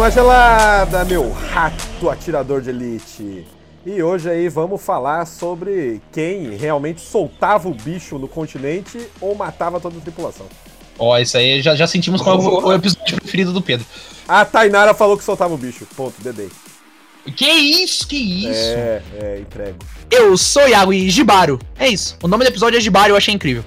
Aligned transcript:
uma 0.00 0.10
gelada, 0.10 1.04
meu 1.04 1.30
rato 1.30 2.08
atirador 2.08 2.62
de 2.62 2.70
elite. 2.70 3.46
E 3.84 4.02
hoje 4.02 4.30
aí 4.30 4.48
vamos 4.48 4.80
falar 4.80 5.26
sobre 5.26 6.00
quem 6.10 6.56
realmente 6.56 7.02
soltava 7.02 7.68
o 7.68 7.74
bicho 7.74 8.18
no 8.18 8.26
continente 8.26 8.98
ou 9.20 9.34
matava 9.34 9.78
toda 9.78 9.98
a 9.98 10.00
tripulação. 10.00 10.46
Ó, 10.98 11.18
isso 11.18 11.36
aí 11.36 11.60
já, 11.60 11.74
já 11.74 11.86
sentimos 11.86 12.22
qual 12.22 12.40
é 12.40 12.42
o, 12.42 12.66
o 12.68 12.72
episódio 12.72 13.14
preferido 13.16 13.52
do 13.52 13.60
Pedro. 13.60 13.84
A 14.26 14.42
Tainara 14.42 14.94
falou 14.94 15.18
que 15.18 15.24
soltava 15.24 15.52
o 15.52 15.58
bicho. 15.58 15.86
Ponto, 15.94 16.14
dedei. 16.22 16.48
Que 17.36 17.50
isso, 17.50 18.08
que 18.08 18.16
isso? 18.48 18.58
É, 18.58 19.02
é, 19.20 19.38
entrego. 19.40 19.76
Eu 20.10 20.34
sou 20.38 20.66
Iago 20.66 20.94
e 20.94 21.10
Gibaro. 21.10 21.58
É 21.78 21.88
isso. 21.88 22.16
O 22.22 22.28
nome 22.28 22.44
do 22.44 22.48
episódio 22.48 22.78
é 22.78 22.80
Gibaro, 22.80 23.12
eu 23.12 23.16
achei 23.18 23.34
incrível. 23.34 23.62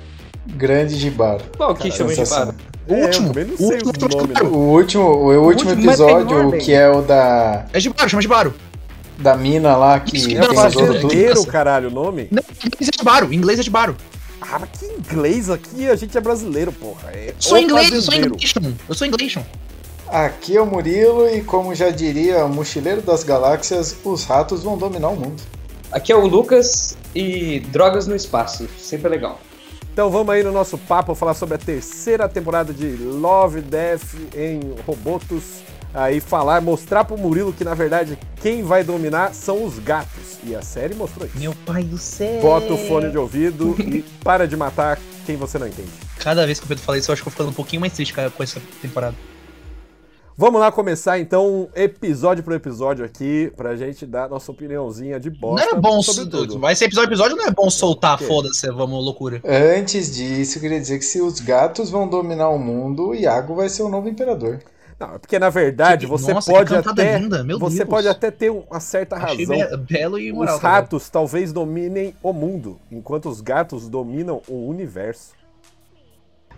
Grande 0.47 0.95
Gibaro. 0.95 1.43
Qual 1.55 1.75
que 1.75 1.91
chama. 1.91 2.11
Gibaro? 2.11 2.55
O 2.87 2.93
É, 2.93 3.05
último. 3.05 3.27
eu 3.27 3.33
também 3.33 3.45
não 3.45 3.55
o 3.55 4.73
último 4.73 5.03
o 5.03 5.31
é 5.33 5.37
último, 5.37 5.43
o 5.43 5.45
último 5.45 5.45
último 5.45 5.69
é 5.69 5.73
episódio, 5.73 6.57
que 6.59 6.73
é 6.73 6.89
o 6.89 7.01
da, 7.01 7.65
É 7.71 7.79
Gibaro, 7.79 8.09
chama 8.09 8.21
Gibaro. 8.21 8.53
da 9.17 9.35
mina 9.37 9.77
lá 9.77 9.99
que 9.99 10.17
Isso 10.17 10.27
que 10.27 10.35
tem 10.35 10.47
não, 10.47 10.53
fazer 10.55 10.77
outros. 10.79 11.01
tudo. 11.01 11.09
Fazendeiro, 11.09 11.45
caralho, 11.45 11.87
o 11.89 11.91
nome? 11.91 12.27
Não, 12.29 12.43
em 12.43 12.67
inglês 12.67 12.89
é 12.89 12.97
Gibaro. 12.97 13.33
Em 13.33 13.37
inglês 13.37 13.59
é 13.59 13.63
Gibaro. 13.63 13.95
Ah, 14.41 14.59
mas 14.59 14.69
que 14.77 14.85
inglês 14.85 15.49
aqui? 15.49 15.89
A 15.89 15.95
gente 15.95 16.17
é 16.17 16.21
brasileiro, 16.21 16.71
porra. 16.73 17.09
É 17.13 17.33
Sou 17.39 17.57
inglês, 17.57 17.89
eu 17.91 18.01
sou 18.01 18.11
fazendeiro. 18.11 18.35
inglês. 18.35 18.77
Eu 18.89 18.95
sou 18.95 19.07
inglês. 19.07 19.35
Aqui 20.09 20.57
é 20.57 20.61
o 20.61 20.65
Murilo 20.65 21.29
e 21.29 21.41
como 21.41 21.73
já 21.73 21.89
diria 21.89 22.45
o 22.45 22.49
Mochileiro 22.49 23.01
das 23.01 23.23
Galáxias, 23.23 23.95
os 24.03 24.25
ratos 24.25 24.61
vão 24.61 24.77
dominar 24.77 25.07
o 25.09 25.15
mundo. 25.15 25.41
Aqui 25.91 26.11
é 26.11 26.15
o 26.15 26.27
Lucas 26.27 26.97
e 27.15 27.59
drogas 27.71 28.05
no 28.07 28.15
espaço. 28.15 28.67
Sempre 28.77 29.07
é 29.07 29.09
legal. 29.11 29.39
Então 29.93 30.09
vamos 30.09 30.33
aí 30.33 30.41
no 30.41 30.51
nosso 30.51 30.75
papo 30.75 31.13
falar 31.13 31.35
sobre 31.35 31.53
a 31.53 31.57
terceira 31.59 32.27
temporada 32.27 32.73
de 32.73 32.95
Love, 32.97 33.61
Death 33.61 34.15
em 34.35 34.59
Robotos. 34.87 35.61
Aí 35.93 36.19
falar, 36.19 36.61
mostrar 36.61 37.03
pro 37.03 37.15
Murilo 37.15 37.53
que 37.53 37.63
na 37.63 37.75
verdade 37.75 38.17
quem 38.41 38.63
vai 38.63 38.83
dominar 38.83 39.35
são 39.35 39.63
os 39.63 39.77
gatos. 39.77 40.39
E 40.43 40.55
a 40.55 40.63
série 40.63 40.95
mostrou 40.95 41.27
isso. 41.27 41.37
Meu 41.37 41.53
pai 41.63 41.83
do 41.83 41.99
céu. 41.99 42.41
Bota 42.41 42.73
o 42.73 42.77
fone 42.87 43.11
de 43.11 43.19
ouvido 43.19 43.75
e 43.79 44.01
para 44.23 44.47
de 44.47 44.57
matar 44.57 44.97
quem 45.27 45.35
você 45.35 45.59
não 45.59 45.67
entende. 45.67 45.91
Cada 46.17 46.43
vez 46.43 46.57
que 46.57 46.65
o 46.65 46.67
Pedro 46.67 46.83
fala 46.83 46.97
isso, 46.97 47.11
eu 47.11 47.13
acho 47.13 47.21
que 47.21 47.27
eu 47.27 47.31
vou 47.31 47.37
ficando 47.37 47.51
um 47.51 47.55
pouquinho 47.55 47.81
mais 47.81 47.93
triste 47.93 48.15
cara, 48.15 48.31
com 48.31 48.41
essa 48.41 48.59
temporada. 48.81 49.15
Vamos 50.35 50.59
lá 50.59 50.71
começar 50.71 51.19
então, 51.19 51.69
episódio 51.75 52.43
por 52.43 52.53
episódio 52.53 53.05
aqui, 53.05 53.51
pra 53.55 53.75
gente 53.75 54.03
dar 54.03 54.27
nossa 54.27 54.51
opiniãozinha 54.51 55.19
de 55.19 55.29
Não 55.29 55.37
bosta 55.37 55.75
é 55.75 55.79
bom. 55.79 56.01
sobre 56.01 56.25
tudo. 56.29 56.59
Vai 56.59 56.75
ser 56.75 56.85
episódio 56.85 57.09
episódio, 57.09 57.37
não 57.37 57.45
é 57.45 57.51
bom 57.51 57.69
soltar, 57.69 58.15
Ok. 58.15 58.27
foda-se, 58.27 58.65
vamos, 58.71 59.03
loucura. 59.05 59.41
Antes 59.45 60.13
disso, 60.15 60.57
eu 60.57 60.61
queria 60.61 60.79
dizer 60.79 60.97
que 60.97 61.05
se 61.05 61.21
os 61.21 61.39
gatos 61.39 61.91
vão 61.91 62.07
dominar 62.07 62.49
o 62.49 62.57
mundo, 62.57 63.09
o 63.09 63.15
Iago 63.15 63.53
vai 63.53 63.69
ser 63.69 63.83
o 63.83 63.89
novo 63.89 64.09
imperador. 64.09 64.59
Não, 64.99 65.15
é 65.15 65.17
porque 65.19 65.37
na 65.37 65.49
verdade 65.51 66.05
Que- 66.05 66.11
você 66.11 66.33
nossa, 66.33 66.51
pode 66.51 66.73
até 66.75 67.19
você 67.19 67.77
Deus. 67.77 67.89
pode 67.89 68.07
até 68.07 68.31
ter 68.31 68.49
uma 68.49 68.79
certa 68.79 69.17
Achei 69.17 69.45
razão. 69.45 69.77
be- 69.77 69.93
belo 69.93 70.17
e 70.19 70.31
moral. 70.31 70.55
Os 70.55 70.61
ratos 70.61 71.09
talvez 71.09 71.53
dominem 71.53 72.15
o 72.23 72.33
mundo, 72.33 72.79
enquanto 72.91 73.29
os 73.29 73.39
gatos 73.39 73.87
dominam 73.87 74.41
o 74.47 74.67
universo. 74.67 75.33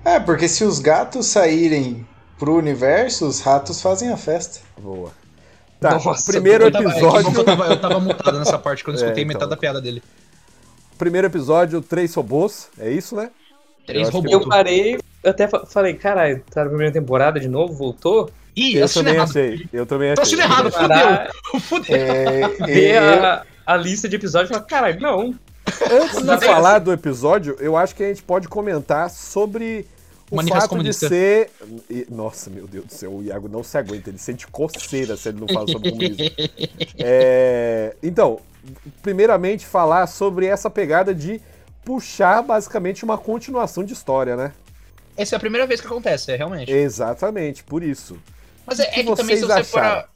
É, 0.03 0.19
porque 0.19 0.47
se 0.47 0.63
os 0.63 0.79
gatos 0.79 1.25
saírem 1.25 2.05
pro 2.39 2.55
universo, 2.55 3.25
os 3.27 3.41
ratos 3.41 3.81
fazem 3.81 4.09
a 4.11 4.17
festa. 4.17 4.59
Boa. 4.77 5.11
Tá, 5.79 5.91
Nossa, 5.99 6.31
primeiro 6.31 6.65
Eu 6.65 6.71
tava, 6.71 6.85
é 6.85 6.91
episódio. 6.91 7.33
eu 7.39 7.43
tava, 7.43 7.65
eu 7.67 7.79
tava 7.81 7.99
mutado 7.99 8.39
nessa 8.39 8.57
parte 8.57 8.83
quando 8.83 8.97
eu 8.97 9.03
É, 9.03 9.05
escutei 9.07 9.23
então. 9.23 9.33
metade 9.35 9.49
da 9.49 9.57
piada 9.57 9.81
dele. 9.81 10.01
Primeiro 10.97 11.27
episódio, 11.27 11.81
três 11.81 12.13
robôs, 12.13 12.69
é 12.79 12.89
isso, 12.89 13.15
né? 13.15 13.29
Três 13.85 14.07
que 14.09 14.13
robôs. 14.15 14.31
Eu 14.33 14.47
parei, 14.47 14.97
eu 15.23 15.31
até 15.31 15.47
fa- 15.47 15.65
falei, 15.65 15.93
caralho, 15.93 16.41
tá 16.49 16.63
na 16.63 16.69
primeira 16.69 16.91
temporada 16.93 17.39
de 17.39 17.47
novo, 17.49 17.73
voltou? 17.73 18.29
Ih, 18.55 18.77
Eu 18.77 18.87
também 18.87 19.15
errado. 19.15 19.29
achei. 19.29 19.67
Eu 19.73 19.85
também 19.85 20.15
Tô 20.15 20.21
achei. 20.21 20.39
assistindo 20.39 20.51
errado, 20.51 20.71
fudeu. 20.71 21.59
Fudeu. 21.59 21.95
É, 21.95 22.47
ver 22.65 22.95
eu- 22.95 23.25
a, 23.25 23.43
a 23.65 23.75
lista 23.77 24.07
de 24.07 24.15
episódios 24.15 24.49
e 24.49 24.53
falar, 24.53 24.65
caralho, 24.65 25.01
não. 25.01 25.35
Antes 25.91 26.23
de 26.23 26.29
é 26.31 26.37
falar 26.39 26.79
do 26.79 26.93
episódio, 26.93 27.57
eu 27.59 27.75
acho 27.75 27.93
que 27.93 28.03
a 28.03 28.07
gente 28.07 28.23
pode 28.23 28.47
comentar 28.47 29.09
sobre 29.09 29.85
o 30.31 30.35
Manifesto 30.37 30.61
fato 30.61 30.69
comunista. 30.69 31.07
de 31.07 31.15
ser. 31.15 31.51
Nossa, 32.09 32.49
meu 32.49 32.67
Deus 32.67 32.85
do 32.85 32.93
céu, 32.93 33.13
o 33.13 33.23
Iago 33.23 33.47
não 33.47 33.63
se 33.63 33.77
aguenta, 33.77 34.09
ele 34.09 34.17
sente 34.17 34.47
coceira 34.47 35.15
se 35.15 35.29
ele 35.29 35.39
não 35.39 35.47
fala 35.47 35.67
sobre 35.67 35.91
comunismo. 35.91 36.17
É, 36.97 37.95
Então, 38.01 38.39
primeiramente, 39.01 39.65
falar 39.65 40.07
sobre 40.07 40.47
essa 40.47 40.69
pegada 40.69 41.13
de 41.13 41.39
puxar 41.83 42.41
basicamente 42.41 43.03
uma 43.03 43.17
continuação 43.17 43.83
de 43.83 43.93
história, 43.93 44.35
né? 44.35 44.51
Essa 45.15 45.35
é 45.35 45.37
a 45.37 45.39
primeira 45.39 45.67
vez 45.67 45.79
que 45.79 45.87
acontece, 45.87 46.31
é 46.31 46.35
realmente. 46.35 46.71
Exatamente, 46.71 47.63
por 47.63 47.83
isso. 47.83 48.17
Mas 48.65 48.79
é, 48.79 48.85
que 48.87 48.99
é 48.99 49.03
que 49.03 49.15
também 49.15 49.37
se 49.37 49.43
você 49.43 49.63
for. 49.63 49.79
acharam? 49.79 50.07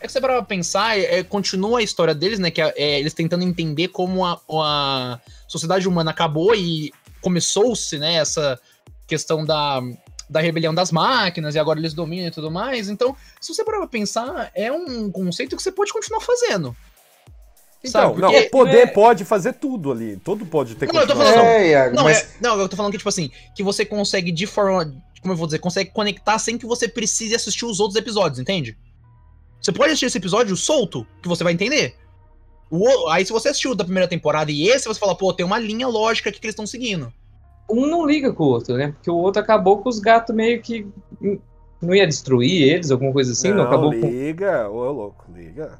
É 0.00 0.06
que 0.06 0.12
você 0.12 0.20
para 0.20 0.42
pensar, 0.42 0.98
é, 0.98 1.18
é, 1.18 1.22
continua 1.22 1.78
a 1.78 1.82
história 1.82 2.14
deles, 2.14 2.38
né? 2.38 2.50
Que 2.50 2.60
é, 2.60 2.74
é, 2.76 3.00
eles 3.00 3.14
tentando 3.14 3.44
entender 3.44 3.88
como 3.88 4.24
a, 4.24 4.40
a 4.50 5.20
sociedade 5.46 5.86
humana 5.86 6.10
acabou 6.10 6.54
e 6.54 6.92
começou-se, 7.20 7.98
né? 7.98 8.14
Essa 8.14 8.58
questão 9.06 9.44
da, 9.44 9.80
da 10.28 10.40
rebelião 10.40 10.74
das 10.74 10.90
máquinas 10.90 11.54
e 11.54 11.58
agora 11.58 11.78
eles 11.78 11.94
dominam 11.94 12.28
e 12.28 12.30
tudo 12.30 12.50
mais. 12.50 12.88
Então, 12.88 13.16
se 13.40 13.54
você 13.54 13.64
parar 13.64 13.78
pra 13.78 13.86
pensar, 13.88 14.50
é 14.54 14.70
um 14.72 15.10
conceito 15.10 15.56
que 15.56 15.62
você 15.62 15.72
pode 15.72 15.92
continuar 15.92 16.20
fazendo. 16.20 16.76
Então, 17.86 18.14
Sabe, 18.14 18.20
não, 18.22 18.48
poder 18.50 18.78
é- 18.78 18.86
pode 18.86 19.24
fazer 19.26 19.52
tudo 19.54 19.92
ali. 19.92 20.16
Tudo 20.24 20.46
pode 20.46 20.74
ter 20.74 20.90
Não, 20.90 21.02
eu 21.02 21.06
tô 21.06 21.14
falando- 21.14 21.36
É, 21.44 21.68
Iago, 21.70 21.94
Não, 21.94 22.04
mas 22.04 22.18
é- 22.18 22.28
não, 22.40 22.58
eu 22.58 22.66
tô 22.66 22.76
falando 22.76 22.92
que, 22.92 22.96
tipo 22.98 23.10
assim, 23.10 23.30
que 23.54 23.62
você 23.62 23.84
consegue 23.84 24.32
de 24.32 24.46
forma. 24.46 24.86
Como 25.20 25.32
eu 25.32 25.36
vou 25.36 25.46
dizer, 25.46 25.58
consegue 25.58 25.90
conectar 25.90 26.38
sem 26.38 26.56
que 26.56 26.66
você 26.66 26.88
precise 26.88 27.34
assistir 27.34 27.66
os 27.66 27.80
outros 27.80 27.98
episódios, 27.98 28.38
entende? 28.38 28.76
Você 29.60 29.72
pode 29.72 29.90
assistir 29.90 30.06
esse 30.06 30.18
episódio 30.18 30.56
solto, 30.56 31.06
que 31.22 31.28
você 31.28 31.44
vai 31.44 31.52
entender. 31.52 31.94
O 32.70 33.08
aí, 33.08 33.24
se 33.24 33.32
você 33.32 33.48
assistiu 33.50 33.72
o 33.72 33.74
da 33.74 33.84
primeira 33.84 34.08
temporada 34.08 34.50
e 34.50 34.66
esse, 34.68 34.86
você 34.86 34.98
fala, 34.98 35.14
pô, 35.14 35.32
tem 35.32 35.44
uma 35.44 35.58
linha 35.58 35.86
lógica 35.86 36.28
aqui 36.30 36.40
que 36.40 36.46
eles 36.46 36.52
estão 36.54 36.66
seguindo. 36.66 37.12
Um 37.70 37.86
não 37.86 38.06
liga 38.06 38.32
com 38.32 38.44
o 38.44 38.48
outro, 38.48 38.76
né? 38.76 38.88
Porque 38.92 39.10
o 39.10 39.14
outro 39.16 39.40
acabou 39.40 39.78
com 39.78 39.88
os 39.88 39.98
gatos 39.98 40.34
meio 40.34 40.60
que. 40.60 40.86
Não 41.80 41.94
ia 41.94 42.06
destruir 42.06 42.62
eles, 42.62 42.90
alguma 42.90 43.12
coisa 43.12 43.32
assim, 43.32 43.48
não, 43.50 43.56
não, 43.58 43.64
acabou 43.64 43.90
com. 43.90 44.06
liga, 44.06 44.68
ô 44.70 44.90
louco, 44.92 45.24
liga. 45.34 45.78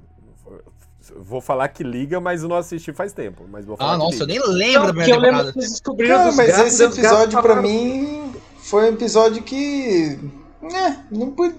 Vou 1.17 1.41
falar 1.41 1.69
que 1.69 1.83
liga, 1.85 2.19
mas 2.19 2.43
eu 2.43 2.49
não 2.49 2.57
assisti 2.57 2.93
faz 2.93 3.13
tempo. 3.13 3.45
Mas 3.51 3.65
vou 3.67 3.77
falar 3.77 3.93
Ah, 3.93 3.99
nossa, 3.99 4.23
eu 4.23 4.27
nem 4.27 4.39
lembro 4.41 4.93
Não, 4.95 5.03
eu 5.07 5.19
lembro 5.21 5.53
que 5.53 5.59
eles 5.59 5.71
descobriram 5.73 6.17
Cara, 6.17 6.33
mas 6.33 6.49
gatos, 6.49 6.67
esse 6.81 6.83
episódio 6.85 7.33
pra 7.43 7.43
falaram- 7.43 7.63
mim 7.63 8.33
foi 8.59 8.85
um 8.85 8.95
episódio 8.95 9.43
que. 9.43 10.19
né, 10.63 11.05
não 11.11 11.31
po- 11.31 11.53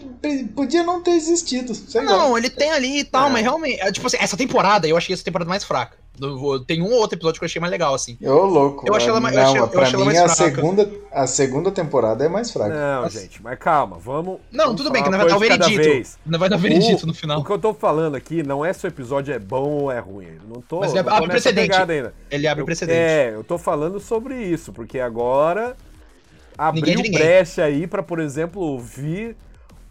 podia 0.56 0.84
não 0.84 1.02
ter 1.04 1.12
existido. 1.12 1.76
Sei 1.76 2.04
lá. 2.04 2.12
Não, 2.12 2.36
ele 2.38 2.50
tem 2.50 2.72
ali 2.72 3.02
e 3.02 3.04
tal, 3.04 3.28
É. 3.28 3.30
mas 3.32 3.44
realmente. 3.44 3.80
é, 3.80 3.92
Tipo 3.92 4.08
assim, 4.08 4.18
essa 4.20 4.36
temporada, 4.36 4.88
eu 4.88 4.98
achei 4.98 5.14
essa 5.14 5.24
temporada 5.24 5.48
mais 5.48 5.64
fraca. 5.64 5.96
Tem 6.66 6.82
um 6.82 6.86
ou 6.86 7.00
outro 7.00 7.18
episódio 7.18 7.40
que 7.40 7.44
eu 7.44 7.48
achei 7.48 7.60
mais 7.60 7.72
legal, 7.72 7.94
assim. 7.94 8.18
Ô, 8.22 8.46
louco. 8.46 8.86
Eu 8.88 8.96
achei 8.96 9.10
ela 9.10 9.20
mais- 9.20 9.36
eu 9.36 9.42
não, 9.42 9.50
achei- 9.50 9.62
eu 9.62 9.68
pra 9.68 9.82
achei 9.84 9.96
ela 9.96 10.06
mim 10.06 10.14
mais 10.18 10.32
a 10.32 10.36
fraca. 10.36 10.56
segunda, 10.56 10.92
a 11.12 11.28
segunda 11.28 11.72
temporada 11.72 12.26
é 12.26 12.30
mais 12.30 12.52
fraca. 12.52 12.74
Não, 12.74 13.02
Nossa. 13.04 13.20
gente, 13.20 13.42
mas 13.44 13.60
calma, 13.60 13.98
vamos. 14.00 14.40
Não, 14.52 14.66
vamos 14.66 14.78
tudo 14.82 14.92
bem, 14.92 15.04
que 15.04 15.10
não 15.10 15.18
vai 15.18 15.28
dar 15.28 15.36
o 15.36 15.40
veredito. 15.40 16.10
Não 16.26 16.40
vai 16.40 16.50
dar 16.50 16.56
o 16.56 16.60
veredito 16.60 17.06
no 17.06 17.12
O 17.12 17.16
final. 17.16 17.44
que 17.44 17.52
eu 17.52 17.60
tô 17.60 17.74
falando 17.74 18.16
aqui 18.16 18.44
não 18.44 18.64
é 18.64 18.72
se 18.74 18.86
o 18.86 18.88
episódio 18.88 19.34
é 19.34 19.40
bom 19.40 19.70
ou 19.84 19.92
é 19.92 20.00
ruim. 20.00 20.26
Eu 20.42 20.56
Não 20.56 20.62
tô, 20.62 20.80
Mas 20.80 20.92
ele 20.94 21.00
abre 21.10 21.28
precedente. 21.28 21.76
ainda. 21.76 22.14
Ele 22.32 22.48
abre 22.48 22.62
Eu- 22.62 22.64
o 22.64 22.66
precedente. 22.66 22.98
É, 22.98 23.32
eu 23.34 23.44
tô 23.44 23.58
falando 23.58 24.00
sobre 24.00 24.36
isso, 24.42 24.72
porque 24.72 25.00
agora 25.00 25.76
é 26.58 26.62
abriu 26.64 27.02
brecha 27.12 27.64
aí 27.64 27.86
pra, 27.88 28.02
por 28.02 28.20
exemplo, 28.20 28.62
ouvir 28.62 29.36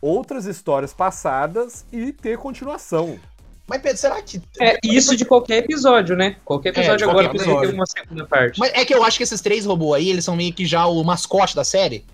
outras 0.01 0.47
histórias 0.47 0.93
passadas 0.93 1.85
e 1.93 2.13
ter 2.13 2.37
continuação. 2.39 3.19
Mas, 3.67 3.81
Pedro, 3.81 3.97
será 3.99 4.21
que. 4.21 4.43
É, 4.61 4.79
isso 4.85 5.17
de 5.17 5.25
qualquer 5.25 5.65
episódio, 5.65 6.15
né? 6.15 6.37
Qualquer 6.45 6.69
episódio 6.71 7.07
É, 7.07 7.11
agora 7.11 7.29
qualquer 7.29 7.43
episódio. 7.43 7.75
uma 7.75 7.87
segunda 7.87 8.27
parte. 8.27 8.61
Mas 8.61 8.73
é 8.75 8.85
que 8.85 8.95
eu 8.95 9.03
acho 9.03 9.17
que 9.17 9.23
esses 9.23 9.41
três 9.41 9.65
robôs 9.65 9.97
aí, 9.99 10.11
eles 10.11 10.25
são 10.25 10.37
meio 10.37 10.53
que 10.53 10.67
já 10.67 10.87
o 10.87 11.03
mascote 11.03 11.57
da 11.57 11.65
série. 11.65 12.05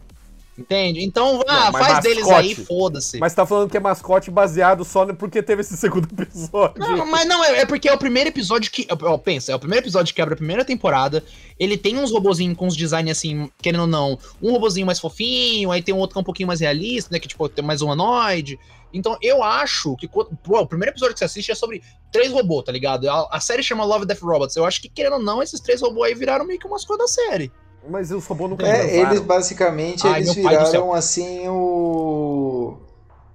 Entende? 0.58 1.02
Então, 1.02 1.42
ah, 1.48 1.66
Não, 1.66 1.72
faz 1.72 2.00
deles 2.00 2.26
mascote. 2.26 2.48
aí, 2.48 2.54
foda-se. 2.54 3.18
Mas 3.18 3.32
tá 3.34 3.46
falando 3.46 3.70
que 3.70 3.76
é 3.78 3.80
mascote 3.80 4.30
baseado 4.30 4.84
só 4.84 5.06
no- 5.06 5.16
porque 5.16 5.42
teve 5.42 5.62
esse 5.62 5.74
segundo 5.76 6.06
episódio. 6.20 6.78
Não, 6.78 7.06
mas 7.06 7.26
não, 7.26 7.42
é, 7.42 7.60
é 7.60 7.66
porque 7.66 7.88
é 7.88 7.94
o 7.94 7.98
primeiro 7.98 8.28
episódio 8.28 8.70
que. 8.70 8.86
Ó, 8.90 9.16
pensa, 9.16 9.52
é 9.52 9.54
o 9.54 9.58
primeiro 9.58 9.84
episódio 9.84 10.14
que 10.14 10.20
abre 10.20 10.34
a 10.34 10.36
primeira 10.36 10.62
temporada. 10.64 11.24
Ele 11.58 11.78
tem 11.78 11.96
uns 11.96 12.10
robozinhos 12.10 12.58
com 12.58 12.66
uns 12.66 12.76
design 12.76 13.10
assim, 13.10 13.50
querendo 13.62 13.82
ou 13.82 13.86
não, 13.86 14.18
um 14.42 14.52
robozinho 14.52 14.84
mais 14.84 15.00
fofinho, 15.00 15.70
aí 15.70 15.80
tem 15.82 15.94
um 15.94 15.98
outro 15.98 16.14
que 16.14 16.18
é 16.18 16.22
um 16.22 16.24
pouquinho 16.24 16.46
mais 16.48 16.60
realista, 16.60 17.08
né? 17.12 17.18
Que 17.18 17.28
tipo, 17.28 17.48
tem 17.48 17.64
mais 17.64 17.80
humanoide. 17.80 18.58
Então 18.92 19.16
eu 19.22 19.42
acho 19.42 19.96
que. 19.96 20.06
Pô, 20.08 20.26
o 20.44 20.66
primeiro 20.66 20.92
episódio 20.92 21.14
que 21.14 21.20
você 21.20 21.24
assiste 21.24 21.50
é 21.52 21.54
sobre 21.54 21.80
três 22.12 22.30
robôs, 22.32 22.64
tá 22.64 22.72
ligado? 22.72 23.08
A, 23.08 23.28
a 23.30 23.40
série 23.40 23.62
chama 23.62 23.84
Love 23.84 24.04
Death 24.04 24.20
Robots. 24.20 24.56
Eu 24.56 24.66
acho 24.66 24.82
que, 24.82 24.88
querendo 24.90 25.14
ou 25.14 25.22
não, 25.22 25.42
esses 25.42 25.60
três 25.60 25.80
robôs 25.80 26.08
aí 26.10 26.14
viraram 26.14 26.44
meio 26.44 26.58
que 26.58 26.66
uma 26.66 26.74
mascote 26.74 26.98
da 26.98 27.08
série. 27.08 27.50
Mas 27.88 28.10
os 28.10 28.26
robôs 28.26 28.50
nunca 28.50 28.66
É, 28.66 28.94
eles 28.98 29.20
basicamente 29.20 30.06
Ai, 30.06 30.20
eles 30.20 30.34
viraram 30.34 30.92
assim 30.92 31.48
o 31.48 32.76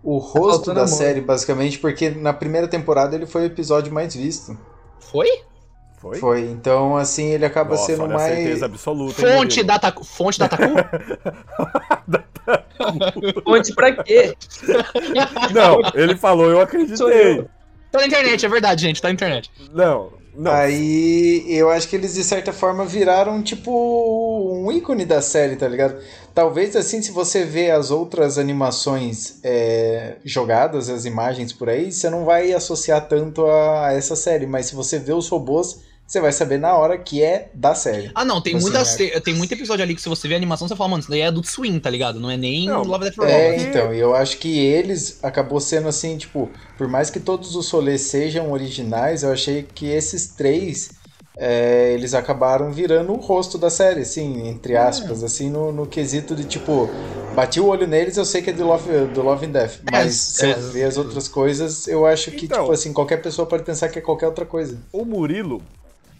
o 0.04 0.18
rosto 0.20 0.66
faltando 0.66 0.76
da 0.76 0.82
amor. 0.86 0.96
série, 0.98 1.20
basicamente, 1.20 1.80
porque 1.80 2.12
na 2.12 2.32
primeira 2.32 2.68
temporada 2.68 3.16
ele 3.16 3.26
foi 3.26 3.42
o 3.42 3.46
episódio 3.46 3.92
mais 3.92 4.16
visto. 4.16 4.56
Foi? 5.00 5.28
Foi? 6.00 6.20
Foi. 6.20 6.42
Então, 6.42 6.96
assim, 6.96 7.32
ele 7.32 7.44
acaba 7.44 7.72
Nossa, 7.72 7.88
sendo 7.88 8.04
olha 8.04 8.14
a 8.14 8.18
mais. 8.20 8.36
certeza 8.36 8.66
absoluta. 8.68 9.20
Fonte 9.20 9.64
da 9.64 9.80
Taku. 9.80 10.04
Fonte 10.04 10.38
da 10.38 10.48
Taku? 10.48 10.64
Fonte 13.44 13.74
pra 13.74 14.04
quê? 14.04 14.36
Não, 15.52 15.80
ele 15.96 16.16
falou, 16.16 16.46
eu 16.46 16.54
Sou 16.56 16.62
acreditei. 16.64 17.40
eu. 17.40 17.50
tá 17.92 18.00
na 18.00 18.06
internet, 18.06 18.46
é 18.46 18.50
verdade, 18.50 18.82
gente, 18.84 19.02
tá 19.02 19.08
na 19.08 19.14
internet. 19.16 19.50
Não, 19.74 20.12
não. 20.38 20.52
Aí 20.52 21.46
eu 21.48 21.70
acho 21.70 21.88
que 21.88 21.96
eles, 21.96 22.14
de 22.14 22.24
certa 22.24 22.52
forma, 22.52 22.86
viraram 22.86 23.42
tipo 23.42 23.72
um 23.72 24.72
ícone 24.72 25.06
da 25.06 25.22
série, 25.22 25.56
tá 25.56 25.68
ligado? 25.68 25.98
Talvez 26.34 26.76
assim, 26.76 27.02
se 27.02 27.12
você 27.12 27.46
vê 27.46 27.72
as 27.72 27.92
outras 27.92 28.38
animações 28.38 29.40
é, 29.44 30.16
jogadas, 30.24 30.90
as 30.90 31.06
imagens 31.06 31.54
por 31.54 31.70
aí, 31.70 31.92
você 31.92 32.10
não 32.10 32.26
vai 32.26 32.52
associar 32.54 33.08
tanto 33.08 33.46
a, 33.46 33.88
a 33.88 33.94
essa 33.94 34.16
série, 34.16 34.46
mas 34.46 34.68
se 34.68 34.76
você 34.76 35.00
vê 35.00 35.14
os 35.14 35.30
robôs, 35.30 35.80
você 36.08 36.22
vai 36.22 36.32
saber 36.32 36.60
na 36.60 36.76
hora 36.76 36.98
que 36.98 37.24
é 37.24 37.50
da 37.54 37.74
série. 37.74 38.12
Ah, 38.14 38.24
não, 38.24 38.40
tem, 38.40 38.56
Assim, 38.56 38.64
muitas, 38.64 39.00
é. 39.00 39.20
tem 39.20 39.34
muito 39.34 39.52
episódio 39.52 39.84
ali 39.84 39.96
que 39.96 40.02
se 40.02 40.08
você 40.10 40.28
vê 40.28 40.36
a 40.36 40.38
animação, 40.38 40.68
você 40.68 40.76
fala, 40.76 40.90
mano, 40.90 41.02
isso 41.02 41.10
daí 41.10 41.22
é 41.22 41.28
Adult 41.28 41.48
Swim, 41.48 41.80
tá 41.80 41.90
ligado? 41.90 42.20
Não 42.20 42.30
é 42.30 42.38
nem 42.38 42.68
Não, 42.68 42.84
Love 42.84 43.06
Death 43.06 43.20
É, 43.28 43.58
então, 43.58 43.94
e 43.94 44.00
eu 44.00 44.16
acho 44.16 44.38
que 44.38 44.60
eles 44.60 45.20
acabou 45.24 45.60
sendo 45.60 45.88
assim, 45.88 46.18
tipo, 46.18 46.50
por 46.78 46.88
mais 46.88 47.10
que 47.10 47.20
todos 47.20 47.56
os 47.56 47.70
rolês 47.72 48.02
sejam 48.02 48.52
originais, 48.52 49.24
eu 49.24 49.32
achei 49.32 49.64
que 49.64 49.88
esses 49.88 50.28
três 50.28 50.90
é, 51.38 51.92
eles 51.94 52.14
acabaram 52.14 52.72
virando 52.72 53.12
o 53.12 53.18
rosto 53.18 53.58
da 53.58 53.70
série, 53.70 54.02
assim, 54.02 54.48
entre 54.48 54.78
aspas, 54.78 55.24
assim, 55.24 55.50
no, 55.50 55.72
no 55.72 55.86
quesito 55.86 56.36
de 56.36 56.46
tipo, 56.46 56.90
bati 57.36 57.60
o 57.60 57.66
olho 57.66 57.88
neles, 57.88 58.16
eu 58.16 58.24
sei 58.26 58.42
que 58.42 58.52
é 58.52 58.54
do 58.54 58.66
Love, 58.66 59.08
do 59.14 59.22
Love 59.22 59.46
and 59.46 59.52
Death, 59.52 59.80
mas 59.92 60.14
se 60.16 60.46
é. 60.46 60.54
eu 60.54 60.62
ver 60.72 60.84
as 60.84 60.98
outras 60.98 61.28
coisas, 61.28 61.88
eu 61.88 62.06
acho 62.06 62.32
que, 62.32 62.46
Então. 62.46 62.62
tipo 62.62 62.72
assim, 62.72 62.94
qualquer 62.94 63.18
pessoa 63.22 63.46
pode 63.46 63.64
pensar 63.64 63.90
que 63.90 64.00
é 64.00 64.02
qualquer 64.02 64.28
outra 64.28 64.46
coisa. 64.46 64.78
O 64.94 65.04
Murilo, 65.04 65.62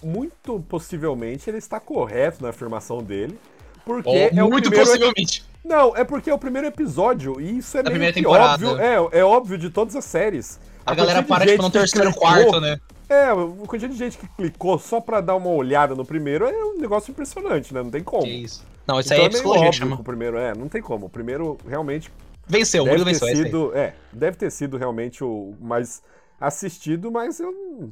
muito 0.06 0.64
possivelmente, 0.70 1.50
ele 1.50 1.58
está 1.58 1.80
correto 1.80 2.42
na 2.44 2.50
afirmação 2.50 3.02
dele. 3.02 3.38
Porque 3.84 4.10
Oh, 4.34 4.40
é 4.40 4.44
o 4.44 4.50
muito 4.50 4.70
primeiro. 4.70 4.86
possivelmente. 4.86 5.44
Não, 5.64 5.96
é 5.98 6.04
porque 6.04 6.30
é 6.30 6.34
o 6.34 6.38
primeiro 6.38 6.68
episódio 6.68 7.42
e 7.42 7.58
isso 7.58 7.78
é 7.78 7.84
Da 7.84 7.90
meio 7.90 8.14
que 8.14 8.26
óbvio. 8.26 8.78
É, 8.80 9.20
é 9.20 9.24
óbvio 9.24 9.58
de 9.58 9.70
todas 9.70 9.96
as 9.96 10.06
séries. 10.06 10.60
A, 10.86 10.94
galera 10.94 11.24
quantidade 11.24 11.28
para, 11.28 11.46
de 11.46 11.52
tipo, 11.54 11.64
no 11.64 11.70
terceiro 11.72 12.12
clicou- 12.12 12.22
quarto, 12.22 12.60
né? 12.62 12.80
É, 13.10 13.26
a 13.26 13.36
quantidade 13.68 13.94
de 13.94 14.00
gente 14.00 14.18
que 14.18 14.28
clicou 14.36 14.78
só 14.80 15.00
pra 15.02 15.22
dar 15.22 15.36
uma 15.36 15.50
olhada 15.50 15.96
no 15.96 16.06
primeiro 16.06 16.46
é 16.46 16.66
um 16.66 16.78
negócio 16.78 17.12
impressionante, 17.12 17.74
né? 17.74 17.82
Não 17.84 17.90
tem 17.92 18.04
como. 18.04 18.24
Que 18.24 18.30
isso. 18.30 18.64
Não, 18.88 19.00
isso 19.00 19.08
Então 19.14 19.18
aí 19.18 19.24
é 19.24 19.26
é 19.26 19.30
psicologia, 19.30 19.72
chama. 19.72 19.96
o 19.96 20.04
primeiro 20.04 20.38
é, 20.38 20.54
não 20.56 20.68
tem 20.68 20.82
como. 20.82 21.08
O 21.08 21.10
primeiro 21.10 21.58
realmente 21.68 22.12
Venceu, 22.48 22.84
o 22.84 22.86
deve 22.86 23.00
Murilo 23.00 23.20
ter 23.20 23.26
venceu, 23.26 23.42
é 23.42 23.46
sido, 23.46 23.72
é, 23.78 23.96
deve 24.14 24.38
ter 24.38 24.52
sido 24.52 24.78
realmente 24.78 25.24
o 25.24 25.56
mais 25.60 26.02
assistido, 26.40 27.12
mas 27.12 27.40
eu 27.40 27.52
não 27.52 27.92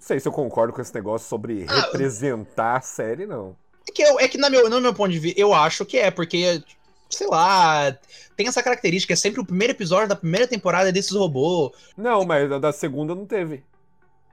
sei 0.00 0.18
se 0.18 0.26
eu 0.26 0.32
concordo 0.32 0.72
com 0.72 0.80
esse 0.80 0.94
negócio 0.94 1.28
sobre 1.28 1.64
Ah, 1.68 1.74
representar 1.74 2.76
a 2.78 2.80
série, 2.80 3.26
não. 3.26 3.54
É 3.88 3.92
que, 3.92 4.02
eu, 4.02 4.18
é 4.18 4.26
que 4.26 4.38
na 4.38 4.50
meu, 4.50 4.68
no 4.68 4.80
meu 4.80 4.94
ponto 4.94 5.10
de 5.10 5.18
vista, 5.18 5.40
eu 5.40 5.54
acho 5.54 5.84
que 5.84 5.98
é, 5.98 6.10
porque, 6.10 6.62
sei 7.08 7.26
lá, 7.26 7.96
tem 8.36 8.48
essa 8.48 8.62
característica, 8.62 9.12
é 9.12 9.16
sempre 9.16 9.40
o 9.40 9.46
primeiro 9.46 9.72
episódio 9.72 10.08
da 10.08 10.16
primeira 10.16 10.46
temporada 10.46 10.90
desses 10.90 11.12
robôs. 11.12 11.72
Não, 11.96 12.24
mas 12.24 12.50
a 12.50 12.58
da 12.58 12.72
segunda 12.72 13.14
não 13.14 13.26
teve. 13.26 13.62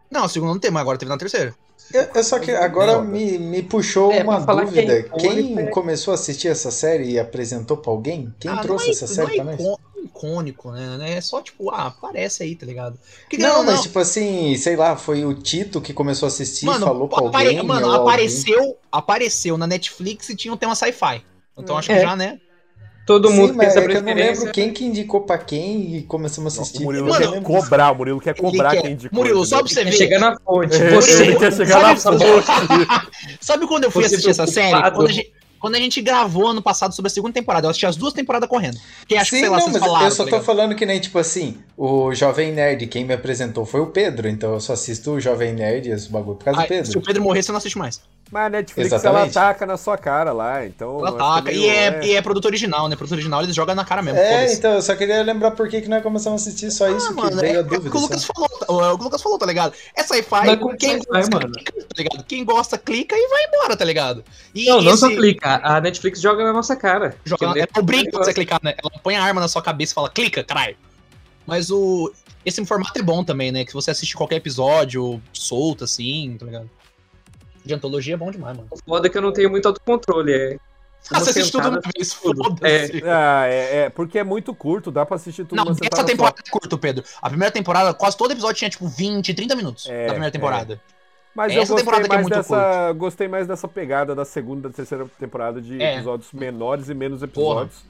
Não, 0.09 0.23
a 0.23 0.29
segunda 0.29 0.53
não 0.53 0.59
tem, 0.59 0.71
mas 0.71 0.81
agora 0.81 0.97
teve 0.97 1.09
na 1.11 1.17
terceira. 1.17 1.53
Eu, 1.93 2.03
eu 2.15 2.23
só 2.23 2.39
que 2.39 2.51
agora 2.51 3.01
me, 3.01 3.37
me 3.37 3.61
puxou 3.63 4.11
É, 4.11 4.23
uma 4.23 4.39
dúvida. 4.39 5.03
quem 5.03 5.19
Quem, 5.19 5.59
é- 5.59 5.69
começou 5.69 6.11
a 6.11 6.15
assistir 6.15 6.47
essa 6.49 6.71
série 6.71 7.11
e 7.11 7.19
apresentou 7.19 7.77
pra 7.77 7.91
alguém? 7.91 8.33
Quem 8.39 8.51
Ah, 8.51 8.57
trouxe 8.57 8.89
é, 8.89 8.91
essa 8.91 9.07
série 9.07 9.33
é 9.33 9.35
pra 9.35 9.43
nós? 9.45 9.77
Icô- 10.03 10.27
icônico, 10.27 10.71
né? 10.71 11.15
É 11.17 11.21
só 11.21 11.41
tipo, 11.41 11.69
ah, 11.69 11.87
aparece 11.87 12.43
aí, 12.43 12.55
tá 12.55 12.65
ligado? 12.65 12.97
Que 13.29 13.37
Não, 13.37 13.57
não, 13.59 13.63
mas 13.65 13.75
não. 13.75 13.81
tipo 13.83 13.99
assim, 13.99 14.55
sei 14.57 14.75
lá, 14.75 14.95
foi 14.95 15.25
o 15.25 15.33
Tito 15.33 15.79
que 15.81 15.93
começou 15.93 16.25
a 16.25 16.29
assistir, 16.29 16.65
Mano, 16.65 16.85
falou 16.85 17.07
pra 17.07 17.27
apare- 17.27 17.49
alguém. 17.49 17.63
mano 17.63 17.87
ou 17.87 17.93
alguém- 17.93 18.07
apareceu, 18.13 18.77
apareceu 18.91 19.57
na 19.57 19.67
Netflix 19.67 20.29
e 20.29 20.35
tinha 20.35 20.53
um 20.53 20.57
tema 20.57 20.75
sci-fi. 20.75 21.21
Então 21.57 21.77
acho 21.77 21.87
que 21.89 21.93
É. 21.95 22.01
já, 22.01 22.15
né? 22.15 22.39
Todo 23.05 23.29
Sim, 23.29 23.35
mundo 23.35 23.47
tem 23.49 23.57
mas 23.57 23.67
essa 23.69 23.79
é 23.79 23.87
que 23.87 23.95
eu 23.95 24.01
não 24.01 24.13
lembro 24.13 24.51
quem 24.51 24.73
que 24.73 24.83
indicou 24.83 25.21
pra 25.21 25.37
quem 25.37 25.95
e 25.95 26.03
começamos 26.03 26.57
a 26.57 26.59
O 26.59 26.61
assistir. 26.63 26.83
Murilo 26.83 27.07
Mano, 27.07 27.13
não 27.13 27.19
quer 27.31 27.35
lembro 27.37 27.53
disso. 27.53 27.63
cobrar, 27.63 27.91
o 27.91 27.95
Murilo 27.95 28.19
quer 28.19 28.35
cobrar 28.35 28.71
quer- 28.71 28.81
quem 28.81 28.91
indicou. 28.91 29.17
Murilo, 29.17 29.45
só 29.45 29.59
pra 29.63 29.67
você 29.73 29.79
É 29.79 29.83
ver. 29.85 29.91
chegar 29.93 30.19
na 30.19 30.37
fonte. 30.37 30.77
Você, 30.93 31.35
quer 31.37 31.53
chegar 31.53 31.81
na 31.83 31.95
sabe- 31.95 32.17
fonte. 32.19 32.47
Sabe 33.39 33.65
quando 33.65 33.85
eu 33.85 33.91
fui 33.91 34.03
Você 34.03 34.15
assistir 34.15 34.31
essa 34.31 34.45
série? 34.45 34.91
Quando 34.91 35.07
a, 35.07 35.11
gente, 35.13 35.31
quando 35.59 35.75
a 35.75 35.79
gente 35.79 36.01
gravou 36.01 36.47
ano 36.47 36.61
passado 36.61 36.93
sobre 36.93 37.07
a 37.07 37.13
segunda 37.13 37.33
temporada, 37.33 37.65
eu 37.65 37.69
assisti 37.69 37.85
as 37.85 37.95
duas 37.95 38.13
temporadas 38.13 38.47
correndo. 38.49 38.79
Que 39.07 39.15
acho 39.15 39.31
que, 39.31 39.37
Sim, 39.37 39.41
sei 39.43 39.49
lá, 39.49 39.59
não, 39.59 39.67
mas 39.69 39.77
falaram. 39.77 40.05
eu 40.05 40.11
só 40.11 40.23
tá 40.25 40.31
tô 40.31 40.41
falando 40.41 40.75
que 40.75 40.85
nem, 40.85 40.99
tipo 40.99 41.17
assim, 41.17 41.57
o 41.77 42.11
Jovem 42.15 42.51
Nerd, 42.51 42.87
quem 42.87 43.05
me 43.05 43.13
apresentou 43.13 43.63
foi 43.65 43.79
o 43.81 43.85
Pedro, 43.87 44.27
então 44.27 44.53
eu 44.53 44.59
só 44.59 44.73
assisto 44.73 45.11
o 45.11 45.19
Jovem 45.19 45.53
Nerd 45.53 45.87
e 45.87 45.91
esse 45.91 46.09
bagulho 46.09 46.35
por 46.35 46.43
causa 46.45 46.61
Ah, 46.61 46.63
do 46.63 46.67
Pedro. 46.67 46.91
Se 46.91 46.97
o 46.97 47.01
Pedro 47.01 47.21
morrer, 47.21 47.43
você 47.43 47.51
não 47.51 47.59
assiste 47.59 47.77
mais. 47.77 48.01
Mas 48.29 48.45
a 48.47 48.49
Netflix, 48.49 48.87
Exatamente. 48.91 49.37
ela 49.37 49.45
ataca 49.47 49.65
na 49.65 49.77
sua 49.77 49.97
cara 49.97 50.33
lá, 50.33 50.65
então... 50.65 50.99
Ela 50.99 51.11
que 51.11 51.15
ataca. 51.21 51.41
meio- 51.43 51.61
E 51.61 51.69
é, 51.69 52.05
e 52.07 52.15
é 52.15 52.21
produto 52.21 52.43
original, 52.45 52.89
né? 52.89 52.95
Produto 52.97 53.13
original 53.13 53.41
eles 53.41 53.55
jogam 53.55 53.73
na 53.73 53.85
cara 53.85 54.01
mesmo. 54.01 54.19
É, 54.19 54.51
então, 54.51 54.73
eu 54.73 54.81
só 54.81 54.95
queria 54.95 55.21
lembrar 55.23 55.51
por 55.51 55.69
que 55.69 55.79
que 55.79 55.87
nós 55.87 56.03
começamos 56.03 56.41
a 56.41 56.49
assistir, 56.49 56.69
só 56.71 56.89
isso 56.89 57.05
Ah, 57.05 57.09
que 57.09 57.15
mano, 57.21 57.37
veio 57.37 57.53
é, 57.53 57.55
a 57.57 57.59
é 57.59 57.63
dúvida. 57.63 57.87
o 57.87 57.91
que 57.91 57.97
o 57.97 58.01
Lucas 58.01 58.25
falou, 58.25 58.49
tá- 58.49 58.65
é 58.67 58.91
o 58.91 58.95
que 58.97 59.01
o 59.01 59.03
Lucas 59.05 59.21
falou, 59.21 59.37
tá 59.37 59.45
ligado? 59.45 59.73
É 59.95 60.03
sci-fi, 60.03 60.57
quem 60.77 60.97
gosta, 60.99 61.37
mano? 61.37 61.51
clica, 61.53 61.71
tá 61.73 62.03
ligado? 62.03 62.23
Quem 62.25 62.43
gosta, 62.43 62.77
clica 62.77 63.15
e 63.15 63.27
vai 63.29 63.43
embora, 63.45 63.77
tá 63.77 63.85
ligado? 63.85 64.25
E 64.53 64.65
Não, 64.65 64.81
não 64.81 64.97
só 64.97 65.07
esse- 65.07 65.15
clica. 65.15 65.61
A 65.63 65.79
Netflix 65.79 66.19
joga 66.19 66.43
na 66.43 66.51
nossa 66.51 66.75
cara. 66.75 67.15
Joga, 67.23 67.37
Que 67.37 67.45
ela 67.45 67.53
lembro- 67.53 67.69
obriga 67.79 68.11
você 68.17 68.31
a 68.31 68.33
clicar, 68.33 68.59
né? 68.61 68.73
Ela 68.83 68.91
põe 69.01 69.15
a 69.15 69.23
arma 69.23 69.39
na 69.39 69.47
sua 69.47 69.61
cabeça 69.61 69.93
e 69.93 69.95
fala, 69.95 70.09
clica, 70.09 70.43
caralho. 70.43 70.75
Mas 71.47 71.71
o. 71.71 72.11
Esse 72.45 72.63
formato 72.65 72.99
é 72.99 73.01
bom 73.01 73.23
também, 73.23 73.51
né? 73.51 73.65
Que 73.65 73.73
você 73.73 73.89
assiste 73.89 74.15
qualquer 74.15 74.35
episódio 74.35 75.21
solto, 75.33 75.83
assim, 75.85 76.35
tá 76.39 76.45
ligado? 76.45 76.69
De 77.65 77.73
antologia 77.73 78.13
é 78.13 78.17
bom 78.17 78.29
demais, 78.29 78.55
mano. 78.55 78.69
O 78.71 78.77
foda 78.77 79.07
é 79.07 79.09
que 79.09 79.17
eu 79.17 79.21
não 79.21 79.31
tenho 79.33 79.49
muito 79.49 79.65
autocontrole. 79.67 80.31
É. 80.33 80.57
Ah, 81.11 81.19
você 81.19 81.29
assiste 81.29 81.51
tudo 81.51 81.69
uma 81.69 81.79
vez, 81.95 82.13
foda-se. 82.13 83.03
Ah, 83.05 83.45
é, 83.47 83.77
é, 83.85 83.89
porque 83.89 84.19
é 84.19 84.23
muito 84.23 84.53
curto, 84.53 84.91
dá 84.91 85.05
pra 85.05 85.15
assistir 85.15 85.45
tudo 85.45 85.55
Não, 85.55 85.71
essa 85.71 86.03
temporada 86.03 86.37
só. 86.37 86.43
é 86.47 86.51
curto, 86.51 86.77
Pedro. 86.77 87.03
A 87.21 87.29
primeira 87.29 87.51
temporada, 87.51 87.93
quase 87.93 88.17
todo 88.17 88.31
episódio 88.31 88.55
tinha, 88.57 88.69
tipo, 88.69 88.87
20, 88.87 89.33
30 89.33 89.55
minutos 89.55 89.87
É, 89.87 90.05
da 90.07 90.11
primeira 90.13 90.31
temporada. 90.31 90.81
Mas 91.33 91.53
eu 91.53 91.61
Essa 91.61 91.73
gostei 91.73 91.85
temporada 91.85 92.07
que 92.09 92.13
é 92.13 92.17
mais, 92.17 92.23
muito 92.27 92.35
dessa, 92.35 92.93
gostei 92.93 93.27
mais 93.27 93.47
dessa 93.47 93.67
pegada 93.67 94.15
da 94.15 94.25
segunda 94.25 94.69
e 94.69 94.71
terceira 94.73 95.05
temporada 95.19 95.61
de 95.61 95.81
É. 95.81 95.95
episódios 95.95 96.31
menores 96.33 96.89
e 96.89 96.93
menos 96.93 97.21
episódios. 97.21 97.85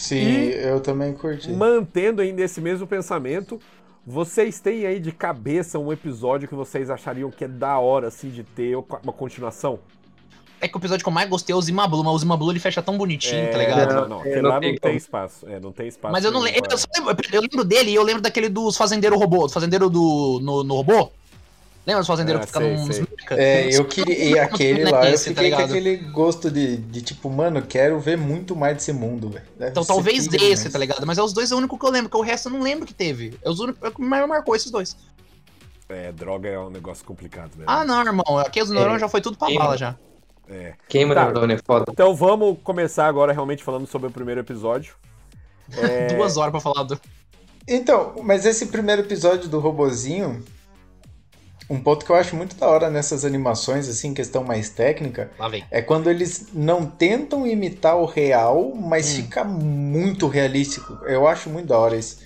Sim, 0.00 0.16
E- 0.16 0.54
eu 0.66 0.80
também 0.80 1.12
curti. 1.12 1.50
Mantendo 1.50 2.22
ainda 2.22 2.42
esse 2.42 2.60
mesmo 2.60 2.86
pensamento, 2.86 3.60
vocês 4.06 4.58
têm 4.60 4.86
aí 4.86 4.98
de 4.98 5.12
cabeça 5.12 5.78
um 5.78 5.92
episódio 5.92 6.48
que 6.48 6.54
vocês 6.54 6.88
achariam 6.90 7.30
que 7.30 7.44
é 7.44 7.48
da 7.48 7.78
hora, 7.78 8.08
assim, 8.08 8.30
de 8.30 8.42
ter 8.42 8.76
uma 8.76 9.12
continuação? 9.12 9.78
É 10.62 10.68
que 10.68 10.76
o 10.76 10.78
episódio 10.78 11.02
que 11.02 11.08
eu 11.08 11.12
mais 11.12 11.28
gostei 11.28 11.54
é 11.54 11.56
o 11.56 11.60
Zimablu, 11.62 12.04
mas 12.04 12.12
o 12.14 12.18
Zimablu 12.18 12.50
ele 12.52 12.58
fecha 12.60 12.82
tão 12.82 12.96
bonitinho, 12.98 13.50
tá 13.50 13.58
É, 13.58 13.66
ligado? 13.66 13.94
Não, 13.94 14.08
não, 14.08 14.16
É, 14.18 14.22
porque 14.24 14.42
não 14.42 14.60
tem 14.60 14.72
não 14.72 14.78
tem 14.78 14.96
espaço. 14.96 15.46
É, 15.48 15.60
não 15.60 15.72
tem 15.72 15.88
espaço. 15.88 16.12
Mas 16.12 16.22
eu 16.24 16.30
não 16.30 16.40
lembro. 16.40 16.60
Eu, 16.70 16.76
só 16.78 16.86
lembro 16.98 17.16
eu 17.32 17.40
lembro 17.40 17.64
dele 17.64 17.90
e 17.90 17.94
eu 17.94 18.02
lembro 18.02 18.20
daquele 18.20 18.48
dos 18.48 18.76
fazendeiros 18.76 19.18
robô, 19.18 19.46
do 19.46 19.52
fazendeiro 19.52 19.88
do. 19.88 20.38
no, 20.42 20.62
no 20.64 20.74
robô? 20.76 21.10
Lembra 21.86 22.00
dos 22.00 22.06
fazendeiros 22.06 22.42
Ah, 22.42 22.46
que 22.46 22.52
sei, 22.58 22.92
sei. 22.92 23.06
meca? 23.18 23.34
É, 23.40 23.74
eu 23.74 23.84
queria. 23.86 24.14
E 24.24 24.38
aquele 24.38 24.84
lá, 24.84 25.08
eu 25.08 25.14
Esse, 25.14 25.32
tá 25.32 25.42
fiquei 25.42 25.56
com 25.56 25.62
aquele 25.62 25.96
gosto 25.96 26.50
de, 26.50 26.76
de 26.76 27.00
tipo, 27.02 27.30
mano, 27.30 27.62
quero 27.62 27.98
ver 27.98 28.18
muito 28.18 28.54
mais 28.54 28.76
desse 28.76 28.92
mundo, 28.92 29.30
velho. 29.30 29.44
Então 29.60 29.84
talvez 29.84 30.28
demais. 30.28 30.62
tá 30.64 30.78
ligado? 30.78 31.06
Mas 31.06 31.16
é 31.18 31.22
os 31.22 31.32
dois 31.32 31.50
é 31.50 31.54
o 31.54 31.58
único 31.58 31.78
que 31.78 31.84
eu 31.86 31.90
lembro, 31.90 32.10
porque 32.10 32.22
o 32.22 32.26
resto 32.26 32.48
eu 32.48 32.52
não 32.52 32.60
lembro 32.62 32.86
que 32.86 32.92
teve. 32.94 33.34
É 33.42 33.48
os 33.48 33.60
únicos 33.60 33.82
é 33.82 33.88
o 33.88 33.92
que 33.92 34.02
mais 34.02 34.28
marcou 34.28 34.54
esses 34.54 34.70
dois. 34.70 34.94
É, 35.88 36.12
droga 36.12 36.48
é 36.48 36.58
um 36.58 36.70
negócio 36.70 37.04
complicado, 37.04 37.50
né? 37.56 37.64
Ah, 37.66 37.84
não, 37.84 38.00
irmão. 38.00 38.38
Aqui 38.38 38.62
os 38.62 38.70
neurônios 38.70 38.98
É. 38.98 39.00
já 39.00 39.08
foi 39.08 39.20
tudo 39.20 39.36
pra 39.36 39.48
Queima. 39.48 39.64
bala 39.64 39.76
já. 39.76 39.96
É. 40.48 40.74
Queima 40.88 41.14
Tá. 41.14 41.24
neurônio 41.24 41.54
é 41.56 41.58
foda. 41.64 41.86
Então 41.90 42.14
vamos 42.14 42.58
começar 42.62 43.06
agora 43.06 43.32
realmente 43.32 43.64
falando 43.64 43.86
sobre 43.86 44.08
o 44.08 44.10
primeiro 44.10 44.40
episódio. 44.40 44.94
É, 45.78 46.08
Duas 46.14 46.36
horas 46.36 46.50
pra 46.50 46.60
falar 46.60 46.82
do. 46.82 47.00
Então, 47.66 48.14
mas 48.24 48.44
esse 48.44 48.66
primeiro 48.66 49.02
episódio 49.02 49.48
do 49.48 49.60
robozinho, 49.60 50.44
um 51.70 51.80
ponto 51.82 52.04
que 52.04 52.10
eu 52.12 52.16
acho 52.16 52.36
muito 52.36 52.56
da 52.56 52.68
hora 52.68 52.90
nessas 52.90 53.24
animações, 53.24 53.88
assim, 53.88 54.12
questão 54.14 54.44
mais 54.44 54.70
técnica, 54.70 55.30
é 55.70 55.80
quando 55.80 56.10
eles 56.10 56.52
não 56.52 56.84
tentam 56.86 57.46
imitar 57.46 57.96
o 57.96 58.06
real, 58.06 58.74
mas 58.74 59.10
Hum. 59.10 59.16
fica 59.16 59.44
muito 59.44 60.26
realístico. 60.28 60.98
Eu 61.06 61.26
acho 61.28 61.48
muito 61.48 61.68
da 61.68 61.78
hora 61.78 61.96
isso. 61.96 62.18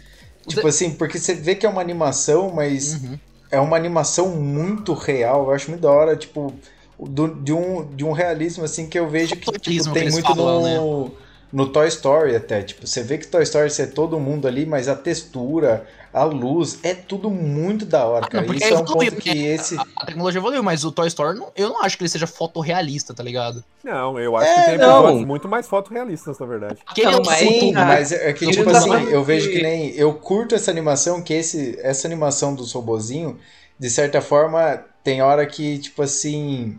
Tipo 0.46 0.66
assim, 0.66 0.94
porque 0.96 1.18
você 1.18 1.34
vê 1.34 1.54
que 1.54 1.66
é 1.66 1.68
uma 1.68 1.80
animação, 1.80 2.50
mas 2.54 2.94
Uhum. 2.94 3.20
é 3.50 3.60
uma 3.60 3.76
animação 3.76 4.30
muito 4.36 4.92
real. 4.94 5.44
Eu 5.48 5.50
acho 5.52 5.70
muito 5.70 5.82
da 5.82 5.90
hora, 5.90 6.16
tipo, 6.16 6.60
do- 6.98 7.42
de, 7.42 7.52
um, 7.52 7.94
de 7.96 8.04
um 8.04 8.12
realismo 8.12 8.64
assim 8.64 8.88
que 8.88 8.98
eu 8.98 9.08
vejo 9.08 9.36
que 9.40 9.56
tipo, 9.58 9.84
tem 9.92 10.10
muito 10.10 10.26
falam, 10.26 10.68
no, 10.70 11.18
no 11.54 11.68
Toy 11.68 11.86
Story 11.86 12.34
até. 12.34 12.62
Tipo, 12.62 12.84
você 12.86 13.02
vê 13.02 13.16
que 13.16 13.28
Toy 13.28 13.42
Story 13.44 13.70
é 13.78 13.86
todo 13.86 14.18
mundo 14.18 14.48
ali, 14.48 14.66
mas 14.66 14.88
a 14.88 14.96
textura, 14.96 15.86
a 16.12 16.24
luz, 16.24 16.80
é 16.82 16.94
tudo 16.94 17.30
muito 17.30 17.86
da 17.86 18.04
hora, 18.06 18.26
Ah, 18.26 18.28
cara. 18.28 18.42
não, 18.42 18.46
porque 18.48 18.64
Isso 18.64 18.74
é 18.74 18.76
um 18.76 18.80
evoluiu, 18.80 19.10
ponto 19.12 19.22
que 19.22 19.30
né? 19.34 19.54
esse. 19.54 19.76
A 19.96 20.04
tecnologia 20.04 20.40
evoluiu, 20.40 20.62
mas 20.64 20.84
o 20.84 20.90
Toy 20.90 21.06
Story, 21.06 21.38
não- 21.38 21.52
eu 21.54 21.68
não 21.68 21.82
acho 21.82 21.96
que 21.96 22.02
ele 22.02 22.08
seja 22.10 22.26
fotorrealista, 22.26 23.14
tá 23.14 23.22
ligado? 23.22 23.62
Não, 23.84 24.18
eu 24.18 24.36
acho 24.36 24.50
É, 24.50 24.54
que 24.56 24.62
tem 24.62 24.78
não. 24.78 24.96
episódios 24.98 25.24
muito 25.26 25.48
mais 25.48 25.68
fotorrealistas, 25.68 26.38
na 26.40 26.46
verdade. 26.46 26.78
Aquele 26.86 27.06
Não, 27.06 27.18
é 27.18 27.20
o 27.22 27.24
mas-. 27.26 27.38
Sim, 27.38 27.72
Ah, 27.76 27.84
mas 27.84 28.10
é 28.12 28.32
que, 28.32 28.44
eu 28.46 28.50
tipo 28.50 28.70
assim, 28.70 28.90
eu 29.10 29.22
vejo 29.22 29.48
que- 29.48 29.56
que 29.56 29.62
nem. 29.62 29.90
Eu 29.94 30.12
curto 30.14 30.54
essa 30.56 30.70
animação, 30.72 31.22
que 31.22 31.32
esse, 31.34 31.78
essa 31.80 32.08
animação 32.08 32.52
dos 32.54 32.72
robozinhos, 32.72 33.36
de 33.78 33.90
certa 33.90 34.20
forma, 34.20 34.84
tem 35.04 35.22
hora 35.22 35.46
que, 35.46 35.78
tipo 35.78 36.02
assim, 36.02 36.78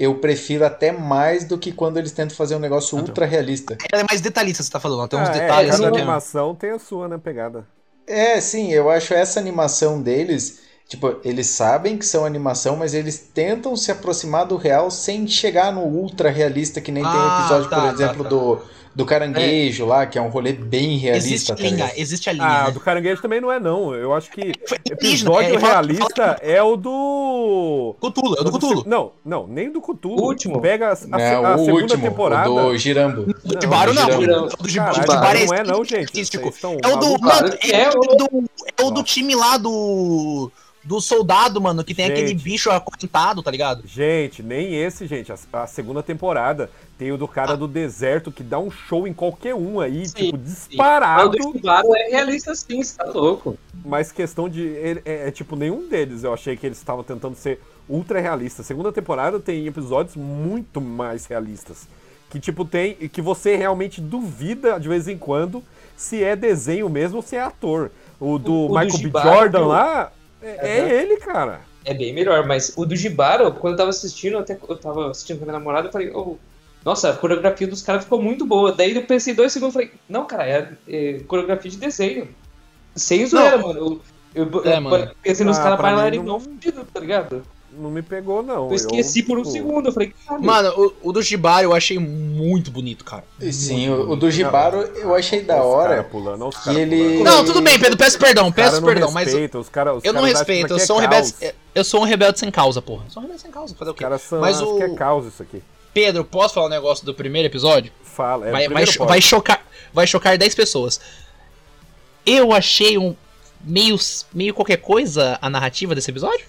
eu 0.00 0.14
prefiro 0.16 0.64
até 0.64 0.90
mais 0.92 1.44
do 1.44 1.58
que 1.58 1.70
quando 1.72 1.98
eles 1.98 2.12
tentam 2.12 2.36
fazer 2.36 2.56
um 2.56 2.58
negócio 2.58 2.98
ultra 2.98 3.26
realista. 3.26 3.76
Ela 3.92 4.02
é 4.02 4.06
mais 4.10 4.20
detalhista, 4.20 4.62
você 4.62 4.70
tá 4.70 4.80
falando. 4.80 5.08
Tem 5.08 5.20
uns 5.20 5.28
Ah, 5.28 5.32
é, 5.36 5.40
detalhes 5.40 5.70
cada 5.70 5.84
assim, 5.84 5.92
que 5.92 6.00
é- 6.00 6.02
animação 6.02 6.54
tem 6.54 6.70
a 6.70 6.78
sua, 6.78 7.06
né, 7.08 7.18
pegada. 7.18 7.66
É, 8.06 8.40
sim, 8.40 8.72
eu 8.72 8.90
acho 8.90 9.14
essa 9.14 9.38
animação 9.38 10.02
deles, 10.02 10.60
tipo, 10.88 11.16
eles 11.24 11.46
sabem 11.48 11.96
que 11.96 12.04
são 12.04 12.24
animação, 12.24 12.76
mas 12.76 12.92
eles 12.92 13.18
tentam 13.18 13.76
se 13.76 13.92
aproximar 13.92 14.46
do 14.46 14.56
real 14.56 14.90
sem 14.90 15.26
chegar 15.28 15.72
no 15.72 15.82
ultra 15.82 16.28
realista, 16.30 16.80
que 16.80 16.90
nem 16.90 17.08
tem 17.08 17.20
o 17.20 17.26
Ah, 17.26 17.28
episódio, 17.28 17.70
tá, 17.70 17.76
por 17.76 17.84
tá, 17.84 17.92
exemplo, 17.92 18.24
tá. 18.24 18.28
do, 18.28 18.60
do 18.94 19.06
caranguejo 19.06 19.86
lá, 19.86 20.04
que 20.04 20.18
é 20.18 20.22
um 20.22 20.28
rolê 20.28 20.52
bem 20.52 20.96
realista, 20.96 21.28
Existe 21.28 21.52
a 21.52 21.56
tá 21.56 21.62
linha, 21.62 21.74
ligado? 21.76 21.92
existe 21.96 22.30
a 22.30 22.32
linha. 22.32 22.46
Ah, 22.46 22.64
né? 22.64 22.70
do 22.72 22.80
caranguejo 22.80 23.22
também 23.22 23.40
não 23.40 23.52
é, 23.52 23.60
não. 23.60 23.94
Eu 23.94 24.12
acho 24.12 24.30
que 24.30 24.52
episódio 24.90 25.54
é, 25.54 25.58
realista 25.58 26.38
é 26.42 26.62
o 26.62 26.76
do. 26.76 27.94
Cthulhu, 28.00 28.36
é 28.36 28.40
o 28.40 28.44
do 28.44 28.52
Cthulhu. 28.52 28.82
Não, 28.86 29.12
não, 29.24 29.46
nem 29.46 29.70
do 29.70 29.80
Cthulhu. 29.80 30.20
O 30.20 30.24
último. 30.26 30.60
Pega 30.60 30.88
a, 30.88 30.92
a, 30.92 31.18
Não, 31.18 31.46
a 31.46 31.54
o 31.54 31.58
segunda 31.64 31.82
último, 31.82 32.02
temporada. 32.02 32.50
o 32.50 32.70
do 32.70 32.78
Girambo. 32.78 33.22
O 33.44 33.54
de 33.56 33.66
Baro 33.66 33.94
não. 33.94 34.06
O 34.06 34.18
do 34.18 34.68
é 34.68 35.46
não 35.46 35.54
é 35.54 35.62
não, 35.62 35.84
gente. 35.84 36.20
É 36.82 36.88
o 36.88 36.96
do. 36.96 37.16
é, 37.62 37.82
é, 37.82 37.90
o 37.90 37.98
ô. 37.98 38.16
do, 38.16 38.50
é 38.76 38.84
o 38.84 38.90
do 38.90 39.02
time 39.04 39.34
lá 39.34 39.56
do. 39.56 40.50
Do 40.90 41.00
soldado, 41.00 41.60
mano, 41.60 41.84
que 41.84 41.94
tem 41.94 42.08
Gente. 42.08 42.18
aquele 42.18 42.34
bicho 42.34 42.68
acorrentado, 42.68 43.40
tá 43.44 43.50
ligado? 43.52 43.84
Gente, 43.86 44.42
nem 44.42 44.74
esse, 44.74 45.06
gente. 45.06 45.30
A, 45.30 45.36
a 45.52 45.64
segunda 45.68 46.02
temporada 46.02 46.68
tem 46.98 47.12
o 47.12 47.16
do 47.16 47.28
cara 47.28 47.56
do 47.56 47.68
deserto 47.68 48.32
que 48.32 48.42
dá 48.42 48.58
um 48.58 48.72
show 48.72 49.06
em 49.06 49.12
qualquer 49.12 49.54
um 49.54 49.78
aí, 49.78 50.08
Sim, 50.08 50.14
tipo, 50.16 50.36
sim. 50.38 50.42
disparado. 50.42 51.28
O 51.28 51.52
do 51.52 51.52
Shibaro 51.52 51.94
é 51.94 52.08
realista 52.10 52.52
sim, 52.56 52.82
você 52.82 52.96
tá 52.98 53.04
louco. 53.04 53.56
Mas 53.84 54.10
questão 54.10 54.48
de. 54.48 54.62
ele- 54.62 55.00
É, 55.04 55.28
é, 55.28 55.30
tipo, 55.30 55.54
nenhum 55.54 55.86
deles 55.88 56.24
eu 56.24 56.34
achei 56.34 56.56
que 56.56 56.66
eles 56.66 56.78
estavam 56.78 57.04
tentando 57.04 57.36
ser 57.36 57.60
ultra 57.88 58.18
realistas. 58.20 58.66
Segunda 58.66 58.90
temporada 58.90 59.38
tem 59.38 59.64
episódios 59.68 60.16
muito 60.16 60.80
mais 60.80 61.24
realistas. 61.24 61.86
Que, 62.30 62.40
tipo, 62.40 62.64
tem. 62.64 62.94
Que 62.94 63.22
você 63.22 63.54
realmente 63.54 64.00
duvida 64.00 64.76
de 64.80 64.88
vez 64.88 65.06
em 65.06 65.16
quando 65.16 65.62
se 65.96 66.20
é 66.24 66.34
desenho 66.34 66.88
mesmo 66.88 67.18
ou 67.18 67.22
se 67.22 67.36
é 67.36 67.40
ator. 67.42 67.92
O 68.18 68.40
do 68.40 68.52
O- 68.52 68.64
o 68.64 68.68
do 68.70 68.74
Michael 68.74 68.86
B. 68.90 68.98
Shibari, 68.98 69.28
Jordan 69.28 69.60
o- 69.60 69.68
lá. 69.68 70.12
É, 70.42 70.68
é 70.68 71.02
ele, 71.02 71.16
cara. 71.18 71.60
É 71.84 71.94
bem 71.94 72.12
melhor, 72.12 72.46
mas 72.46 72.72
o 72.76 72.84
do 72.84 72.94
Jibaro, 72.94 73.52
quando 73.52 73.72
eu 73.74 73.78
tava 73.78 73.90
assistindo, 73.90 74.38
até 74.38 74.58
eu 74.68 74.76
tava 74.76 75.10
assistindo 75.10 75.38
com 75.38 75.44
a 75.44 75.46
minha 75.46 75.58
namorada, 75.58 75.88
eu 75.88 75.92
falei, 75.92 76.10
oh, 76.14 76.36
nossa, 76.84 77.10
a 77.10 77.16
coreografia 77.16 77.66
dos 77.66 77.82
caras 77.82 78.04
ficou 78.04 78.20
muito 78.22 78.44
boa. 78.46 78.72
Daí 78.72 78.94
eu 78.94 79.02
pensei 79.06 79.34
dois 79.34 79.52
segundos 79.52 79.74
e 79.74 79.78
falei, 79.78 79.92
não, 80.08 80.26
cara, 80.26 80.46
é, 80.48 80.72
é 80.88 81.18
coreografia 81.26 81.70
de 81.70 81.76
desenho. 81.78 82.28
Sem 82.94 83.24
zoeira, 83.26 83.58
mano. 83.58 84.00
Eu, 84.34 84.48
eu, 84.50 84.64
É, 84.70 84.76
eu 84.76 84.80
mano. 84.80 85.10
pensei 85.22 85.44
nos 85.46 85.58
Ah, 85.58 85.62
caras 85.62 85.80
bailarinos 85.80 86.26
não- 86.26 86.34
não 86.34 86.40
fudidos, 86.40 86.84
tá 86.92 87.00
ligado? 87.00 87.42
Não 87.72 87.90
me 87.90 88.02
pegou, 88.02 88.42
não. 88.42 88.68
Eu 88.68 88.74
esqueci 88.74 89.22
por 89.22 89.38
um 89.38 89.42
tipo, 89.42 89.52
segundo, 89.52 89.88
eu 89.88 89.92
falei, 89.92 90.12
caralho. 90.26 90.44
Mano, 90.44 90.94
o, 91.02 91.08
o 91.08 91.12
do 91.12 91.22
Shibari 91.22 91.64
eu 91.64 91.72
achei 91.72 91.98
muito 91.98 92.70
bonito, 92.70 93.04
cara. 93.04 93.24
Sim, 93.52 93.88
o, 93.90 94.10
o 94.10 94.16
do 94.16 94.30
Gibaro 94.30 94.78
eu 94.82 95.14
achei 95.14 95.40
da 95.42 95.62
hora. 95.62 95.88
cara 95.90 96.04
pulando, 96.04 96.46
os 96.48 96.56
cara 96.56 96.78
ele- 96.78 97.18
pulando. 97.18 97.24
Não, 97.24 97.44
tudo 97.44 97.60
bem, 97.62 97.78
Pedro, 97.78 97.96
peço 97.96 98.18
perdão, 98.18 98.48
Os 98.48 98.54
cara 98.54 98.70
peço 98.70 98.80
não 98.80 98.88
perdão, 98.88 99.10
mas 99.12 99.32
eu, 99.32 99.60
os 99.60 99.68
cara, 99.68 99.94
os 99.94 100.04
eu 100.04 100.12
não 100.12 100.22
cara 100.22 100.32
respeito, 100.34 100.66
que 100.66 100.72
eu 100.72 100.76
é 100.76 100.80
sou 100.80 100.96
um 100.96 101.00
rebelde. 101.00 101.34
Eu 101.74 101.84
sou 101.84 102.00
um 102.00 102.04
rebelde 102.04 102.38
sem 102.38 102.50
causa, 102.50 102.82
porra. 102.82 103.04
Eu 103.06 103.10
sou 103.10 103.20
um 103.20 103.24
rebelde 103.24 103.42
sem 103.42 103.50
causa, 103.50 103.74
fazer 103.74 103.90
o 103.90 103.94
quê? 103.94 104.02
caras 104.04 104.22
são, 104.22 104.40
Mas 104.40 104.60
o- 104.60 104.76
que 104.76 104.82
é 104.82 104.88
caos 104.94 105.26
isso 105.26 105.42
aqui. 105.42 105.62
Pedro, 105.94 106.24
posso 106.24 106.54
falar 106.54 106.66
um 106.66 106.70
negócio 106.70 107.04
do 107.06 107.14
primeiro 107.14 107.46
episódio? 107.46 107.92
Fala, 108.02 108.48
é 108.48 108.50
vai, 108.50 108.68
vai, 108.68 108.84
vai 108.84 109.20
chocar, 109.20 109.64
vai 109.92 110.06
chocar 110.06 110.36
10 110.36 110.54
pessoas. 110.54 111.00
Eu 112.26 112.52
achei 112.52 112.98
um 112.98 113.14
meio, 113.64 113.96
meio 114.32 114.54
qualquer 114.54 114.76
coisa 114.78 115.38
a 115.40 115.48
narrativa 115.48 115.94
desse 115.94 116.10
episódio. 116.10 116.46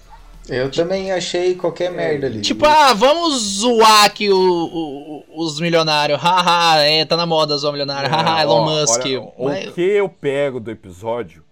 Eu 0.48 0.70
também 0.70 1.12
achei 1.12 1.54
qualquer 1.54 1.90
merda 1.92 2.26
ali. 2.26 2.40
Tipo, 2.40 2.66
ah, 2.66 2.92
vamos 2.94 3.38
zoar 3.60 4.04
aqui 4.04 4.28
o- 4.30 4.36
o- 4.36 5.24
os 5.44 5.60
milionários. 5.60 6.18
Haha, 6.22 6.80
é, 6.82 7.04
tá 7.04 7.16
na 7.16 7.24
moda 7.26 7.56
zoar 7.56 7.72
milionário. 7.72 8.10
Haha, 8.10 8.42
Elon 8.42 8.60
ó, 8.62 8.80
Musk. 8.80 9.00
olha, 9.06 9.32
Mas- 9.38 9.68
O 9.68 9.72
que 9.72 9.80
eu 9.82 10.08
pego 10.08 10.58
do 10.58 10.70
episódio 10.70 11.44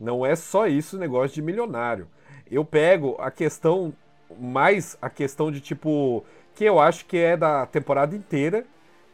não 0.00 0.26
é 0.26 0.34
só 0.34 0.66
isso, 0.66 0.96
o 0.96 0.98
negócio 1.00 1.34
de 1.36 1.42
milionário. 1.42 2.08
Eu 2.50 2.64
pego 2.64 3.16
a 3.20 3.30
questão, 3.30 3.92
mais 4.40 4.96
a 5.00 5.08
questão 5.08 5.50
de 5.52 5.60
tipo, 5.60 6.24
que 6.56 6.64
eu 6.64 6.80
acho 6.80 7.04
que 7.06 7.16
é 7.16 7.36
da 7.36 7.64
temporada 7.66 8.14
inteira, 8.16 8.64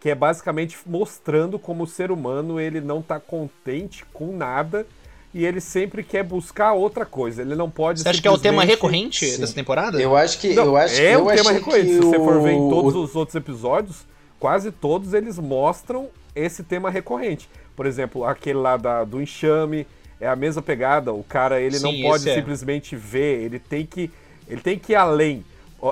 que 0.00 0.08
é 0.08 0.14
basicamente 0.14 0.76
mostrando 0.86 1.58
como 1.58 1.84
o 1.84 1.86
ser 1.86 2.10
humano 2.10 2.58
ele 2.58 2.80
não 2.80 3.02
tá 3.02 3.20
contente 3.20 4.04
com 4.12 4.32
nada 4.34 4.86
e 5.34 5.44
ele 5.44 5.60
sempre 5.60 6.02
quer 6.02 6.22
buscar 6.24 6.72
outra 6.72 7.04
coisa. 7.04 7.42
Ele 7.42 7.54
não 7.54 7.68
pode 7.70 8.00
Você 8.00 8.08
acha 8.08 8.20
que 8.22 8.28
é 8.28 8.30
o 8.30 8.38
tema 8.38 8.64
recorrente 8.64 9.26
Sim. 9.30 9.40
dessa 9.40 9.54
temporada? 9.54 10.00
Eu 10.00 10.16
acho 10.16 10.38
que. 10.38 10.54
Não, 10.54 10.64
eu 10.66 10.76
acho, 10.76 11.00
é 11.00 11.14
eu 11.14 11.24
um 11.24 11.26
tema 11.34 11.52
recorrente. 11.52 11.86
que 11.86 11.92
Se 11.94 12.00
você 12.00 12.16
for 12.16 12.40
ver 12.42 12.52
em 12.52 12.60
o- 12.60 12.68
todos 12.70 12.94
os 12.94 13.14
outros 13.14 13.34
episódios, 13.34 14.06
quase 14.40 14.70
todos 14.72 15.12
eles 15.14 15.38
mostram 15.38 16.08
esse 16.34 16.62
tema 16.62 16.90
recorrente. 16.90 17.48
Por 17.76 17.86
exemplo, 17.86 18.24
aquele 18.24 18.58
lá 18.58 18.76
da, 18.76 19.04
do 19.04 19.20
enxame, 19.20 19.86
é 20.20 20.26
a 20.26 20.34
mesma 20.34 20.62
pegada. 20.62 21.12
O 21.12 21.22
cara 21.22 21.60
ele 21.60 21.78
não 21.78 21.90
Sim, 21.92 22.02
pode 22.02 22.22
esse 22.22 22.30
é. 22.30 22.34
simplesmente 22.34 22.96
ver, 22.96 23.42
ele 23.44 23.58
tem 23.58 23.84
que, 23.86 24.10
ele 24.48 24.60
tem 24.60 24.78
que 24.78 24.92
ir 24.92 24.96
além. 24.96 25.44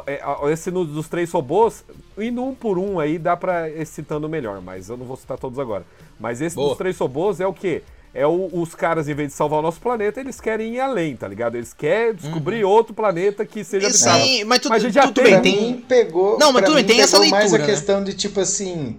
É, 0.07 0.21
Esse 0.51 0.69
dos 0.69 1.07
três 1.09 1.31
robôs, 1.31 1.85
indo 2.19 2.43
um 2.43 2.53
por 2.53 2.77
um 2.77 2.99
aí 2.99 3.19
dá 3.19 3.37
pra 3.37 3.71
ir 3.71 3.87
citando 3.87 4.29
melhor, 4.29 4.61
mas 4.61 4.89
eu 4.89 4.97
não 4.97 5.07
vou 5.07 5.17
citar 5.17 5.39
todos 5.39 5.61
agora. 5.61 5.85
Mas 6.19 6.41
esse 6.41 6.57
Boa. 6.57 6.71
dos 6.71 6.79
três 6.79 6.99
robôs 6.99 7.39
é 7.39 7.47
o 7.47 7.53
quê? 7.53 7.83
É 8.17 8.27
o- 8.27 8.49
os 8.53 8.75
caras, 8.75 9.09
em 9.09 9.15
vez 9.15 9.29
de 9.29 9.35
salvar 9.35 9.59
o 9.59 9.63
nosso 9.63 9.81
planeta, 9.81 10.19
eles 10.21 10.41
querem 10.41 10.75
ir 10.77 10.81
além, 10.81 11.15
tá 11.15 11.29
ligado? 11.29 11.57
Eles 11.57 11.73
querem 11.75 12.15
descobrir 12.15 12.65
outro 12.65 12.95
planeta 12.95 13.45
que 13.45 13.63
seja 13.63 13.91
Sim, 13.91 14.09
habitável. 14.09 14.47
mas 14.47 14.59
tudo, 14.61 14.71
Mas 14.71 14.83
a 14.83 14.87
gente 14.87 14.95
já 14.95 15.03
tudo 15.03 15.15
tem- 15.23 15.25
bem, 15.25 15.41
tem. 15.43 15.61
mim 15.73 15.85
pegou. 15.87 16.39
Não, 16.39 16.53
mas 16.53 16.65
tudo 16.65 16.75
bem, 16.77 16.83
mim 16.85 16.89
tem 16.89 17.01
essa 17.03 17.19
pegou 17.19 17.31
mais 17.31 17.45
leitura, 17.53 17.63
a 17.63 17.67
né? 17.67 17.73
questão 17.75 18.03
de 18.03 18.15
tipo 18.15 18.41
assim. 18.41 18.97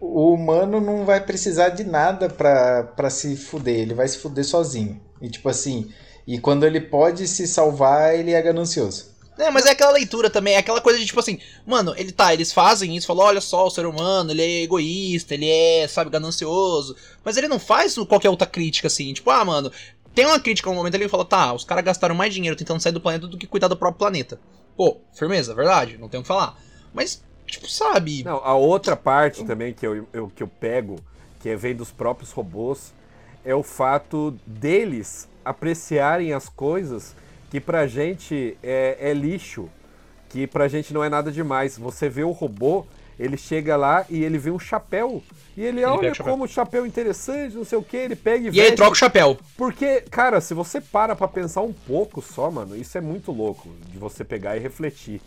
O 0.00 0.32
humano 0.34 0.80
não 0.80 1.04
vai 1.04 1.20
precisar 1.20 1.70
de 1.70 1.82
nada 1.84 2.28
pra, 2.28 2.82
pra 2.82 3.08
se 3.10 3.34
fuder, 3.36 3.78
ele 3.80 3.94
vai 3.94 4.06
se 4.06 4.18
fuder 4.18 4.44
sozinho. 4.44 5.00
E 5.22 5.28
tipo 5.30 5.48
assim, 5.48 5.90
e 6.26 6.38
quando 6.38 6.64
ele 6.66 6.80
pode 6.80 7.26
se 7.26 7.46
salvar, 7.46 8.14
ele 8.14 8.32
é 8.32 8.42
ganancioso. 8.42 9.15
É, 9.38 9.50
mas 9.50 9.66
é 9.66 9.70
aquela 9.72 9.90
leitura 9.92 10.30
também, 10.30 10.54
é 10.54 10.58
aquela 10.58 10.80
coisa 10.80 10.98
de 10.98 11.04
tipo 11.04 11.20
assim, 11.20 11.38
mano, 11.66 11.94
ele 11.96 12.10
tá, 12.10 12.32
eles 12.32 12.52
fazem 12.52 12.96
isso, 12.96 13.06
falam, 13.06 13.26
olha 13.26 13.40
só, 13.40 13.66
o 13.66 13.70
ser 13.70 13.84
humano, 13.84 14.30
ele 14.30 14.42
é 14.42 14.62
egoísta, 14.62 15.34
ele 15.34 15.46
é, 15.48 15.86
sabe, 15.86 16.10
ganancioso, 16.10 16.96
mas 17.22 17.36
ele 17.36 17.46
não 17.46 17.58
faz 17.58 17.94
qualquer 18.08 18.30
outra 18.30 18.46
crítica 18.46 18.86
assim, 18.86 19.12
tipo, 19.12 19.30
ah, 19.30 19.44
mano, 19.44 19.70
tem 20.14 20.24
uma 20.24 20.40
crítica 20.40 20.70
no 20.70 20.76
momento 20.76 20.94
ali 20.94 21.04
que 21.04 21.10
fala, 21.10 21.24
tá, 21.26 21.52
os 21.52 21.64
caras 21.64 21.84
gastaram 21.84 22.14
mais 22.14 22.32
dinheiro 22.32 22.56
tentando 22.56 22.80
sair 22.80 22.92
do 22.92 23.00
planeta 23.00 23.26
do 23.26 23.36
que 23.36 23.46
cuidar 23.46 23.68
do 23.68 23.76
próprio 23.76 23.98
planeta. 23.98 24.40
Pô, 24.74 24.98
firmeza, 25.14 25.54
verdade, 25.54 25.98
não 25.98 26.08
tem 26.08 26.18
o 26.18 26.22
que 26.22 26.28
falar. 26.28 26.56
Mas, 26.94 27.22
tipo, 27.46 27.68
sabe, 27.68 28.24
Não, 28.24 28.38
a 28.42 28.54
outra 28.54 28.96
parte 28.96 29.44
também 29.44 29.74
que 29.74 29.86
eu, 29.86 30.06
eu- 30.14 30.32
que 30.34 30.42
eu 30.42 30.48
pego, 30.48 30.96
que 31.42 31.50
é, 31.50 31.56
vem 31.56 31.74
dos 31.76 31.90
próprios 31.90 32.32
robôs, 32.32 32.94
é 33.44 33.54
o 33.54 33.62
fato 33.62 34.34
deles 34.46 35.28
apreciarem 35.44 36.32
as 36.32 36.48
coisas 36.48 37.14
que 37.56 37.60
pra 37.60 37.86
gente 37.86 38.54
é, 38.62 38.98
é 39.00 39.14
lixo, 39.14 39.70
que 40.28 40.46
pra 40.46 40.68
gente 40.68 40.92
não 40.92 41.02
é 41.02 41.08
nada 41.08 41.32
demais. 41.32 41.78
Você 41.78 42.06
vê 42.06 42.22
o 42.22 42.30
robô, 42.30 42.84
ele 43.18 43.38
chega 43.38 43.78
lá 43.78 44.04
e 44.10 44.22
ele 44.22 44.36
vê 44.36 44.50
um 44.50 44.58
chapéu. 44.58 45.22
E 45.56 45.62
ele, 45.62 45.80
pega 45.80 45.90
olha 45.90 46.12
o 46.12 46.16
como 46.22 46.44
o 46.44 46.48
chapéu 46.48 46.84
é 46.84 46.86
interessante, 46.86 47.56
não 47.56 47.64
sei 47.64 47.78
o 47.78 47.82
que, 47.82 47.96
ele 47.96 48.14
pega 48.14 48.50
e, 48.50 48.52
e 48.52 48.60
aí 48.60 48.72
troca 48.72 48.92
o 48.92 48.94
chapéu. 48.94 49.38
Porque, 49.56 50.02
cara, 50.10 50.38
se 50.42 50.52
você 50.52 50.82
para 50.82 51.16
pra 51.16 51.26
pensar 51.26 51.62
um 51.62 51.72
pouco 51.72 52.20
só, 52.20 52.50
mano, 52.50 52.76
isso 52.76 52.98
é 52.98 53.00
muito 53.00 53.32
louco 53.32 53.70
de 53.90 53.96
você 53.96 54.22
pegar 54.22 54.54
e 54.54 54.60
refletir. 54.60 55.22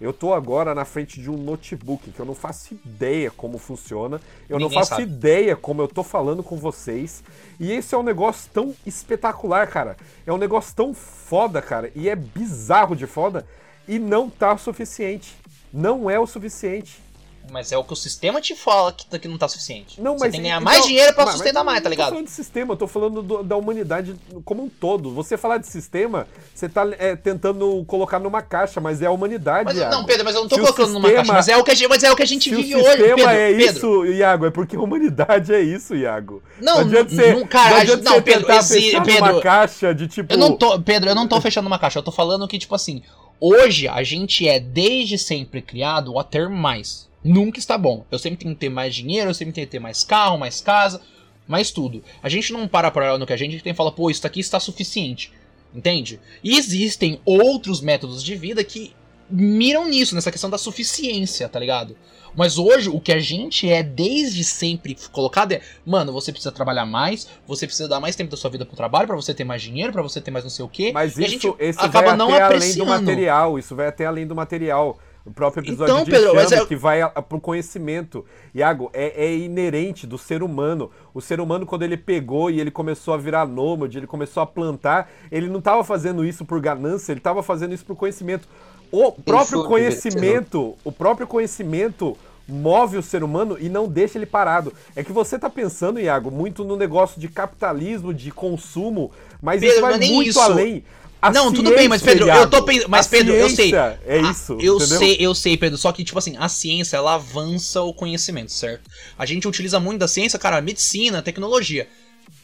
Eu 0.00 0.12
tô 0.14 0.32
agora 0.32 0.74
na 0.74 0.84
frente 0.86 1.20
de 1.20 1.30
um 1.30 1.36
notebook 1.36 2.10
que 2.10 2.18
eu 2.18 2.24
não 2.24 2.34
faço 2.34 2.72
ideia 2.72 3.30
como 3.30 3.58
funciona, 3.58 4.18
eu 4.48 4.58
não 4.58 4.68
Ninguém 4.68 4.78
faço 4.78 4.90
sabe. 4.90 5.02
ideia 5.02 5.54
como 5.54 5.82
eu 5.82 5.88
tô 5.88 6.02
falando 6.02 6.42
com 6.42 6.56
vocês. 6.56 7.22
E 7.58 7.70
esse 7.70 7.94
é 7.94 7.98
um 7.98 8.02
negócio 8.02 8.50
tão 8.52 8.74
espetacular, 8.86 9.66
cara. 9.68 9.96
É 10.26 10.32
um 10.32 10.38
negócio 10.38 10.74
tão 10.74 10.94
foda, 10.94 11.60
cara. 11.60 11.92
E 11.94 12.08
é 12.08 12.16
bizarro 12.16 12.96
de 12.96 13.06
foda. 13.06 13.46
E 13.86 13.98
não 13.98 14.30
tá 14.30 14.54
o 14.54 14.58
suficiente. 14.58 15.36
Não 15.72 16.08
é 16.08 16.18
o 16.18 16.26
suficiente. 16.26 17.02
Mas 17.50 17.72
é 17.72 17.76
o 17.78 17.82
que 17.82 17.92
o 17.92 17.96
sistema 17.96 18.40
te 18.40 18.54
fala 18.54 18.92
que, 18.92 19.18
que 19.18 19.26
não 19.26 19.36
tá 19.36 19.48
suficiente. 19.48 20.00
Não, 20.00 20.12
Você 20.16 20.24
mas 20.24 20.30
tem 20.32 20.40
que 20.40 20.44
ganhar 20.44 20.60
então- 20.60 20.64
mais 20.72 20.84
dinheiro 20.86 21.12
pra 21.14 21.24
mas- 21.24 21.34
sustentar 21.34 21.64
mais, 21.64 21.78
tá 21.80 21.82
eu 21.82 21.84
Não 21.84 21.90
ligado? 21.90 22.06
tô 22.06 22.10
falando 22.12 22.26
de 22.26 22.30
sistema, 22.32 22.72
eu 22.74 22.76
tô 22.76 22.86
falando 22.86 23.22
do- 23.22 23.42
da 23.42 23.56
humanidade 23.56 24.14
como 24.44 24.62
um 24.62 24.68
todo. 24.68 25.12
Você 25.14 25.36
falar 25.36 25.58
de 25.58 25.66
sistema, 25.66 26.28
você 26.54 26.68
tá 26.68 26.86
é, 26.98 27.16
tentando 27.16 27.84
colocar 27.86 28.20
numa 28.20 28.40
caixa, 28.40 28.80
mas 28.80 29.02
é 29.02 29.06
a 29.06 29.10
humanidade. 29.10 29.64
Mas, 29.64 29.76
Iago. 29.76 29.90
não, 29.92 30.04
Pedro, 30.04 30.24
mas 30.24 30.34
eu 30.36 30.42
não 30.42 30.48
tô 30.48 30.54
Se 30.54 30.60
o 30.60 30.64
colocando 30.64 30.92
numa 30.92 31.08
sistema- 31.08 31.16
caixa, 31.16 31.32
mas 31.32 31.48
é 31.48 31.56
o 31.56 31.64
que 31.64 31.70
a 31.70 31.74
gente, 31.74 31.88
mas 31.88 32.02
é 32.04 32.12
o 32.12 32.16
que 32.16 32.22
a 32.22 32.26
gente 32.26 32.50
vive 32.54 32.74
o 32.74 32.78
hoje, 32.78 32.86
sistema 32.88 33.16
Pedro. 33.16 33.30
é 33.30 33.48
Pedro. 33.54 33.64
isso, 33.76 34.06
Iago, 34.06 34.46
é 34.46 34.50
porque 34.52 34.76
a 34.76 34.80
humanidade 34.80 35.52
é 35.52 35.60
isso, 35.60 35.96
Iago. 35.96 36.42
Não, 36.60 36.74
não 36.74 36.80
adianta 36.82 37.14
não- 37.14 37.22
você, 37.24 37.32
não, 37.34 37.46
cara, 37.48 37.70
não 37.70 37.76
adianta 37.78 38.02
não, 38.04 38.12
você 38.12 38.22
Pedro, 38.22 38.40
tentar 38.46 38.62
fechar 38.62 39.04
Pedro, 39.04 39.26
numa 39.26 39.40
caixa 39.40 39.92
de 39.94 40.06
tipo... 40.06 40.32
Eu 40.32 40.38
não 40.38 40.56
tô, 40.56 40.80
Pedro, 40.80 41.10
eu 41.10 41.14
não 41.16 41.26
tô 41.26 41.40
fechando 41.40 41.66
uma 41.66 41.80
caixa, 41.80 41.98
eu 41.98 42.02
tô 42.04 42.12
falando 42.12 42.46
que, 42.46 42.58
tipo 42.60 42.76
assim, 42.76 43.02
hoje 43.40 43.88
a 43.88 44.04
gente 44.04 44.46
é 44.46 44.60
desde 44.60 45.18
sempre 45.18 45.60
criado 45.60 46.16
a 46.16 46.22
ter 46.22 46.48
mais. 46.48 47.09
Nunca 47.22 47.58
está 47.58 47.76
bom. 47.76 48.04
Eu 48.10 48.18
sempre 48.18 48.38
tenho 48.38 48.54
que 48.54 48.60
ter 48.60 48.68
mais 48.68 48.94
dinheiro, 48.94 49.30
eu 49.30 49.34
sempre 49.34 49.52
tenho 49.52 49.66
que 49.66 49.72
ter 49.72 49.78
mais 49.78 50.02
carro, 50.04 50.38
mais 50.38 50.60
casa, 50.60 51.00
mais 51.46 51.70
tudo. 51.70 52.02
A 52.22 52.28
gente 52.28 52.52
não 52.52 52.66
para 52.66 52.90
pra 52.90 53.04
olhar 53.04 53.18
no 53.18 53.26
que 53.26 53.32
a 53.32 53.36
gente 53.36 53.62
tem 53.62 53.72
e 53.72 53.76
fala, 53.76 53.92
pô, 53.92 54.10
isso 54.10 54.26
aqui 54.26 54.40
está 54.40 54.58
suficiente. 54.58 55.32
Entende? 55.74 56.18
E 56.42 56.56
existem 56.56 57.20
outros 57.24 57.80
métodos 57.80 58.24
de 58.24 58.34
vida 58.34 58.64
que 58.64 58.92
miram 59.30 59.88
nisso, 59.88 60.14
nessa 60.14 60.32
questão 60.32 60.50
da 60.50 60.58
suficiência, 60.58 61.48
tá 61.48 61.60
ligado? 61.60 61.96
Mas 62.34 62.58
hoje 62.58 62.88
o 62.88 63.00
que 63.00 63.12
a 63.12 63.18
gente 63.18 63.68
é 63.68 63.82
desde 63.82 64.44
sempre 64.44 64.96
colocado 65.12 65.52
é, 65.52 65.60
mano, 65.84 66.12
você 66.12 66.32
precisa 66.32 66.52
trabalhar 66.52 66.86
mais, 66.86 67.28
você 67.46 67.66
precisa 67.66 67.88
dar 67.88 68.00
mais 68.00 68.16
tempo 68.16 68.30
da 68.30 68.36
sua 68.36 68.50
vida 68.50 68.64
pro 68.64 68.76
trabalho 68.76 69.06
pra 69.06 69.16
você 69.16 69.34
ter 69.34 69.44
mais 69.44 69.62
dinheiro, 69.62 69.92
pra 69.92 70.02
você 70.02 70.20
ter 70.20 70.30
mais 70.30 70.44
não 70.44 70.50
sei 70.50 70.64
o 70.64 70.68
quê. 70.68 70.90
Mas 70.92 71.16
isso, 71.18 71.56
esse 71.58 71.78
acaba 71.78 72.08
vai 72.08 72.16
não 72.16 72.28
até 72.28 72.42
além 72.42 72.48
do 72.48 72.54
apreciando. 72.54 72.86
material, 72.86 73.58
isso 73.58 73.76
vai 73.76 73.86
até 73.88 74.06
além 74.06 74.26
do 74.26 74.34
material. 74.34 74.98
O 75.24 75.30
próprio 75.30 75.60
episódio 75.62 75.92
Então, 75.92 76.04
de 76.04 76.10
Pedro, 76.10 76.38
é- 76.38 76.66
que 76.66 76.74
vai 76.74 77.02
a- 77.02 77.08
pro 77.10 77.38
conhecimento. 77.40 78.24
Iago, 78.54 78.90
é, 78.92 79.26
é 79.26 79.36
inerente 79.36 80.06
do 80.06 80.16
ser 80.16 80.42
humano. 80.42 80.90
O 81.12 81.20
ser 81.20 81.40
humano, 81.40 81.66
quando 81.66 81.82
ele 81.82 81.96
pegou 81.96 82.50
e 82.50 82.58
ele 82.60 82.70
começou 82.70 83.12
a 83.12 83.16
virar 83.18 83.46
nômade, 83.46 83.98
ele 83.98 84.06
começou 84.06 84.42
a 84.42 84.46
plantar, 84.46 85.10
ele 85.30 85.46
não 85.48 85.58
estava 85.58 85.84
fazendo 85.84 86.24
isso 86.24 86.44
por 86.44 86.58
ganância, 86.60 87.12
ele 87.12 87.20
estava 87.20 87.42
fazendo 87.42 87.74
isso 87.74 87.84
por 87.84 87.96
conhecimento. 87.96 88.48
O 88.90 89.12
próprio 89.12 89.64
conhecimento, 89.64 90.74
o 90.84 90.90
próprio 90.90 91.26
conhecimento 91.26 92.16
move 92.48 92.96
o 92.96 93.02
ser 93.02 93.22
humano 93.22 93.56
e 93.60 93.68
não 93.68 93.86
deixa 93.86 94.18
ele 94.18 94.26
parado. 94.26 94.72
É 94.96 95.04
que 95.04 95.12
você 95.12 95.38
tá 95.38 95.48
pensando, 95.48 96.00
Iago, 96.00 96.30
muito 96.32 96.64
no 96.64 96.76
negócio 96.76 97.20
de 97.20 97.28
capitalismo, 97.28 98.12
de 98.12 98.32
consumo, 98.32 99.12
mas 99.40 99.60
Pedro, 99.60 99.74
isso 99.76 99.82
vai 99.82 99.94
é 99.94 99.98
nem 99.98 100.14
muito 100.14 100.30
isso. 100.30 100.40
além. 100.40 100.84
A 101.22 101.30
não, 101.30 101.52
tudo 101.52 101.74
bem, 101.74 101.86
mas 101.86 102.00
Pedro, 102.00 102.26
eu 102.28 102.48
tô 102.48 102.62
pensando. 102.62 102.88
Mas 102.88 103.06
a 103.06 103.10
Pedro, 103.10 103.34
eu 103.34 103.50
sei. 103.50 103.74
É 103.74 104.20
Ah, 104.24 104.30
isso. 104.30 104.52
eu 104.60 104.76
entendeu? 104.76 104.98
sei, 104.98 105.16
eu 105.20 105.34
sei, 105.34 105.56
Pedro. 105.56 105.76
Só 105.76 105.92
que, 105.92 106.02
tipo 106.02 106.18
assim, 106.18 106.34
a 106.38 106.48
ciência, 106.48 106.96
ela 106.96 107.14
avança 107.14 107.82
o 107.82 107.92
conhecimento, 107.92 108.50
certo? 108.52 108.88
A 109.18 109.26
gente 109.26 109.46
utiliza 109.46 109.78
muito 109.78 109.98
da 110.00 110.08
ciência, 110.08 110.38
cara, 110.38 110.60
medicina, 110.62 111.20
tecnologia. 111.20 111.86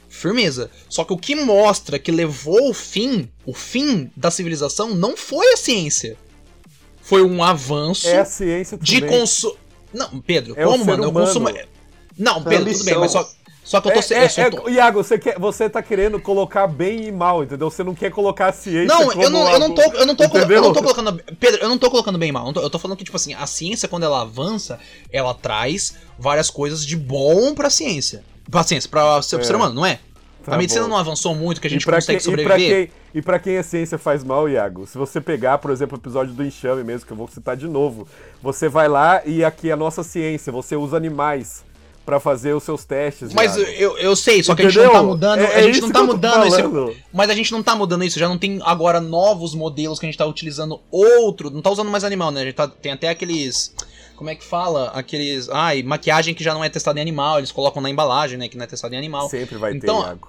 Firmeza. 0.08 0.70
Só 0.88 1.04
que 1.04 1.12
o 1.12 1.16
que 1.16 1.34
mostra 1.34 1.98
que 1.98 2.10
levou 2.12 2.70
o 2.70 2.74
fim, 2.74 3.28
o 3.44 3.54
fim 3.54 4.10
da 4.16 4.30
civilização, 4.30 4.94
não 4.94 5.16
foi 5.16 5.52
a 5.52 5.56
ciência. 5.56 6.16
Foi 7.02 7.22
um 7.22 7.42
avanço 7.42 8.06
É 8.08 8.18
a 8.18 8.24
ciência 8.24 8.76
de 8.78 9.00
também. 9.00 9.18
consumo. 9.20 9.56
Não, 9.92 10.20
Pedro, 10.20 10.54
É 10.56 10.66
o 10.66 10.70
como, 10.70 10.84
ser 10.84 10.90
mano? 10.90 11.04
Eu 11.04 11.10
humano. 11.10 11.26
consumo. 11.26 11.48
Não, 12.18 12.42
Pedro, 12.42 12.72
tudo 12.72 12.84
bem, 12.84 12.98
mas 12.98 13.12
só. 13.12 13.28
Só 13.66 13.80
que 13.80 13.88
eu 13.88 13.92
tô. 13.92 13.98
É, 14.14 14.24
eu 14.24 14.30
só 14.30 14.40
é, 14.42 14.50
tô- 14.50 14.68
é, 14.68 14.72
Iago, 14.72 15.02
você, 15.02 15.18
quer, 15.18 15.38
você 15.40 15.68
tá 15.68 15.82
querendo 15.82 16.20
colocar 16.20 16.68
bem 16.68 17.06
e 17.08 17.12
mal, 17.12 17.42
entendeu? 17.42 17.68
Você 17.68 17.82
não 17.82 17.94
quer 17.96 18.12
colocar 18.12 18.46
a 18.46 18.52
ciência 18.52 18.86
Não, 18.86 19.12
eu 19.12 19.28
não, 19.28 19.50
eu 19.50 19.58
não 19.58 19.74
tô, 19.74 19.82
eu 19.82 20.06
não 20.06 20.14
tô, 20.14 20.28
colo- 20.28 20.44
eu 20.52 20.62
não 20.62 20.72
tô 20.72 20.80
colocando. 20.82 21.20
Pedro, 21.40 21.60
eu 21.62 21.68
não 21.68 21.76
tô 21.76 21.90
colocando 21.90 22.16
bem 22.16 22.30
mal. 22.30 22.46
Eu, 22.46 22.52
tô- 22.52 22.60
eu 22.60 22.70
tô 22.70 22.78
falando 22.78 22.96
que, 22.96 23.02
tipo 23.04 23.16
assim, 23.16 23.34
a 23.34 23.44
ciência, 23.44 23.88
quando 23.88 24.04
ela 24.04 24.22
avança, 24.22 24.78
ela 25.12 25.34
traz 25.34 25.96
várias 26.16 26.48
coisas 26.48 26.86
de 26.86 26.96
bom 26.96 27.54
pra 27.54 27.68
ciência. 27.68 28.22
Pra 28.48 28.62
ciência, 28.62 28.88
pra 28.88 29.20
ser, 29.20 29.40
É. 29.40 29.42
ser 29.42 29.56
humano, 29.56 29.74
não 29.74 29.84
é? 29.84 29.98
Tá 30.44 30.54
a 30.54 30.58
medicina 30.58 30.84
bom. 30.84 30.90
não 30.90 30.96
avançou 30.96 31.34
muito, 31.34 31.60
que 31.60 31.66
a 31.66 31.70
E 31.70 31.72
gente 31.72 31.84
consegue 31.84 32.06
quem, 32.06 32.16
e, 32.18 32.20
sobreviver. 32.20 32.86
quem, 32.86 32.96
e 33.14 33.20
pra 33.20 33.36
quem 33.40 33.58
a 33.58 33.64
ciência 33.64 33.98
faz 33.98 34.22
mal, 34.22 34.48
Iago, 34.48 34.86
se 34.86 34.96
você 34.96 35.20
pegar, 35.20 35.58
por 35.58 35.72
exemplo, 35.72 35.98
o 35.98 36.00
episódio 36.00 36.32
do 36.32 36.44
enxame 36.44 36.84
mesmo, 36.84 37.04
que 37.04 37.12
eu 37.12 37.16
vou 37.16 37.26
citar 37.26 37.56
de 37.56 37.66
novo, 37.66 38.06
você 38.40 38.68
vai 38.68 38.86
lá 38.86 39.20
e 39.26 39.44
aqui 39.44 39.70
é 39.70 39.72
a 39.72 39.76
nossa 39.76 40.04
ciência, 40.04 40.52
você 40.52 40.76
usa 40.76 40.96
animais 40.96 41.64
pra 42.06 42.20
fazer 42.20 42.54
os 42.54 42.62
seus 42.62 42.84
testes. 42.84 43.34
Mas 43.34 43.56
eu, 43.56 43.98
eu 43.98 44.14
sei, 44.16 44.42
só 44.42 44.54
que 44.54 44.62
a 44.62 44.68
gente 44.70 44.78
não 44.78 44.84
tá 44.84 44.90
Entendeu? 44.98 45.08
mudando. 45.10 45.40
É- 45.40 45.44
é 45.44 45.56
a 45.56 45.62
gente 45.62 45.72
isso 45.74 45.82
não 45.82 45.90
tá 45.92 46.02
mudando 46.04 46.46
isso. 46.46 46.56
falando. 46.56 46.96
Mas 47.12 47.28
a 47.30 47.34
gente 47.34 47.52
não 47.52 47.62
tá 47.62 47.74
mudando 47.74 48.04
isso, 48.04 48.18
já 48.18 48.28
não 48.28 48.38
tem 48.38 48.60
agora 48.64 49.00
novos 49.00 49.54
modelos 49.54 49.98
que 49.98 50.06
a 50.06 50.08
gente 50.08 50.16
tá 50.16 50.24
utilizando 50.24 50.80
outro. 50.90 51.50
Não 51.50 51.60
tá 51.60 51.70
usando 51.70 51.90
mais 51.90 52.04
animal, 52.04 52.30
né? 52.30 52.42
A 52.42 52.44
gente 52.44 52.54
tá- 52.54 52.68
tem 52.68 52.92
até 52.92 53.08
aqueles. 53.08 53.74
Como 54.14 54.30
é 54.30 54.34
que 54.34 54.44
fala? 54.44 54.90
Aqueles. 54.94 55.48
Ai, 55.50 55.82
maquiagem 55.82 56.32
que 56.32 56.42
já 56.42 56.54
não 56.54 56.64
é 56.64 56.68
testada 56.70 56.98
em 56.98 57.02
animal, 57.02 57.38
eles 57.38 57.52
colocam 57.52 57.82
na 57.82 57.90
embalagem, 57.90 58.38
né? 58.38 58.48
Que 58.48 58.56
não 58.56 58.64
é 58.64 58.66
testada 58.66 58.94
em 58.94 58.98
animal. 58.98 59.28
Sempre 59.28 59.58
vai 59.58 59.72
Então, 59.74 60.00
ter, 60.00 60.08
Iago. 60.08 60.28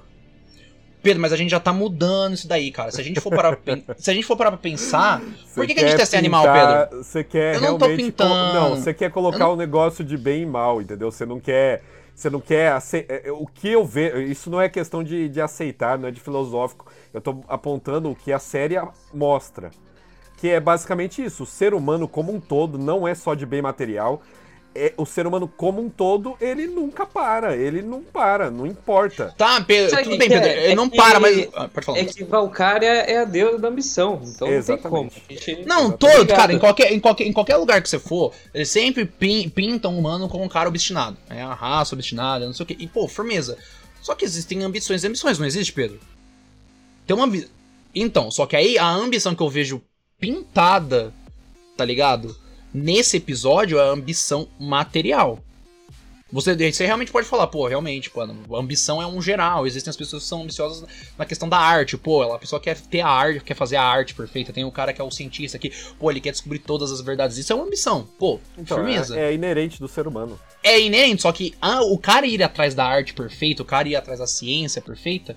Pedro, 1.07 1.21
mas 1.21 1.31
a 1.31 1.37
gente 1.37 1.49
já 1.49 1.59
tá 1.59 1.71
mudando 1.71 2.33
isso 2.33 2.47
daí, 2.47 2.69
cara. 2.69 2.91
Se 2.91 2.99
a 2.99 3.03
gente 3.03 3.21
for 3.21 3.29
parar 3.33 3.57
se 3.97 4.11
a 4.11 4.13
gente 4.13 4.25
for 4.25 4.35
parar 4.35 4.51
pra 4.51 4.57
pensar, 4.59 5.21
por 5.55 5.65
Você 5.65 5.67
que, 5.67 5.73
que 5.73 5.79
a 5.79 5.87
gente 5.87 5.97
testa 5.97 6.15
em 6.17 6.19
animal, 6.19 6.43
Pedro? 6.43 7.03
Você 7.03 7.23
quer 7.23 7.55
Eu 7.55 7.61
não 7.61 7.77
tô 7.77 7.85
realmente. 7.85 8.05
pintando. 8.05 8.53
Não, 8.53 8.75
você 8.75 8.93
quer 8.93 9.09
colocar 9.09 9.45
Eu 9.45 9.53
um 9.53 9.55
negócio 9.55 10.03
de 10.03 10.17
bem 10.17 10.43
e 10.43 10.45
mal, 10.45 10.81
entendeu? 10.81 11.09
Você 11.09 11.25
não 11.25 11.39
quer. 11.39 11.81
Você 12.13 12.29
não 12.29 12.41
quer. 12.41 12.75
ace- 12.75 13.05
é, 13.07 13.29
é, 13.29 13.31
O 13.31 13.45
que 13.45 13.69
eu 13.69 13.85
vejo. 13.85 14.17
Isso 14.19 14.49
não 14.49 14.59
é 14.59 14.67
questão 14.67 15.03
de, 15.03 15.29
de 15.29 15.39
aceitar, 15.39 15.97
não 15.97 16.09
é 16.09 16.11
de 16.11 16.19
filosófico. 16.19 16.85
Eu 17.13 17.21
tô 17.21 17.43
apontando 17.47 18.09
o 18.11 18.15
que 18.15 18.33
a 18.33 18.39
série 18.39 18.75
mostra. 19.13 19.71
Que 20.37 20.49
é 20.49 20.59
basicamente 20.59 21.23
isso. 21.23 21.43
O 21.43 21.45
ser 21.45 21.73
humano 21.73 22.07
como 22.07 22.33
um 22.33 22.39
todo 22.39 22.77
não 22.77 23.07
é 23.07 23.15
só 23.15 23.33
de 23.33 23.45
bem 23.45 23.61
material. 23.61 24.21
É, 24.79 24.93
o 24.95 25.05
ser 25.05 25.25
humano 25.25 25.47
como 25.57 25.81
um 25.81 25.89
todo, 25.89 26.37
ele 26.39 26.67
nunca 26.67 27.05
para. 27.05 27.55
Ele 27.57 27.81
não 27.81 28.03
para, 28.03 28.51
não 28.51 28.65
importa. 28.67 29.33
Tá, 29.37 29.59
Pedro, 29.61 29.89
Sabe 29.89 30.03
tudo 30.03 30.17
bem, 30.17 30.27
que 30.29 30.33
Pedro. 30.35 30.49
é? 30.49 30.63
Ele 30.65 30.73
É 30.73 30.75
não 30.75 30.87
que- 30.89 30.95
para, 30.97 31.19
mas. 31.19 31.47
Ah. 31.55 31.67
É 31.95 32.05
que 32.05 32.23
Valkyria 32.23 32.87
é 32.89 33.17
a 33.17 33.25
deusa 33.25 33.57
da 33.57 33.69
ambição, 33.69 34.21
então 34.23 34.47
não 34.51 34.61
tem 34.63 34.77
como. 34.77 35.07
Exatamente. 35.07 35.65
Não, 35.65 35.77
Exatamente. 35.79 35.97
todo, 35.97 36.11
Obrigado. 36.11 36.37
cara, 36.37 36.53
em 36.53 36.59
qualquer, 36.59 36.91
em, 36.93 36.99
qualquer, 36.99 37.23
em 37.25 37.33
qualquer 37.33 37.55
lugar 37.57 37.81
que 37.81 37.89
você 37.89 37.97
for, 37.97 38.31
eles 38.53 38.69
sempre 38.69 39.05
pin- 39.05 39.49
pintam 39.49 39.93
um 39.95 39.99
humano 39.99 40.29
como 40.29 40.43
um 40.43 40.49
cara 40.49 40.69
obstinado. 40.69 41.17
É 41.29 41.41
a 41.41 41.53
raça 41.53 41.95
obstinada, 41.95 42.45
não 42.45 42.53
sei 42.53 42.63
o 42.63 42.67
quê. 42.67 42.75
E, 42.77 42.87
pô, 42.87 43.07
firmeza. 43.07 43.57
Só 44.01 44.13
que 44.13 44.23
existem 44.23 44.63
ambições 44.63 45.03
e 45.03 45.07
ambições, 45.07 45.39
não 45.39 45.45
existe, 45.47 45.73
Pedro? 45.73 45.99
Tem 47.05 47.15
uma. 47.15 47.27
Então, 47.95 48.29
só 48.29 48.45
que 48.45 48.55
aí 48.55 48.77
a 48.77 48.87
ambição 48.89 49.33
que 49.33 49.41
eu 49.41 49.49
vejo 49.49 49.81
pintada, 50.19 51.11
tá 51.75 51.83
ligado? 51.83 52.35
Nesse 52.73 53.17
episódio 53.17 53.79
é 53.79 53.81
a 53.83 53.91
ambição 53.91 54.47
material. 54.59 55.39
Você, 56.29 56.53
você 56.69 56.85
realmente 56.85 57.09
pode 57.09 57.25
falar, 57.25 57.47
pô, 57.47 57.65
realmente, 57.67 58.09
pô, 58.09 58.19
a 58.21 58.59
ambição 58.59 59.01
é 59.01 59.07
um 59.07 59.21
geral. 59.21 59.65
Existem 59.65 59.89
as 59.89 59.95
pessoas 59.95 60.23
que 60.23 60.27
são 60.29 60.41
ambiciosas 60.43 60.83
na 61.17 61.25
questão 61.25 61.47
da 61.47 61.57
arte. 61.57 61.97
Pô, 61.97 62.21
ela- 62.21 62.35
a 62.35 62.39
pessoa 62.39 62.59
quer 62.59 62.77
ter 62.77 62.99
a 62.99 63.07
arte, 63.07 63.39
quer 63.45 63.53
fazer 63.53 63.77
a 63.77 63.83
arte 63.83 64.13
perfeita. 64.13 64.51
Tem 64.51 64.65
o 64.65 64.71
cara 64.71 64.91
que 64.91 64.99
é 64.99 65.03
o 65.03 65.09
cientista 65.09 65.57
que, 65.57 65.71
pô, 65.97 66.11
ele 66.11 66.19
quer 66.19 66.31
descobrir 66.31 66.59
todas 66.59 66.91
as 66.91 66.99
verdades. 66.99 67.37
Isso 67.37 67.53
é 67.53 67.55
uma 67.55 67.63
ambição. 67.63 68.05
Pô, 68.19 68.41
Então, 68.57 68.75
firmeza. 68.77 69.17
é, 69.17 69.29
é 69.29 69.33
inerente 69.33 69.79
do 69.79 69.87
ser 69.87 70.05
humano. 70.05 70.37
É 70.61 70.77
inerente, 70.81 71.21
só 71.21 71.31
que 71.31 71.55
ah, 71.61 71.81
o 71.83 71.97
cara 71.97 72.27
ir 72.27 72.43
atrás 72.43 72.75
da 72.75 72.83
arte 72.85 73.13
perfeita, 73.13 73.61
o 73.61 73.65
cara 73.65 73.87
ir 73.87 73.95
atrás 73.95 74.19
da 74.19 74.27
ciência 74.27 74.81
perfeita, 74.81 75.33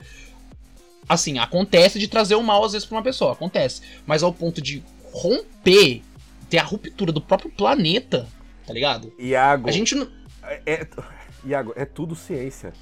assim, 1.09 1.39
acontece 1.39 2.01
de 2.01 2.09
trazer 2.09 2.35
o 2.35 2.43
mal 2.43 2.65
às 2.65 2.73
vezes 2.73 2.85
pra 2.87 2.97
uma 2.99 3.03
pessoa, 3.05 3.33
acontece. 3.33 3.81
Mas 4.05 4.25
ao 4.25 4.33
ponto 4.33 4.61
de 4.61 4.83
romper, 5.13 6.03
ter 6.51 6.59
a 6.59 6.63
ruptura 6.65 7.13
do 7.13 7.21
próprio 7.21 7.51
planeta, 7.51 8.27
tá 8.67 8.73
ligado? 8.75 9.13
Iago. 9.19 9.69
A 9.69 9.73
gente 9.73 9.95
não. 9.95 10.07
É, 10.43 10.61
é- 10.67 10.87
Iago, 11.47 11.73
é 11.77 11.85
tudo 11.87 12.15
ciência. 12.15 12.73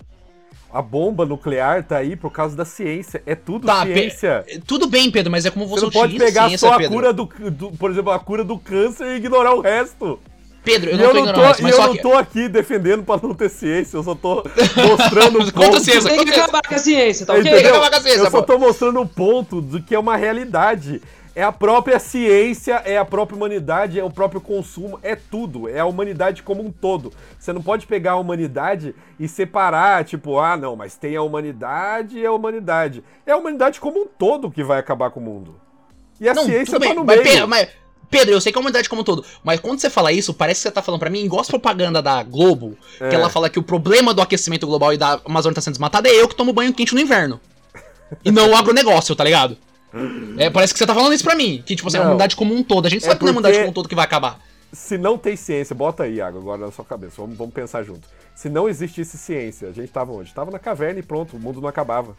A 0.70 0.82
bomba 0.82 1.24
nuclear 1.24 1.82
tá 1.82 1.96
aí 1.96 2.14
por 2.16 2.30
causa 2.30 2.54
da 2.56 2.64
ciência. 2.64 3.22
É 3.24 3.34
tudo 3.34 3.66
Tá, 3.66 3.86
pe- 3.86 3.94
ciência. 3.94 4.44
Tudo 4.66 4.86
bem, 4.86 5.10
Pedro, 5.10 5.30
mas 5.30 5.46
é 5.46 5.50
como 5.50 5.66
você, 5.66 5.80
Você 5.80 5.86
não 5.86 5.92
pode 5.92 6.14
utiliza 6.16 6.24
pegar 6.26 6.48
ciência, 6.48 6.68
só 6.68 6.74
a 6.74 6.76
Pedro. 6.78 6.92
cura 6.94 7.12
do, 7.12 7.24
do- 7.50 7.70
Por 7.72 7.90
exemplo, 7.90 8.10
a 8.12 8.18
cura 8.18 8.44
do 8.44 8.58
câncer 8.58 9.06
e 9.06 9.16
ignorar 9.16 9.54
o 9.54 9.60
resto. 9.62 10.18
Pedro, 10.64 10.90
eu 10.90 10.98
não 10.98 11.04
eu 11.04 11.10
tô 11.14 11.24
não 11.24 11.32
tô, 11.32 11.50
isso, 11.50 11.60
e 11.60 11.62
mas 11.62 11.72
eu 11.72 11.80
só 11.80 11.86
não 11.86 11.94
que. 11.96 12.02
tô 12.02 12.12
aqui 12.14 12.48
defendendo 12.48 13.02
pra 13.02 13.18
não 13.22 13.32
ter 13.32 13.48
ciência. 13.48 13.96
Eu 13.96 14.02
só 14.02 14.14
tô 14.14 14.42
mostrando 14.76 15.38
Conta 15.54 15.68
ponto. 15.70 15.80
ciência, 15.80 16.10
Tem 16.10 16.24
que 16.26 16.30
acabar 16.32 16.60
com 16.60 16.74
a 16.74 16.78
ciência, 16.78 17.24
tá 17.24 17.32
ok? 17.32 17.40
Entendeu? 17.42 17.60
Entendeu? 17.60 17.76
acabar 17.80 17.90
com 17.90 17.96
a 17.96 18.02
ciência, 18.02 18.24
Eu 18.26 18.30
só 18.30 18.42
tô 18.42 18.58
mostrando 18.58 19.00
o 19.00 19.06
ponto 19.08 19.62
do 19.62 19.82
que 19.82 19.94
é 19.94 19.98
uma 19.98 20.16
realidade. 20.16 21.00
É 21.38 21.44
a 21.44 21.52
própria 21.52 22.00
ciência, 22.00 22.82
é 22.84 22.98
a 22.98 23.04
própria 23.04 23.36
humanidade, 23.36 24.00
é 24.00 24.02
o 24.02 24.10
próprio 24.10 24.40
consumo, 24.40 24.98
é 25.04 25.14
tudo, 25.14 25.68
é 25.68 25.78
a 25.78 25.84
humanidade 25.84 26.42
como 26.42 26.64
um 26.66 26.72
todo. 26.72 27.12
Você 27.38 27.52
não 27.52 27.62
pode 27.62 27.86
pegar 27.86 28.12
a 28.12 28.16
humanidade 28.16 28.92
e 29.20 29.28
separar, 29.28 30.04
tipo, 30.04 30.40
ah, 30.40 30.56
não, 30.56 30.74
mas 30.74 30.96
tem 30.96 31.14
a 31.14 31.22
humanidade 31.22 32.18
e 32.18 32.26
a 32.26 32.32
humanidade. 32.32 33.04
É 33.24 33.30
a 33.30 33.36
humanidade 33.36 33.78
como 33.78 34.00
um 34.00 34.06
todo 34.08 34.50
que 34.50 34.64
vai 34.64 34.80
acabar 34.80 35.10
com 35.12 35.20
o 35.20 35.22
mundo. 35.22 35.54
E 36.20 36.28
a 36.28 36.34
Não, 36.34 36.44
ciência 36.44 36.72
tá 36.72 36.80
bem, 36.80 36.92
no 36.92 37.04
mas, 37.04 37.18
meio. 37.20 37.30
Pedro, 37.30 37.46
mas, 37.46 37.68
Pedro, 38.10 38.34
eu 38.34 38.40
sei 38.40 38.50
que 38.50 38.58
é 38.58 38.60
a 38.60 38.62
humanidade 38.62 38.88
como 38.88 39.02
um 39.02 39.04
todo, 39.04 39.24
mas 39.44 39.60
quando 39.60 39.78
você 39.78 39.88
fala 39.88 40.10
isso, 40.10 40.34
parece 40.34 40.62
que 40.62 40.62
você 40.68 40.72
tá 40.72 40.82
falando 40.82 40.98
pra 40.98 41.08
mim, 41.08 41.20
igual 41.20 41.40
as 41.40 41.46
propaganda 41.46 42.02
da 42.02 42.20
Globo, 42.24 42.76
que 42.98 43.04
É. 43.04 43.14
ela 43.14 43.30
fala 43.30 43.48
que 43.48 43.60
o 43.60 43.62
problema 43.62 44.12
do 44.12 44.20
aquecimento 44.20 44.66
global 44.66 44.92
e 44.92 44.96
da 44.98 45.20
Amazônia 45.24 45.54
tá 45.54 45.60
sendo 45.60 45.74
desmatada 45.74 46.08
é 46.08 46.20
eu 46.20 46.26
que 46.26 46.34
tomo 46.34 46.52
banho 46.52 46.74
quente 46.74 46.96
no 46.96 47.00
inverno. 47.00 47.40
E 48.24 48.32
não 48.32 48.50
o 48.50 48.56
agronegócio, 48.56 49.14
tá 49.14 49.22
ligado? 49.22 49.56
É, 50.36 50.50
parece 50.50 50.72
que 50.72 50.78
você 50.78 50.86
tá 50.86 50.94
falando 50.94 51.14
isso 51.14 51.24
pra 51.24 51.34
mim, 51.34 51.62
que 51.64 51.74
tipo 51.74 51.88
assim, 51.88 51.96
é 51.96 52.00
a 52.00 52.04
Não. 52.04 52.10
humanidade 52.10 52.36
como 52.36 52.54
um 52.54 52.62
todo. 52.62 52.86
A 52.86 52.90
gente 52.90 53.02
É 53.04 53.06
sabe 53.06 53.18
que 53.18 53.24
não 53.24 53.30
é 53.30 53.32
a 53.32 53.38
humanidade 53.38 53.58
como 53.58 53.70
um 53.70 53.72
todo 53.72 53.88
que 53.88 53.94
vai 53.94 54.04
acabar. 54.04 54.38
Se 54.72 54.98
não 54.98 55.16
tem 55.16 55.34
ciência, 55.34 55.74
bota 55.74 56.02
aí, 56.02 56.16
Iago, 56.16 56.38
agora 56.38 56.66
na 56.66 56.70
sua 56.70 56.84
cabeça, 56.84 57.14
vamos, 57.18 57.36
vamos 57.38 57.54
pensar 57.54 57.82
junto. 57.82 58.06
Se 58.34 58.48
não 58.50 58.68
existisse 58.68 59.16
ciência, 59.16 59.68
a 59.68 59.72
gente 59.72 59.88
tava 59.90 60.12
onde? 60.12 60.32
Tava 60.34 60.50
na 60.50 60.58
caverna 60.58 61.00
e 61.00 61.02
pronto, 61.02 61.36
o 61.36 61.40
mundo 61.40 61.60
não 61.60 61.68
acabava. 61.68 62.14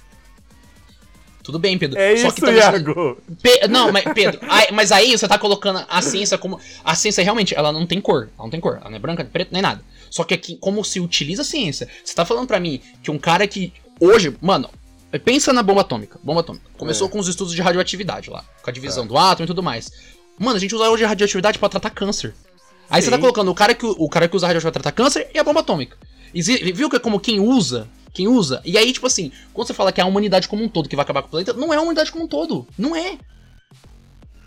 Tudo 1.43 1.58
bem, 1.58 1.77
Pedro. 1.77 1.97
É 1.97 2.15
Só 2.17 2.27
isso, 2.27 2.36
que 2.36 2.41
também- 2.41 2.58
Iago! 2.58 3.17
Pe- 3.41 3.67
Não, 3.67 3.91
mas 3.91 4.03
Pedro, 4.13 4.39
aí- 4.49 4.67
mas 4.71 4.91
aí 4.91 5.17
você 5.17 5.27
tá 5.27 5.38
colocando 5.38 5.84
a 5.89 6.01
ciência 6.01 6.38
como. 6.38 6.60
A 6.84 6.93
ciência 6.95 7.23
realmente, 7.23 7.55
ela 7.55 7.71
não 7.71 7.86
tem 7.88 7.99
cor. 8.01 8.23
Ela 8.38 8.43
não 8.43 8.49
tem 8.49 8.60
cor. 8.60 8.77
Ela 8.82 8.89
não 8.89 8.97
é 8.97 8.99
branca, 8.99 9.23
preta, 9.23 9.49
nem 9.53 9.62
nada. 9.62 9.82
Só 10.12 10.23
que 10.23 10.34
aqui, 10.34 10.58
como 10.58 10.84
se 10.84 10.99
utiliza 10.99 11.41
a 11.41 11.45
ciência? 11.45 11.88
Você 12.03 12.13
tá 12.13 12.25
falando 12.25 12.47
pra 12.47 12.60
mim 12.60 12.82
que 13.01 13.10
um 13.10 13.17
cara 13.17 13.47
que. 13.47 13.73
Hoje, 13.99 14.36
mano, 14.41 14.69
pensa 15.17 15.52
na 15.52 15.63
bomba 15.63 15.82
atômica. 15.82 16.19
Bomba 16.24 16.41
atômica. 16.41 16.65
Começou 16.78 17.08
É. 17.08 17.10
com 17.12 17.17
os 17.19 17.28
estudos 17.28 17.54
de 17.56 17.62
radioatividade 17.62 18.30
lá. 18.30 18.43
Com 18.62 18.69
a 18.69 18.74
divisão 18.74 19.08
do 19.08 19.17
átomo 19.17 19.45
e 19.45 19.48
tudo 19.48 19.63
mais. 19.63 19.91
Mano, 20.38 20.58
a 20.58 20.60
gente 20.60 20.76
usa 20.76 20.89
hoje 20.89 21.04
a 21.04 21.08
radioatividade 21.08 21.58
pra 21.58 21.67
tratar 21.69 21.89
câncer. 21.89 22.36
Aí 22.89 23.02
você 23.02 23.10
tá 23.10 23.15
Sim. 23.15 23.22
colocando 23.22 23.50
o 23.50 23.56
cara, 23.56 23.74
que, 23.74 23.86
o 23.86 24.08
cara 24.10 24.28
que 24.28 24.36
usa 24.36 24.45
radioatividade 24.48 24.74
pra 24.74 24.91
tratar 24.91 25.04
câncer 25.04 25.30
e 25.34 25.39
a 25.39 25.43
bomba 25.43 25.62
atômica. 25.62 25.98
Exi- 26.34 26.72
viu 26.74 26.89
que 26.89 26.95
é 26.98 27.00
como 27.00 27.19
quem 27.19 27.39
usa 27.39 27.88
quem 28.12 28.28
usa. 28.28 28.60
E 28.65 28.76
aí, 28.76 28.91
tipo 28.91 29.06
assim, 29.06 29.32
quando 29.54 29.67
você 29.67 29.74
fala 29.74 29.91
que 29.91 30.02
é 30.02 30.04
a 30.04 30.08
humanidade 30.08 30.48
como 30.48 30.63
um 30.63 30.67
todo 30.67 30.89
que 30.89 30.95
vai 30.95 31.04
acabar 31.04 31.22
com 31.22 31.28
o 31.28 31.32
planeta, 31.32 31.54
não 31.54 31.72
é 31.72 31.78
a 31.78 31.82
humanidade 31.82 32.12
como 32.12 32.26
um 32.26 32.28
todo. 32.28 32.67
Não 32.78 32.95
é. 32.95 33.17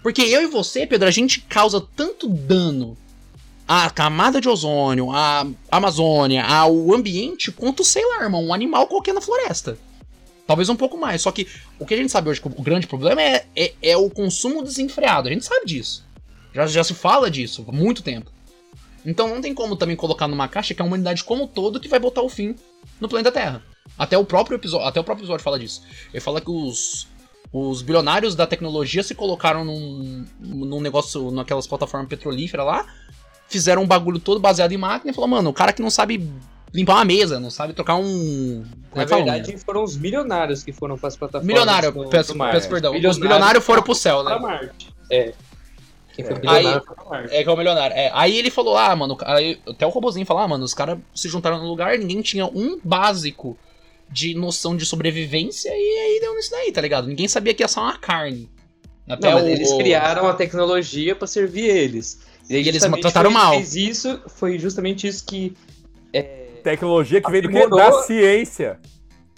Porque 0.03 0.20
eu 0.22 0.42
e 0.42 0.46
você, 0.46 0.85
Pedro, 0.85 1.07
a 1.07 1.12
gente 1.12 1.40
causa 1.42 1.81
tanto 1.94 2.29
dano 2.29 2.96
à 3.68 3.88
camada 3.88 4.40
de 4.40 4.48
ozônio, 4.48 5.12
à 5.12 5.46
Amazônia, 5.70 6.44
ao 6.44 6.92
ambiente, 6.92 7.53
quanto, 7.53 7.85
sei 7.85 8.05
lá, 8.05 8.25
irmão, 8.25 8.44
um 8.44 8.53
animal 8.53 8.88
qualquer 8.88 9.14
na 9.14 9.20
floresta. 9.20 9.79
Talvez 10.52 10.68
um 10.68 10.76
pouco 10.76 10.98
mais. 10.98 11.22
Só 11.22 11.32
que 11.32 11.48
o 11.78 11.86
que 11.86 11.94
a 11.94 11.96
gente 11.96 12.12
sabe 12.12 12.28
hoje, 12.28 12.38
que 12.38 12.46
o 12.46 12.62
grande 12.62 12.86
problema 12.86 13.22
é, 13.22 13.46
é, 13.56 13.72
é 13.80 13.96
o 13.96 14.10
consumo 14.10 14.62
desenfreado. 14.62 15.26
A 15.26 15.32
gente 15.32 15.46
sabe 15.46 15.64
disso. 15.64 16.04
Já, 16.52 16.66
já 16.66 16.84
se 16.84 16.92
fala 16.92 17.30
disso 17.30 17.64
há 17.66 17.72
muito 17.72 18.02
tempo. 18.02 18.30
Então 19.02 19.28
não 19.28 19.40
tem 19.40 19.54
como 19.54 19.76
também 19.76 19.96
colocar 19.96 20.28
numa 20.28 20.46
caixa 20.48 20.74
que 20.74 20.82
é 20.82 20.84
a 20.84 20.86
humanidade 20.86 21.24
como 21.24 21.48
todo 21.48 21.80
que 21.80 21.88
vai 21.88 21.98
botar 21.98 22.20
o 22.20 22.28
fim 22.28 22.54
no 23.00 23.08
planeta 23.08 23.32
Terra. 23.32 23.62
Até 23.98 24.18
o 24.18 24.26
próprio 24.26 24.56
episódio, 24.56 24.86
até 24.86 25.00
o 25.00 25.04
próprio 25.04 25.22
episódio 25.22 25.42
fala 25.42 25.58
disso. 25.58 25.84
Ele 26.12 26.20
fala 26.20 26.38
que 26.38 26.50
os, 26.50 27.08
os 27.50 27.80
bilionários 27.80 28.34
da 28.34 28.46
tecnologia 28.46 29.02
se 29.02 29.14
colocaram 29.14 29.64
num, 29.64 30.26
num 30.38 30.82
negócio, 30.82 31.30
naquelas 31.30 31.66
plataformas 31.66 32.10
petrolíferas 32.10 32.66
lá, 32.66 32.86
fizeram 33.48 33.84
um 33.84 33.86
bagulho 33.86 34.20
todo 34.20 34.38
baseado 34.38 34.72
em 34.72 34.76
máquina 34.76 35.12
e 35.12 35.14
falou, 35.14 35.30
mano, 35.30 35.48
o 35.48 35.54
cara 35.54 35.72
que 35.72 35.80
não 35.80 35.88
sabe 35.88 36.30
limpar 36.72 36.94
uma 36.94 37.04
mesa, 37.04 37.38
não 37.40 37.50
sabe 37.50 37.72
trocar 37.72 37.96
um. 37.96 38.64
Como 38.90 38.96
Na 38.96 39.02
é 39.02 39.06
fala? 39.06 39.24
verdade, 39.24 39.56
foram 39.58 39.82
os 39.85 39.96
milionários 39.96 40.62
que 40.62 40.72
foram 40.72 40.96
para 40.98 41.08
as 41.08 41.16
plataformas. 41.16 41.46
Milionário, 41.46 41.92
do- 41.92 42.08
peço, 42.08 42.32
do 42.32 42.38
peço 42.38 42.68
perdão. 42.68 42.90
Os 42.92 42.96
Bilionários 42.96 43.18
bilionários 43.18 43.64
foram 43.64 43.82
pro 43.82 43.94
céu, 43.94 44.22
né? 44.22 44.38
Marte. 44.38 44.88
É. 45.11 45.32
Quem 46.14 46.24
foi 46.24 46.35
É. 46.37 46.40
Aí-. 46.48 46.80
É 47.30 47.42
que 47.42 47.48
é 47.48 47.52
o 47.52 47.56
milionário. 47.56 47.96
É, 47.96 48.11
aí 48.14 48.37
ele 48.37 48.50
falou, 48.50 48.76
ah, 48.76 48.94
mano, 48.94 49.16
aí 49.24 49.58
até 49.66 49.87
o 49.87 49.90
robozinho 49.90 50.26
falou, 50.26 50.42
ah, 50.42 50.48
mano, 50.48 50.64
os 50.64 50.74
caras 50.74 50.98
se 51.14 51.28
juntaram 51.28 51.58
no 51.58 51.66
lugar, 51.68 51.98
ninguém 51.98 52.20
tinha 52.20 52.44
um 52.46 52.78
básico 52.85 53.56
de 54.11 54.35
noção 54.35 54.76
de 54.76 54.85
sobrevivência 54.85 55.70
e 55.70 55.72
aí 55.98 56.20
deu 56.20 56.35
nisso 56.35 56.50
daí, 56.50 56.70
tá 56.70 56.82
ligado? 56.82 57.06
Ninguém 57.08 57.26
sabia 57.28 57.54
que 57.54 57.62
ia 57.62 57.68
ser 57.68 57.80
uma 57.80 57.96
carne. 57.96 58.50
Até 59.08 59.30
Não, 59.30 59.42
o- 59.42 59.48
eles 59.48 59.72
criaram 59.72 60.26
a 60.28 60.35
tecnologia 60.35 61.16
para 61.16 61.26
servir 61.26 61.64
eles. 61.66 62.20
E, 62.50 62.56
aí, 62.56 62.62
E 62.62 62.68
eles 62.68 62.82
trataram 63.00 63.30
mal. 63.30 63.58
Isso, 63.58 64.20
foi 64.28 64.58
justamente 64.58 65.06
isso 65.06 65.24
que. 65.24 65.56
Tecnologia 66.62 67.20
que 67.20 67.31
veio 67.31 67.42
do 67.44 67.48
quê? 67.48 67.66
Da 67.68 67.92
ciência. 68.03 68.81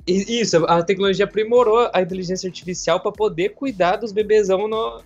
Isso, 0.07 0.65
a 0.67 0.83
tecnologia 0.83 1.25
aprimorou 1.25 1.89
a 1.93 2.03
inteligência 2.03 2.47
artificial 2.47 3.01
para 3.01 3.11
poder 3.11 3.51
cuidar 3.51 3.97
dos 3.97 4.13
bebezão 4.13 4.69
no, 4.69 5.03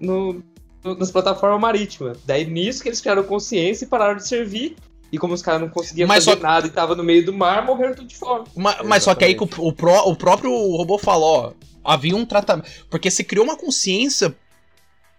no, 0.00 0.42
no- 0.84 0.94
nas 0.96 1.10
plataformas 1.10 1.60
marítimas. 1.60 2.18
Daí 2.24 2.44
nisso 2.46 2.82
que 2.82 2.88
eles 2.88 3.00
criaram 3.00 3.24
consciência 3.24 3.84
e 3.84 3.88
pararam 3.88 4.16
de 4.16 4.26
servir. 4.26 4.76
E 5.12 5.18
como 5.18 5.34
os 5.34 5.42
caras 5.42 5.60
não 5.60 5.68
conseguiam 5.68 6.06
Mas 6.06 6.24
fazer 6.24 6.36
só- 6.36 6.42
nada 6.44 6.68
e 6.68 6.70
tava 6.70 6.94
no 6.94 7.02
meio 7.02 7.24
do 7.26 7.32
mar, 7.32 7.66
morreram 7.66 7.94
tudo 7.96 8.06
de 8.06 8.14
fome. 8.16 8.44
Ma- 8.54 8.80
Mas, 8.84 9.02
só 9.02 9.12
que 9.12 9.24
aí 9.24 9.34
que 9.34 9.42
o, 9.42 9.48
o 9.58 9.72
pró- 9.72 10.04
o 10.06 10.14
próprio 10.14 10.52
robô 10.76 10.96
falou, 10.98 11.52
ó, 11.82 11.92
havia 11.92 12.14
um 12.14 12.24
tratamento. 12.24 12.70
Porque 12.88 13.10
se 13.10 13.24
criou 13.24 13.44
uma 13.44 13.56
consciência 13.56 14.32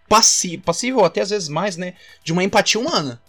passi 0.08 0.58
passível, 0.58 1.04
até 1.04 1.20
às 1.20 1.30
vezes 1.30 1.50
mais, 1.50 1.76
né? 1.76 1.96
De 2.24 2.32
uma 2.32 2.42
empatia 2.44 2.80
humana. 2.80 3.22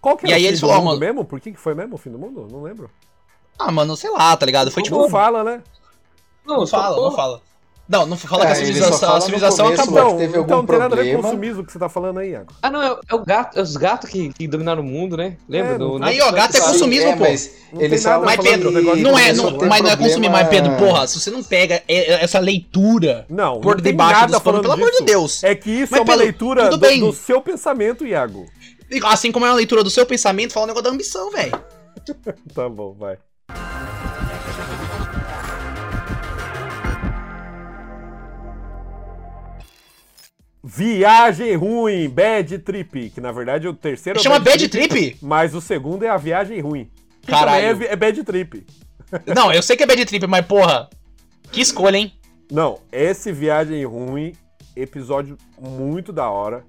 Qual 0.00 0.16
que 0.16 0.26
E 0.26 0.30
é 0.32 0.34
aí 0.34 0.40
o 0.40 0.42
fim 0.42 0.48
eles 0.48 0.60
do 0.60 0.66
falaram, 0.66 0.82
mundo 0.84 0.90
mano- 0.94 1.00
mesmo? 1.00 1.24
Por 1.24 1.40
que, 1.40 1.52
que 1.52 1.58
foi 1.60 1.74
mesmo 1.74 1.94
o 1.94 1.98
fim 1.98 2.10
do 2.10 2.18
mundo? 2.18 2.46
Não 2.50 2.62
lembro. 2.62 2.90
Ah, 3.58 3.72
mano, 3.72 3.96
sei 3.96 4.10
lá, 4.10 4.36
tá 4.36 4.46
ligado? 4.46 4.70
Foi 4.70 4.82
tipo. 4.82 4.96
não 4.96 5.08
fala, 5.10 5.42
né? 5.42 5.60
Não, 6.46 6.58
Não 6.60 6.66
fala, 6.66 6.96
não 6.96 7.12
fala. 7.12 7.40
Não, 7.88 8.04
não 8.04 8.18
fala 8.18 8.44
que 8.44 8.52
a 8.52 8.54
só 8.54 8.60
civilização, 8.60 9.14
a 9.16 9.20
civilização 9.22 9.64
começo, 9.64 9.82
acabou. 9.82 9.98
mas 10.02 10.06
Então, 10.12 10.18
teve 10.18 10.36
algum 10.36 10.44
então 10.46 10.58
não 10.58 10.66
tem 10.66 10.78
nada 10.78 10.94
a 10.94 10.98
ver 10.98 11.12
com 11.14 11.18
o 11.18 11.22
consumismo 11.22 11.64
que 11.64 11.72
você 11.72 11.78
tá 11.78 11.88
falando 11.88 12.18
aí, 12.18 12.32
Iago. 12.32 12.52
Ah, 12.60 12.68
não, 12.70 12.82
é, 12.82 12.96
é 13.08 13.14
o 13.14 13.24
gato, 13.24 13.58
é 13.58 13.62
os 13.62 13.76
gatos 13.78 14.10
que, 14.10 14.30
que 14.34 14.46
dominaram 14.46 14.82
o 14.82 14.84
mundo, 14.84 15.16
né? 15.16 15.38
Lembra? 15.48 15.72
É, 15.74 15.78
do, 15.78 15.98
não- 15.98 16.06
Aí, 16.06 16.20
ó, 16.20 16.30
gato 16.30 16.54
é 16.54 16.60
consumismo, 16.60 17.12
pô. 17.14 17.20
mas 17.20 17.50
Não 17.72 17.80
Mas, 18.20 18.40
Pedro, 18.40 18.70
não 18.70 19.18
é, 19.18 19.32
não, 19.32 19.56
mas 19.66 19.82
não 19.82 19.90
é 19.90 19.96
consumir, 19.96 20.28
mas, 20.28 20.48
Pedro, 20.48 20.76
porra, 20.76 21.06
se 21.06 21.18
você 21.18 21.30
não 21.30 21.42
pega 21.42 21.82
é- 21.88 22.12
é- 22.12 22.24
essa 22.24 22.38
leitura 22.38 23.24
Não, 23.26 23.58
por 23.58 23.76
não 23.76 23.82
debaixo 23.82 24.26
dos 24.26 24.38
panos, 24.40 24.60
pelo 24.60 24.74
amor 24.74 24.90
de. 24.90 25.04
Deus. 25.04 25.42
É 25.42 25.54
que 25.54 25.70
isso 25.70 25.96
é 25.96 26.00
uma 26.02 26.14
leitura 26.14 26.68
do 26.68 27.12
seu 27.14 27.40
pensamento, 27.40 28.06
Iago. 28.06 28.46
Assim 29.04 29.30
como 29.30 29.44
é 29.44 29.50
uma 29.50 29.54
leitura 29.54 29.84
do 29.84 29.90
seu 29.90 30.06
pensamento, 30.06 30.52
fala 30.52 30.64
um 30.64 30.68
negócio 30.68 30.84
da 30.84 30.90
ambição, 30.90 31.30
velho. 31.30 31.52
Tá 32.54 32.68
bom, 32.68 32.94
vai. 32.94 33.18
Viagem 40.62 41.54
ruim, 41.54 42.08
bad 42.08 42.58
trip, 42.58 43.10
que 43.10 43.20
na 43.20 43.30
verdade 43.32 43.66
é 43.66 43.70
o 43.70 43.74
terceiro 43.74 44.18
é 44.18 44.22
Chama 44.22 44.38
Bad 44.38 44.68
Trip? 44.68 45.16
mas 45.22 45.54
o 45.54 45.60
segundo 45.60 46.04
é 46.04 46.08
a 46.08 46.16
viagem 46.16 46.60
ruim. 46.60 46.90
Caralho. 47.26 47.84
é, 47.84 47.92
é 47.92 47.96
bad 47.96 48.22
trip. 48.24 48.66
Não, 49.34 49.52
eu 49.52 49.62
sei 49.62 49.76
que 49.76 49.82
é 49.82 49.86
Bad 49.86 50.04
Trip, 50.04 50.26
mas, 50.26 50.44
porra, 50.46 50.88
que 51.50 51.60
escolha, 51.60 51.96
hein? 51.96 52.12
Não, 52.50 52.80
esse 52.92 53.32
viagem 53.32 53.84
ruim, 53.84 54.34
episódio 54.74 55.36
muito 55.58 56.12
da 56.12 56.28
hora, 56.28 56.64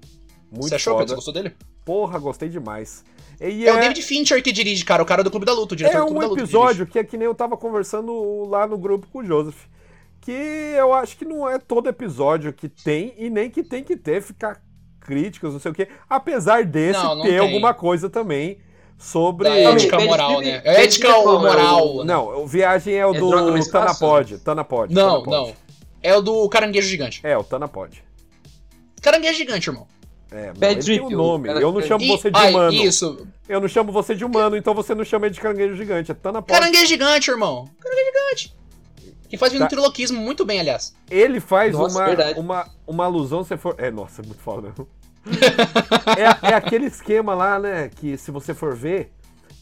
muito 0.50 0.68
Você 0.68 0.76
achou, 0.76 0.94
foda. 0.94 1.04
Pedro? 1.04 1.08
Você 1.08 1.26
gostou 1.26 1.34
dele? 1.34 1.54
Porra, 1.90 2.20
gostei 2.20 2.48
demais. 2.48 3.04
E 3.40 3.66
É, 3.66 3.72
o 3.74 3.80
David 3.80 4.00
Fincher 4.02 4.40
que 4.40 4.52
dirige, 4.52 4.84
cara, 4.84 5.02
o 5.02 5.06
cara 5.06 5.24
do 5.24 5.30
Clube 5.30 5.44
da 5.44 5.52
Luta, 5.52 5.74
o 5.74 5.76
diretor 5.76 5.96
É 5.96 6.00
do 6.00 6.06
Clube 6.06 6.18
um 6.18 6.20
da 6.20 6.26
Luta. 6.28 6.36
que 6.36 6.42
episódio 6.44 6.86
que 6.86 6.98
é 7.00 7.02
que 7.02 7.16
nem 7.16 7.26
eu 7.26 7.34
tava 7.34 7.56
conversando 7.56 8.44
lá 8.48 8.64
no 8.64 8.78
grupo 8.78 9.08
com 9.12 9.18
o 9.18 9.24
Joseph. 9.24 9.64
Que 10.20 10.30
eu 10.30 10.94
acho 10.94 11.16
que 11.16 11.24
não 11.24 11.48
é 11.50 11.58
todo 11.58 11.88
episódio 11.88 12.52
que 12.52 12.68
tem 12.68 13.12
e 13.18 13.28
nem 13.28 13.50
que 13.50 13.64
tem 13.64 13.82
que 13.82 13.96
ter, 13.96 14.22
ficar 14.22 14.62
críticas, 15.00 15.52
não 15.52 15.58
sei 15.58 15.72
o 15.72 15.74
quê. 15.74 15.88
Apesar 16.08 16.64
desse 16.64 17.02
Não, 17.02 17.16
não 17.16 17.22
ter 17.24 17.30
tem. 17.30 17.38
alguma 17.38 17.74
coisa 17.74 18.08
também 18.08 18.58
sobre. 18.96 19.48
Da 19.48 19.56
ética 19.56 19.98
moral, 19.98 20.40
né? 20.40 20.60
Trip 20.60 20.68
Ética 20.68 21.08
é 21.08 21.14
ou? 21.16 21.38
É 21.38 21.38
moral? 21.40 22.04
Não, 22.04 22.42
o 22.44 22.46
Viagem 22.46 22.94
é 22.94 23.04
o 23.04 23.12
É 23.16 23.18
do? 23.18 23.30
Tanapod. 23.68 24.38
Tanapod. 24.38 24.94
Não, 24.94 25.22
Tanapod. 25.24 25.30
não. 25.30 25.54
É 26.00 26.14
o 26.14 26.20
do 26.22 26.48
caranguejo 26.48 26.88
gigante. 26.88 27.20
É, 27.24 27.36
o 27.36 27.42
Tanapod. 27.42 28.00
Caranguejo 29.02 29.38
gigante, 29.38 29.68
irmão. 29.68 29.88
É, 30.32 30.46
não, 30.48 30.54
Bad 30.54 30.90
ele 30.92 30.98
tem 30.98 31.00
um 31.00 31.06
o 31.06 31.10
nome. 31.10 31.48
cara- 31.48 31.60
Eu 31.60 31.72
não 31.72 31.82
chamo 31.82 32.04
E- 32.04 32.08
você 32.08 32.30
de 32.30 32.38
ai, 32.38 32.50
humano. 32.50 32.72
Isso. 32.72 33.26
Eu 33.48 33.60
não 33.60 33.68
chamo 33.68 33.90
você 33.90 34.14
de 34.14 34.24
humano, 34.24 34.56
então 34.56 34.72
você 34.74 34.94
não 34.94 35.04
chama 35.04 35.26
ele 35.26 35.34
de 35.34 35.40
caranguejo 35.40 35.74
gigante. 35.74 36.10
É 36.12 36.14
Tanapod. 36.14 36.52
Caranguejo 36.58 36.86
gigante, 36.86 37.30
irmão. 37.30 37.68
Caranguejo 37.80 38.06
gigante. 38.06 38.56
Que 39.28 39.36
faz 39.36 39.52
Tá. 39.52 39.58
ventriloquismo 39.58 40.20
muito 40.20 40.44
bem, 40.44 40.60
aliás. 40.60 40.94
Ele 41.10 41.40
faz 41.40 41.72
Nossa, 41.72 41.98
uma, 41.98 42.06
verdade. 42.06 42.38
uma, 42.38 42.68
uma 42.86 43.04
alusão, 43.04 43.42
se 43.44 43.56
for. 43.56 43.74
É, 43.78 43.90
nossa, 43.90 44.22
é 44.22 44.26
muito 44.26 44.40
foda. 44.40 44.72
é, 46.44 46.50
é 46.50 46.54
aquele 46.54 46.86
esquema 46.86 47.34
lá, 47.34 47.58
né? 47.58 47.90
Que 47.94 48.16
se 48.16 48.30
você 48.30 48.54
for 48.54 48.74
ver, 48.74 49.12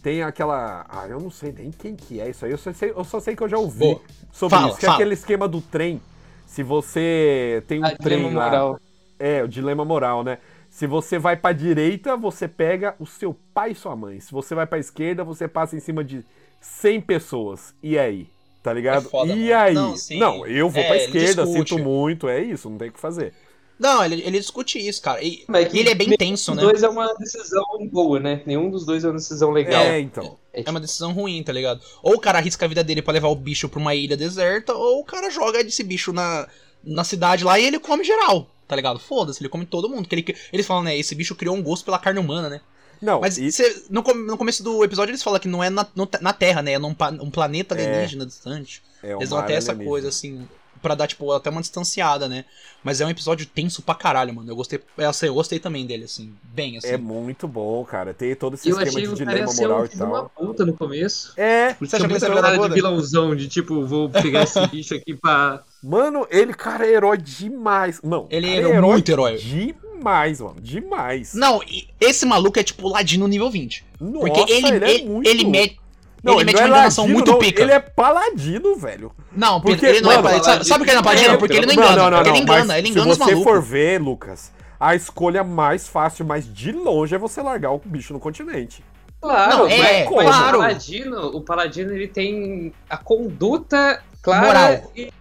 tem 0.02 0.22
aquela. 0.22 0.86
Ah, 0.88 1.06
eu 1.08 1.20
não 1.20 1.30
sei 1.30 1.52
nem 1.52 1.70
quem 1.70 1.94
que 1.96 2.20
é 2.20 2.28
isso 2.30 2.44
aí. 2.44 2.50
Eu 2.52 2.58
só 2.58 2.72
sei, 2.72 2.90
eu 2.90 3.04
só 3.04 3.20
sei 3.20 3.34
que 3.36 3.42
eu 3.42 3.48
já 3.48 3.58
ouvi 3.58 3.78
Boa. 3.80 4.00
sobre 4.32 4.56
Fala, 4.56 4.70
isso. 4.70 4.78
Que 4.78 4.86
é 4.86 4.90
aquele 4.90 5.14
esquema 5.14 5.48
do 5.48 5.60
trem. 5.60 6.00
Se 6.46 6.62
você 6.62 7.62
tem 7.66 7.80
um 7.80 7.84
Ah, 7.84 7.90
trem 7.96 8.18
dilema 8.18 8.38
lá. 8.38 8.44
moral. 8.46 8.80
É, 9.18 9.42
o 9.42 9.48
dilema 9.48 9.84
moral, 9.84 10.22
né? 10.24 10.38
Se 10.78 10.86
você 10.86 11.18
vai 11.18 11.36
pra 11.36 11.52
direita, 11.52 12.16
você 12.16 12.46
pega 12.46 12.94
o 13.00 13.04
seu 13.04 13.34
pai 13.52 13.72
e 13.72 13.74
sua 13.74 13.96
mãe. 13.96 14.20
Se 14.20 14.30
você 14.30 14.54
vai 14.54 14.64
pra 14.64 14.78
esquerda, 14.78 15.24
você 15.24 15.48
passa 15.48 15.74
em 15.74 15.80
cima 15.80 16.04
de 16.04 16.24
100 16.60 17.00
pessoas. 17.00 17.74
E 17.82 17.98
aí? 17.98 18.28
Tá 18.62 18.72
ligado? 18.72 19.04
É 19.08 19.10
foda, 19.10 19.32
e 19.32 19.48
mano. 19.48 19.54
aí? 19.56 19.74
Não, 19.74 19.96
sim. 19.96 20.20
Não, 20.20 20.46
eu 20.46 20.70
vou 20.70 20.80
É, 20.80 20.86
pra 20.86 20.96
esquerda, 20.98 21.44
sinto 21.46 21.80
muito, 21.80 22.28
é 22.28 22.40
isso, 22.40 22.70
não 22.70 22.78
tem 22.78 22.90
o 22.90 22.92
que 22.92 23.00
fazer. 23.00 23.34
Não, 23.76 24.04
ele, 24.04 24.22
ele 24.24 24.38
discute 24.38 24.78
isso, 24.78 25.02
cara. 25.02 25.20
E, 25.20 25.42
Mas 25.48 25.66
que 25.66 25.78
e 25.78 25.80
ele 25.80 25.88
é 25.90 25.96
bem 25.96 26.06
nenhum 26.06 26.16
tenso, 26.16 26.52
dos 26.52 26.62
né? 26.62 26.70
dois 26.70 26.80
é 26.84 26.88
uma 26.88 27.12
decisão 27.14 27.64
boa, 27.90 28.20
né? 28.20 28.42
Nenhum 28.46 28.70
dos 28.70 28.86
dois 28.86 29.02
é 29.02 29.08
uma 29.08 29.14
decisão 29.14 29.50
legal. 29.50 29.82
É, 29.82 29.98
então. 29.98 30.38
É 30.52 30.70
uma 30.70 30.78
decisão 30.78 31.12
ruim, 31.12 31.42
tá 31.42 31.52
ligado? 31.52 31.80
Ou 32.04 32.14
o 32.14 32.20
cara 32.20 32.38
arrisca 32.38 32.64
a 32.66 32.68
vida 32.68 32.84
dele 32.84 33.02
pra 33.02 33.14
levar 33.14 33.26
o 33.26 33.34
bicho 33.34 33.68
pra 33.68 33.80
uma 33.80 33.96
ilha 33.96 34.16
deserta, 34.16 34.72
ou 34.74 35.00
o 35.00 35.04
cara 35.04 35.28
joga 35.28 35.60
esse 35.60 35.82
bicho 35.82 36.12
na, 36.12 36.46
na 36.84 37.02
cidade 37.02 37.42
lá 37.42 37.58
e 37.58 37.64
ele 37.64 37.80
come 37.80 38.04
geral, 38.04 38.48
tá 38.68 38.76
ligado? 38.76 38.98
Foda-se, 39.00 39.42
ele 39.42 39.48
come 39.48 39.66
todo 39.66 39.88
mundo. 39.88 40.06
Que 40.06 40.14
ele, 40.14 40.36
eles 40.52 40.66
falam, 40.66 40.82
né? 40.84 40.96
Esse 40.96 41.14
bicho 41.14 41.34
criou 41.34 41.56
um 41.56 41.62
gosto 41.62 41.84
pela 41.84 41.98
carne 41.98 42.20
humana, 42.20 42.48
né? 42.48 42.60
Não, 43.00 43.20
Mas 43.20 43.38
e- 43.38 43.50
cê- 43.52 43.84
no, 43.88 44.02
no 44.02 44.36
começo 44.36 44.62
do 44.62 44.82
episódio 44.84 45.12
eles 45.12 45.22
falam 45.22 45.38
que 45.40 45.46
não 45.48 45.62
é 45.64 45.70
na, 45.70 45.86
no- 45.94 46.08
na 46.20 46.32
Terra, 46.32 46.62
né? 46.62 46.72
É 46.72 46.78
num 46.78 46.94
um 47.22 47.30
planeta 47.30 47.74
alienígena 47.74 48.26
distante. 48.26 48.82
é 49.02 49.12
Eles 49.12 49.30
vão 49.30 49.38
até 49.38 49.54
essa 49.54 49.70
alienígena. 49.70 49.88
coisa, 49.90 50.08
assim, 50.08 50.48
pra 50.82 50.96
dar, 50.96 51.06
tipo, 51.06 51.30
até 51.32 51.48
uma 51.48 51.60
distanciada, 51.60 52.28
né? 52.28 52.44
Mas 52.82 53.00
é 53.00 53.06
um 53.06 53.10
episódio 53.10 53.46
tenso 53.46 53.82
pra 53.82 53.94
caralho, 53.94 54.34
mano. 54.34 54.50
Eu 54.50 54.56
gostei, 54.56 54.80
é, 54.98 55.04
assim, 55.04 55.26
eu 55.26 55.34
gostei 55.34 55.60
também 55.60 55.86
dele, 55.86 56.04
assim, 56.04 56.34
bem, 56.42 56.76
assim. 56.76 56.88
É 56.88 56.96
muito 56.96 57.46
bom, 57.46 57.84
cara. 57.84 58.12
Tem 58.12 58.34
todo 58.34 58.54
esse 58.54 58.68
Eu 58.68 58.72
esquema 58.80 58.88
achei 58.90 59.06
de 59.06 59.14
dilema 59.14 59.52
moral 59.52 59.80
um 59.82 59.84
e 59.84 59.88
de 59.88 60.02
uma 60.02 60.18
tal. 60.22 60.30
puta 60.30 60.66
no 60.66 60.72
começo. 60.76 61.32
É, 61.36 61.74
Você 61.74 61.94
acha 61.96 62.08
que 62.08 62.14
ele 62.14 62.24
é 62.24 62.42
da 62.42 62.56
de 62.68 62.74
vilãozão, 62.74 63.34
de 63.36 63.46
tipo, 63.48 63.84
vou 63.86 64.08
pegar 64.10 64.42
esse 64.42 64.58
bicho 64.66 64.94
aqui 64.94 65.14
pra... 65.14 65.62
mano, 65.82 66.26
ele, 66.30 66.52
cara, 66.54 66.86
é 66.86 66.92
herói 66.92 67.18
demais. 67.18 68.00
Não, 68.02 68.26
Ele 68.30 68.62
cara, 68.62 68.74
é 68.76 68.80
muito 68.80 69.10
herói. 69.10 69.36
Demais, 69.36 70.40
mano. 70.40 70.56
Demais. 70.60 71.34
Não, 71.34 71.60
esse 72.00 72.24
maluco 72.26 72.58
é 72.58 72.62
tipo 72.62 72.88
ladino 72.88 73.26
nível 73.28 73.50
20. 73.50 73.84
Nossa, 74.00 74.18
Porque 74.18 74.52
ele, 74.52 74.68
ele, 74.68 74.84
é 74.84 74.90
ele, 74.94 75.04
muito... 75.04 75.28
ele 75.28 75.44
mete. 75.44 75.80
Não, 76.22 76.34
ele 76.34 76.42
ele, 76.42 76.46
mete 76.46 76.56
é 76.56 76.64
uma 76.64 76.68
enganação 76.68 77.04
ladino, 77.04 77.18
muito 77.18 77.30
não, 77.32 77.38
pica. 77.38 77.62
Ele 77.62 77.72
é 77.72 77.80
paladino, 77.80 78.76
velho. 78.76 79.12
Não, 79.32 79.60
Porque, 79.60 79.86
ele 79.86 80.00
não 80.00 80.10
é 80.10 80.16
mano, 80.16 80.28
paladino. 80.28 80.44
Sabe, 80.44 80.66
sabe 80.66 80.78
por 80.80 80.84
que 80.84 80.90
ele 80.90 80.94
não 80.96 81.00
é 81.00 81.04
paladino? 81.04 81.34
É, 81.34 81.36
Porque 81.36 81.56
ele 81.56 81.66
não 81.66 81.72
engana. 81.74 81.96
não, 81.96 82.10
não, 82.10 82.22
não, 82.22 82.30
ele 82.30 82.38
engana, 82.38 82.78
ele 82.78 82.88
engana 82.88 83.10
os 83.10 83.16
Se 83.16 83.18
você 83.24 83.30
malucos. 83.34 83.52
for 83.52 83.62
ver, 83.62 84.00
Lucas, 84.00 84.52
a 84.80 84.94
escolha 84.96 85.44
mais 85.44 85.86
fácil, 85.88 86.24
mas 86.24 86.52
de 86.52 86.72
longe, 86.72 87.14
é 87.14 87.18
você 87.18 87.40
largar 87.40 87.70
o 87.72 87.80
bicho 87.84 88.12
no 88.12 88.18
continente. 88.20 88.84
Claro, 89.20 89.58
Não, 89.58 89.66
é, 89.68 90.04
mas 90.04 90.08
claro. 90.08 90.58
o 90.58 90.60
Paladino, 90.60 91.26
o 91.36 91.40
Paladino 91.40 91.92
ele 91.92 92.06
tem 92.06 92.72
a 92.88 92.96
conduta 92.96 94.00
clara. 94.22 94.46
Moral. 94.46 94.92
e- 94.96 95.12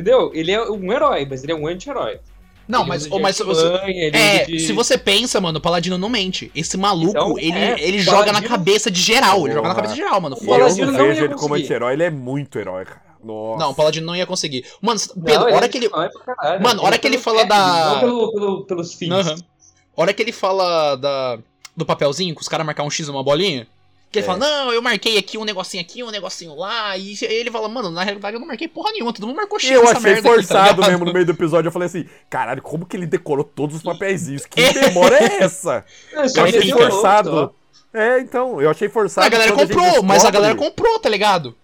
entendeu? 0.00 0.30
Ele 0.34 0.52
é 0.52 0.62
um 0.70 0.92
herói, 0.92 1.26
mas 1.28 1.42
ele 1.42 1.52
é 1.52 1.54
um 1.54 1.66
anti-herói. 1.66 2.18
Não, 2.68 2.80
Ele 2.80 2.88
mas, 2.88 3.02
usa 3.06 3.14
ô, 3.14 3.16
de 3.18 3.22
mas 3.22 3.38
você, 3.38 3.64
artimanha, 3.66 4.04
ele 4.08 4.16
É, 4.16 4.34
usa 4.42 4.44
de- 4.46 4.58
se 4.60 4.72
você 4.72 4.98
pensa, 4.98 5.40
mano, 5.40 5.58
o 5.58 5.62
Paladino 5.62 5.96
não 5.96 6.08
mente. 6.08 6.50
Esse 6.52 6.76
maluco, 6.76 7.10
Então, 7.10 7.38
ele, 7.38 7.56
é, 7.56 7.76
ele 7.80 8.00
joga 8.00 8.32
na 8.32 8.42
cabeça 8.42 8.90
de 8.90 9.00
geral. 9.00 9.44
Ele 9.46 9.54
joga 9.54 9.68
na 9.68 9.74
cabeça 9.74 9.94
de 9.94 10.00
geral, 10.00 10.20
mano. 10.20 10.36
O 10.40 10.44
Eu 10.54 10.58
não 10.86 10.92
não 10.92 10.98
vejo 11.06 11.24
ele 11.24 11.34
como 11.34 11.54
anti-herói, 11.54 11.92
ele 11.92 12.02
é 12.02 12.10
muito 12.10 12.58
herói, 12.58 12.84
cara. 12.84 13.02
Nossa. 13.22 13.58
Não, 13.64 13.70
o 13.70 13.74
Paladino 13.74 14.06
não 14.06 14.16
ia 14.16 14.26
conseguir. 14.26 14.64
Mano, 14.80 15.00
Não, 15.16 15.22
Pedro, 15.24 15.48
a 15.48 15.54
hora 15.54 15.66
é 15.66 15.68
que 15.68 15.78
ele. 15.78 15.88
caralho. 15.88 16.62
Mano, 16.62 16.80
a 16.80 16.84
hora 16.84 16.98
que 16.98 17.06
ele 17.06 17.18
fala 17.18 17.44
da- 17.44 17.92
Não 17.94 18.00
pelo, 18.00 18.32
pelo- 18.32 18.64
pelos 18.66 18.94
fins. 18.94 19.10
Hora 19.96 20.12
que 20.12 20.22
ele 20.22 20.32
fala 20.32 20.96
da, 20.96 21.38
do 21.76 21.86
papelzinho, 21.86 22.34
que 22.34 22.40
os 22.42 22.48
caras 22.48 22.66
marcar 22.66 22.82
um 22.82 22.90
X 22.90 23.06
numa 23.08 23.22
bolinha. 23.22 23.66
Que 24.10 24.20
ele 24.20 24.24
É. 24.24 24.26
fala, 24.26 24.38
não, 24.38 24.72
eu 24.72 24.80
marquei 24.80 25.18
aqui 25.18 25.36
um 25.36 25.44
negocinho 25.44 25.82
aqui, 25.82 26.02
um 26.02 26.10
negocinho 26.10 26.54
lá. 26.54 26.96
E 26.96 27.16
ele 27.22 27.50
fala, 27.50 27.68
mano, 27.68 27.90
na 27.90 28.02
realidade 28.04 28.36
eu 28.36 28.40
não 28.40 28.46
marquei 28.46 28.68
porra 28.68 28.92
nenhuma, 28.92 29.12
todo 29.12 29.26
mundo 29.26 29.36
marcou 29.36 29.58
X 29.58 29.68
E 29.68 29.72
eu 29.72 29.82
achei 29.88 30.00
merda 30.00 30.18
aqui, 30.20 30.22
tá 30.28 30.34
forçado 30.34 30.74
ligado? 30.80 30.90
mesmo 30.90 31.04
no 31.06 31.12
meio 31.12 31.26
do 31.26 31.32
episódio. 31.32 31.68
Eu 31.68 31.72
falei 31.72 31.86
assim, 31.86 32.06
caralho, 32.30 32.62
como 32.62 32.86
que 32.86 32.96
ele 32.96 33.06
decorou 33.06 33.44
todos 33.44 33.76
os 33.76 33.82
papeizinhos? 33.82 34.46
Que 34.46 34.62
demora 34.72 35.16
é 35.18 35.42
essa? 35.42 35.84
Eu 36.12 36.28
só 36.28 36.44
achei 36.44 36.60
ele 36.60 36.72
forçado. 36.72 37.30
louco, 37.30 37.54
É, 37.92 38.20
então, 38.20 38.60
eu 38.62 38.70
achei 38.70 38.88
forçado. 38.88 39.26
A 39.26 39.30
galera 39.30 39.52
comprou, 39.52 39.84
gente 39.84 40.02
mas 40.02 40.24
a 40.24 40.30
descobre- 40.30 40.32
galera 40.32 40.54
comprou, 40.54 40.98
tá 40.98 41.08
ligado? 41.08 41.54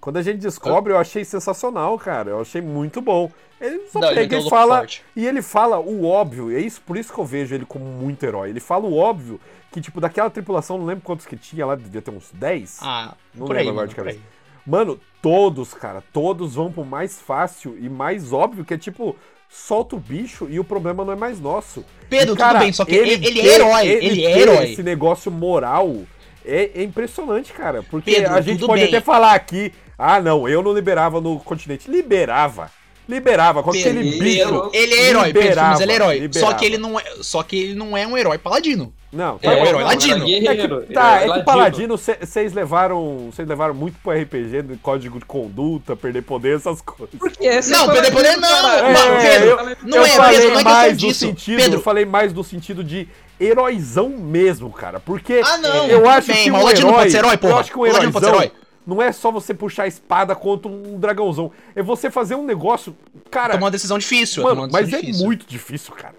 Quando 0.00 0.16
a 0.16 0.22
gente 0.22 0.38
descobre, 0.38 0.92
eu 0.92 0.98
achei 0.98 1.24
sensacional, 1.24 1.98
cara. 1.98 2.30
Eu 2.30 2.40
achei 2.40 2.60
muito 2.62 3.00
bom. 3.02 3.30
Ele 3.60 3.80
só 3.92 4.00
Não, 4.00 4.08
ele 4.10 4.20
pega 4.20 4.38
um 4.38 4.46
e 4.46 4.50
fala. 4.50 4.78
forte. 4.78 5.02
E 5.14 5.26
ele 5.26 5.42
fala 5.42 5.78
o 5.78 6.06
óbvio, 6.06 6.50
e 6.50 6.56
é 6.56 6.60
isso, 6.60 6.80
por 6.80 6.96
isso 6.96 7.12
que 7.12 7.18
eu 7.20 7.24
vejo 7.26 7.54
ele 7.54 7.66
como 7.66 7.84
muito 7.84 8.24
herói. 8.24 8.48
Ele 8.48 8.60
fala 8.60 8.86
o 8.86 8.96
óbvio 8.96 9.38
que, 9.72 9.80
tipo, 9.80 10.00
daquela 10.00 10.28
tripulação, 10.30 10.78
não 10.78 10.84
lembro 10.84 11.02
quantos 11.04 11.26
que 11.26 11.36
tinha 11.36 11.64
lá, 11.64 11.74
devia 11.74 12.02
ter 12.02 12.10
uns 12.10 12.30
10. 12.32 12.78
Ah, 12.82 13.14
Não 13.34 13.46
por 13.46 13.56
aí, 13.56 13.64
lembro 13.64 13.80
agora 13.80 13.86
mano, 13.86 13.88
de 13.88 13.94
cabeça. 13.94 14.18
Mano, 14.66 15.00
todos, 15.22 15.72
cara, 15.74 16.02
todos 16.12 16.54
vão 16.54 16.70
pro 16.70 16.84
mais 16.84 17.20
fácil 17.20 17.76
e 17.80 17.88
mais 17.88 18.32
óbvio, 18.32 18.64
que 18.64 18.74
é 18.74 18.78
tipo, 18.78 19.16
solta 19.48 19.96
o 19.96 19.98
bicho 20.00 20.46
e 20.50 20.60
o 20.60 20.64
problema 20.64 21.04
não 21.04 21.12
é 21.12 21.16
mais 21.16 21.40
nosso. 21.40 21.84
Pedro, 22.08 22.34
E, 22.34 22.36
cara, 22.36 22.52
tudo 22.54 22.62
bem, 22.64 22.72
só 22.72 22.84
que 22.84 22.94
ele, 22.94 23.12
ele 23.14 23.40
ter- 23.42 23.48
é 23.48 23.54
herói, 23.54 23.86
ele, 23.86 24.24
é 24.24 24.34
ter 24.34 24.40
herói. 24.40 24.72
Esse 24.72 24.82
negócio 24.82 25.30
moral 25.30 26.02
é, 26.44 26.70
é 26.74 26.82
impressionante, 26.82 27.52
cara. 27.52 27.82
Porque 27.82 28.12
Pedro, 28.14 28.34
a 28.34 28.40
gente 28.40 28.64
pode 28.66 28.80
bem. 28.82 28.88
até 28.88 29.00
falar 29.00 29.34
aqui, 29.34 29.72
ah, 29.98 30.20
não, 30.20 30.48
eu 30.48 30.62
não 30.62 30.72
liberava 30.72 31.20
no 31.20 31.38
continente. 31.40 31.90
Liberava. 31.90 32.70
Liberava. 33.08 33.62
Com 33.62 33.72
Pedro, 33.72 33.90
aquele 34.00 34.18
Pedro, 34.18 34.62
bicho. 34.62 34.70
Ele 34.72 34.94
é 34.94 35.08
herói, 35.08 35.24
Pedro, 35.32 35.40
Liberava, 35.42 35.70
mas 35.70 35.80
ele 35.80 35.92
é 35.92 35.94
herói. 35.94 36.16
Só 36.16 36.22
liberava. 36.22 36.54
que 36.54 36.64
ele 36.64 36.78
não 36.78 37.00
é, 37.00 37.04
só 37.22 37.42
que 37.42 37.56
ele 37.58 37.74
não 37.74 37.96
é 37.96 38.06
um 38.06 38.16
herói 38.16 38.38
paladino. 38.38 38.92
Não, 39.12 39.38
É, 39.42 39.56
bom, 39.56 39.62
o 39.62 39.66
herói 39.66 39.82
não, 39.82 39.88
ladino. 39.88 40.28
Era 40.28 40.52
É 40.52 40.56
que, 40.86 40.92
tá, 40.94 41.16
é 41.16 41.20
que 41.22 41.26
ladino. 41.28 41.44
Paladino, 41.44 41.98
vocês 41.98 42.52
levaram. 42.52 43.30
Vocês 43.32 43.46
levaram 43.48 43.74
muito 43.74 43.98
pro 44.02 44.12
RPG, 44.12 44.62
de 44.62 44.76
código 44.76 45.18
de 45.18 45.24
conduta, 45.24 45.96
perder 45.96 46.22
poder, 46.22 46.56
essas 46.56 46.80
coisas. 46.80 47.18
Porque 47.18 47.44
esse 47.46 47.70
Não, 47.72 47.90
é 47.90 47.92
perder 47.92 48.12
poder 48.12 48.40
Paladino, 48.40 48.92
não, 48.92 49.16
É, 49.16 49.30
Pedro, 49.30 49.48
eu- 49.48 49.76
não 49.82 49.96
eu 49.98 50.04
é, 50.04 50.08
falei 50.10 50.36
Pedro, 50.38 50.54
não 50.54 50.60
é 50.60 50.64
mais 50.64 50.92
do 50.92 50.98
disso. 50.98 51.20
sentido, 51.20 51.56
Pedro, 51.56 51.78
eu 51.78 51.82
falei 51.82 52.04
mais 52.06 52.32
do 52.32 52.44
sentido 52.44 52.84
de 52.84 53.08
heróizão 53.40 54.08
mesmo, 54.10 54.70
cara. 54.72 55.00
Porque 55.00 55.40
Ah, 55.44 55.58
não, 55.58 55.86
eu 55.86 56.08
acho 56.08 56.28
bem, 56.28 56.44
que 56.44 56.50
mas 56.52 56.62
um 56.62 56.66
o 56.66 56.70
herói, 56.70 56.92
pode 56.92 57.10
ser 57.10 57.18
herói, 57.18 57.36
porra. 57.36 57.52
Eu 57.54 57.58
acho 57.58 57.70
que 57.72 57.78
um 57.78 57.80
O 57.80 57.84
Ladino 57.86 58.12
pode 58.12 58.24
ser 58.24 58.30
heróizão 58.30 58.44
herói. 58.52 58.60
não 58.86 59.02
é 59.02 59.10
só 59.12 59.30
você 59.32 59.52
puxar 59.54 59.84
a 59.84 59.86
espada 59.88 60.34
contra 60.36 60.70
um 60.70 60.98
dragãozão. 60.98 61.50
É 61.74 61.82
você 61.82 62.10
fazer 62.10 62.34
um 62.36 62.44
negócio, 62.44 62.96
cara. 63.30 63.54
tomou 63.54 63.64
uma 63.66 63.70
decisão 63.72 63.98
difícil, 63.98 64.42
mano, 64.44 64.62
uma 64.62 64.68
mas 64.68 64.82
decisão 64.86 64.98
é 64.98 65.02
difícil. 65.02 65.26
muito 65.26 65.46
difícil, 65.48 65.94
cara. 65.94 66.14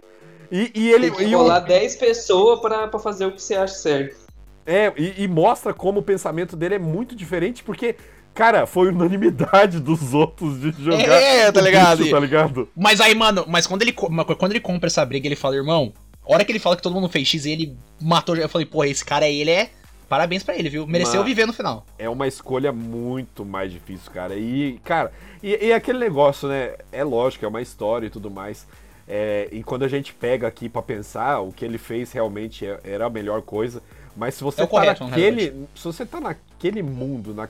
E, 0.52 0.72
e 0.76 0.92
ele 0.92 1.10
Tem 1.12 1.18
que 1.20 1.32
e 1.32 1.36
o- 1.36 1.40
rolar 1.40 1.60
10 1.62 1.96
pessoas 1.96 2.60
pra, 2.60 2.88
pra 2.88 3.00
fazer 3.00 3.26
o 3.26 3.32
que 3.32 3.42
você 3.42 3.56
acha 3.56 3.74
certo. 3.74 4.18
É, 4.66 4.92
e, 4.98 5.24
e 5.24 5.28
mostra 5.28 5.74
como 5.74 6.00
o 6.00 6.04
pensamento 6.04 6.56
dele 6.56 6.76
é 6.76 6.80
muito 6.80 7.16
diferente, 7.16 7.64
porque, 7.64 7.96
cara, 8.34 8.66
foi 8.68 8.90
unanimidade 8.90 9.80
dos 9.80 10.14
outros 10.14 10.60
de 10.60 10.72
jogar. 10.84 11.00
É, 11.04 11.52
tá 11.52 11.60
o 11.60 11.64
ligado? 11.64 11.98
bicho, 12.00 12.12
tá 12.12 12.20
ligado? 12.20 12.70
Mas 12.76 13.00
aí, 13.02 13.16
mano, 13.16 13.46
mas 13.48 13.66
quando 13.66 13.82
ele, 13.82 13.94
quando 13.94 14.52
ele 14.52 14.60
compra 14.60 14.88
essa 14.88 15.04
briga, 15.06 15.28
ele 15.28 15.36
fala, 15.36 15.56
irmão, 15.56 15.94
a 16.28 16.34
hora 16.34 16.46
que 16.46 16.52
ele 16.52 16.60
fala 16.60 16.76
que 16.76 16.82
todo 16.84 16.94
mundo 16.94 17.10
fez 17.10 17.28
X 17.28 17.46
e 17.46 17.52
ele 17.52 17.78
matou, 18.00 18.36
eu 18.36 18.48
falei, 18.50 18.66
porra, 18.68 18.88
esse 18.88 19.04
cara 19.04 19.26
aí, 19.26 19.42
ele 19.42 19.52
é. 19.52 19.70
Parabéns 20.08 20.44
pra 20.44 20.56
ele, 20.58 20.70
viu? 20.70 20.86
Mereceu 20.86 21.22
Mas- 21.22 21.26
viver 21.30 21.46
no 21.48 21.54
final. 21.54 21.86
É 21.98 22.10
uma 22.10 22.28
escolha 22.28 22.74
muito 22.74 23.46
mais 23.46 23.72
difícil, 23.72 24.12
cara. 24.12 24.36
E, 24.36 24.78
cara, 24.84 25.10
e, 25.42 25.68
e 25.68 25.72
aquele 25.74 25.98
negócio, 26.00 26.50
né? 26.50 26.74
É 26.92 27.02
lógico, 27.02 27.46
é 27.46 27.48
uma 27.48 27.62
história 27.62 28.08
e 28.08 28.10
tudo 28.10 28.30
mais. 28.30 28.68
É, 29.08 29.50
e 29.52 29.64
quando 29.64 29.84
a 29.84 29.88
gente 29.88 30.14
pega 30.14 30.48
aqui 30.48 30.70
pra 30.70 30.82
pensar, 30.82 31.40
o 31.42 31.52
que 31.52 31.66
ele 31.66 31.78
fez 31.78 32.12
realmente 32.12 32.66
é- 32.66 32.80
era 32.84 33.06
a 33.06 33.10
melhor 33.10 33.42
coisa. 33.42 33.82
Mas 34.16 34.36
se 34.36 34.44
você 34.44 34.62
É 34.62 34.64
o 34.64 34.68
tá 34.68 34.72
correto, 34.72 35.04
na 35.04 35.10
naquele. 35.10 35.68
Se 35.76 35.84
você 35.86 36.06
tá 36.06 36.20
naquele 36.20 36.82
mundo, 36.84 37.34
na, 37.34 37.48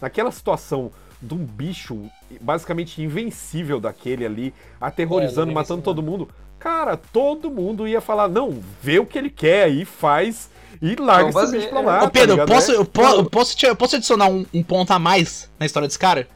naquela 0.00 0.30
situação 0.30 0.90
de 1.20 1.34
um 1.34 1.38
bicho 1.38 1.98
basicamente 2.40 3.00
invencível 3.02 3.78
daquele 3.80 4.24
ali, 4.26 4.54
aterrorizando, 4.80 5.50
É, 5.50 5.54
matando 5.54 5.82
todo 5.82 6.02
mundo, 6.02 6.28
cara, 6.58 6.96
todo 6.96 7.50
mundo 7.50 7.86
ia 7.86 8.00
falar, 8.00 8.28
não, 8.28 8.58
vê 8.82 8.98
o 8.98 9.06
que 9.06 9.16
ele 9.18 9.30
quer 9.30 9.64
aí, 9.64 9.84
faz 9.84 10.50
e 10.80 10.96
larga 10.96 11.28
esse 11.30 11.52
bicho 11.52 11.68
pra 11.68 11.76
fazer, 11.82 11.86
lá. 11.86 11.96
é. 11.96 12.00
tá 12.00 12.06
Ô, 12.06 12.10
Pedro, 12.10 12.30
ligado? 12.32 12.48
posso, 12.48 12.72
É- 12.72 12.76
eu, 12.76 12.84
po- 12.84 13.02
eu 13.02 13.24
posso, 13.30 13.56
te- 13.56 13.66
eu 13.66 13.76
posso 13.76 13.96
adicionar 13.96 14.28
um, 14.28 14.44
um 14.52 14.62
ponto 14.62 14.90
a 14.92 14.98
mais 14.98 15.48
na 15.58 15.66
história 15.66 15.86
desse 15.86 15.98
cara? 15.98 16.26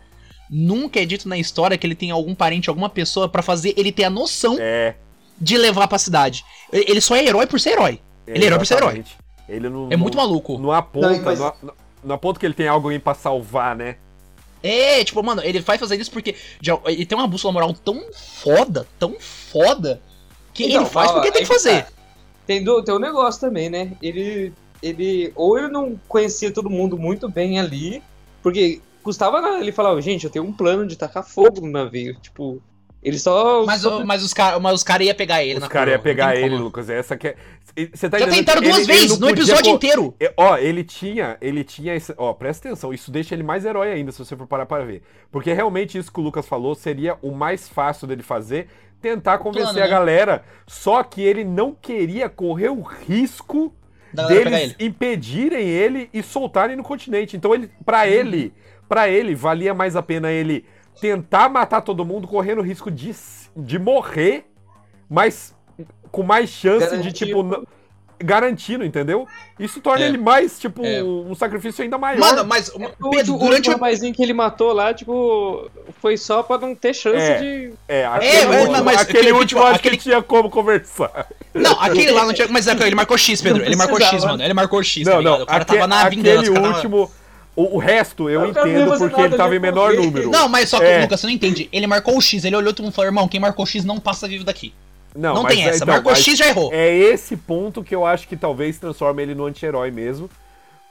Nunca 0.51 1.01
é 1.01 1.05
dito 1.05 1.29
na 1.29 1.37
história 1.37 1.77
que 1.77 1.87
ele 1.87 1.95
tem 1.95 2.11
algum 2.11 2.35
parente, 2.35 2.69
alguma 2.69 2.89
pessoa 2.89 3.29
pra 3.29 3.43
fazer 3.43 3.75
ele 3.77 3.91
ter 3.91 4.05
a 4.05 4.11
noção 4.11 4.57
É. 4.61 4.95
de 5.41 5.57
levar 5.59 5.89
pra 5.89 5.99
cidade. 5.99 6.45
Ele 6.73 7.01
só 7.01 7.17
é 7.17 7.25
herói 7.25 7.47
por 7.47 7.59
ser 7.61 7.71
herói. 7.71 8.01
Ele 8.27 8.45
é 8.45 8.47
herói 8.47 8.59
por 8.59 8.67
ser 8.67 8.75
herói. 8.75 9.05
Ele 9.49 9.69
não, 9.69 9.89
É 9.91 9.97
muito 9.97 10.17
não, 10.17 10.25
maluco. 10.25 10.59
não 10.59 10.73
aponta, 10.73 11.09
Não, 11.13 11.23
mas- 11.23 11.39
não, 11.39 11.53
não- 12.05 12.15
aponta 12.15 12.39
que 12.41 12.47
ele 12.47 12.55
tem 12.55 12.69
alguém 12.69 12.99
pra 12.99 13.15
salvar, 13.15 13.75
né? 13.77 13.97
É, 14.63 15.05
tipo, 15.05 15.23
mano, 15.23 15.43
ele 15.45 15.61
vai 15.61 15.79
fazer 15.79 16.01
isso 16.01 16.11
porque 16.11 16.35
já- 16.61 16.79
ele 16.87 17.07
tem 17.07 17.17
uma 17.17 17.27
bússola 17.29 17.53
moral 17.53 17.73
tão 17.73 18.05
foda, 18.13 18.87
tão 18.99 19.15
foda, 19.21 20.01
que 20.53 20.65
Então, 20.65 20.81
ele 20.83 20.91
faz 20.91 21.11
ó, 21.11 21.15
porque 21.15 21.31
tem 21.31 21.43
que 21.43 21.49
fazer. 21.49 21.85
tá. 21.85 21.93
Tem, 22.47 22.63
do, 22.65 22.83
tem 22.83 22.95
um 22.95 22.99
negócio 22.99 23.41
também, 23.41 23.69
né? 23.69 23.93
Ele, 24.03 24.53
ele. 24.83 25.33
Ou 25.37 25.59
ele 25.59 25.69
não 25.69 26.01
conhecia 26.09 26.51
todo 26.53 26.71
mundo 26.71 26.97
muito 26.99 27.29
bem 27.29 27.59
ali, 27.61 28.03
porque 28.43 28.81
custava 29.07 29.61
ele 29.61 29.73
falar, 29.73 29.99
gente, 30.01 30.25
eu 30.25 30.31
tenho 30.31 30.45
um 30.45 30.53
plano 30.53 30.87
de 30.87 30.97
tacar 30.97 31.23
fogo 31.25 31.61
no 31.61 31.69
navio. 31.71 32.15
Tipo, 32.21 32.61
ele 33.03 33.19
só. 33.19 33.65
Mas, 33.65 33.81
só- 33.83 34.05
mas 34.05 34.23
os 34.25 34.35
caras 34.35 34.83
cara 34.83 35.05
iam 35.05 35.15
pegar 35.15 35.43
ele 35.45 35.55
Os 35.55 35.61
na 35.61 35.69
caras 35.69 35.95
iam 35.95 36.03
pegar 36.03 36.35
ele, 36.37 36.51
como. 36.51 36.63
Lucas. 36.65 36.91
Essa 36.91 37.17
que 37.17 37.29
é. 37.29 37.37
Você 37.93 38.09
tá 38.09 38.19
Já 38.19 38.25
entendendo 38.27 38.39
tentaram 38.39 38.63
que 38.63 38.69
duas 38.69 38.83
ele- 38.83 38.93
ele 38.93 39.01
vezes 39.01 39.19
não 39.19 39.29
no 39.29 39.35
episódio 39.35 39.73
inteiro. 39.73 40.15
Ó, 40.37 40.57
ele 40.57 40.83
tinha, 40.83 41.37
ele 41.41 41.63
tinha 41.63 41.95
esse, 41.95 42.13
ó, 42.17 42.33
presta 42.33 42.69
atenção, 42.69 42.93
isso 42.93 43.11
deixa 43.11 43.35
ele 43.35 43.43
mais 43.43 43.65
herói 43.65 43.93
ainda 43.93 44.11
se 44.11 44.19
você 44.19 44.35
for 44.35 44.47
parar 44.47 44.65
para 44.67 44.85
ver. 44.85 45.03
Porque 45.31 45.53
realmente 45.53 45.97
isso 45.99 46.11
que 46.13 46.19
o 46.19 46.23
Lucas 46.23 46.47
falou 46.47 46.75
seria 46.75 47.17
o 47.23 47.31
mais 47.33 47.69
fácil 47.69 48.07
dele 48.09 48.23
fazer, 48.23 48.69
tentar 49.01 49.39
convencer 49.39 49.75
plano, 49.75 49.79
a 49.81 49.85
né? 49.85 49.89
galera, 49.91 50.43
só 50.67 51.03
que 51.03 51.21
ele 51.23 51.45
não 51.45 51.73
queria 51.75 52.29
correr 52.31 52.71
o 52.71 52.81
risco 52.81 53.75
deles 54.27 54.75
ele. 54.79 54.87
impedirem 54.87 55.69
ele 55.69 56.09
e 56.15 56.23
soltarem 56.23 56.77
no 56.77 56.83
continente. 56.83 57.37
Então 57.37 57.55
ele, 57.55 57.71
para 57.85 58.09
ele, 58.09 58.55
para 58.89 59.09
ele 59.09 59.35
valia 59.35 59.75
mais 59.75 59.97
a 59.97 60.03
pena 60.03 60.31
ele 60.31 60.65
tentar 61.01 61.49
matar 61.49 61.81
todo 61.83 62.05
mundo 62.05 62.27
correndo 62.27 62.59
o 62.61 62.63
risco 62.63 62.91
de, 62.91 63.15
de 63.57 63.79
morrer, 63.79 64.47
mas 65.09 65.55
com 66.11 66.23
mais 66.23 66.49
chance 66.49 66.97
de 66.99 67.13
tipo 67.13 67.67
garantindo, 68.19 68.83
entendeu? 68.83 69.29
Isso 69.61 69.79
torna 69.79 70.03
É. 70.03 70.09
ele 70.09 70.17
mais 70.17 70.59
tipo 70.59 70.83
É. 70.87 71.03
um 71.03 71.35
sacrifício 71.35 71.85
ainda 71.85 71.99
maior. 71.99 72.19
Mano, 72.19 72.47
mas 72.47 72.71
O, 72.71 73.11
Pedro, 73.11 73.35
o, 73.35 73.39
durante 73.39 73.69
o 73.69 73.73
rapazinho 73.73 74.15
que 74.15 74.23
ele 74.23 74.33
matou 74.33 74.73
lá, 74.73 74.95
tipo, 74.95 75.71
foi 76.01 76.17
só 76.17 76.43
pra 76.43 76.57
não 76.57 76.75
ter 76.75 76.95
chance 76.95 77.19
É. 77.19 77.39
de. 77.39 77.73
é, 77.87 78.07
aquele 78.07 78.31
É, 78.37 78.47
mas- 78.47 78.61
último, 78.69 78.85
mas 78.85 79.01
aquele 79.03 79.19
aquele 79.19 79.33
último 79.33 79.47
tipo, 79.61 79.63
acho 79.71 79.77
aquele- 79.81 79.97
que 79.99 80.03
tinha 80.05 80.23
como 80.23 80.49
conversar. 80.49 81.27
Não, 81.53 81.73
aquele 81.79 82.11
lá 82.11 82.25
não 82.25 82.33
tinha. 82.33 82.49
Mas 82.49 82.67
é, 82.67 82.73
ele 82.73 82.95
marcou 82.95 83.19
X, 83.19 83.43
Pedro. 83.43 83.63
Ele 83.63 83.77
marcou 83.77 84.01
X, 84.01 84.25
mano. 84.25 84.43
Ele 84.43 84.55
marcou 84.55 84.83
X, 84.83 85.05
tá 85.05 85.11
Não, 85.11 85.19
ligado? 85.19 85.37
não, 85.37 85.43
O 85.45 85.47
cara 85.47 85.63
aque- 85.63 85.75
tava 85.75 85.87
na 85.87 86.09
vingança. 86.09 86.41
aquele 86.41 86.55
tava- 86.55 86.69
último, 86.69 87.11
o, 87.57 87.77
o 87.77 87.79
resto 87.79 88.29
eu 88.29 88.43
Eu 88.45 88.53
ver 88.53 88.61
entendo 88.61 88.99
porque 88.99 89.21
ele 89.21 89.37
tava 89.37 89.57
em 89.57 89.59
menor 89.59 89.91
correr. 89.95 90.05
número. 90.07 90.31
Não, 90.31 90.49
mas 90.49 90.69
só 90.69 90.79
que, 90.79 90.85
É. 90.85 91.01
Lucas, 91.03 91.19
você 91.21 91.27
não 91.27 91.35
entende. 91.35 91.69
Ele 91.73 91.87
marcou 91.87 92.17
o 92.17 92.21
X, 92.21 92.45
ele 92.45 92.55
olhou 92.55 92.73
todo 92.73 92.85
mundo 92.85 92.93
e 92.93 92.95
falou, 92.95 93.09
irmão, 93.09 93.27
quem 93.27 93.41
marcou 93.41 93.65
X 93.67 93.85
não 93.85 93.99
passa 93.99 94.29
vivo 94.29 94.45
daqui. 94.45 94.73
Não, 95.15 95.43
mas 95.43 95.55
tem 95.55 95.65
é, 95.65 95.69
essa. 95.71 95.83
então, 95.83 95.95
marcou 95.95 96.15
X, 96.15 96.37
já 96.39 96.47
errou. 96.49 96.71
É 96.73 96.95
esse 96.95 97.37
ponto 97.37 97.83
que 97.83 97.95
eu 97.95 98.05
acho 98.05 98.29
que 98.29 98.37
talvez 98.37 98.79
transforme 98.79 99.23
ele 99.23 99.35
no 99.35 99.47
anti-herói 99.47 99.91
mesmo. 99.91 100.29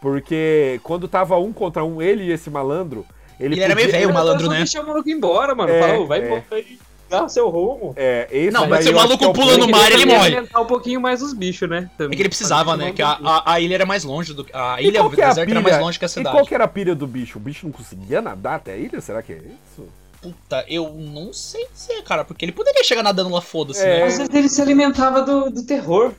Porque 0.01 0.79
quando 0.83 1.07
tava 1.07 1.37
um 1.37 1.53
contra 1.53 1.83
um, 1.83 2.01
ele 2.01 2.23
e 2.25 2.31
esse 2.31 2.49
malandro, 2.49 3.05
ele, 3.39 3.55
Ele 3.55 3.63
era 3.63 3.75
meio 3.75 3.87
podia- 3.87 3.99
velho, 4.01 4.11
o 4.11 4.13
malandro, 4.13 4.49
né? 4.49 4.57
deixar 4.57 4.81
o 4.81 4.87
maluco 4.87 5.09
embora, 5.09 5.53
mano. 5.55 5.71
É, 5.71 5.79
Fala, 5.81 5.99
"Ô, 5.99 6.05
vai 6.07 6.19
é. 6.21 6.25
embora 6.25 6.43
aí, 6.51 6.79
dá 7.09 7.27
seu 7.29 7.49
rumo. 7.49 7.93
É, 7.95 8.27
esse 8.31 8.51
Não, 8.51 8.67
mas 8.67 8.83
se 8.85 8.91
o 8.91 8.95
maluco 8.95 9.23
é 9.23 9.27
o 9.27 9.33
pula 9.33 9.57
no 9.57 9.67
mar, 9.67 9.91
ele 9.91 10.05
morre. 10.05 10.27
alimentar 10.35 10.61
um 10.61 10.65
pouquinho 10.65 10.99
mais 11.01 11.21
os 11.21 11.33
bichos, 11.33 11.69
né? 11.69 11.89
É 11.99 12.07
que 12.07 12.21
ele 12.21 12.29
precisava, 12.29 12.75
né? 12.75 12.91
Que 12.91 13.01
a, 13.01 13.19
a, 13.23 13.53
a 13.53 13.59
ilha 13.59 13.75
era 13.75 13.85
mais 13.85 14.03
longe 14.03 14.33
do 14.33 14.43
que. 14.43 14.51
A 14.55 14.81
E 14.81 14.87
ilha 14.87 15.01
do 15.03 15.13
é 15.13 15.27
deserto 15.27 15.49
era 15.51 15.61
mais 15.61 15.79
longe 15.79 15.97
que 15.99 16.05
a 16.05 16.07
E 16.07 16.09
cidade. 16.09 16.35
qual 16.35 16.45
que 16.45 16.53
era 16.55 16.63
a 16.63 16.67
pilha 16.67 16.95
do 16.95 17.05
bicho? 17.07 17.37
O 17.37 17.41
bicho 17.41 17.65
não 17.65 17.71
conseguia 17.73 18.21
nadar 18.21 18.55
até 18.55 18.73
a 18.73 18.77
ilha? 18.77 18.99
Será 19.01 19.21
que 19.21 19.33
é 19.33 19.37
isso? 19.37 19.87
Puta, 20.21 20.65
eu 20.67 20.89
não 20.93 21.31
sei 21.31 21.67
dizer, 21.71 22.01
cara, 22.03 22.25
porque 22.25 22.43
ele 22.45 22.51
poderia 22.51 22.83
chegar 22.83 23.03
nadando 23.03 23.29
lá, 23.29 23.41
foda-se, 23.41 23.83
É. 23.85 23.99
né? 23.99 24.03
Às 24.05 24.17
vezes 24.17 24.33
ele 24.33 24.49
se 24.49 24.61
alimentava 24.61 25.21
do, 25.21 25.51
do 25.51 25.63
terror. 25.63 26.11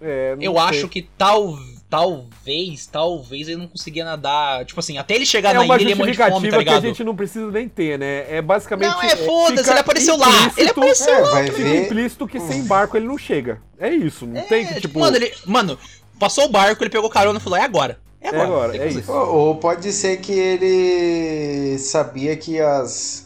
É, 0.00 0.36
não 0.36 0.42
Eu 0.42 0.52
sei. 0.52 0.62
acho 0.62 0.88
que 0.88 1.02
tal, 1.16 1.58
talvez, 1.88 2.86
talvez 2.86 3.48
ele 3.48 3.58
não 3.58 3.68
conseguia 3.68 4.04
nadar. 4.04 4.64
Tipo 4.64 4.80
assim, 4.80 4.98
até 4.98 5.14
ele 5.14 5.26
chegar 5.26 5.50
é 5.50 5.54
na 5.54 5.60
uma 5.62 5.74
ilha 5.76 5.82
ele 5.84 5.90
ia 5.90 5.96
morrer 5.96 6.12
de 6.12 6.16
fome, 6.18 6.30
justificativa 6.30 6.56
tá 6.58 6.62
que 6.64 6.68
a 6.68 6.72
ligado? 6.74 6.86
gente 6.88 7.04
não 7.04 7.16
precisa 7.16 7.50
nem 7.50 7.68
ter, 7.68 7.98
né? 7.98 8.26
É 8.28 8.42
basicamente. 8.42 8.90
Não, 8.90 9.02
é 9.02 9.16
foda-se, 9.16 9.70
ele 9.70 9.78
apareceu 9.78 10.16
lá. 10.16 10.52
Ele 10.56 10.70
apareceu 10.70 11.14
É, 11.14 11.20
lá. 11.20 11.30
vai 11.30 11.46
Fica 11.50 11.56
ver. 11.62 11.84
implícito 11.84 12.26
que 12.26 12.40
sem 12.40 12.64
barco 12.64 12.96
ele 12.96 13.06
não 13.06 13.18
chega. 13.18 13.60
É 13.78 13.90
isso, 13.90 14.26
não 14.26 14.42
tem 14.42 14.66
que, 14.66 14.74
É, 14.74 14.80
tipo. 14.80 14.98
Mano, 14.98 15.16
ele. 15.16 15.32
Mano, 15.46 15.78
passou 16.18 16.44
o 16.44 16.48
barco, 16.48 16.82
ele 16.82 16.90
pegou 16.90 17.08
carona 17.10 17.38
e 17.38 17.42
falou: 17.42 17.58
é 17.58 17.62
agora. 17.62 17.98
É 18.20 18.26
É 18.26 18.30
agora. 18.30 18.44
agora, 18.46 18.72
tem 18.72 18.80
que 18.80 18.86
é 18.86 19.00
isso. 19.00 19.12
Ou, 19.12 19.34
ou 19.48 19.54
pode 19.56 19.92
ser 19.92 20.16
que 20.18 20.32
ele 20.32 21.78
sabia 21.78 22.36
que 22.36 22.58
as 22.60 23.25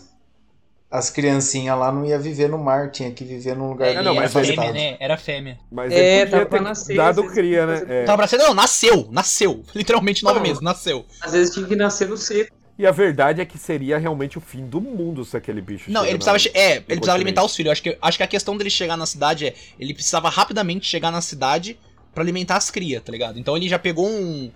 as 0.90 1.08
criancinhas 1.08 1.78
lá 1.78 1.92
não 1.92 2.04
ia 2.04 2.18
viver 2.18 2.48
no 2.48 2.58
mar, 2.58 2.90
tinha 2.90 3.10
que 3.12 3.24
viver 3.24 3.54
num 3.56 3.68
lugar 3.68 3.88
É, 3.90 3.94
não, 3.94 4.02
não, 4.02 4.14
mas 4.16 4.32
fêmea, 4.32 4.72
né? 4.72 4.96
Era 4.98 5.16
fêmea. 5.16 5.58
Mas 5.70 5.92
É, 5.92 6.22
ele 6.22 6.30
tava 6.30 6.44
podia 6.44 6.46
pra 6.46 6.58
ter 6.58 6.64
nascer, 6.64 6.96
dado 6.96 7.26
cria, 7.28 7.66
né? 7.66 7.82
É. 7.88 8.04
Tava 8.04 8.18
pra 8.18 8.26
ser. 8.26 8.38
Não, 8.38 8.52
nasceu, 8.52 9.08
nasceu. 9.10 9.62
Literalmente 9.74 10.24
nove 10.24 10.40
meses, 10.40 10.60
nasceu. 10.60 11.06
Às 11.20 11.32
vezes 11.32 11.54
tinha 11.54 11.66
que 11.66 11.76
nascer 11.76 12.08
no 12.08 12.16
seco. 12.16 12.50
E 12.76 12.86
a 12.86 12.90
verdade 12.90 13.40
é 13.42 13.44
que 13.44 13.58
seria 13.58 13.98
realmente 13.98 14.38
o 14.38 14.40
fim 14.40 14.66
do 14.66 14.80
mundo 14.80 15.22
se 15.24 15.36
aquele 15.36 15.60
bicho 15.60 15.90
Não, 15.92 16.02
ele 16.04 16.16
precisava. 16.18 16.38
na- 16.38 16.60
É, 16.60 16.72
ele 16.76 16.80
precisava 16.86 17.12
alimentar 17.16 17.44
os 17.44 17.54
filhos. 17.54 17.70
Acho 17.72 17.82
que, 17.82 17.98
acho 18.00 18.16
que 18.16 18.22
a 18.24 18.26
questão 18.26 18.56
dele 18.56 18.70
chegar 18.70 18.96
na 18.96 19.04
cidade 19.06 19.46
é. 19.48 19.54
Ele 19.78 19.92
precisava 19.94 20.28
rapidamente 20.30 20.86
chegar 20.88 21.10
na 21.12 21.20
cidade 21.20 21.78
pra 22.14 22.22
alimentar 22.24 22.56
as 22.56 22.70
crias, 22.70 23.02
tá 23.02 23.12
ligado? 23.12 23.38
Então 23.38 23.56
ele 23.56 23.68
já 23.68 23.78
pegou 23.78 24.08
um. 24.08 24.50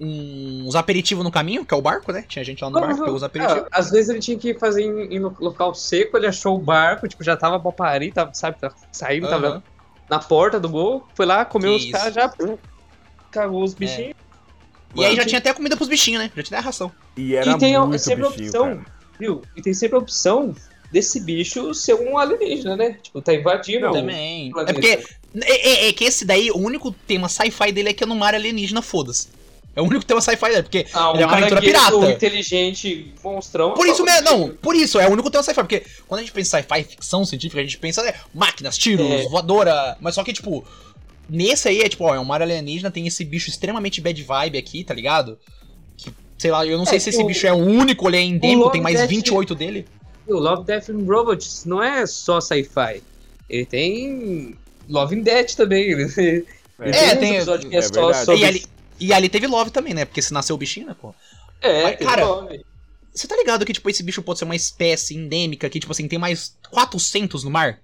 Um- 0.00 0.64
uns 0.66 0.74
aperitivos 0.74 1.24
no 1.24 1.30
caminho, 1.30 1.64
que 1.64 1.72
é 1.72 1.76
o 1.76 1.80
barco, 1.82 2.12
né? 2.12 2.24
Tinha 2.28 2.44
gente 2.44 2.62
lá 2.62 2.68
no 2.70 2.80
barco, 2.80 2.98
pegou 3.00 3.14
os 3.14 3.22
aperitivos. 3.22 3.62
Ah, 3.72 3.78
às 3.78 3.90
vezes 3.90 4.08
ele 4.10 4.20
tinha 4.20 4.36
que 4.38 4.54
fazer 4.54 4.82
em, 4.82 5.14
em 5.14 5.18
lo- 5.18 5.36
local 5.40 5.74
seco, 5.74 6.16
ele 6.16 6.26
achou 6.26 6.56
o 6.56 6.60
barco, 6.60 7.08
tipo, 7.08 7.22
já 7.24 7.36
tava 7.36 7.58
pra 7.58 7.72
parir, 7.72 8.12
tava, 8.12 8.32
sabe, 8.34 8.58
tava 8.60 8.74
saindo, 8.92 9.26
Aham. 9.26 9.40
tava 9.40 9.64
na 10.08 10.18
porta 10.18 10.60
do 10.60 10.68
gol, 10.68 11.06
foi 11.14 11.24
lá, 11.26 11.44
comeu 11.44 11.70
Que 11.72 11.76
os 11.76 11.82
isso. 11.84 11.92
caras, 11.92 12.14
já 12.14 12.28
pum, 12.28 12.58
cagou 13.30 13.62
os 13.64 13.74
bichinhos. 13.74 14.14
E 14.94 15.04
aí 15.04 15.14
já 15.16 15.24
tinha 15.26 15.38
até 15.38 15.52
comida 15.52 15.76
pros 15.76 15.88
bichinhos, 15.88 16.22
né? 16.22 16.30
Já 16.34 16.42
tinha 16.42 16.58
a 16.58 16.62
ração. 16.62 16.90
E 17.16 17.34
era 17.34 17.50
E 17.50 17.58
tem 17.58 17.78
muito 17.78 17.98
sempre 17.98 18.24
a 18.26 18.28
bichinho, 18.30 18.48
opção, 18.48 18.64
cara. 18.76 18.86
viu? 19.18 19.42
E 19.56 19.62
tem 19.62 19.74
sempre 19.74 19.96
a 19.96 19.98
opção 19.98 20.54
desse 20.92 21.20
bicho 21.20 21.74
ser 21.74 21.94
um 21.94 22.16
alienígena, 22.16 22.76
né? 22.76 22.98
Tipo, 23.02 23.20
tá 23.20 23.34
invadindo. 23.34 23.90
Também. 23.92 24.52
É 24.66 24.72
porque. 24.72 25.04
É, 25.42 25.68
é- 25.68 25.88
é 25.88 25.92
que 25.92 26.04
esse 26.04 26.24
daí, 26.24 26.50
o 26.50 26.56
único 26.58 26.92
tema 26.92 27.28
sci-fi 27.28 27.72
dele 27.72 27.90
é 27.90 27.92
que 27.92 28.04
é 28.04 28.06
no 28.06 28.14
mar 28.14 28.34
alienígena, 28.34 28.80
foda-se. 28.80 29.28
É 29.76 29.80
o 29.82 29.84
único 29.84 30.04
tema 30.06 30.22
sci-fi 30.22 30.48
dele, 30.48 30.62
porque 30.62 30.86
Ah, 30.94 31.12
ele 31.14 31.22
é 31.22 31.26
um 31.26 31.28
uma 31.28 31.36
aventura 31.36 31.60
caranguejo 31.60 31.90
pirata. 32.00 32.10
inteligente, 32.12 33.12
monstrão. 33.22 33.74
Por 33.74 33.86
isso 33.86 34.02
mesmo, 34.02 34.22
não, 34.22 34.48
por 34.48 34.74
isso, 34.74 34.98
é 34.98 35.06
o 35.06 35.12
único 35.12 35.30
tema 35.30 35.42
sci-fi, 35.42 35.60
porque 35.60 35.82
quando 36.08 36.20
a 36.20 36.22
gente 36.22 36.32
pensa 36.32 36.58
em 36.58 36.62
sci-fi, 36.62 36.82
ficção 36.84 37.24
científica, 37.26 37.60
a 37.60 37.62
gente 37.64 37.76
pensa 37.76 38.00
é, 38.08 38.14
máquinas, 38.34 38.78
tiros, 38.78 39.06
É. 39.06 39.28
voadora, 39.28 39.94
mas 40.00 40.14
só 40.14 40.24
que, 40.24 40.32
tipo, 40.32 40.64
nesse 41.28 41.68
aí 41.68 41.80
é 41.82 41.88
tipo, 41.90 42.04
ó, 42.04 42.14
é 42.14 42.18
um 42.18 42.24
mar 42.24 42.40
alienígena, 42.40 42.90
tem 42.90 43.06
esse 43.06 43.22
bicho 43.22 43.50
extremamente 43.50 44.00
bad 44.00 44.22
vibe 44.22 44.56
aqui, 44.56 44.82
tá 44.82 44.94
ligado? 44.94 45.38
Que, 45.96 46.10
sei 46.38 46.50
lá, 46.50 46.64
eu 46.66 46.78
não 46.78 46.86
sei 46.86 46.96
É, 46.96 47.00
se 47.00 47.10
esse 47.10 47.22
o- 47.22 47.26
bicho 47.26 47.46
é 47.46 47.52
o 47.52 47.56
único, 47.56 48.08
ele 48.08 48.16
é 48.16 48.22
endêmico, 48.22 48.70
tem 48.70 48.80
mais 48.80 48.96
Death- 48.96 49.10
28 49.10 49.54
dele. 49.54 49.86
O 50.26 50.38
Love, 50.38 50.64
Death 50.64 50.88
and 50.88 51.04
Robots 51.06 51.64
não 51.66 51.82
é 51.82 52.06
só 52.06 52.40
sci-fi. 52.40 53.02
Ele 53.48 53.66
tem 53.66 54.56
Love 54.88 55.16
and 55.16 55.20
Death 55.20 55.54
também. 55.54 55.82
Ele, 55.92 56.02
ele 56.16 56.46
É, 56.80 57.12
um 57.14 57.16
tem- 57.18 57.34
episódio 57.36 57.68
que 57.70 57.76
é 57.76 57.78
é, 57.78 57.82
só 57.82 58.06
verdade. 58.06 58.24
sobre... 58.24 58.66
E 58.98 59.12
ali, 59.12 59.28
teve 59.28 59.46
Love 59.46 59.70
também, 59.70 59.94
né? 59.94 60.04
Porque 60.04 60.22
se 60.22 60.32
nasceu 60.32 60.54
o 60.56 60.58
bichinho, 60.58 60.86
né, 60.88 60.96
pô? 61.00 61.14
É, 61.60 61.82
Mas, 61.82 61.96
cara, 61.96 62.24
Love. 62.24 62.64
Você 63.12 63.26
tá 63.26 63.36
ligado 63.36 63.64
que, 63.64 63.72
tipo, 63.72 63.88
esse 63.88 64.02
bicho 64.02 64.22
pode 64.22 64.38
ser 64.38 64.44
uma 64.44 64.56
espécie 64.56 65.16
endêmica 65.16 65.70
que, 65.70 65.80
tipo 65.80 65.92
assim, 65.92 66.06
tem 66.08 66.18
mais 66.18 66.56
400 66.70 67.44
no 67.44 67.50
mar? 67.50 67.80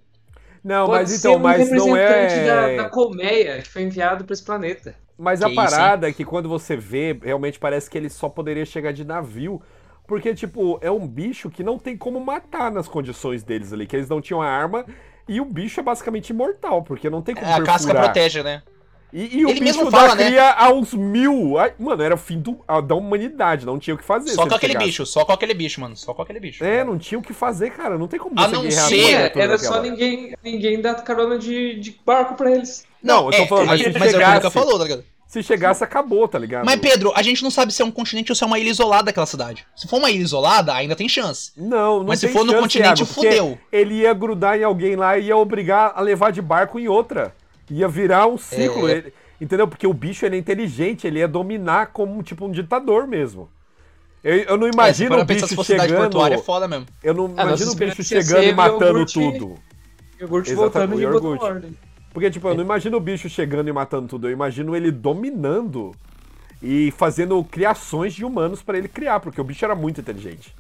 Não, 0.62 0.86
Pode 0.86 0.90
mas 0.90 1.10
ser 1.10 1.16
então, 1.18 1.36
um 1.36 1.38
mas 1.38 1.70
não 1.70 1.96
é. 1.96 2.44
da, 2.44 2.84
da 2.84 2.88
colmeia 2.90 3.60
que 3.62 3.68
foi 3.68 3.82
enviado 3.82 4.24
pra 4.24 4.32
esse 4.32 4.44
planeta. 4.44 4.94
Mas 5.18 5.42
a 5.42 5.48
Que 5.48 5.52
isso, 5.52 5.54
parada 5.54 6.08
é 6.08 6.12
que 6.12 6.24
quando 6.24 6.48
você 6.48 6.76
vê, 6.76 7.18
realmente 7.22 7.58
parece 7.58 7.88
que 7.90 7.98
ele 7.98 8.08
só 8.10 8.28
poderia 8.28 8.64
chegar 8.64 8.92
de 8.92 9.04
navio. 9.04 9.62
Porque, 10.06 10.34
tipo, 10.34 10.78
é 10.82 10.90
um 10.90 11.06
bicho 11.06 11.50
que 11.50 11.62
não 11.62 11.78
tem 11.78 11.96
como 11.96 12.20
matar 12.20 12.70
nas 12.70 12.88
condições 12.88 13.42
deles 13.42 13.72
ali, 13.72 13.86
que 13.86 13.96
eles 13.96 14.08
não 14.08 14.20
tinham 14.20 14.42
a 14.42 14.46
arma. 14.48 14.84
E 15.28 15.40
o 15.40 15.44
bicho 15.44 15.80
é 15.80 15.82
basicamente 15.82 16.30
imortal, 16.30 16.82
porque 16.82 17.08
não 17.08 17.22
tem 17.22 17.36
como 17.36 17.50
É, 17.50 17.54
a 17.54 17.60
casca 17.60 17.94
perfurar. 17.94 17.94
protege, 17.94 18.42
né? 18.42 18.62
E, 19.12 19.40
e 19.40 19.44
o 19.44 19.50
Ele 19.50 19.60
bicho 19.60 19.76
mesmo 19.78 19.90
da 19.90 19.98
fala, 19.98 20.14
né? 20.14 20.24
cria 20.26 20.50
aos 20.52 20.94
mil. 20.94 21.58
Ai, 21.58 21.74
mano, 21.78 22.02
era 22.02 22.14
o 22.14 22.18
fim 22.18 22.38
do- 22.40 22.60
a- 22.66 22.80
da 22.80 22.94
humanidade, 22.94 23.66
não 23.66 23.78
tinha 23.78 23.94
o 23.94 23.98
que 23.98 24.04
fazer. 24.04 24.30
Só 24.30 24.46
com 24.46 24.54
aquele 24.54 24.72
chegasse. 24.72 24.86
bicho, 24.86 25.04
só 25.06 25.24
com 25.24 25.32
aquele 25.32 25.52
bicho, 25.54 25.80
mano. 25.82 25.94
Só 25.96 26.14
com 26.14 26.22
aquele 26.22 26.40
bicho. 26.40 26.64
É, 26.64 26.82
não 26.82 26.96
tinha 26.98 27.18
o 27.18 27.22
que 27.22 27.34
fazer, 27.34 27.70
cara. 27.70 27.98
Não 27.98 28.08
tem 28.08 28.18
como 28.18 28.38
A 28.40 28.48
não 28.48 28.70
ser- 28.70 28.94
É, 28.94 29.32
era 29.34 29.58
só 29.58 29.82
ninguém, 29.82 30.34
ninguém 30.42 30.80
dar 30.80 30.94
carona 30.94 31.38
de, 31.38 31.78
de 31.78 32.00
barco 32.06 32.34
pra 32.34 32.50
eles. 32.50 32.84
Não, 33.02 33.26
eu 33.30 33.32
tô 33.38 33.46
falando, 33.46 33.66
mas 33.66 33.80
se 33.82 33.86
mas 33.86 33.94
é 33.94 33.98
o 33.98 34.00
que 34.00 34.08
o 34.08 34.10
chegasse- 34.12 34.34
Luca 34.36 34.50
falou, 34.50 34.78
tá 34.78 34.84
ligado? 34.84 35.04
Se 35.26 35.42
chegasse, 35.42 35.82
acabou, 35.82 36.28
tá 36.28 36.38
ligado? 36.38 36.64
Mas, 36.66 36.78
Pedro, 36.78 37.10
a 37.16 37.22
gente 37.22 37.42
não 37.42 37.50
sabe 37.50 37.72
se 37.72 37.80
é 37.80 37.84
um 37.84 37.90
continente 37.90 38.30
ou 38.30 38.36
se 38.36 38.44
é 38.44 38.46
uma 38.46 38.58
ilha 38.58 38.68
isolada 38.68 39.04
daquela 39.04 39.24
cidade. 39.24 39.66
Se 39.74 39.88
for 39.88 39.96
uma 39.98 40.10
ilha 40.10 40.20
isolada, 40.22 40.74
ainda 40.74 40.94
tem 40.94 41.08
chance. 41.08 41.52
Não, 41.56 42.00
não 42.00 42.04
Mas 42.08 42.20
se 42.20 42.28
for 42.28 42.44
no 42.44 42.52
continente, 42.54 43.00
Iago, 43.00 43.06
porque 43.14 43.28
fudeu. 43.30 43.58
Ele 43.72 43.94
ia 43.94 44.12
grudar 44.12 44.58
em 44.58 44.62
alguém 44.64 44.94
lá 44.94 45.16
e 45.16 45.28
ia 45.28 45.36
obrigar 45.36 45.92
a 45.96 46.02
levar 46.02 46.32
de 46.32 46.42
barco 46.42 46.78
em 46.78 46.86
outra. 46.86 47.34
Ia 47.70 47.88
virar 47.88 48.26
um 48.26 48.36
ciclo. 48.38 48.88
É. 48.88 48.92
ele- 48.92 49.14
entendeu? 49.40 49.66
Porque 49.66 49.86
o 49.86 49.92
bicho 49.94 50.24
ele 50.26 50.36
é 50.36 50.38
inteligente, 50.38 51.06
ele 51.06 51.18
ia 51.20 51.28
dominar 51.28 51.86
como 51.88 52.22
tipo 52.22 52.46
um 52.46 52.50
ditador 52.50 53.06
mesmo. 53.06 53.48
Eu, 54.22 54.36
eu 54.36 54.56
não 54.56 54.68
É, 54.68 54.70
imagino 54.72 55.14
for 55.16 55.20
o 55.22 55.24
bicho 55.24 55.64
chegando. 55.64 56.22
é 56.26 56.38
foda 56.38 56.68
mesmo. 56.68 56.86
Eu 57.02 57.12
não 57.14 57.24
Ah, 57.36 57.44
nossa 57.46 57.64
imagino 57.64 57.72
o 57.72 57.74
bicho 57.74 58.02
chegando 58.04 58.44
e 58.44 58.52
matando 58.54 58.84
iogurte. 58.98 59.14
tudo. 59.14 59.54
Iogurte 60.20 60.52
Exatamente, 60.52 60.54
voltando 60.54 60.94
o 60.94 61.00
e 61.00 61.02
iogurte. 61.02 61.44
ordem. 61.44 61.76
Porque, 62.12 62.30
tipo, 62.30 62.46
eu 62.46 62.54
não 62.54 62.62
imagino 62.62 62.96
o 62.98 63.00
bicho 63.00 63.28
chegando 63.28 63.68
e 63.68 63.72
matando 63.72 64.06
tudo. 64.06 64.28
Eu 64.28 64.32
imagino 64.32 64.76
ele 64.76 64.90
dominando 64.92 65.92
e 66.62 66.92
fazendo 66.96 67.42
criações 67.42 68.12
de 68.14 68.24
humanos 68.24 68.62
pra 68.62 68.78
ele 68.78 68.86
criar, 68.86 69.18
porque 69.18 69.40
o 69.40 69.44
bicho 69.44 69.64
era 69.64 69.74
muito 69.74 70.00
inteligente. 70.00 70.54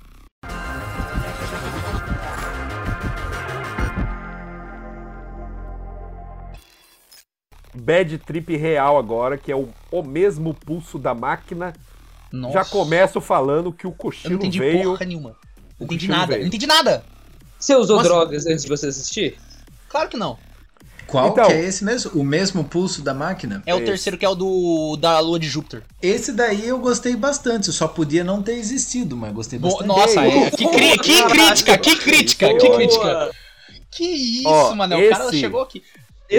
Bad 7.74 8.18
Trip 8.18 8.56
real 8.56 8.98
agora, 8.98 9.36
que 9.38 9.50
é 9.50 9.56
o, 9.56 9.68
o 9.90 10.02
mesmo 10.02 10.52
pulso 10.54 10.98
da 10.98 11.14
máquina. 11.14 11.72
Nossa. 12.30 12.54
Já 12.54 12.64
começo 12.64 13.20
falando 13.20 13.72
que 13.72 13.86
o 13.86 13.88
Eu 13.88 13.90
não 13.90 13.96
cochilo 13.98 14.34
entendi 14.34 14.58
veio. 14.58 14.90
porra 14.92 15.04
nenhuma. 15.06 15.36
Não 15.78 15.86
entendi 15.86 16.06
cochilo 16.06 16.16
nada. 16.18 16.26
veio. 16.32 16.40
Não 16.40 16.48
entendi 16.48 16.66
nada. 16.66 17.04
Você 17.58 17.74
usou 17.76 17.96
Nossa. 17.98 18.08
drogas 18.08 18.46
antes 18.46 18.62
de 18.64 18.68
você 18.68 18.86
assistir? 18.88 19.38
Claro 19.88 20.08
que 20.08 20.16
não. 20.16 20.38
Qual 21.06 21.28
Então- 21.28 21.46
que 21.46 21.52
é 21.52 21.60
esse 21.64 21.84
mesmo? 21.84 22.10
O 22.14 22.24
mesmo 22.24 22.64
pulso 22.64 23.02
da 23.02 23.12
máquina? 23.12 23.62
É 23.66 23.74
o 23.74 23.78
Esse. 23.78 23.86
terceiro 23.86 24.16
que 24.16 24.24
é 24.24 24.28
o 24.28 24.34
do 24.34 24.96
da 24.96 25.18
lua 25.20 25.38
de 25.38 25.46
Júpiter. 25.48 25.82
Esse 26.00 26.32
daí 26.32 26.66
eu 26.66 26.78
gostei 26.78 27.14
bastante, 27.16 27.70
só 27.70 27.86
podia 27.86 28.24
não 28.24 28.42
ter 28.42 28.54
existido, 28.54 29.14
mas 29.16 29.32
gostei 29.34 29.58
Bo- 29.58 29.68
bastante. 29.68 29.88
Nossa, 29.88 30.24
Ei, 30.26 30.44
é, 30.44 30.50
que, 30.50 30.68
cri- 30.68 30.98
que 30.98 31.22
crítica, 31.26 31.78
que 31.78 31.96
crítica, 31.96 32.54
que 32.56 32.70
crítica. 32.70 33.30
Que 33.90 34.04
isso, 34.04 34.48
Ó, 34.48 34.74
mano. 34.74 34.96
O 34.96 35.08
cara 35.10 35.28
esse- 35.28 35.40
chegou 35.40 35.60
aqui. 35.60 35.82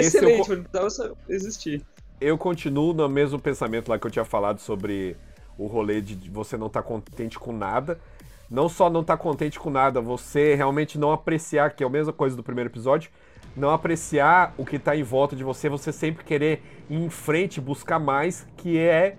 Excelente, 0.00 0.46
co- 0.46 0.56
não 0.56 0.64
precisava 0.64 1.16
existir. 1.28 1.84
eu 2.20 2.38
continuo 2.38 2.92
no 2.94 3.08
mesmo 3.08 3.38
pensamento 3.38 3.88
lá 3.88 3.98
que 3.98 4.06
eu 4.06 4.10
tinha 4.10 4.24
falado 4.24 4.58
sobre 4.60 5.16
o 5.58 5.66
rolê 5.66 6.00
de 6.00 6.30
você 6.30 6.56
não 6.56 6.66
estar 6.68 6.82
contente 6.82 7.38
com 7.38 7.52
nada. 7.52 7.98
Não 8.50 8.68
só 8.68 8.90
não 8.90 9.00
estar 9.00 9.16
contente 9.16 9.58
com 9.58 9.70
nada, 9.70 10.00
você 10.00 10.54
realmente 10.54 10.98
não 10.98 11.12
apreciar, 11.12 11.70
que 11.74 11.82
é 11.82 11.86
a 11.86 11.90
mesma 11.90 12.12
coisa 12.12 12.36
do 12.36 12.42
primeiro 12.42 12.70
episódio, 12.70 13.10
não 13.56 13.70
apreciar 13.70 14.54
o 14.58 14.64
que 14.64 14.78
tá 14.78 14.96
em 14.96 15.02
volta 15.02 15.34
de 15.34 15.42
você, 15.42 15.68
você 15.68 15.92
sempre 15.92 16.24
querer 16.24 16.62
ir 16.90 16.96
em 16.96 17.08
frente, 17.10 17.60
buscar 17.60 17.98
mais, 17.98 18.46
que 18.56 18.78
é 18.78 19.16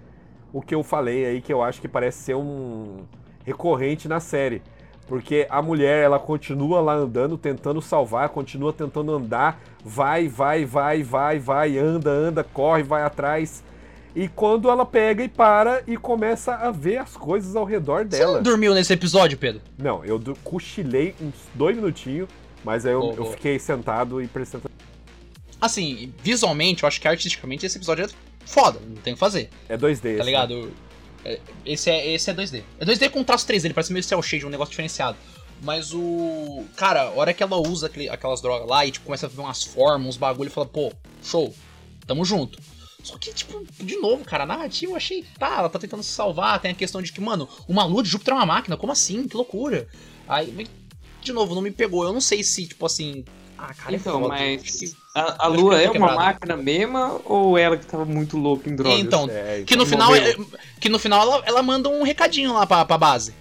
o 0.53 0.61
que 0.61 0.75
eu 0.75 0.83
falei 0.83 1.25
aí, 1.25 1.41
que 1.41 1.51
eu 1.51 1.61
acho 1.63 1.81
que 1.81 1.87
parece 1.87 2.19
ser 2.19 2.35
um 2.35 3.05
recorrente 3.43 4.07
na 4.07 4.19
série. 4.19 4.61
Porque 5.07 5.45
a 5.49 5.61
mulher, 5.61 6.03
ela 6.03 6.17
continua 6.17 6.81
lá 6.81 6.93
andando, 6.95 7.37
tentando 7.37 7.79
salvar, 7.81 8.29
continua 8.29 8.73
tentando 8.73 9.13
andar, 9.13 9.61
vai, 9.83 10.27
vai, 10.27 10.65
vai, 10.65 11.03
vai, 11.03 11.37
vai, 11.39 11.77
anda, 11.77 12.09
anda, 12.09 12.43
corre, 12.43 12.81
vai 12.81 13.03
atrás. 13.03 13.63
E 14.15 14.27
quando 14.27 14.69
ela 14.69 14.85
pega 14.85 15.23
e 15.23 15.27
para 15.27 15.83
e 15.85 15.95
começa 15.97 16.55
a 16.55 16.71
ver 16.71 16.97
as 16.97 17.15
coisas 17.17 17.55
ao 17.55 17.65
redor 17.65 17.99
Você 18.03 18.17
dela. 18.17 18.35
não 18.37 18.43
dormiu 18.43 18.73
nesse 18.73 18.93
episódio, 18.93 19.37
Pedro? 19.37 19.61
Não, 19.77 20.03
eu 20.05 20.19
cochilei 20.43 21.13
uns 21.21 21.35
dois 21.53 21.75
minutinhos, 21.75 22.27
mas 22.63 22.85
aí 22.85 22.93
eu, 22.93 23.01
Boa, 23.01 23.13
eu 23.15 23.25
fiquei 23.33 23.59
sentado 23.59 24.21
e 24.21 24.27
prestando. 24.27 24.63
Assim, 25.61 26.13
visualmente, 26.23 26.83
eu 26.83 26.87
acho 26.87 26.99
que 26.99 27.07
artisticamente 27.07 27.65
esse 27.65 27.77
episódio 27.77 28.05
é 28.05 28.09
foda, 28.45 28.79
não 28.87 28.95
tem 28.95 29.13
o 29.13 29.15
que 29.15 29.19
fazer, 29.19 29.49
É 29.67 29.77
2D. 29.77 30.17
tá 30.17 30.23
esse, 30.23 30.31
né? 30.31 30.67
É, 31.25 31.39
Esse 31.65 31.89
é, 31.89 32.13
esse 32.13 32.29
é 32.29 32.33
2D. 32.33 32.63
É 32.79 32.85
2D 32.85 33.09
com 33.09 33.23
traço 33.23 33.45
3D, 33.47 33.65
ele 33.65 33.73
parece 33.73 33.91
meio 33.91 34.03
cel 34.03 34.21
shade, 34.21 34.45
um 34.45 34.49
negócio 34.49 34.69
diferenciado. 34.71 35.17
Mas 35.61 35.93
o. 35.93 36.63
Cara, 36.75 37.03
a 37.03 37.11
hora 37.11 37.33
que 37.33 37.41
ela 37.41 37.57
usa 37.57 37.87
aquele- 37.87 38.09
aquelas 38.09 38.41
drogas 38.41 38.67
lá 38.67 38.85
e 38.85 38.91
tipo, 38.91 39.05
começa 39.05 39.25
a 39.25 39.29
ver 39.29 39.39
umas 39.41 39.63
formas, 39.63 40.07
uns 40.07 40.17
bagulho 40.17 40.47
e 40.49 40.51
fala, 40.51 40.67
pô, 40.67 40.91
show, 41.23 41.53
tamo 42.05 42.23
junto. 42.25 42.59
Só 43.03 43.17
que, 43.17 43.31
tipo, 43.33 43.63
de 43.79 43.97
novo, 43.97 44.23
cara, 44.25 44.43
a 44.43 44.47
narrativa 44.47 44.91
eu 44.91 44.95
achei, 44.95 45.23
tá, 45.37 45.59
ela 45.59 45.69
tá 45.69 45.77
tentando 45.79 46.01
se 46.03 46.09
salvar, 46.09 46.59
tem 46.59 46.71
a 46.71 46.75
questão 46.75 47.01
de 47.01 47.11
que, 47.13 47.21
mano, 47.21 47.47
uma 47.67 47.85
lua 47.85 48.01
de 48.03 48.09
Júpiter 48.09 48.33
é 48.33 48.37
uma 48.37 48.45
máquina, 48.47 48.75
como 48.75 48.91
assim? 48.91 49.27
Que 49.27 49.37
loucura. 49.37 49.87
Aí, 50.27 50.67
de 51.21 51.31
novo, 51.31 51.53
não 51.55 51.61
me 51.61 51.71
pegou. 51.71 52.03
Eu 52.03 52.11
não 52.13 52.21
sei 52.21 52.43
se, 52.43 52.67
tipo 52.67 52.85
assim, 52.85 53.23
Ah, 53.57 53.73
cara, 53.73 53.95
Então, 53.95 54.17
é 54.17 54.21
foda. 54.21 54.27
mas 54.35 54.95
a, 55.15 55.45
a 55.45 55.47
Lua 55.47 55.77
que 55.79 55.83
é 55.85 55.89
tô 55.89 55.97
uma 55.97 56.13
máquina 56.15 56.57
mesma 56.57 57.19
ou 57.25 57.57
ela 57.57 57.77
que 57.77 57.85
tava 57.85 58.03
muito 58.05 58.37
louca 58.37 58.69
em 58.69 58.75
drogas? 58.75 58.99
Então, 58.99 59.29
É, 59.31 59.63
que 59.65 59.75
no 59.75 59.83
então 59.83 59.85
final, 59.85 60.15
é- 60.15 60.35
que 60.79 60.89
no 60.89 60.99
final 60.99 61.21
ela, 61.21 61.43
ela 61.45 61.63
manda 61.63 61.87
um 61.89 62.03
recadinho 62.03 62.53
lá 62.53 62.65
pra, 62.67 62.83
pra 62.85 62.97
base. 62.97 63.33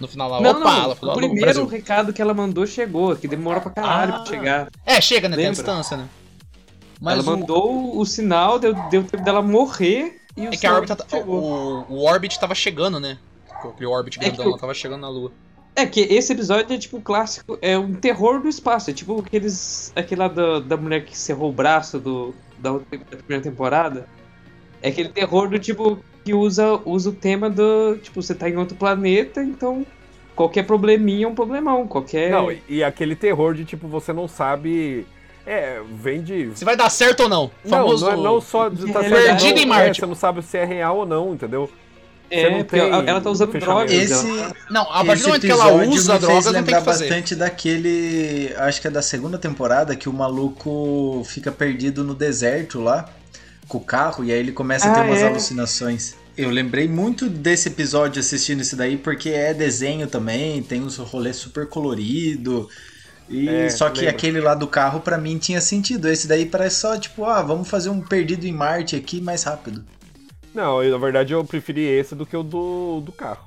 No 0.00 0.08
final 0.08 0.30
lá, 0.30 0.40
Não, 0.40 0.52
opa, 0.52 0.60
não, 0.60 0.82
ela 0.84 0.96
falou, 0.96 1.14
o 1.14 1.18
primeiro 1.18 1.40
Brasil. 1.44 1.66
recado 1.66 2.12
que 2.12 2.22
ela 2.22 2.32
mandou 2.32 2.66
chegou, 2.66 3.14
que 3.16 3.28
demora 3.28 3.60
pra 3.60 3.70
caralho 3.70 4.14
Ah. 4.14 4.18
pra 4.20 4.26
chegar. 4.26 4.68
É, 4.86 4.98
chega, 5.00 5.28
né? 5.28 5.36
Tem 5.36 5.44
a 5.44 5.48
Lembra? 5.50 5.62
distância, 5.62 5.96
né? 5.98 6.08
ela 7.06 7.22
o- 7.22 7.24
mandou 7.24 7.98
o 7.98 8.06
sinal, 8.06 8.58
deu, 8.58 8.72
deu 8.90 9.04
tempo 9.04 9.22
dela 9.22 9.42
morrer 9.42 10.20
e 10.36 10.42
o 10.42 10.48
É 10.48 10.50
que 10.50 10.56
a 10.56 10.58
sinal 10.60 10.76
órbita, 10.76 10.96
tá- 10.96 11.16
o, 11.18 11.84
o 11.88 12.04
Orbit 12.06 12.38
tava 12.40 12.54
chegando, 12.54 12.98
né? 12.98 13.18
Aquele 13.50 13.86
Orbit 13.86 14.18
É 14.18 14.22
que 14.22 14.26
grandão 14.30 14.46
o- 14.48 14.50
lá 14.52 14.58
tava 14.58 14.72
chegando 14.72 15.00
na 15.02 15.08
Lua. 15.10 15.30
É 15.74 15.86
que 15.86 16.00
esse 16.00 16.32
episódio 16.32 16.74
é 16.74 16.78
tipo 16.78 16.98
o 16.98 17.00
clássico, 17.00 17.58
é 17.62 17.78
um 17.78 17.94
terror 17.94 18.40
do 18.40 18.48
espaço, 18.48 18.90
é 18.90 18.92
tipo 18.92 19.18
aqueles. 19.20 19.92
aquele 19.94 20.20
lá 20.20 20.28
da, 20.28 20.60
da 20.60 20.76
mulher 20.76 21.04
que 21.04 21.16
cerrou 21.16 21.48
o 21.50 21.52
braço 21.52 21.98
do, 21.98 22.34
da, 22.58 22.72
da 22.72 22.78
primeira 23.16 23.42
temporada. 23.42 24.06
É 24.82 24.88
aquele 24.88 25.08
terror 25.10 25.48
do 25.48 25.58
tipo 25.58 25.98
que 26.24 26.34
usa, 26.34 26.80
usa 26.84 27.10
o 27.10 27.12
tema 27.12 27.48
do. 27.48 27.96
Tipo, 28.02 28.20
você 28.22 28.34
tá 28.34 28.48
em 28.48 28.56
outro 28.56 28.76
planeta, 28.76 29.42
então 29.42 29.86
qualquer 30.34 30.64
probleminha 30.66 31.26
é 31.26 31.28
um 31.28 31.34
problemão. 31.34 31.86
Qualquer. 31.86 32.30
Não, 32.30 32.50
e- 32.50 32.62
e 32.68 32.84
aquele 32.84 33.14
terror 33.14 33.54
de 33.54 33.64
tipo, 33.64 33.86
você 33.88 34.12
não 34.12 34.26
sabe. 34.28 35.06
É, 35.46 35.80
vem 35.94 36.20
de. 36.22 36.50
Se 36.56 36.64
vai 36.64 36.76
dar 36.76 36.90
certo 36.90 37.20
ou 37.24 37.28
não. 37.28 37.50
Não, 37.64 37.70
Famoso... 37.70 38.04
não, 38.06 38.12
é, 38.12 38.16
não 38.16 38.40
só 38.40 38.68
de 38.68 38.86
estar 38.86 39.00
Perdido 39.00 39.16
certo, 39.40 39.58
em 39.58 39.66
não, 39.66 39.74
Marte. 39.74 39.90
é, 39.90 39.94
você 40.00 40.06
não 40.06 40.14
sabe 40.14 40.42
se 40.42 40.58
é 40.58 40.64
real 40.64 40.98
ou 40.98 41.06
não, 41.06 41.32
entendeu? 41.32 41.70
É, 42.30 42.50
porque 42.50 42.64
tem 42.64 42.80
ela, 42.80 43.04
ela 43.04 43.20
tá 43.20 43.30
usando 43.30 43.52
drogas. 43.58 43.92
Esse, 43.92 44.26
Não, 44.70 44.82
a 44.82 45.04
partir 45.04 45.22
do 45.22 45.28
momento 45.28 45.42
que 45.46 45.50
ela 45.52 45.72
usa 45.84 46.18
drogas, 46.18 46.44
não 46.46 46.62
tem 46.62 46.74
que 46.76 46.80
fazer. 46.82 47.04
bastante 47.08 47.34
daquele, 47.34 48.54
acho 48.56 48.80
que 48.80 48.86
é 48.86 48.90
da 48.90 49.02
segunda 49.02 49.38
temporada, 49.38 49.94
que 49.96 50.08
o 50.08 50.12
maluco 50.12 51.22
fica 51.26 51.50
perdido 51.52 52.04
no 52.04 52.14
deserto 52.14 52.80
lá, 52.80 53.08
com 53.68 53.78
o 53.78 53.80
carro, 53.80 54.24
e 54.24 54.32
aí 54.32 54.38
ele 54.38 54.52
começa 54.52 54.88
a 54.88 54.94
ter 54.94 55.00
Ah, 55.00 55.04
umas 55.04 55.20
é. 55.20 55.26
alucinações. 55.28 56.14
Eu 56.36 56.50
lembrei 56.50 56.88
muito 56.88 57.28
desse 57.28 57.68
episódio 57.68 58.20
assistindo 58.20 58.60
esse 58.60 58.74
daí, 58.76 58.96
porque 58.96 59.30
é 59.30 59.52
desenho 59.52 60.06
também, 60.06 60.62
tem 60.62 60.80
uns 60.82 60.96
rolês 60.96 61.36
super 61.36 61.66
colorido. 61.68 62.68
E 63.28 63.48
É, 63.48 63.68
só 63.70 63.90
que 63.90 64.00
lembro. 64.00 64.16
aquele 64.16 64.40
lá 64.40 64.54
do 64.54 64.66
carro 64.66 65.00
pra 65.00 65.18
mim 65.18 65.38
tinha 65.38 65.60
sentido. 65.60 66.08
Esse 66.08 66.26
daí 66.26 66.46
parece 66.46 66.80
só 66.80 66.98
tipo, 66.98 67.24
ah, 67.24 67.42
vamos 67.42 67.68
fazer 67.68 67.90
um 67.90 68.00
perdido 68.00 68.44
em 68.46 68.52
Marte 68.52 68.96
aqui 68.96 69.20
mais 69.20 69.42
rápido. 69.42 69.84
Não, 70.54 70.82
eu, 70.82 70.90
na 70.90 70.98
verdade 70.98 71.32
eu 71.32 71.44
preferi 71.44 71.82
esse 71.82 72.14
do 72.14 72.26
que 72.26 72.36
o 72.36 72.42
do, 72.42 73.00
do 73.00 73.12
carro. 73.12 73.44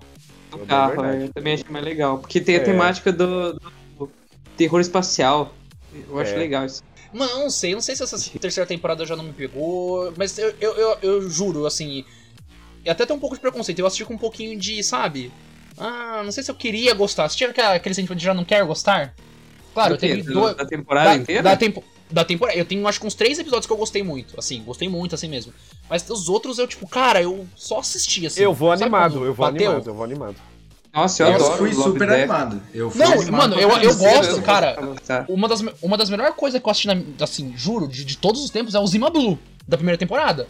do 0.52 0.62
É 0.62 0.66
carro, 0.66 1.02
verdade. 1.02 1.18
é, 1.18 1.24
eu 1.26 1.34
também 1.34 1.54
achei 1.54 1.66
mais 1.70 1.86
legal. 1.86 2.18
Porque 2.20 2.40
tem 2.40 2.56
a 2.56 2.60
É. 2.60 2.64
temática 2.64 3.12
do, 3.12 3.54
do 3.54 4.12
terror 4.56 4.80
espacial. 4.80 5.54
Eu 6.10 6.18
acho 6.20 6.34
É. 6.34 6.38
legal 6.38 6.66
isso. 6.66 6.82
Mano, 7.14 7.32
eu 7.32 7.40
não 7.40 7.50
sei, 7.50 7.74
eu 7.74 7.76
não 7.76 7.82
sei 7.82 7.96
se 7.96 8.04
essa 8.04 8.18
terceira 8.40 8.68
temporada 8.68 9.06
já 9.06 9.16
não 9.16 9.24
me 9.24 9.34
pegou, 9.34 10.12
mas 10.18 10.38
eu, 10.40 10.54
eu, 10.60 10.76
eu, 10.76 10.98
eu 11.02 11.30
juro, 11.30 11.66
assim. 11.66 12.04
E 12.84 12.90
até 12.90 13.06
tem 13.06 13.16
um 13.16 13.20
pouco 13.20 13.36
de 13.36 13.42
preconceito. 13.42 13.80
Eu 13.80 13.86
assisti 13.86 14.04
com 14.04 14.16
um 14.16 14.18
pouquinho 14.18 14.58
de, 14.60 14.82
sabe? 14.84 15.32
Ah, 15.78 16.22
não 16.24 16.32
sei 16.32 16.44
se 16.44 16.50
eu 16.50 16.56
queria 16.56 16.94
gostar. 16.94 17.30
Você 17.30 17.38
tinha 17.38 17.50
aquele 17.50 17.94
sentimento 17.96 18.18
de 18.20 18.26
já 18.26 18.34
não 18.34 18.44
quero 18.44 18.66
gostar? 18.66 19.14
Claro, 19.74 19.94
eu 19.96 19.98
Do- 19.98 20.34
dois. 20.34 20.56
Da 20.56 20.66
temporada 20.66 21.10
da, 21.10 21.16
inteira? 21.16 21.44
Da, 21.44 21.56
tempo, 21.56 21.84
da 22.14 22.24
temporada. 22.24 22.58
Eu 22.58 22.64
tenho 22.66 22.88
acho 22.88 23.00
que 23.00 23.08
uns 23.08 23.16
três 23.16 23.40
episódios 23.40 23.66
que 23.66 23.74
eu 23.74 23.78
gostei 23.78 24.04
muito. 24.04 24.40
Assim, 24.40 24.62
gostei 24.64 24.88
muito, 24.88 25.16
assim 25.16 25.28
mesmo. 25.28 25.52
Mas 25.90 26.08
os 26.10 26.30
outros 26.30 26.60
eu, 26.60 26.68
tipo, 26.68 26.88
cara, 26.88 27.22
eu 27.22 27.46
só 27.56 27.80
assisti, 27.80 28.26
assim. 28.26 28.42
eu 28.42 28.54
vou 28.54 28.72
animado, 28.72 29.26
eu 29.26 29.34
vou 29.34 29.52
bateu? 29.52 29.72
animado, 29.72 29.88
eu 29.90 29.94
vou 29.94 30.04
animado. 30.04 30.36
Nossa, 30.94 31.24
eu, 31.24 31.28
Eu, 31.28 31.36
adoro. 31.36 31.58
fui 31.58 31.74
super 31.74 32.08
Death. 32.08 32.20
animado. 32.20 32.62
Eu 32.72 32.92
fui 32.92 33.02
Não, 33.04 33.14
animado 33.14 33.32
mano, 33.32 33.56
eu- 33.60 33.70
eu 33.70 33.96
gosto, 33.98 34.42
cara. 34.44 34.78
Uma 35.28 35.48
das, 35.48 35.64
uma 35.82 35.98
das 35.98 36.10
melhores 36.10 36.36
coisas 36.36 36.62
que 36.62 36.68
eu 36.68 36.72
assisti, 36.72 36.88
na, 36.88 37.02
assim, 37.20 37.52
juro, 37.58 37.88
de, 37.88 38.06
de 38.06 38.16
todos 38.16 38.44
os 38.44 38.52
tempos, 38.52 38.76
é 38.76 38.80
o 38.80 38.86
Zima 38.86 39.10
Blue, 39.10 39.40
da 39.68 39.76
primeira 39.76 39.98
temporada. 39.98 40.48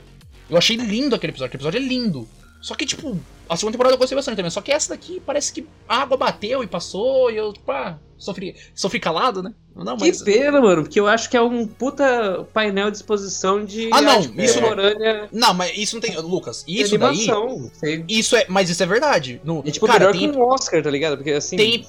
Eu 0.50 0.58
achei 0.58 0.76
lindo 0.76 1.16
aquele 1.16 1.32
episódio, 1.32 1.48
aquele 1.48 1.64
episódio 1.64 1.78
é 1.78 1.88
lindo. 1.88 2.28
Só 2.62 2.76
que, 2.76 2.86
tipo, 2.86 3.18
a 3.50 3.56
segunda 3.58 3.74
temporada 3.74 3.96
eu 3.96 4.00
gostei 4.00 4.16
bastante 4.16 4.36
também. 4.38 4.50
Só 4.52 4.62
que 4.62 4.72
essa 4.72 4.90
daqui 4.90 5.22
parece 5.26 5.52
que 5.54 5.68
a 5.88 5.98
água 6.02 6.18
bateu 6.18 6.64
e 6.64 6.68
passou 6.68 7.30
e 7.32 7.38
eu, 7.38 7.54
ah, 7.68 7.96
sofri, 8.18 8.56
sofri 8.74 9.00
calado, 9.00 9.44
né? 9.44 9.54
Não, 9.76 9.98
Que 9.98 10.06
mas. 10.08 10.22
pena, 10.22 10.62
mano, 10.62 10.84
porque 10.84 11.00
eu 11.00 11.08
acho 11.08 11.30
que 11.30 11.36
é 11.36 11.42
um 11.42 11.66
puta 11.66 12.46
painel 12.54 12.92
de 12.92 12.98
exposição 12.98 13.66
de 13.66 13.90
Ah, 13.92 14.02
não, 14.02 14.20
isso- 14.20 14.30
contemporânea 14.60 15.30
Não, 15.32 15.54
mas 15.54 15.76
isso 15.78 15.96
não 15.96 16.02
tem. 16.02 16.16
Lucas, 16.22 16.64
isso 16.68 16.98
daí. 16.98 17.10
animação. 17.10 17.72
Sei. 17.74 18.06
Isso 18.08 18.36
é. 18.36 18.46
Mas 18.48 18.70
isso 18.70 18.82
é 18.82 18.86
verdade. 18.86 19.42
No, 19.44 19.64
É 19.66 19.72
tipo 19.72 19.86
cara, 19.88 20.00
melhor 20.00 20.12
tem, 20.14 20.32
que 20.32 20.38
um 20.38 20.42
Oscar, 20.44 20.82
tá 20.84 20.90
ligado? 20.92 21.18
Porque 21.18 21.32
assim. 21.32 21.58
tem, 21.58 21.88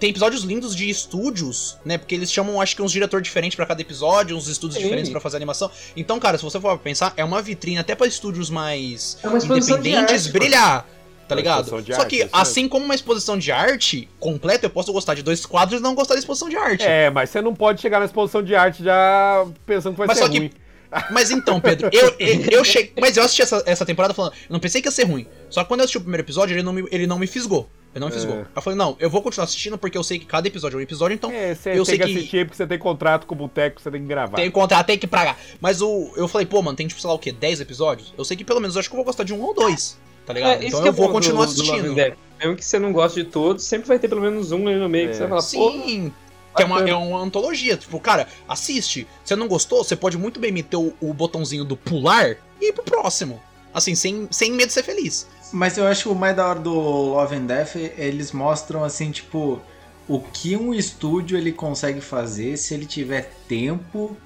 tem 0.00 0.10
episódios 0.10 0.42
lindos 0.44 0.74
de 0.74 0.88
estúdios, 0.88 1.76
né? 1.84 1.98
Porque 1.98 2.14
eles 2.14 2.32
chamam, 2.32 2.60
acho 2.60 2.74
que, 2.74 2.82
uns 2.82 2.90
diretores 2.92 3.24
diferentes 3.26 3.54
pra 3.54 3.66
cada 3.66 3.80
episódio, 3.82 4.36
uns 4.36 4.48
estúdios 4.48 4.76
Sim. 4.78 4.84
diferentes 4.84 5.10
pra 5.10 5.20
fazer 5.20 5.36
animação. 5.36 5.70
Então, 5.96 6.18
cara, 6.18 6.36
se 6.38 6.44
você 6.44 6.58
for 6.58 6.78
pensar, 6.78 7.12
é 7.18 7.24
uma 7.24 7.40
vitrine 7.42 7.78
até 7.78 7.94
pra 7.94 8.06
estúdios 8.06 8.48
mais 8.50 9.18
É 9.22 9.28
independentes 9.28 10.26
arte, 10.26 10.32
brilhar. 10.32 10.86
Tá 11.28 11.34
ligado? 11.34 11.68
Só 11.68 11.76
arte, 11.76 12.06
que, 12.08 12.16
mesmo. 12.18 12.30
assim 12.32 12.68
como 12.68 12.84
uma 12.84 12.94
exposição 12.94 13.36
de 13.38 13.50
arte 13.50 14.08
completa, 14.20 14.66
eu 14.66 14.70
posso 14.70 14.92
gostar 14.92 15.14
de 15.14 15.22
dois 15.22 15.44
quadros 15.44 15.80
e 15.80 15.82
não 15.82 15.94
gostar 15.94 16.14
da 16.14 16.20
exposição 16.20 16.48
de 16.48 16.56
arte. 16.56 16.84
É, 16.84 17.10
mas 17.10 17.30
você 17.30 17.40
não 17.42 17.54
pode 17.54 17.80
chegar 17.80 17.98
na 17.98 18.04
exposição 18.06 18.42
de 18.42 18.54
arte 18.54 18.84
já 18.84 19.46
pensando 19.64 19.92
que 19.94 19.98
vai 19.98 20.06
Mas 20.06 20.18
ser 20.18 20.24
só 20.24 20.30
que- 20.30 20.38
ruim. 20.38 20.50
Mas 21.10 21.32
então, 21.32 21.60
Pedro, 21.60 21.90
eu, 21.92 22.14
eu, 22.18 22.40
eu 22.50 22.64
cheguei. 22.64 22.92
Mas 23.00 23.16
eu 23.16 23.24
assisti 23.24 23.42
essa, 23.42 23.60
essa 23.66 23.84
temporada 23.84 24.14
falando, 24.14 24.32
eu 24.34 24.52
não 24.52 24.60
pensei 24.60 24.80
que 24.80 24.86
ia 24.86 24.92
ser 24.92 25.02
ruim. 25.02 25.26
Só 25.50 25.62
que 25.62 25.68
quando 25.68 25.80
eu 25.80 25.84
assisti 25.84 25.98
o 25.98 26.00
primeiro 26.00 26.22
episódio, 26.22 26.54
ele 26.54 26.62
não 26.62 26.72
me, 26.72 26.86
ele 26.92 27.08
não 27.08 27.18
me 27.18 27.26
fisgou. 27.26 27.68
Ele 27.92 28.00
não 28.00 28.06
me 28.08 28.14
fisgou. 28.14 28.36
É. 28.36 28.46
Eu 28.54 28.62
falei, 28.62 28.78
não, 28.78 28.96
eu 29.00 29.10
vou 29.10 29.20
continuar 29.20 29.44
assistindo 29.44 29.76
porque 29.76 29.98
eu 29.98 30.04
sei 30.04 30.18
que 30.20 30.24
cada 30.26 30.46
episódio 30.46 30.76
é 30.76 30.78
um 30.78 30.82
episódio, 30.82 31.14
então 31.14 31.30
É, 31.30 31.54
você 31.56 31.70
eu 31.70 31.74
tem 31.76 31.84
sei 31.84 31.98
que 31.98 32.04
que- 32.04 32.18
assistir 32.18 32.46
porque 32.46 32.56
você 32.56 32.66
tem 32.68 32.78
contrato 32.78 33.26
com 33.26 33.34
o 33.34 33.38
boteco, 33.38 33.80
você 33.80 33.90
tem 33.90 34.00
que 34.00 34.06
gravar. 34.06 34.36
tem 34.36 34.44
que 34.46 34.52
contratar, 34.52 34.84
tem 34.86 34.96
que 34.96 35.08
pagar. 35.08 35.36
Mas 35.60 35.82
o, 35.82 36.12
eu 36.16 36.28
falei, 36.28 36.46
pô, 36.46 36.62
mano, 36.62 36.76
tem 36.76 36.86
tipo, 36.86 37.00
sei 37.00 37.08
lá 37.08 37.14
o 37.14 37.18
quê, 37.18 37.32
10 37.32 37.60
episódios? 37.60 38.14
Eu 38.16 38.24
sei 38.24 38.36
que 38.36 38.44
pelo 38.44 38.60
menos 38.60 38.76
eu 38.76 38.80
acho 38.80 38.88
que 38.88 38.94
eu 38.94 38.98
vou 38.98 39.04
gostar 39.04 39.24
de 39.24 39.34
um 39.34 39.42
ou 39.42 39.52
dois. 39.52 39.98
Tá 40.26 40.32
ligado? 40.32 40.50
É, 40.50 40.58
isso 40.58 40.66
então 40.68 40.82
que 40.82 40.88
eu 40.88 40.92
é 40.92 40.94
vou 40.96 41.08
continuar 41.10 41.46
do- 41.46 41.54
do 41.54 41.62
assistindo. 41.62 41.94
Death. 41.94 42.14
Mesmo 42.40 42.56
que 42.56 42.64
você 42.64 42.78
não 42.78 42.92
goste 42.92 43.22
de 43.24 43.30
todos, 43.30 43.64
sempre 43.64 43.88
vai 43.88 43.98
ter 43.98 44.08
pelo 44.08 44.20
menos 44.20 44.52
um 44.52 44.66
ali 44.68 44.78
no 44.78 44.88
meio 44.88 45.06
que 45.08 45.12
É. 45.12 45.14
você 45.14 45.20
vai 45.26 45.28
falar, 45.40 45.42
pô, 45.42 45.70
Sim. 45.72 46.12
Que 46.54 46.62
é 46.62 46.64
uma, 46.66 46.88
é 46.88 46.94
uma 46.94 47.20
antologia. 47.20 47.76
Tipo, 47.76 48.00
cara, 48.00 48.26
assiste. 48.48 49.06
Se 49.24 49.36
não 49.36 49.46
gostou, 49.46 49.84
você 49.84 49.94
pode 49.94 50.16
muito 50.18 50.40
bem 50.40 50.50
meter 50.50 50.76
o, 50.76 50.92
o 51.00 51.12
botãozinho 51.14 51.64
do 51.64 51.76
pular 51.76 52.36
e 52.60 52.68
ir 52.70 52.72
pro 52.72 52.82
próximo. 52.82 53.40
Assim, 53.74 53.94
sem, 53.94 54.26
sem 54.30 54.52
medo 54.52 54.68
de 54.68 54.72
ser 54.72 54.82
feliz. 54.82 55.26
Mas 55.52 55.76
eu 55.76 55.86
acho 55.86 56.04
que 56.04 56.08
o 56.08 56.14
mais 56.14 56.34
da 56.34 56.46
hora 56.48 56.58
do 56.58 56.72
Love 56.72 57.36
and 57.36 57.44
Death, 57.44 57.76
eles 57.76 58.32
mostram 58.32 58.82
assim, 58.82 59.10
tipo, 59.10 59.60
o 60.08 60.18
que 60.18 60.56
um 60.56 60.72
estúdio 60.72 61.36
ele 61.36 61.52
consegue 61.52 62.00
fazer 62.00 62.56
se 62.56 62.72
ele 62.72 62.86
tiver 62.86 63.30
tempo 63.46 64.16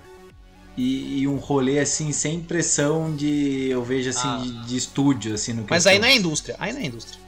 e, 0.76 1.20
e 1.20 1.28
um 1.28 1.36
rolê 1.36 1.78
assim, 1.78 2.12
sem 2.12 2.40
pressão 2.40 3.14
de, 3.14 3.68
eu 3.70 3.82
vejo 3.82 4.10
assim, 4.10 4.28
Ah. 4.28 4.38
de, 4.42 4.66
de 4.66 4.76
estúdio, 4.76 5.34
assim, 5.34 5.52
no 5.52 5.66
Mas 5.68 5.86
aí 5.86 5.98
não 5.98 6.08
é 6.08 6.14
indústria. 6.16 6.56
Aí 6.58 6.72
não 6.72 6.80
é 6.80 6.84
indústria. 6.86 7.18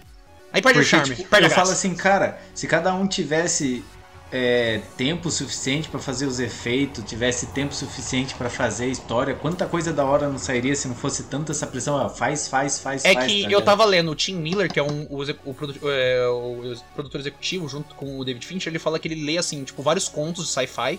Aí 0.52 0.60
perde 0.62 0.78
o 0.78 0.82
Porque, 0.82 0.96
charme. 0.96 1.16
tipo, 1.16 1.28
perde 1.28 1.46
eu 1.46 1.50
falo 1.50 1.70
assim, 1.70 1.94
cara, 1.94 2.38
se 2.54 2.66
cada 2.66 2.94
um 2.94 3.06
tivesse 3.06 3.82
é, 4.30 4.80
tempo 4.96 5.30
suficiente 5.30 5.88
pra 5.88 5.98
fazer 6.00 6.24
os 6.26 6.40
efeitos, 6.40 7.04
tivesse 7.04 7.46
tempo 7.48 7.74
suficiente 7.74 8.34
pra 8.34 8.48
fazer 8.48 8.84
a 8.84 8.88
história, 8.88 9.34
quanta 9.34 9.66
coisa 9.66 9.92
da 9.92 10.04
hora 10.04 10.28
não 10.28 10.38
sairia 10.38 10.74
se 10.74 10.88
não 10.88 10.94
fosse 10.94 11.24
tanta 11.24 11.52
essa 11.52 11.66
pressão, 11.66 11.94
ó, 11.96 12.08
faz, 12.08 12.48
faz, 12.48 12.78
faz, 12.78 13.04
É 13.04 13.12
faz. 13.14 13.26
que 13.26 13.32
tá 13.40 13.44
eu 13.44 13.48
ligado? 13.48 13.64
tava 13.64 13.84
lendo 13.84 14.10
o 14.10 14.14
Tim 14.14 14.36
Miller, 14.36 14.70
que 14.72 14.78
é 14.78 14.82
um, 14.82 15.02
o, 15.10 15.22
o 15.44 15.54
produ- 15.54 15.80
é, 15.84 16.26
o 16.28 16.74
produtor 16.94 17.20
executivo, 17.20 17.68
junto 17.68 17.94
com 17.94 18.18
o 18.18 18.24
David 18.24 18.46
Fincher, 18.46 18.70
ele 18.70 18.78
fala 18.78 18.98
que 18.98 19.08
ele 19.08 19.22
lê, 19.24 19.36
assim, 19.36 19.64
tipo, 19.64 19.82
vários 19.82 20.08
contos 20.08 20.46
de 20.46 20.52
sci-fi. 20.52 20.98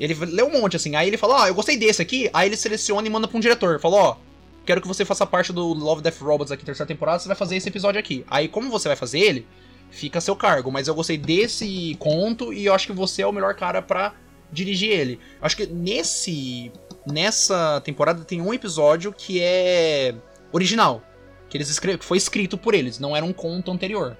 Ele 0.00 0.14
lê 0.14 0.42
um 0.42 0.50
monte, 0.50 0.76
assim. 0.76 0.96
Aí 0.96 1.06
ele 1.06 1.18
fala, 1.18 1.42
ó, 1.42 1.46
eu 1.46 1.54
gostei 1.54 1.76
desse 1.76 2.00
aqui. 2.00 2.30
Aí 2.32 2.48
ele 2.48 2.56
seleciona 2.56 3.06
e 3.06 3.10
manda 3.10 3.28
pra 3.28 3.36
um 3.36 3.40
diretor. 3.40 3.78
Fala, 3.78 3.96
ó, 3.96 4.16
quero 4.64 4.80
que 4.80 4.88
você 4.88 5.04
faça 5.04 5.26
parte 5.26 5.52
do 5.52 5.74
Love, 5.74 6.00
Death 6.00 6.18
Robots 6.20 6.50
aqui, 6.50 6.64
terceira 6.64 6.88
temporada, 6.88 7.18
você 7.18 7.28
vai 7.28 7.36
fazer 7.36 7.56
esse 7.56 7.68
episódio 7.68 8.00
aqui. 8.00 8.24
Aí, 8.28 8.48
como 8.48 8.70
você 8.70 8.88
vai 8.88 8.96
fazer 8.96 9.20
ele, 9.20 9.46
fica 9.90 10.18
a 10.18 10.22
seu 10.22 10.34
cargo. 10.34 10.72
Mas 10.72 10.88
eu 10.88 10.94
gostei 10.94 11.18
desse 11.18 11.94
conto 11.98 12.50
e 12.50 12.64
eu 12.64 12.74
acho 12.74 12.86
que 12.86 12.92
você 12.94 13.20
é 13.20 13.26
o 13.26 13.32
melhor 13.32 13.54
cara 13.54 13.82
pra 13.82 14.14
dirigir 14.50 14.90
ele. 14.90 15.20
Acho 15.40 15.56
que 15.56 15.66
nesse. 15.66 16.72
Nessa 17.06 17.80
temporada 17.82 18.24
tem 18.24 18.40
um 18.42 18.52
episódio 18.52 19.12
que 19.12 19.40
é 19.40 20.14
original. 20.52 21.02
Que 21.48 21.56
eles 21.56 21.68
escre... 21.68 21.98
que 21.98 22.04
foi 22.04 22.18
escrito 22.18 22.56
por 22.56 22.74
eles, 22.74 22.98
não 22.98 23.16
era 23.16 23.24
um 23.24 23.32
conto 23.32 23.70
anterior. 23.70 24.16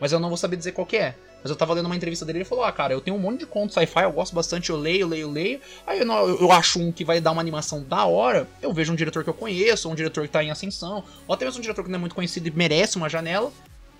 Mas 0.00 0.12
eu 0.12 0.20
não 0.20 0.28
vou 0.28 0.36
saber 0.36 0.56
dizer 0.56 0.72
qual 0.72 0.86
que 0.86 0.96
é. 0.96 1.14
Mas 1.46 1.50
eu 1.52 1.56
tava 1.56 1.74
lendo 1.74 1.86
uma 1.86 1.94
entrevista 1.94 2.24
dele 2.24 2.38
e 2.38 2.40
ele 2.40 2.48
falou: 2.48 2.64
Ah, 2.64 2.72
cara, 2.72 2.92
eu 2.92 3.00
tenho 3.00 3.16
um 3.16 3.20
monte 3.20 3.38
de 3.38 3.46
contos 3.46 3.74
sci-fi, 3.74 4.02
eu 4.02 4.10
gosto 4.10 4.34
bastante, 4.34 4.70
eu 4.70 4.76
leio, 4.76 5.06
leio, 5.06 5.30
leio. 5.30 5.60
Aí 5.86 6.00
eu, 6.00 6.40
eu 6.40 6.50
acho 6.50 6.80
um 6.80 6.90
que 6.90 7.04
vai 7.04 7.20
dar 7.20 7.30
uma 7.30 7.40
animação 7.40 7.84
da 7.84 8.04
hora. 8.04 8.48
Eu 8.60 8.72
vejo 8.72 8.92
um 8.92 8.96
diretor 8.96 9.22
que 9.22 9.30
eu 9.30 9.34
conheço, 9.34 9.88
um 9.88 9.94
diretor 9.94 10.24
que 10.24 10.32
tá 10.32 10.42
em 10.42 10.50
ascensão, 10.50 11.04
ou 11.24 11.32
até 11.32 11.44
mesmo 11.44 11.60
um 11.60 11.62
diretor 11.62 11.84
que 11.84 11.88
não 11.88 11.98
é 11.98 12.00
muito 12.00 12.16
conhecido 12.16 12.48
e 12.48 12.50
merece 12.50 12.96
uma 12.96 13.08
janela. 13.08 13.52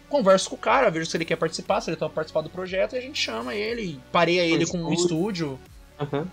Converso 0.09 0.51
com 0.51 0.57
o 0.57 0.59
cara, 0.59 0.91
vejo 0.91 1.07
se 1.07 1.17
ele 1.17 1.25
quer 1.25 1.37
participar, 1.37 1.81
se 1.81 1.89
ele 1.89 1.97
topa 1.97 2.17
participar 2.17 2.41
do 2.41 2.51
projeto, 2.51 2.97
e 2.97 2.99
a 2.99 3.01
gente 3.01 3.21
chama 3.21 3.55
ele, 3.55 4.01
pareia 4.11 4.43
ele 4.43 4.67
com 4.67 4.79
um 4.79 4.93
estúdio. 4.93 5.57
aham. 6.01 6.27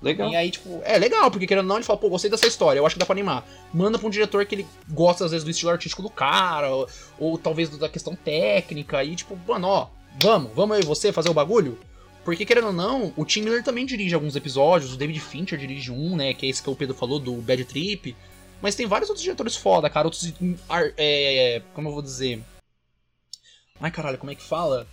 Legal. 0.00 0.30
E 0.30 0.36
aí, 0.36 0.50
tipo, 0.50 0.80
é 0.84 0.98
legal, 0.98 1.30
porque 1.30 1.46
querendo 1.46 1.62
ou 1.62 1.68
não, 1.68 1.76
ele 1.76 1.84
fala, 1.84 1.96
pô, 1.98 2.08
gostei 2.08 2.28
dessa 2.28 2.46
história, 2.46 2.80
eu 2.80 2.84
acho 2.84 2.96
que 2.96 2.98
dá 2.98 3.06
pra 3.06 3.14
animar. 3.14 3.46
Manda 3.72 3.98
pra 3.98 4.08
um 4.08 4.10
diretor 4.10 4.44
que 4.44 4.56
ele 4.56 4.66
gosta, 4.90 5.24
às 5.24 5.30
vezes, 5.30 5.44
do 5.44 5.50
estilo 5.50 5.70
artístico 5.70 6.02
do 6.02 6.10
cara, 6.10 6.74
ou, 6.74 6.88
ou 7.20 7.38
talvez 7.38 7.68
da 7.70 7.88
questão 7.88 8.16
técnica, 8.16 9.04
e 9.04 9.14
tipo, 9.14 9.38
mano, 9.46 9.68
ó, 9.68 9.86
vamos, 10.20 10.52
vamos 10.54 10.76
eu 10.76 10.82
e 10.82 10.86
você 10.86 11.12
fazer 11.12 11.28
o 11.28 11.34
bagulho? 11.34 11.78
Porque, 12.24 12.46
querendo 12.46 12.68
ou 12.68 12.72
não, 12.72 13.12
o 13.16 13.24
Tim 13.24 13.42
Miller 13.42 13.64
também 13.64 13.84
dirige 13.84 14.14
alguns 14.14 14.36
episódios, 14.36 14.94
o 14.94 14.96
David 14.96 15.18
Fincher 15.20 15.58
dirige 15.58 15.90
um, 15.90 16.14
né? 16.16 16.32
Que 16.32 16.46
é 16.46 16.48
esse 16.48 16.62
que 16.62 16.70
o 16.70 16.76
Pedro 16.76 16.94
falou, 16.94 17.18
do 17.18 17.34
Bad 17.34 17.64
Trip. 17.64 18.14
Mas 18.60 18.76
tem 18.76 18.86
vários 18.86 19.10
outros 19.10 19.22
diretores 19.22 19.56
foda, 19.56 19.90
cara. 19.90 20.06
Outros. 20.06 20.32
É, 20.96 21.62
como 21.74 21.88
eu 21.88 21.92
vou 21.92 22.02
dizer? 22.02 22.40
Ai, 23.80 23.90
caralho, 23.90 24.18
como 24.18 24.30
é 24.30 24.36
que 24.36 24.42
fala? 24.42 24.86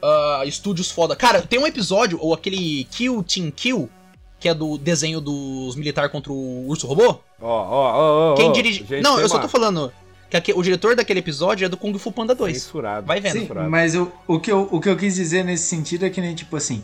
Ah, 0.00 0.42
estúdios 0.46 0.90
foda. 0.90 1.16
Cara, 1.16 1.42
tem 1.42 1.58
um 1.58 1.66
episódio, 1.66 2.18
ou 2.20 2.32
aquele 2.32 2.84
Kill 2.84 3.24
Team 3.24 3.50
Kill, 3.50 3.90
que 4.38 4.48
é 4.48 4.54
do 4.54 4.78
desenho 4.78 5.20
dos 5.20 5.74
militares 5.74 6.12
contra 6.12 6.32
o 6.32 6.68
urso 6.68 6.86
robô. 6.86 7.18
Ó, 7.40 7.48
ó, 7.48 7.92
ó, 7.96 8.32
ó. 8.32 8.34
Quem 8.36 8.52
dirige. 8.52 8.84
gente, 8.86 9.02
não, 9.02 9.18
eu 9.18 9.28
só 9.28 9.40
tô 9.40 9.48
falando 9.48 9.92
que 10.40 10.52
o 10.52 10.62
diretor 10.62 10.96
daquele 10.96 11.20
episódio 11.20 11.64
é 11.64 11.68
do 11.68 11.76
Kung 11.76 11.96
Fu 11.98 12.10
Panda 12.10 12.34
2. 12.34 12.56
Censurado. 12.56 13.06
Vai 13.06 13.20
vendo. 13.20 13.32
Sim, 13.40 13.48
mas 13.68 13.94
eu- 13.94 14.12
o, 14.26 14.40
que 14.40 14.50
eu, 14.50 14.68
o 14.70 14.80
que 14.80 14.88
eu 14.88 14.96
quis 14.96 15.14
dizer 15.14 15.44
nesse 15.44 15.64
sentido 15.64 16.04
é 16.04 16.10
que 16.10 16.20
nem, 16.20 16.34
tipo 16.34 16.56
assim, 16.56 16.82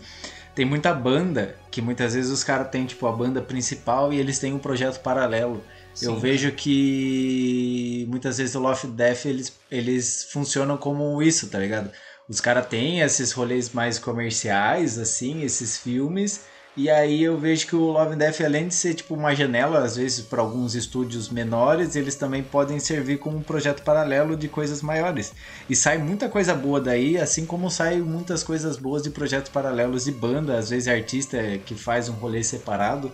tem 0.55 0.64
muita 0.64 0.93
banda 0.95 1.57
que 1.70 1.80
muitas 1.82 2.14
vezes 2.14 2.30
os 2.30 2.45
caras 2.45 2.68
têm, 2.70 2.86
tipo, 2.86 3.07
a 3.07 3.12
banda 3.12 3.41
principal 3.41 4.12
e 4.12 4.18
eles 4.18 4.38
têm 4.38 4.53
um 4.53 4.59
projeto 4.59 5.01
paralelo. 5.01 5.62
Eu 6.01 6.14
Sim. 6.14 6.20
vejo 6.20 6.53
que 6.53 8.07
muitas 8.09 8.38
vezes 8.38 8.55
o 8.55 8.61
Love 8.61 8.86
Death 8.88 9.26
eles, 9.26 9.53
eles 9.70 10.28
funcionam 10.32 10.76
como 10.76 11.20
isso, 11.22 11.49
tá 11.49 11.59
ligado? 11.59 11.91
Os 12.28 12.41
caras 12.41 12.66
têm 12.66 13.01
esses 13.01 13.32
rolês 13.32 13.70
mais 13.72 13.99
comerciais, 13.99 14.99
assim, 14.99 15.43
esses 15.43 15.76
filmes, 15.78 16.43
e 16.77 16.89
aí 16.89 17.23
eu 17.23 17.37
vejo 17.37 17.66
que 17.66 17.75
o 17.75 17.91
Love 17.91 18.14
and 18.14 18.18
Death, 18.18 18.41
além 18.43 18.68
de 18.68 18.75
ser 18.75 18.95
tipo 18.95 19.14
uma 19.14 19.35
janela, 19.35 19.83
às 19.83 19.97
vezes, 19.97 20.25
para 20.25 20.41
alguns 20.41 20.75
estúdios 20.75 21.29
menores, 21.29 21.97
eles 21.97 22.14
também 22.14 22.43
podem 22.43 22.79
servir 22.79 23.18
como 23.18 23.37
um 23.37 23.43
projeto 23.43 23.83
paralelo 23.83 24.37
de 24.37 24.47
coisas 24.49 24.81
maiores. 24.81 25.33
E 25.68 25.75
sai 25.75 25.99
muita 25.99 26.29
coisa 26.29 26.55
boa 26.55 26.81
daí, 26.81 27.18
assim 27.18 27.45
como 27.45 27.71
sai 27.71 28.01
muitas 28.01 28.45
coisas 28.45 28.77
boas 28.77 29.03
de 29.03 29.11
projetos 29.11 29.51
paralelos 29.51 30.05
de 30.05 30.12
banda, 30.12 30.59
às 30.59 30.71
vezes 30.71 30.87
artista 30.87 31.39
que 31.66 31.75
faz 31.75 32.09
um 32.09 32.14
rolê 32.14 32.43
separado, 32.45 33.12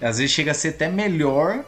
às 0.00 0.18
vezes 0.18 0.32
chega 0.32 0.50
a 0.50 0.54
ser 0.54 0.68
até 0.68 0.88
melhor 0.88 1.64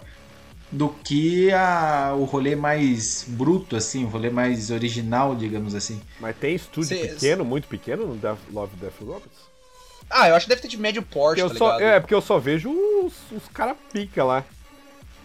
do 0.70 0.88
que 0.88 1.50
a, 1.52 2.14
o 2.16 2.24
rolê 2.24 2.54
mais 2.54 3.24
bruto, 3.26 3.74
assim, 3.76 4.04
o 4.04 4.08
rolê 4.08 4.30
mais 4.30 4.70
original, 4.70 5.34
digamos 5.34 5.74
assim. 5.74 6.00
Mas 6.20 6.36
tem 6.36 6.54
estúdio 6.54 6.96
pequeno, 7.00 7.44
muito 7.44 7.66
pequeno 7.66 8.06
no 8.06 8.14
Death, 8.14 8.38
Love, 8.52 8.76
Death 8.76 9.00
Robots? 9.00 9.49
Ah, 10.10 10.28
eu 10.28 10.34
acho 10.34 10.44
que 10.44 10.48
deve 10.50 10.60
ter 10.60 10.68
de 10.68 10.76
médio 10.76 11.02
porte, 11.02 11.40
eu 11.40 11.48
tá 11.48 11.56
só, 11.56 11.80
é, 11.80 12.00
porque 12.00 12.14
eu 12.14 12.20
só 12.20 12.38
vejo 12.38 12.70
os, 12.70 13.14
os 13.30 13.48
cara 13.52 13.76
pica 13.92 14.24
lá. 14.24 14.44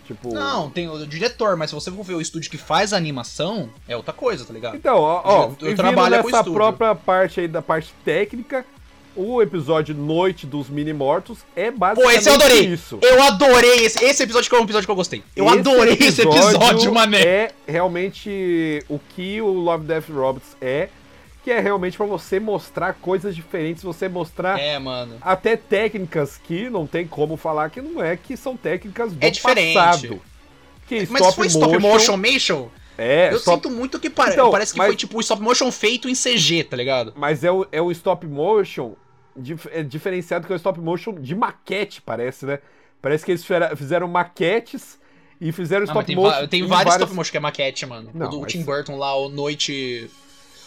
Tipo... 0.05 0.31
Não, 0.33 0.69
tem 0.69 0.87
o 0.87 1.05
diretor, 1.07 1.57
mas 1.57 1.71
se 1.71 1.75
você 1.75 1.91
for 1.91 2.03
ver 2.03 2.13
o 2.13 2.21
estúdio 2.21 2.51
que 2.51 2.59
faz 2.59 2.93
a 2.93 2.97
animação, 2.97 3.69
é 3.87 3.97
outra 3.97 4.13
coisa, 4.13 4.45
tá 4.45 4.53
ligado? 4.53 4.75
Então, 4.75 4.97
ó, 4.97 5.21
ó 5.23 5.51
Eu- 5.59 5.75
trabalho 5.75 6.23
nessa 6.23 6.43
própria 6.43 6.93
parte 6.93 7.39
aí 7.39 7.47
da 7.47 7.61
parte 7.61 7.91
técnica, 8.03 8.63
o 9.15 9.41
episódio 9.41 9.95
Noite 9.95 10.45
dos 10.45 10.69
Mini 10.69 10.93
Mortos 10.93 11.39
é 11.55 11.71
Pô, 11.71 11.77
basicamente 11.77 12.17
esse 12.19 12.29
eu 12.29 12.35
adorei! 12.35 12.65
isso. 12.67 12.99
Eu 13.01 13.23
adorei 13.23 13.85
esse, 13.85 14.03
esse 14.03 14.21
episódio 14.23 14.49
que 14.49 14.55
é 14.55 14.59
um 14.59 14.63
episódio 14.63 14.85
que 14.85 14.91
eu 14.91 14.95
gostei. 14.95 15.23
Eu 15.35 15.49
adorei 15.49 15.97
esse 15.99 16.21
episódio, 16.21 16.91
mané. 16.93 17.21
É 17.23 17.51
realmente 17.65 18.83
o 18.89 18.99
que 18.99 19.41
o 19.41 19.47
Love, 19.47 19.85
Death 19.85 20.09
Robots 20.09 20.57
é, 20.61 20.89
que 21.45 21.51
é 21.51 21.59
realmente 21.59 21.95
pra 21.95 22.07
você 22.07 22.39
mostrar 22.39 22.93
coisas 22.95 23.35
diferentes, 23.35 23.83
você 23.83 24.09
mostrar 24.09 24.59
É, 24.59 24.79
mano. 24.79 25.17
até 25.21 25.55
técnicas 25.55 26.37
que 26.37 26.71
não 26.71 26.87
tem 26.87 27.05
como 27.05 27.37
falar 27.37 27.69
que 27.69 27.79
não 27.81 28.01
é, 28.03 28.17
que 28.17 28.35
são 28.35 28.57
técnicas 28.57 29.13
do 29.13 29.23
É 29.23 29.29
diferente. 29.29 29.75
passado. 29.75 30.19
Que 30.87 31.05
Mas 31.07 31.35
foi 31.35 31.45
stop 31.45 31.77
motion, 31.77 32.17
motion? 32.17 32.69
É, 32.97 33.31
eu 33.31 33.37
stop- 33.37 33.57
sinto 33.57 33.69
muito 33.69 33.99
que 33.99 34.09
pare- 34.09 34.33
Então, 34.33 34.49
parece 34.49 34.71
que 34.73 34.79
mas- 34.79 34.87
foi 34.87 34.95
tipo 34.95 35.19
stop 35.21 35.39
motion 35.39 35.71
feito 35.71 36.09
em 36.09 36.15
CG, 36.15 36.63
tá 36.63 36.75
ligado? 36.75 37.13
Mas 37.15 37.43
é 37.43 37.51
o, 37.51 37.67
é 37.71 37.79
o 37.81 37.91
stop 37.91 38.25
motion 38.25 38.93
dif- 39.37 39.69
é 39.71 39.83
diferenciado 39.83 40.47
que 40.47 40.51
é 40.53 40.55
o 40.55 40.57
stop 40.57 40.79
motion 40.79 41.13
de 41.13 41.35
maquete, 41.35 42.01
parece, 42.01 42.47
né? 42.47 42.57
Parece 43.03 43.23
que 43.23 43.31
eles 43.31 43.45
fizeram 43.77 44.07
maquetes 44.07 44.97
e 45.39 45.51
fizeram 45.51 45.83
Ah, 45.83 45.87
mas 45.87 45.89
stop 45.89 46.05
tem, 46.07 46.15
motion. 46.15 46.47
tem 46.47 46.61
em 46.61 46.65
vários 46.67 46.85
várias- 46.85 47.01
stop 47.03 47.15
motion 47.15 47.31
que 47.31 47.37
é 47.37 47.39
maquete, 47.41 47.85
mano. 47.85 48.09
Não, 48.15 48.25
o 48.25 48.29
do 48.31 48.41
mas- 48.41 48.51
Tim 48.51 48.63
Burton 48.63 48.97
lá, 48.97 49.15
o 49.15 49.29
Noite. 49.29 50.09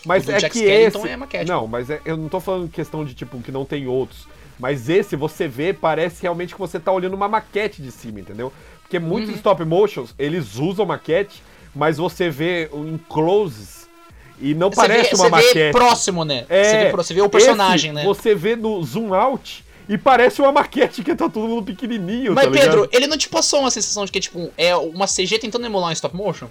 Mas 0.08 0.24
o 0.24 0.26
do 0.26 0.32
é 0.32 0.38
Jack 0.38 0.52
que 0.52 0.58
Skellington 0.64 0.98
esse... 1.00 1.08
é 1.08 1.16
maquete, 1.16 1.48
Não, 1.48 1.66
mas 1.66 1.90
é- 1.90 2.00
eu 2.04 2.16
não 2.16 2.28
tô 2.28 2.40
falando 2.40 2.68
questão 2.68 3.04
de 3.04 3.14
tipo 3.14 3.40
que 3.40 3.52
não 3.52 3.64
tem 3.64 3.86
outros. 3.86 4.26
Mas 4.58 4.88
esse 4.88 5.14
você 5.14 5.46
vê, 5.46 5.72
parece 5.72 6.22
realmente 6.22 6.54
que 6.54 6.58
você 6.60 6.80
tá 6.80 6.90
olhando 6.90 7.14
uma 7.14 7.28
maquete 7.28 7.80
de 7.80 7.92
cima, 7.92 8.18
entendeu? 8.20 8.52
Porque 8.82 8.98
muitos 8.98 9.30
Uhum. 9.30 9.36
stop 9.36 9.64
motions, 9.64 10.14
eles 10.18 10.56
usam 10.56 10.84
maquete, 10.86 11.42
mas 11.74 11.98
você 11.98 12.28
vê 12.28 12.68
em 12.74 12.98
closes 13.08 13.86
e 14.40 14.54
não 14.54 14.70
Você 14.70 14.76
parece 14.76 15.10
vê, 15.10 15.16
uma 15.16 15.24
você 15.24 15.30
maquete. 15.30 15.54
vê 15.54 15.70
próximo, 15.70 16.24
né? 16.24 16.46
É, 16.48 16.64
você, 16.64 16.76
vê, 16.78 16.92
você 16.92 17.14
vê 17.14 17.20
o 17.20 17.28
personagem, 17.28 17.90
esse, 17.90 17.96
né? 18.00 18.04
Você 18.04 18.34
vê 18.34 18.56
no 18.56 18.82
zoom 18.82 19.12
out 19.14 19.64
e 19.88 19.96
parece 19.98 20.40
uma 20.40 20.50
maquete 20.52 21.02
que 21.04 21.14
tá 21.14 21.28
todo 21.28 21.46
mundo 21.46 21.64
pequenininho, 21.64 22.34
Mas, 22.34 22.46
tá? 22.46 22.50
Pedro, 22.50 22.88
ele 22.90 23.06
não 23.06 23.16
te 23.18 23.28
passou 23.28 23.60
uma 23.60 23.70
sensação 23.70 24.04
de 24.04 24.10
que, 24.10 24.20
tipo, 24.20 24.50
é 24.56 24.74
uma 24.74 25.06
CG 25.06 25.38
tentando 25.38 25.66
emular 25.66 25.90
um 25.90 25.92
stop 25.92 26.16
motion? 26.16 26.48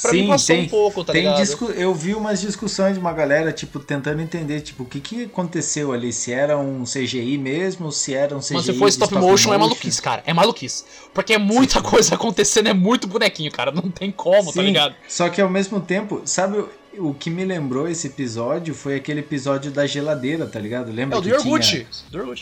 Pra 0.00 0.12
mim 0.12 0.22
Sim, 0.22 0.28
passou 0.28 0.56
tem, 0.56 0.64
um 0.64 0.68
pouco, 0.68 1.04
tá 1.04 1.12
tem 1.12 1.22
ligado? 1.22 1.38
discu- 1.38 1.70
Eu 1.70 1.94
vi 1.94 2.14
umas 2.14 2.40
discussões 2.40 2.94
de 2.94 3.00
uma 3.00 3.12
galera, 3.14 3.50
tipo, 3.50 3.78
tentando 3.80 4.20
entender, 4.20 4.60
tipo, 4.60 4.82
o 4.82 4.86
que 4.86 5.00
que 5.00 5.24
aconteceu 5.24 5.90
ali, 5.92 6.12
se 6.12 6.32
era 6.32 6.58
um 6.58 6.84
CGI 6.84 7.38
mesmo, 7.38 7.90
se 7.90 8.12
era 8.12 8.36
um 8.36 8.40
CGI 8.40 8.54
Mas 8.54 8.64
se 8.66 8.72
for 8.74 8.84
de 8.86 8.92
stop, 8.92 9.14
motion, 9.14 9.54
é 9.54 9.58
maluquice, 9.58 10.02
cara. 10.02 10.22
É 10.26 10.34
maluquice. 10.34 10.84
Porque 11.14 11.32
é 11.32 11.38
muita 11.38 11.80
coisa 11.80 12.14
acontecendo, 12.14 12.68
é 12.68 12.74
muito 12.74 13.06
bonequinho, 13.06 13.50
cara. 13.50 13.72
Não 13.72 13.90
tem 13.90 14.10
como, 14.10 14.52
tá 14.52 14.60
Sim, 14.60 14.66
ligado? 14.66 14.94
Só 15.08 15.30
que 15.30 15.40
ao 15.40 15.48
mesmo 15.48 15.80
tempo, 15.80 16.20
sabe 16.26 16.62
o, 16.98 17.14
que 17.14 17.30
me 17.30 17.44
lembrou 17.44 17.88
esse 17.88 18.06
episódio 18.06 18.74
foi 18.74 18.96
aquele 18.96 19.20
episódio 19.20 19.70
da 19.70 19.86
geladeira, 19.86 20.46
tá 20.46 20.58
ligado? 20.58 20.92
Lembra 20.92 21.16
É 21.16 21.18
o 21.18 21.22
do 21.22 21.30
que 21.30 21.60
tinha. 21.60 21.86
Do. 22.10 22.34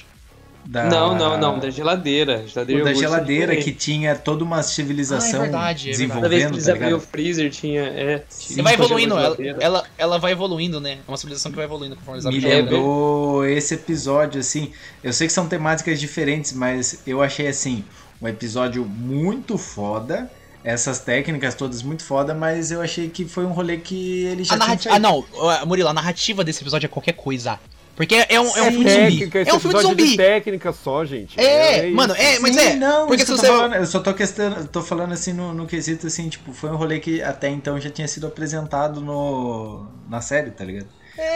Da- 0.67 0.85
Não, 0.85 1.15
não, 1.17 1.39
não, 1.39 1.59
da 1.59 1.69
geladeira. 1.71 2.45
geladeira 2.47 2.83
o 2.83 2.85
da 2.85 2.95
geladeira 2.95 3.57
que 3.57 3.73
tinha 3.73 4.15
toda 4.15 4.43
uma 4.43 4.63
civilização 4.63 5.43
Ah, 5.43 5.47
é 5.47 5.49
verdade, 5.49 5.91
é 5.91 5.97
verdade. 5.97 6.13
Cada 6.15 6.29
vez 6.29 6.43
que 6.45 6.51
desenvolvendo, 6.51 6.55
eles 6.55 6.65
tá 6.67 6.73
abriam 6.73 6.99
o 6.99 7.01
freezer, 7.01 7.51
tinha. 7.51 7.83
É, 7.83 8.23
Você 8.29 8.55
tinha 8.55 8.65
vai 8.65 8.75
evoluindo, 8.75 9.19
ela, 9.19 9.37
ela, 9.61 9.85
ela 9.99 10.19
vai 10.19 10.33
evoluindo, 10.33 10.81
né? 10.81 10.99
É 11.07 11.11
uma 11.11 11.17
civilização 11.17 11.53
que 11.53 11.57
vai 11.57 11.67
evoluindo 11.67 11.97
conforme 11.97 12.21
eles 12.21 12.25
Me 12.25 12.39
abrem 12.39 12.53
o 12.53 12.57
jogo, 12.57 12.71
lembrou 12.77 13.47
esse 13.47 13.75
episódio, 13.75 14.41
assim. 14.41 14.73
Eu 15.03 15.13
sei 15.13 15.27
que 15.27 15.33
são 15.33 15.47
temáticas 15.47 16.01
diferentes, 16.01 16.53
mas 16.53 17.03
eu 17.07 17.21
achei, 17.23 17.47
assim, 17.47 17.85
um 18.21 18.27
episódio 18.29 18.85
muito 18.85 19.59
foda. 19.59 20.31
Essas 20.65 20.99
técnicas 20.99 21.55
todas 21.55 21.83
muito 21.83 22.03
foda, 22.03 22.33
mas 22.33 22.71
eu 22.71 22.81
achei 22.81 23.11
que 23.11 23.27
foi 23.27 23.45
um 23.45 23.53
rolê 23.53 23.77
que 23.77 24.25
ele 24.25 24.45
já 24.45 24.55
A 24.55 24.77
tinha. 24.77 24.95
Ah, 24.95 24.99
não, 24.99 25.23
Murilo, 25.67 25.91
a 25.91 25.93
narrativa 25.93 26.43
desse 26.43 26.63
episódio 26.63 26.87
é 26.87 26.89
qualquer 26.89 27.13
coisa. 27.13 27.61
Porque 27.97 28.15
é 28.29 28.41
um, 28.41 28.57
é 28.57 28.63
um 28.63 28.73
filme 28.73 28.85
de 28.87 28.95
técnica, 28.95 29.39
zumbi. 29.39 29.39
esse 29.41 29.51
É 29.51 29.55
um 29.55 29.61
filme 29.61 29.75
de 29.77 29.83
zumbi. 29.83 30.17
técnica 30.17 30.73
só, 30.73 31.05
gente. 31.05 31.39
É, 31.41 31.91
mano, 31.91 32.13
isso. 32.15 32.23
é, 32.23 32.39
mas 32.41 32.55
Sim, 32.55 32.61
é. 32.61 32.75
não, 32.77 33.07
porque 33.07 33.23
isso 33.23 33.37
se 33.37 33.41
você. 33.41 33.47
falando, 33.47 33.75
eu 33.77 33.87
só 33.87 34.01
tô, 34.01 34.13
questão, 34.15 34.67
tô 34.67 34.83
falando 34.83 35.13
assim 35.13 35.33
no, 35.33 35.55
no 35.55 35.67
quesito 35.67 36.07
assim, 36.07 36.29
tipo, 36.29 36.53
foi 36.53 36.71
um 36.71 36.77
rolê 36.77 36.99
que 36.99 37.23
até 37.23 37.49
então 37.49 37.81
já 37.81 37.91
tinha 37.91 38.09
sido 38.09 38.27
apresentado 38.27 39.01
no, 39.01 39.87
na 40.09 40.21
série, 40.21 40.51
tá 40.51 40.65
ligado? 40.65 40.89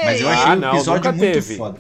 Mas 0.05 0.21
eu 0.21 0.29
Ah, 0.29 0.33
achei 0.33 0.57
não, 0.57 0.73
o 0.73 0.77
episódio 0.77 0.97
nunca 0.97 1.13
muito 1.13 1.33
teve. 1.35 1.57
foda. 1.57 1.79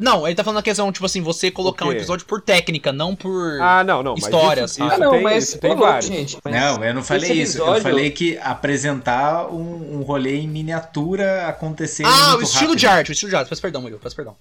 Não, 0.00 0.26
ele 0.26 0.34
tá 0.34 0.42
falando 0.42 0.58
a 0.58 0.62
questão, 0.62 0.90
tipo 0.90 1.04
assim, 1.04 1.20
você 1.20 1.50
colocar 1.50 1.84
um 1.84 1.92
episódio 1.92 2.24
por 2.26 2.40
técnica, 2.40 2.90
não 2.92 3.14
por. 3.14 3.60
Ah, 3.60 3.84
não, 3.84 4.02
não. 4.02 4.14
Mas 4.14 4.24
História, 4.24 4.64
isso, 4.64 4.74
sabe? 4.74 4.88
isso 4.94 4.96
Ah, 5.02 5.04
não, 5.04 5.10
tem, 5.12 5.22
mas. 5.22 5.44
isso 5.44 5.58
tem 5.58 5.70
louco, 5.70 5.84
vários. 5.84 6.06
gente. 6.06 6.38
mas 6.42 6.54
Não, 6.54 6.84
eu 6.84 6.94
não 6.94 7.02
falei 7.04 7.30
esse 7.30 7.40
isso. 7.42 7.58
Eu 7.58 7.64
episódio- 7.64 7.82
falei 7.82 8.10
que 8.10 8.38
apresentar 8.38 9.46
um, 9.52 9.98
um 9.98 10.02
rolê 10.02 10.36
em 10.40 10.48
miniatura 10.48 11.46
acontecendo. 11.46 12.06
ah, 12.08 12.28
muito 12.30 12.40
o 12.40 12.42
estilo 12.44 12.60
rápido. 12.70 12.78
de 12.80 12.86
arte, 12.86 13.10
o 13.10 13.12
estilo 13.12 13.30
de 13.30 13.36
arte. 13.36 13.48
Peço 13.48 13.60
perdão, 13.62 13.82
Murilo, 13.82 14.00
peço 14.02 14.16
perdão. 14.16 14.34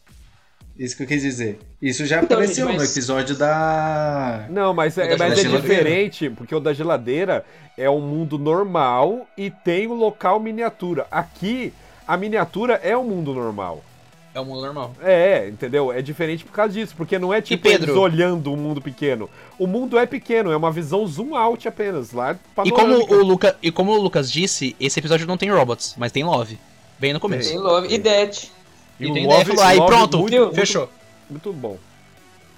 Isso 0.78 0.96
que 0.96 1.04
eu 1.04 1.08
quis 1.08 1.22
dizer. 1.22 1.60
Isso 1.82 2.06
já 2.06 2.22
Então, 2.24 2.38
apareceu 2.38 2.66
gente, 2.68 2.76
no 2.78 2.82
mas- 2.82 2.92
episódio 2.92 3.36
da. 3.36 4.46
Não, 4.50 4.74
mas 4.74 4.98
é, 4.98 5.18
mas 5.18 5.38
é 5.40 5.44
diferente, 5.44 6.30
porque 6.30 6.56
o 6.56 6.60
da 6.62 6.72
geladeira 6.72 7.44
é 7.78 7.90
um 7.90 8.00
mundo 8.00 8.40
normal 8.40 9.28
e 9.38 9.50
tem 9.52 9.88
o 9.88 9.94
local 9.94 10.40
miniatura. 10.40 11.06
Aqui, 11.12 11.74
a 12.08 12.16
miniatura 12.16 12.80
é 12.82 12.96
o 12.96 13.04
mundo 13.04 13.34
normal. 13.34 13.84
É 14.34 14.40
o 14.40 14.46
mundo 14.46 14.62
normal. 14.62 14.94
É, 15.02 15.48
entendeu? 15.48 15.92
É 15.92 16.02
diferente 16.02 16.44
por 16.46 16.52
causa 16.54 16.72
disso, 16.74 16.94
porque 16.96 17.18
não 17.18 17.34
é 17.34 17.42
tipo 17.42 17.64
Pedro? 17.64 17.92
eles 17.92 17.96
olhando 18.02 18.54
um 18.54 18.56
mundo 18.56 18.80
pequeno. 18.80 19.28
O 19.58 19.66
mundo 19.66 19.98
é 19.98 20.06
pequeno, 20.06 20.52
é 20.52 20.56
uma 20.58 20.72
visão 20.72 21.06
zoom 21.08 21.36
out 21.36 21.68
apenas, 21.68 22.12
lá 22.12 22.38
E 22.64 22.72
como, 22.72 22.96
o 22.96 23.24
Luca, 23.24 23.58
e 23.62 23.72
como 23.72 23.92
o 23.92 24.00
Lucas 24.02 24.32
disse, 24.32 24.76
esse 24.80 25.00
episódio 25.00 25.26
não 25.26 25.36
tem 25.38 25.50
robots, 25.50 25.96
mas 25.98 26.12
tem 26.12 26.24
Love. 26.24 26.60
Bem 27.00 27.12
no 27.14 27.20
começo. 27.20 27.50
Tem 27.50 27.58
Love 27.58 27.88
e 27.94 27.98
Death. 27.98 28.44
E 29.00 29.06
E 29.08 29.12
o 29.12 29.14
tem 29.14 29.26
Love- 29.26 29.60
aí 29.62 29.78
Love 29.78 29.92
pronto, 29.96 30.18
muito, 30.20 30.38
muito- 30.38 30.56
fechou. 30.56 30.90
Muito 31.30 31.52
bom. 31.54 31.78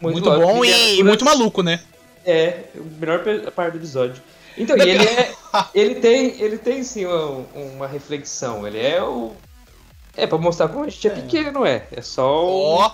Muito, 0.01 0.25
Love, 0.27 0.41
bom 0.43 0.65
e, 0.65 0.69
miniaturas- 0.71 1.03
muito 1.05 1.25
maluco, 1.25 1.61
né? 1.63 1.79
É, 2.25 2.63
a 2.75 2.99
melhor 2.99 3.23
parte 3.51 3.71
do 3.73 3.77
episódio. 3.77 4.21
Então, 4.57 4.75
e 4.77 4.81
ele 4.81 5.03
é. 5.07 5.31
Ele 5.73 5.95
tem, 5.95 6.41
ele 6.41 6.57
tem 6.57 6.83
sim 6.83 7.05
uma, 7.05 7.45
uma 7.55 7.87
reflexão. 7.87 8.67
Ele 8.67 8.79
é 8.79 9.01
o. 9.01 9.31
É 10.15 10.27
pra 10.27 10.37
mostrar 10.37 10.67
como 10.67 10.83
a 10.83 10.89
gente 10.89 11.07
é 11.07 11.11
pequeno, 11.11 11.65
é. 11.65 11.83
É 11.91 12.01
só. 12.01 12.45
o- 12.45 12.75
Ó, 12.77 12.91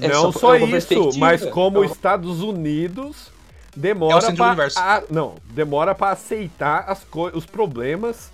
é 0.00 0.08
não 0.08 0.30
só 0.32 0.38
só, 0.38 0.56
uma 0.56 0.76
isso, 0.78 1.18
mas 1.18 1.44
como 1.46 1.78
os 1.80 1.84
Então, 1.86 1.94
Estados 1.96 2.40
Unidos 2.42 3.28
É 3.74 3.78
o 3.78 3.80
demora 3.80 4.30
do 4.32 4.36
pra, 4.36 4.68
a- 4.76 5.02
não, 5.10 5.34
demora 5.50 5.94
para 5.94 6.12
aceitar 6.12 6.84
as 6.88 7.04
co- 7.04 7.30
os 7.34 7.46
problemas. 7.46 8.30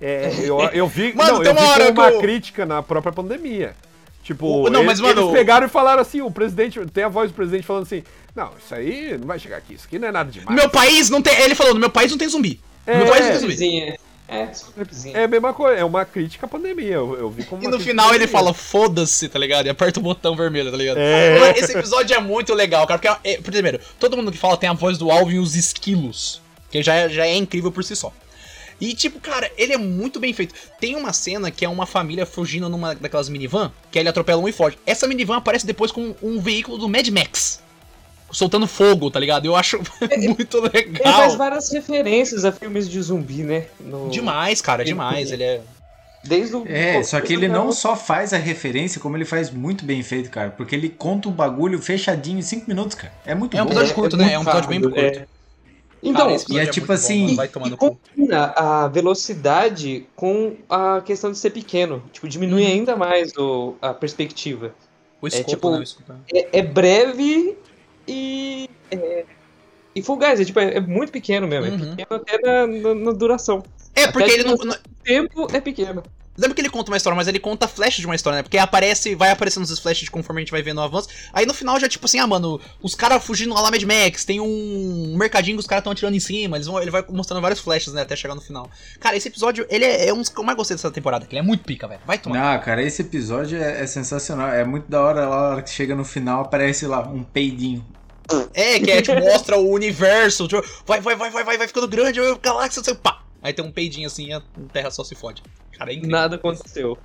É, 0.00 0.30
eu, 0.44 0.60
eu 0.72 0.86
vi, 0.86 1.12
Mano, 1.14 1.34
não, 1.34 1.38
tem 1.42 1.48
eu 1.48 1.54
vi 1.54 1.60
uma 1.62 1.70
hora 1.72 1.86
como 1.86 2.00
uma 2.00 2.10
eu- 2.10 2.20
crítica 2.20 2.64
na 2.66 2.82
própria 2.82 3.12
pandemia. 3.12 3.74
Tipo, 4.22 4.46
O- 4.66 4.70
não, 4.70 4.80
eles, 4.82 4.98
mas, 4.98 5.00
mano, 5.00 5.22
eles 5.22 5.32
pegaram 5.32 5.66
e 5.66 5.68
falaram 5.70 6.00
assim, 6.02 6.20
o 6.20 6.30
presidente, 6.30 6.78
tem 6.86 7.04
a 7.04 7.08
voz 7.08 7.30
do 7.30 7.34
presidente 7.34 7.66
falando 7.66 7.84
assim, 7.84 8.02
não, 8.36 8.50
isso 8.62 8.74
aí 8.74 9.16
não 9.18 9.26
vai 9.26 9.38
chegar 9.38 9.56
aqui, 9.56 9.74
isso 9.74 9.86
aqui 9.86 9.98
não 9.98 10.08
é 10.08 10.12
nada 10.12 10.30
demais. 10.30 10.54
Meu 10.54 10.68
país 10.68 11.08
não 11.10 11.22
tem. 11.22 11.34
Ele 11.40 11.54
falou, 11.54 11.72
no 11.74 11.80
meu 11.80 11.90
país 11.90 12.10
não 12.10 12.18
tem 12.18 12.28
zumbi. 12.28 12.60
No 12.86 12.96
meu 12.96 13.06
É. 13.06 13.10
país 13.10 13.24
não 13.24 13.30
tem 13.32 13.40
zumbi. 13.40 13.98
É. 14.30 14.50
É 15.14 15.24
a 15.24 15.28
mesma 15.28 15.52
coisa, 15.52 15.78
é 15.80 15.84
uma 15.84 16.04
crítica 16.04 16.46
à 16.46 16.48
pandemia, 16.48 16.94
eu, 16.94 17.16
eu 17.18 17.30
vi 17.30 17.42
como 17.44 17.62
E 17.62 17.66
no 17.68 17.80
final 17.80 18.14
ele 18.14 18.26
fala, 18.26 18.54
foda-se, 18.54 19.28
tá 19.28 19.38
ligado? 19.38 19.66
E 19.66 19.70
aperta 19.70 19.98
o 19.98 20.02
botão 20.02 20.36
vermelho, 20.36 20.70
tá 20.70 20.76
ligado? 20.76 20.98
É. 20.98 21.58
Esse 21.58 21.76
episódio 21.76 22.14
é 22.14 22.20
muito 22.20 22.54
legal, 22.54 22.86
cara. 22.86 22.98
Porque, 23.00 23.28
é, 23.28 23.38
primeiro, 23.40 23.80
todo 23.98 24.16
mundo 24.16 24.30
que 24.30 24.38
fala 24.38 24.56
tem 24.56 24.68
a 24.70 24.72
voz 24.72 24.96
do 24.96 25.10
Alvin 25.10 25.36
e 25.36 25.38
os 25.38 25.56
esquilos. 25.56 26.40
Que 26.70 26.82
já, 26.82 26.94
é- 26.94 27.08
já 27.08 27.26
é 27.26 27.34
incrível 27.36 27.72
por 27.72 27.82
si 27.82 27.96
só. 27.96 28.12
E, 28.80 28.94
tipo, 28.94 29.20
cara, 29.20 29.50
ele 29.58 29.72
é 29.74 29.76
muito 29.76 30.18
bem 30.18 30.32
feito. 30.32 30.54
Tem 30.80 30.96
uma 30.96 31.12
cena 31.12 31.50
que 31.50 31.64
é 31.64 31.68
uma 31.68 31.84
família 31.84 32.24
fugindo 32.24 32.68
numa 32.68 32.94
daquelas 32.94 33.28
minivan, 33.28 33.70
que 33.90 33.98
aí 33.98 34.02
ele 34.02 34.08
atropela 34.08 34.40
um 34.40 34.48
e 34.48 34.52
foge. 34.52 34.78
Essa 34.86 35.06
minivan 35.06 35.36
aparece 35.36 35.66
depois 35.66 35.92
com 35.92 36.14
um 36.22 36.40
veículo 36.40 36.78
do 36.78 36.88
Mad 36.88 37.06
Max. 37.08 37.60
Soltando 38.32 38.66
fogo, 38.66 39.10
tá 39.10 39.18
ligado? 39.18 39.46
Eu 39.46 39.56
acho 39.56 39.78
muito 40.18 40.58
Ele 40.72 40.98
faz 40.98 41.16
legal. 41.16 41.36
várias 41.36 41.70
referências 41.72 42.44
a 42.44 42.52
filmes 42.52 42.88
de 42.88 43.00
zumbi, 43.02 43.42
né? 43.42 43.66
No- 43.80 44.08
Demais, 44.08 44.60
cara, 44.62 44.84
demais. 44.84 45.30
Ele 45.32 45.42
é. 45.42 45.60
Desde 46.22 46.54
o. 46.54 46.64
É, 46.68 47.02
só 47.02 47.18
que 47.20 47.32
ele 47.32 47.48
não 47.48 47.72
só 47.72 47.96
faz 47.96 48.32
a 48.34 48.36
referência, 48.36 49.00
como 49.00 49.16
ele 49.16 49.24
faz 49.24 49.50
muito 49.50 49.84
bem 49.86 50.02
feito, 50.02 50.28
cara. 50.30 50.50
Porque 50.50 50.74
ele 50.74 50.88
conta 50.90 51.28
um 51.28 51.32
bagulho 51.32 51.80
fechadinho 51.80 52.38
em 52.38 52.42
5 52.42 52.66
minutos, 52.68 52.94
cara. 52.94 53.12
É 53.24 53.34
muito 53.34 53.56
É 53.56 53.62
um 53.62 53.64
bom. 53.64 53.70
episódio 53.72 53.94
curto, 53.94 54.16
né? 54.18 54.32
É 54.34 54.38
um 54.38 54.42
episódio 54.42 54.68
bem 54.68 54.80
rápido, 54.80 54.94
curto. 54.94 55.18
é. 55.18 55.26
Então, 56.02 56.28
Cara, 56.28 56.42
e 56.50 56.58
é 56.58 56.66
tipo 56.66 56.86
muito 56.86 56.92
assim- 56.92 57.36
tomar 57.52 57.68
e 57.68 57.76
combina 57.76 58.44
a 58.56 58.88
velocidade 58.88 60.06
com 60.16 60.56
a 60.68 61.00
questão 61.02 61.30
de 61.30 61.36
ser 61.38 61.50
pequeno. 61.50 62.02
Tipo, 62.12 62.26
diminui 62.28 62.62
Uhum. 62.64 62.68
ainda 62.68 62.96
mais 62.96 63.36
o, 63.36 63.74
a 63.82 63.92
perspectiva. 63.92 64.74
O 65.20 65.26
escopo, 65.28 65.50
tipo, 65.50 65.70
né? 65.70 65.78
O 65.78 65.82
escopo. 65.82 66.12
É, 66.32 66.58
é 66.58 66.62
breve 66.62 67.54
e. 68.10 68.70
É, 68.90 69.24
e 69.94 70.02
fugaz. 70.02 70.40
É, 70.40 70.44
tipo, 70.44 70.60
é, 70.60 70.76
é 70.76 70.80
muito 70.80 71.10
pequeno 71.12 71.46
mesmo. 71.48 71.66
É 71.66 71.70
Uhum. 71.70 71.96
pequeno 71.96 72.20
até 72.22 72.38
na, 72.38 72.66
na- 72.66 72.94
na 72.94 73.12
duração. 73.12 73.62
É, 73.94 74.06
porque 74.06 74.24
Até 74.30 74.34
ele 74.40 74.44
não. 74.44 74.54
O 74.54 74.74
tempo 75.04 75.46
é 75.54 75.60
pequeno. 75.60 76.02
Lembra 76.38 76.54
que 76.54 76.60
ele 76.62 76.70
conta 76.70 76.90
uma 76.90 76.96
história, 76.96 77.16
mas 77.16 77.28
ele 77.28 77.40
conta 77.40 77.68
flash 77.68 77.96
de 77.96 78.06
uma 78.06 78.14
história, 78.14 78.36
né? 78.38 78.42
Porque 78.42 78.56
aparece, 78.56 79.14
vai 79.14 79.30
aparecendo 79.30 79.64
esses 79.64 79.78
flashes 79.78 80.08
conforme 80.08 80.40
a 80.40 80.42
gente 80.44 80.52
vai 80.52 80.62
vendo 80.62 80.78
o 80.78 80.80
avanço. 80.80 81.08
Aí 81.34 81.44
no 81.44 81.52
final 81.52 81.78
já, 81.78 81.86
tipo 81.86 82.06
assim, 82.06 82.18
ah, 82.18 82.26
mano, 82.26 82.58
os 82.80 82.94
caras 82.94 83.22
fugindo 83.22 83.52
lá 83.52 83.68
Mad 83.70 83.82
Max, 83.82 84.24
tem 84.24 84.40
um 84.40 85.14
mercadinho 85.18 85.56
que 85.56 85.60
os 85.60 85.66
caras 85.66 85.80
estão 85.82 85.92
atirando 85.92 86.16
em 86.16 86.20
cima, 86.20 86.56
eles 86.56 86.66
vão, 86.66 86.80
ele 86.80 86.90
vai 86.90 87.04
mostrando 87.10 87.42
vários 87.42 87.60
flashes, 87.60 87.92
né, 87.92 88.02
até 88.02 88.16
chegar 88.16 88.34
no 88.34 88.40
final. 88.40 88.70
Cara, 89.00 89.16
esse 89.16 89.28
episódio, 89.28 89.66
ele 89.68 89.84
é, 89.84 90.08
é 90.08 90.14
um 90.14 90.18
dos 90.18 90.30
que 90.30 90.38
eu 90.40 90.44
mais 90.44 90.56
gostei 90.56 90.76
dessa 90.76 90.90
temporada, 90.90 91.26
que 91.26 91.34
ele 91.34 91.40
é 91.40 91.42
muito 91.42 91.62
pica, 91.64 91.86
velho. 91.86 92.00
Vai 92.06 92.16
tomar. 92.16 92.38
Não, 92.54 92.62
cara, 92.64 92.82
esse 92.82 93.02
episódio 93.02 93.60
é, 93.62 93.82
é 93.82 93.86
sensacional. 93.86 94.48
É 94.48 94.64
muito 94.64 94.88
da 94.88 95.02
hora 95.02 95.28
lá, 95.28 95.36
a 95.36 95.50
hora 95.50 95.62
que 95.62 95.70
chega 95.70 95.94
no 95.94 96.04
final, 96.06 96.42
aparece 96.42 96.86
lá 96.86 97.00
um 97.06 97.22
peidinho. 97.22 97.84
É, 98.54 98.78
que 98.78 98.90
é, 98.90 99.02
tipo, 99.02 99.20
mostra 99.20 99.56
o 99.56 99.70
universo, 99.70 100.46
tipo, 100.46 100.62
vai, 100.86 101.00
vai, 101.00 101.16
vai, 101.16 101.30
vai, 101.30 101.44
vai, 101.44 101.58
vai 101.58 101.66
ficando 101.66 101.88
grande, 101.88 102.20
o 102.20 102.38
galáxia, 102.38 102.80
assim, 102.80 102.94
pá. 102.94 103.22
Aí 103.42 103.52
tem 103.52 103.64
um 103.64 103.72
peidinho 103.72 104.06
assim 104.06 104.26
e 104.26 104.32
a 104.32 104.42
Terra 104.72 104.90
só 104.90 105.02
se 105.02 105.14
fode. 105.14 105.42
Cara, 105.76 105.90
é 105.90 105.94
incrível. 105.94 106.18
Nada 106.18 106.36
aconteceu. 106.36 106.98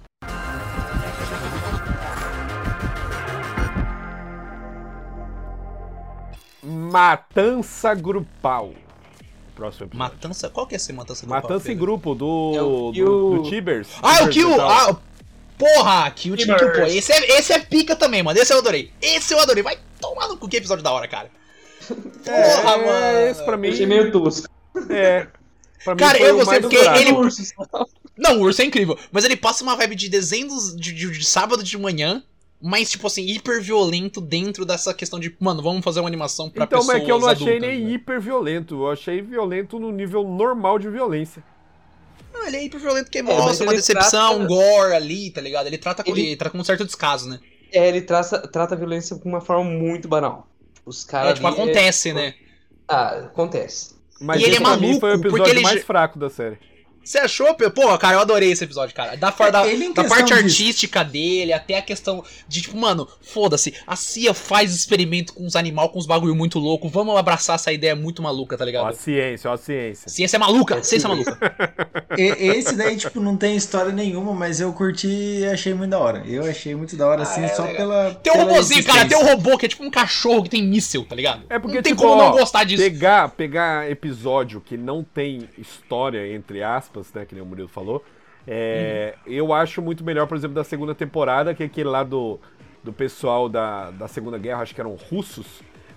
Matança 6.62 7.94
Grupal. 7.94 8.74
Próximo 9.56 9.86
episódio. 9.86 9.98
Matança? 9.98 10.50
Qual 10.50 10.68
que 10.68 10.76
é 10.76 10.78
esse 10.78 10.92
matança 10.92 11.26
grupal, 11.26 11.42
Matança 11.42 11.72
em 11.72 11.78
grupo 11.78 12.14
do, 12.14 12.52
É 12.54 12.62
o 12.62 12.92
do, 12.92 13.38
do 13.38 13.50
Tibers. 13.50 13.88
Ah, 14.02 14.24
o 14.24 14.30
Tibers 14.30 14.34
Kill! 14.34 14.62
Ah, 14.62 14.98
porra, 15.58 16.12
Kill 16.12 16.36
Team 16.36 16.58
Kill, 16.58 16.72
pô. 16.74 16.82
Esse 16.82 17.14
é, 17.14 17.38
esse 17.38 17.54
é 17.54 17.60
pica 17.60 17.96
também, 17.96 18.22
mano. 18.22 18.38
Esse 18.38 18.52
eu 18.52 18.58
adorei. 18.58 18.92
Esse 19.02 19.34
eu 19.34 19.40
adorei. 19.40 19.64
Vai 19.64 19.78
tomar 20.00 20.28
no 20.28 20.38
cu, 20.38 20.48
que 20.48 20.58
episódio 20.58 20.84
da 20.84 20.92
hora, 20.92 21.08
cara. 21.08 21.30
É, 22.26 22.56
Porra, 22.62 22.78
mano. 22.78 23.18
esse 23.30 23.44
pra 23.44 23.58
mim. 23.58 23.70
Achei 23.70 23.86
meio 23.86 24.12
tosco. 24.12 24.48
É. 24.90 25.28
Pra 25.84 25.94
mim 25.94 26.00
Cara, 26.00 26.18
eu 26.20 26.36
gostei 26.38 26.60
porque 26.62 26.78
fraco. 26.78 27.00
ele- 27.00 27.12
Não, 28.18 28.40
o 28.40 28.42
urso 28.42 28.62
é 28.62 28.66
incrível. 28.66 28.98
Mas 29.12 29.24
ele 29.24 29.36
passa 29.36 29.64
uma 29.64 29.76
vibe 29.76 29.96
de 29.96 30.10
desenhos 30.10 30.76
de, 30.76 30.92
de- 30.94 31.12
de 31.12 31.26
sábado 31.26 31.62
de 31.64 31.78
manhã, 31.78 32.24
mas, 32.62 32.90
tipo 32.90 33.06
assim, 33.06 33.24
hiper 33.26 33.62
violento 33.62 34.20
dentro 34.20 34.66
dessa 34.66 34.94
questão 34.94 35.20
de, 35.20 35.36
mano, 35.40 35.62
vamos 35.62 35.84
fazer 35.84 36.00
uma 36.00 36.08
animação 36.10 36.50
pra 36.50 36.64
Então, 36.64 36.80
pessoas 36.80 36.96
mas 36.96 37.04
é 37.04 37.06
que 37.06 37.12
eu 37.12 37.20
não 37.20 37.28
achei 37.28 37.48
adultas, 37.58 37.70
nem 37.70 37.86
né? 37.86 37.92
hiper 37.94 38.20
violento. 38.20 38.76
Eu 38.76 38.92
achei 38.92 39.22
violento 39.22 39.78
no 39.78 39.92
nível 39.92 40.24
normal 40.24 40.80
de 40.80 40.90
violência. 40.90 41.44
Não, 42.34 42.48
ele 42.48 42.58
é 42.58 42.64
hiper 42.66 42.80
violento 42.82 43.06
porque 43.06 43.22
mas 43.22 43.38
mostra 43.38 43.66
uma 43.68 43.74
decepção, 43.74 44.30
trata- 44.40 44.44
um 44.44 44.48
gore 44.48 44.94
ali, 44.94 45.30
tá 45.30 45.40
ligado? 45.42 45.68
Ele 45.68 45.78
trata, 45.78 46.04
com, 46.04 46.10
Ele- 46.12 46.22
ele 46.28 46.36
trata 46.36 46.52
com 46.52 46.58
um 46.58 46.64
certo 46.64 46.84
descaso, 46.86 47.30
né? 47.30 47.40
É, 47.76 47.88
ele 47.88 48.02
traça, 48.02 48.40
trata 48.48 48.74
a 48.74 48.78
violência 48.78 49.18
com 49.18 49.28
uma 49.28 49.42
forma 49.42 49.70
muito 49.70 50.08
banal. 50.08 50.48
Os 50.86 51.04
caras. 51.04 51.32
É, 51.32 51.34
tipo, 51.34 51.48
ali 51.48 51.56
acontece, 51.56 52.14
né? 52.14 52.34
Ah, 52.88 53.18
acontece. 53.26 53.96
Mas 54.22 54.42
E 54.42 54.46
ele 54.46 54.56
é 54.56 54.60
maluco, 54.60 55.00
foi 55.00 55.12
o 55.12 55.16
episódio 55.16 55.48
ele 55.48 55.62
mais 55.62 55.84
fraco 55.84 56.18
da 56.18 56.30
série. 56.30 56.58
Você 57.06 57.20
achou, 57.20 57.54
Pedro? 57.54 57.72
Pô, 57.74 57.98
cara, 58.00 58.16
eu 58.16 58.20
adorei 58.20 58.52
esse 58.52 58.64
episódio, 58.64 58.96
cara. 58.96 59.16
Da, 59.16 59.30
da, 59.30 59.52
da 59.94 60.04
parte 60.06 60.34
artística 60.34 61.04
dele, 61.04 61.54
até 61.54 61.78
a 61.78 61.82
questão 61.82 62.24
de, 62.48 62.64
tipo, 62.64 62.76
mano, 62.76 63.08
foda-se, 63.22 63.74
a 63.86 63.96
CIA 63.96 64.34
faz 64.34 64.74
experimento 64.74 65.34
com 65.34 65.46
os 65.46 65.56
animais, 65.56 65.92
com 65.92 66.00
os 66.00 66.08
bagulho 66.08 66.36
muito 66.36 66.58
louco, 66.58 66.90
vamos 66.90 67.16
abraçar 67.16 67.56
essa 67.56 67.72
ideia 67.72 67.96
muito 67.96 68.22
maluca, 68.24 68.58
tá 68.58 68.64
Ó 68.64 68.66
a 68.66 68.68
ligado? 68.68 68.96
ciência, 68.96 69.50
ó 69.50 69.54
a 69.54 69.58
ciência. 69.58 70.10
Ciência 70.10 70.38
é 70.38 70.40
maluca, 70.40 70.84
ciência 70.84 71.08
é 71.08 71.10
maluca. 71.10 71.38
E- 72.18 72.48
esse 72.56 72.76
daí, 72.76 72.96
tipo, 72.96 73.20
não 73.20 73.36
tem 73.36 73.56
história 73.56 73.92
nenhuma, 73.92 74.34
mas 74.34 74.62
eu 74.62 74.72
curti 74.72 75.08
e 75.08 75.46
achei 75.46 75.74
muito 75.74 75.92
da 75.92 76.00
hora. 76.00 76.24
Eu 76.26 76.46
achei 76.46 76.74
muito 76.74 76.96
da 76.96 77.08
hora, 77.08 77.24
assim, 77.24 77.44
é 77.44 77.50
só 77.50 77.68
pela. 77.68 78.16
Tem 78.16 78.32
um 78.32 78.38
pela 78.38 78.50
robôzinho, 78.50 78.84
cara, 78.86 79.06
tem 79.06 79.18
um 79.18 79.26
robô 79.26 79.58
que 79.58 79.66
é 79.66 79.70
tipo 79.70 79.84
um 79.84 79.92
cachorro 79.92 80.44
que 80.44 80.50
tem 80.50 80.64
míssil, 80.64 81.06
tá 81.06 81.14
ligado? 81.16 81.44
É 81.50 81.60
porque, 81.60 81.76
não 81.76 81.84
tem 81.84 81.94
tipo, 81.94 82.04
como 82.08 82.22
ó, 82.22 82.26
não 82.30 82.38
gostar 82.38 82.64
disso. 82.64 82.82
Pegar, 82.82 83.30
pegar 83.30 83.90
episódio 83.92 84.62
que 84.62 84.78
não 84.78 85.04
tem 85.04 85.50
história, 85.58 86.34
entre 86.34 86.62
aspas, 87.02 87.14
né? 87.14 87.26
Que 87.26 87.36
nem 87.36 87.44
o 87.44 87.46
Murilo 87.46 87.68
falou. 87.68 88.04
é, 88.48 89.16
Uhum. 89.26 89.34
Eu 89.34 89.54
acho 89.54 89.82
muito 89.82 90.04
melhor, 90.04 90.28
por 90.28 90.38
exemplo, 90.38 90.56
da 90.56 90.64
segunda 90.64 90.94
temporada, 90.96 91.54
que 91.54 91.64
é 91.64 91.66
aquele 91.66 91.90
lá 91.90 92.04
do, 92.04 92.40
do 92.84 92.94
pessoal 92.94 93.50
da, 93.50 93.92
da 93.92 94.08
Segunda 94.08 94.38
Guerra, 94.38 94.62
acho 94.62 94.74
que 94.76 94.82
eram 94.82 94.96
russos, 95.10 95.46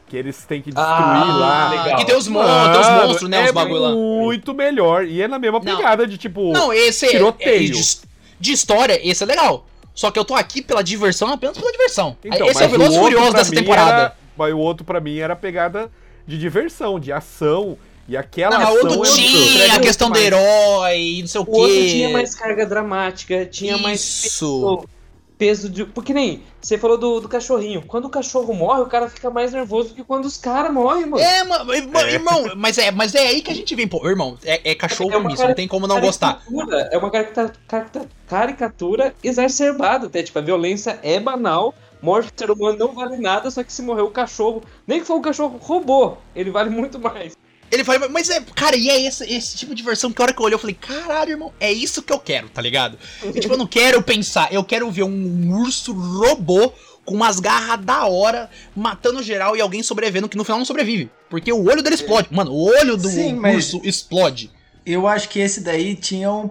que 0.06 0.16
eles 0.16 0.44
têm 0.46 0.62
que 0.62 0.70
destruir 0.70 0.88
Ah, 0.90 1.36
lá. 1.38 1.70
legal. 1.70 1.98
Que 1.98 2.06
tem 2.06 2.16
os, 2.16 2.26
mon 2.28 2.40
Mano, 2.42 2.72
tem 2.72 2.80
os 2.80 2.88
monstros, 3.02 3.28
né? 3.30 3.42
é 3.42 3.44
os 3.46 3.52
bagulho 3.52 3.80
lá. 3.80 3.90
muito 3.94 4.54
melhor. 4.54 5.04
E 5.04 5.20
é 5.20 5.28
na 5.28 5.38
mesma 5.38 5.60
Não. 5.62 5.76
pegada 5.76 6.06
de 6.06 6.16
tipo. 6.16 6.52
Não, 6.52 6.72
esse 6.72 7.06
é- 7.06 7.10
tiroteio. 7.10 7.68
é. 7.68 7.72
de, 7.72 7.98
de 8.40 8.52
história, 8.52 8.98
esse 9.06 9.22
é 9.22 9.26
legal. 9.26 9.66
Só 9.94 10.10
que 10.10 10.18
eu 10.18 10.24
tô 10.24 10.34
aqui 10.34 10.62
pela 10.62 10.82
diversão, 10.82 11.32
apenas 11.32 11.58
pela 11.58 11.72
diversão. 11.72 12.16
Então, 12.24 12.46
esse 12.46 12.62
é 12.62 12.66
o 12.66 12.70
e 12.70 12.96
Furiosos 12.96 13.30
pra 13.30 13.38
dessa 13.40 13.52
temporada. 13.52 13.90
Era, 14.00 14.16
mas 14.36 14.54
o 14.54 14.58
outro 14.58 14.84
pra 14.86 15.00
mim 15.00 15.18
era 15.18 15.32
a 15.32 15.36
pegada 15.36 15.90
de 16.26 16.38
diversão, 16.38 16.98
de 17.00 17.12
ação. 17.12 17.76
E 18.08 18.16
aquela 18.16 18.58
Não, 18.58 18.64
o 18.72 18.76
ação 18.78 18.90
outro 18.98 19.04
é- 19.04 19.14
tinha 19.14 19.50
entrega 19.50 19.74
a 19.74 19.80
questão 19.80 20.08
do 20.08 20.12
mais. 20.14 20.24
herói, 20.26 20.98
e 20.98 21.20
não 21.20 21.28
sei 21.28 21.40
o 21.40 21.44
O 21.44 21.46
quê. 21.46 21.52
outro 21.60 21.76
tinha 21.88 22.08
mais 22.08 22.34
carga 22.34 22.64
dramática, 22.66 23.44
tinha 23.44 23.76
mais 23.76 24.00
Isso. 24.00 24.78
peso, 24.78 24.88
peso 25.36 25.68
de. 25.68 25.84
Porque 25.84 26.14
nem 26.14 26.42
você 26.60 26.78
falou 26.78 26.96
do, 26.96 27.20
do 27.20 27.28
cachorrinho. 27.28 27.82
Quando 27.86 28.06
o 28.06 28.08
cachorro 28.10 28.54
morre, 28.54 28.80
o 28.80 28.86
cara 28.86 29.10
fica 29.10 29.28
mais 29.28 29.52
nervoso 29.52 29.90
do 29.90 29.94
que 29.94 30.02
quando 30.02 30.24
os 30.24 30.38
caras 30.38 30.72
morrem, 30.72 31.04
mano. 31.04 31.22
É, 31.22 31.44
mano, 31.44 31.72
irmão, 31.74 32.44
mas 32.56 32.78
é, 32.78 32.90
mas 32.90 33.14
é 33.14 33.26
aí 33.28 33.42
que 33.42 33.50
a 33.50 33.54
gente 33.54 33.74
vem, 33.74 33.86
pô, 33.86 34.04
irmão, 34.08 34.38
é, 34.42 34.70
é 34.70 34.74
cachorro 34.74 35.12
É 35.12 35.32
isso, 35.34 35.46
não 35.46 35.54
tem 35.54 35.68
como 35.68 35.86
não 35.86 36.00
gostar. 36.00 36.42
Caricatura, 36.42 36.88
É 36.90 36.96
uma 36.96 37.10
caricatura, 37.10 38.08
caricatura, 38.26 39.14
exacerbada 39.22 40.06
até. 40.06 40.22
Tipo, 40.22 40.38
a 40.38 40.42
violência 40.42 40.98
é 41.02 41.20
banal. 41.20 41.74
Morte 42.00 42.32
do 42.32 42.38
ser 42.38 42.50
humano 42.50 42.78
não 42.78 42.92
vale 42.94 43.16
nada, 43.18 43.50
só 43.50 43.62
que 43.64 43.72
se 43.72 43.82
morreu 43.82 44.06
o 44.06 44.10
cachorro, 44.10 44.62
nem 44.86 45.00
que 45.00 45.06
for 45.06 45.16
um 45.16 45.20
cachorro 45.22 45.58
robô, 45.60 46.16
ele 46.34 46.48
vale 46.48 46.70
muito 46.70 46.96
mais. 46.98 47.36
Ele 47.70 47.84
fala, 47.84 48.08
mas 48.08 48.30
é, 48.30 48.40
cara, 48.54 48.76
e 48.76 48.88
é 48.88 49.06
esse, 49.06 49.24
esse 49.30 49.56
tipo 49.56 49.74
de 49.74 49.82
versão 49.82 50.10
que 50.10 50.20
a 50.22 50.24
hora 50.24 50.32
que 50.32 50.40
eu 50.40 50.44
olhei, 50.44 50.54
eu 50.54 50.58
falei, 50.58 50.74
caralho, 50.74 51.32
irmão, 51.32 51.52
é 51.60 51.70
isso 51.70 52.02
que 52.02 52.12
eu 52.12 52.18
quero, 52.18 52.48
tá 52.48 52.62
ligado? 52.62 52.98
E, 53.22 53.40
tipo, 53.40 53.52
eu 53.54 53.58
não 53.58 53.66
quero 53.66 54.02
pensar, 54.02 54.52
eu 54.52 54.64
quero 54.64 54.90
ver 54.90 55.02
um 55.02 55.52
urso 55.60 55.92
robô 55.92 56.72
com 57.04 57.14
umas 57.14 57.40
garras 57.40 57.84
da 57.84 58.06
hora, 58.06 58.50
matando 58.76 59.22
geral 59.22 59.56
e 59.56 59.60
alguém 59.60 59.82
sobrevivendo 59.82 60.28
que 60.28 60.36
no 60.36 60.44
final 60.44 60.58
não 60.58 60.64
sobrevive. 60.64 61.10
Porque 61.30 61.50
o 61.50 61.64
olho 61.64 61.82
dele 61.82 61.94
explode. 61.94 62.28
Mano, 62.30 62.52
o 62.52 62.64
olho 62.66 62.96
do 62.96 63.08
Sim, 63.08 63.38
urso 63.38 63.80
explode. 63.82 64.50
Eu 64.84 65.06
acho 65.06 65.28
que 65.28 65.38
esse 65.38 65.62
daí 65.62 65.94
tinha 65.94 66.30
um. 66.30 66.50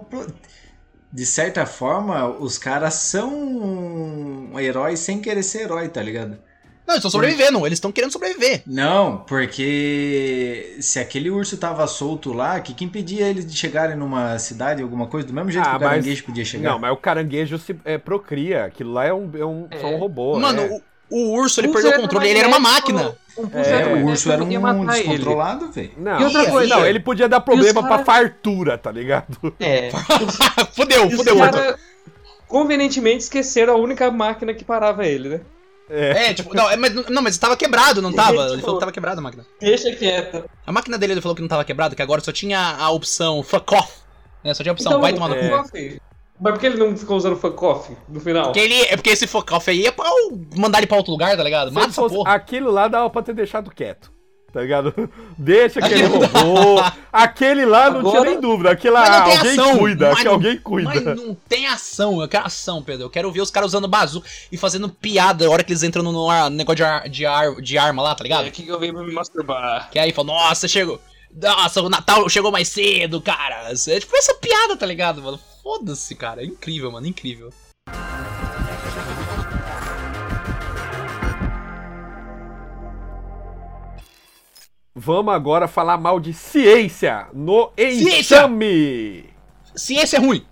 De 1.12 1.24
certa 1.24 1.64
forma, 1.64 2.28
os 2.28 2.58
caras 2.58 2.94
são 2.94 4.50
heróis 4.58 4.98
sem 4.98 5.20
querer 5.20 5.42
ser 5.42 5.62
herói, 5.62 5.88
tá 5.88 6.02
ligado? 6.02 6.38
Não, 6.88 6.94
eles 6.94 7.04
estão 7.04 7.10
sobrevivendo, 7.10 7.66
eles 7.66 7.76
estão 7.76 7.92
querendo 7.92 8.10
sobreviver. 8.12 8.62
Não, 8.66 9.18
porque 9.18 10.76
se 10.80 10.98
aquele 10.98 11.28
urso 11.30 11.56
tava 11.58 11.86
solto 11.86 12.32
lá, 12.32 12.56
o 12.56 12.62
que, 12.62 12.72
que 12.72 12.84
impedia 12.84 13.26
eles 13.28 13.44
de 13.46 13.54
chegarem 13.54 13.94
numa 13.94 14.38
cidade, 14.38 14.82
alguma 14.82 15.06
coisa? 15.06 15.26
Do 15.26 15.34
mesmo 15.34 15.50
jeito 15.50 15.66
Ah, 15.66 15.70
que 15.72 15.76
o 15.76 15.80
mas- 15.80 15.88
caranguejo 15.90 16.24
podia 16.24 16.44
chegar. 16.46 16.70
Não, 16.70 16.78
mas 16.78 16.90
o 16.92 16.96
caranguejo 16.96 17.58
se 17.58 17.76
é, 17.84 17.98
procria. 17.98 18.64
Aquilo 18.64 18.92
lá 18.92 19.04
é 19.04 19.12
um, 19.12 19.30
é 19.34 19.44
um, 19.44 19.68
só 19.80 19.86
um 19.88 19.98
robô. 19.98 20.38
Mano, 20.38 20.62
é. 20.62 20.80
o, 21.10 21.16
o 21.16 21.32
urso, 21.38 21.60
ele 21.60 21.68
O 21.68 21.72
perdeu 21.72 21.90
o 21.92 22.00
controle, 22.00 22.28
ele 22.28 22.38
era 22.38 22.48
uma 22.48 22.58
máquina. 22.58 23.14
É, 23.52 23.82
É, 23.82 23.86
o 23.94 24.06
urso 24.06 24.32
era 24.32 24.42
um 24.42 24.86
descontrolado, 24.86 25.70
velho. 25.70 25.92
Não, 25.98 26.20
E 26.20 26.24
outra 26.24 26.42
Ia, 26.42 26.50
coisa, 26.50 26.74
não, 26.76 26.86
ele 26.86 27.00
podia 27.00 27.28
dar 27.28 27.40
problema 27.40 27.82
cara- 27.82 27.96
pra 27.96 28.04
fartura, 28.04 28.78
tá 28.78 28.90
ligado? 28.90 29.54
É. 29.60 29.90
fudeu, 30.74 31.10
fudeu, 31.10 31.36
cara- 31.38 31.78
convenientemente 32.48 33.24
esqueceram 33.24 33.74
a 33.74 33.76
única 33.76 34.10
máquina 34.10 34.54
que 34.54 34.64
parava 34.64 35.06
ele, 35.06 35.28
né? 35.28 35.40
É, 35.90 36.34
tipo, 36.34 36.54
não, 36.54 36.68
é, 36.70 36.76
mas, 36.76 36.94
não, 37.08 37.22
mas 37.22 37.38
tava 37.38 37.56
quebrado, 37.56 38.02
não 38.02 38.12
tava? 38.12 38.42
Ele 38.42 38.50
Tipo- 38.50 38.60
falou 38.60 38.76
que 38.76 38.80
tava 38.80 38.92
quebrado 38.92 39.18
a 39.20 39.22
máquina. 39.22 39.46
Deixa 39.60 39.90
quieto. 39.94 40.44
A 40.66 40.72
máquina 40.72 40.98
dele 40.98 41.14
ele 41.14 41.20
falou 41.20 41.34
que 41.34 41.40
não 41.42 41.48
tava 41.48 41.64
quebrado, 41.64 41.96
que 41.96 42.02
agora 42.02 42.20
só 42.20 42.30
tinha 42.32 42.76
a 42.78 42.90
opção 42.90 43.42
fuck 43.42 43.74
off. 43.74 43.92
Né? 44.44 44.52
Só 44.54 44.62
tinha 44.62 44.72
a 44.72 44.74
opção, 44.74 45.00
vai 45.00 45.12
tomar 45.12 45.28
no 45.28 45.34
é. 45.36 45.48
cu. 45.48 45.56
Coffee. 45.56 46.00
Mas 46.40 46.52
por 46.52 46.60
que 46.60 46.66
ele 46.66 46.76
não 46.76 46.96
ficou 46.96 47.16
usando 47.16 47.36
fuck 47.36 47.64
off 47.64 47.96
no 48.08 48.20
final? 48.20 48.44
Porque 48.44 48.60
ele, 48.60 48.80
é 48.82 48.96
porque 48.96 49.10
esse 49.10 49.26
fuck 49.26 49.52
off 49.52 49.68
aí 49.68 49.86
é 49.86 49.90
pra 49.90 50.06
eu 50.08 50.40
mandar 50.56 50.78
ele 50.78 50.86
pra 50.86 50.96
outro 50.96 51.10
lugar, 51.10 51.36
tá 51.36 51.42
ligado? 51.42 51.72
Mata 51.72 51.88
essa 51.88 52.06
porra. 52.06 52.32
aquilo 52.32 52.70
lá 52.70 52.86
dava 52.86 53.10
pra 53.10 53.22
ter 53.22 53.34
deixado 53.34 53.70
quieto. 53.70 54.12
Tá 54.52 54.62
ligado? 54.62 54.94
Deixa 55.36 55.78
aquele 55.78 56.04
robô. 56.04 56.82
Aquele 57.12 57.66
lá 57.66 57.90
não 57.90 58.00
tinha 58.00 58.12
Agora- 58.14 58.30
nem 58.30 58.40
dúvida. 58.40 58.70
Aquele 58.70 58.94
lá 58.94 59.22
tem 59.24 59.36
alguém 59.36 59.52
ação, 59.52 59.78
cuida. 59.78 60.12
mas 60.12 60.26
alguém 60.26 60.58
cuida. 60.58 60.88
Mas 60.90 61.04
não 61.04 61.34
tem 61.34 61.66
ação, 61.66 62.20
eu 62.22 62.28
quero 62.28 62.46
ação, 62.46 62.82
Pedro. 62.82 63.04
Eu 63.04 63.10
quero 63.10 63.30
ver 63.30 63.42
os 63.42 63.50
caras 63.50 63.68
usando 63.68 63.86
bazu 63.86 64.22
e 64.50 64.56
fazendo 64.56 64.88
piada 64.88 65.46
a 65.46 65.50
hora 65.50 65.62
que 65.62 65.70
eles 65.72 65.82
entram 65.82 66.02
no 66.02 66.30
ar- 66.30 66.50
negócio 66.50 66.76
de, 66.76 66.82
ar- 66.82 67.08
de, 67.08 67.26
ar- 67.26 67.60
de 67.60 67.76
arma 67.78 68.02
lá, 68.02 68.14
tá 68.14 68.22
ligado? 68.22 68.46
É 68.46 68.48
aqui 68.48 68.62
que 68.62 68.70
eu 68.70 68.78
venho 68.80 68.94
pra 68.94 69.02
me 69.04 69.12
masturbar. 69.12 69.90
Que 69.90 69.98
aí 69.98 70.12
fala, 70.12 70.28
nossa, 70.28 70.66
chegou. 70.66 70.98
Nossa, 71.40 71.82
o 71.82 71.90
Natal 71.90 72.26
chegou 72.30 72.50
mais 72.50 72.68
cedo, 72.68 73.20
cara. 73.20 73.70
É 73.70 74.00
tipo 74.00 74.16
essa 74.16 74.34
piada, 74.34 74.76
tá 74.78 74.86
ligado, 74.86 75.22
mano? 75.22 75.38
Foda-se, 75.62 76.14
cara. 76.14 76.40
É 76.42 76.46
incrível, 76.46 76.90
mano, 76.90 77.06
incrível. 77.06 77.50
Vamos 85.00 85.32
agora 85.32 85.68
falar 85.68 85.96
mal 85.96 86.18
de 86.18 86.32
ciência 86.32 87.28
no 87.32 87.70
Ciência! 87.76 88.18
enxame. 88.18 89.24
Ciência 89.76 90.16
é 90.16 90.20
ruim. 90.20 90.44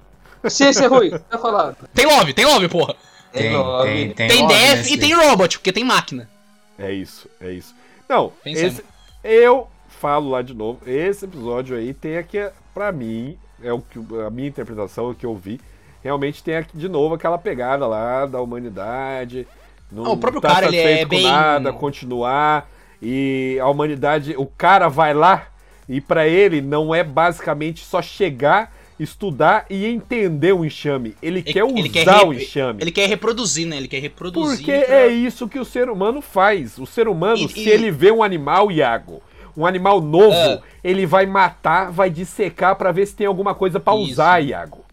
Ciência 0.49 0.84
é 0.84 0.86
ruim, 0.86 1.11
tá 1.28 1.36
falado. 1.36 1.76
Tem 1.92 2.07
love, 2.07 2.32
tem 2.32 2.44
love, 2.44 2.68
porra. 2.68 2.94
Tem, 3.32 3.51
tem, 3.82 4.12
tem. 4.14 4.28
Tem, 4.28 4.47
DF 4.47 4.76
nesse- 4.76 4.94
e 4.94 4.99
tem 4.99 5.12
robot, 5.14 5.59
porque 5.59 5.72
tem 5.72 5.82
máquina. 5.84 6.30
É 6.78 6.92
isso, 6.92 7.28
é 7.40 7.51
isso. 7.51 7.74
Não, 8.09 8.32
esse, 8.44 8.84
eu 9.24 9.66
falo 9.88 10.30
lá 10.30 10.42
de 10.42 10.55
novo. 10.55 10.78
Esse 10.86 11.24
episódio 11.24 11.76
aí 11.76 11.92
tem 11.92 12.16
aqui, 12.16 12.38
pra 12.72 12.92
mim, 12.92 13.36
é 13.61 13.72
o 13.72 13.80
que 13.80 13.99
a 14.24 14.30
minha 14.30 14.47
interpretação, 14.49 15.11
o 15.11 15.14
que 15.14 15.26
eu 15.26 15.34
vi. 15.34 15.61
Realmente 16.05 16.44
tem 16.44 16.57
aqui 16.57 16.76
de 16.78 16.88
novo 16.88 17.16
aquela 17.16 17.36
pegada 17.36 17.84
lá 17.86 18.26
da 18.26 18.40
humanidade. 18.40 19.47
Não 19.90 20.05
Ah, 20.07 20.11
o 20.11 20.16
próprio 20.16 20.40
tá 20.40 20.49
cara, 20.49 20.66
ele 20.66 20.76
é 20.76 21.05
bem- 21.05 21.24
nada, 21.24 21.72
continuar. 21.72 22.70
E 23.03 23.59
a 23.61 23.68
humanidade, 23.68 24.34
o 24.36 24.47
cara 24.47 24.88
vai 24.88 25.12
lá 25.14 25.49
e 25.88 26.01
pra 26.01 26.26
ele 26.26 26.61
não 26.61 26.94
é 26.94 27.05
basicamente 27.05 27.84
só 27.84 28.01
chegar, 28.03 28.74
estudar 28.99 29.66
e 29.68 29.84
entender 29.86 30.53
o 30.53 30.64
enxame. 30.64 31.14
Ele, 31.22 31.42
quer 31.42 31.62
usar 31.64 31.78
ele 31.78 31.88
quer 31.90 32.24
o 32.24 32.32
enxame. 32.32 32.82
Ele 32.82 32.90
quer 32.90 33.07
reproduzir, 33.09 33.66
né? 33.66 33.76
Ele 33.76 33.88
quer 33.88 34.01
reproduzir. 34.01 34.57
Porque 34.64 34.78
pra- 34.78 34.94
é 34.94 35.09
isso 35.09 35.47
que 35.49 35.59
o 35.59 35.64
ser 35.64 35.90
humano 35.90 36.20
faz. 36.22 36.78
O 36.78 36.86
ser 36.86 37.07
humano, 37.07 37.44
E- 37.44 37.49
se 37.49 37.61
e- 37.61 37.68
ele 37.68 37.90
vê 37.90 38.11
um 38.11 38.22
animal, 38.22 38.70
Iago, 38.72 39.22
um 39.57 39.66
animal 39.66 40.01
novo, 40.01 40.34
É. 40.34 40.61
ele 40.82 41.05
vai 41.05 41.26
matar, 41.26 41.90
vai 41.92 42.09
dissecar 42.09 42.74
pra 42.76 42.90
ver 42.90 43.07
se 43.07 43.14
tem 43.14 43.26
alguma 43.26 43.55
coisa 43.55 43.78
Isso. 44.01 44.12
usar, 44.12 44.40
Iago. 44.42 44.86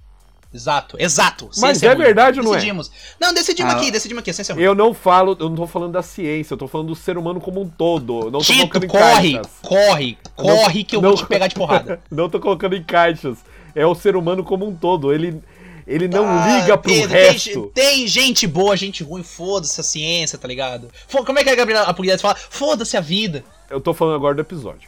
Exato, 0.53 0.95
exato. 0.99 1.45
Mas 1.57 1.79
Ciência 1.79 1.87
é 1.87 1.93
ruim. 1.95 2.03
verdade 2.05 2.39
ou 2.39 2.45
não 2.45 2.51
é? 2.53 2.57
Decidimos. 2.57 2.91
Não, 3.19 3.33
decidimos 3.33 3.73
Ah. 3.73 3.77
aqui, 3.77 3.89
decidimos 3.91 4.21
aqui. 4.21 4.31
Ciência 4.33 4.51
é 4.51 4.55
ruim. 4.55 4.63
Eu 4.63 4.75
não 4.75 4.93
falo, 4.93 5.35
eu 5.39 5.49
não 5.49 5.55
tô 5.55 5.65
falando 5.67 5.93
da 5.93 6.01
ciência, 6.03 6.53
eu 6.53 6.57
tô 6.57 6.67
falando 6.67 6.87
do 6.89 6.95
ser 6.95 7.17
humano 7.17 7.41
como 7.41 7.59
um 7.61 7.67
todo. 7.67 8.25
Não 8.29 8.39
tô 8.39 8.45
Tito, 8.45 8.57
colocando 8.59 8.83
em 8.85 8.87
corre, 8.87 9.33
caixas. 9.33 9.51
corre, 9.61 10.17
Não- 10.37 10.43
corre 10.45 10.83
que 10.83 10.95
eu 10.95 11.01
não- 11.01 11.09
vou 11.09 11.17
te 11.17 11.25
pegar 11.25 11.47
de 11.47 11.55
porrada. 11.55 11.99
não 12.11 12.29
tô 12.29 12.39
colocando 12.39 12.75
em 12.75 12.83
caixas. 12.83 13.37
É 13.75 13.85
o 13.85 13.95
ser 13.95 14.15
humano 14.15 14.43
como 14.43 14.67
um 14.67 14.75
todo. 14.75 15.11
Ele, 15.11 15.41
ele 15.87 16.07
não 16.07 16.25
Ah, 16.27 16.59
liga 16.59 16.77
pro 16.77 16.91
Pedro, 16.93 17.09
resto. 17.09 17.71
Tem, 17.73 17.97
tem 17.97 18.07
gente 18.07 18.45
boa, 18.45 18.77
gente 18.77 19.03
ruim, 19.03 19.23
foda-se 19.23 19.81
a 19.81 19.83
ciência, 19.83 20.37
tá 20.37 20.47
ligado? 20.47 20.89
Fo- 21.07 21.25
Como 21.25 21.39
é 21.39 21.43
que 21.43 21.49
a 21.49 21.55
Gabriela 21.55 21.85
Apugliese 21.87 22.21
fala? 22.21 22.35
Foda-se 22.35 22.95
a 22.95 23.01
vida. 23.01 23.43
Eu 23.71 23.81
tô 23.81 23.91
falando 23.93 24.15
agora 24.15 24.35
do 24.35 24.41
episódio. 24.41 24.87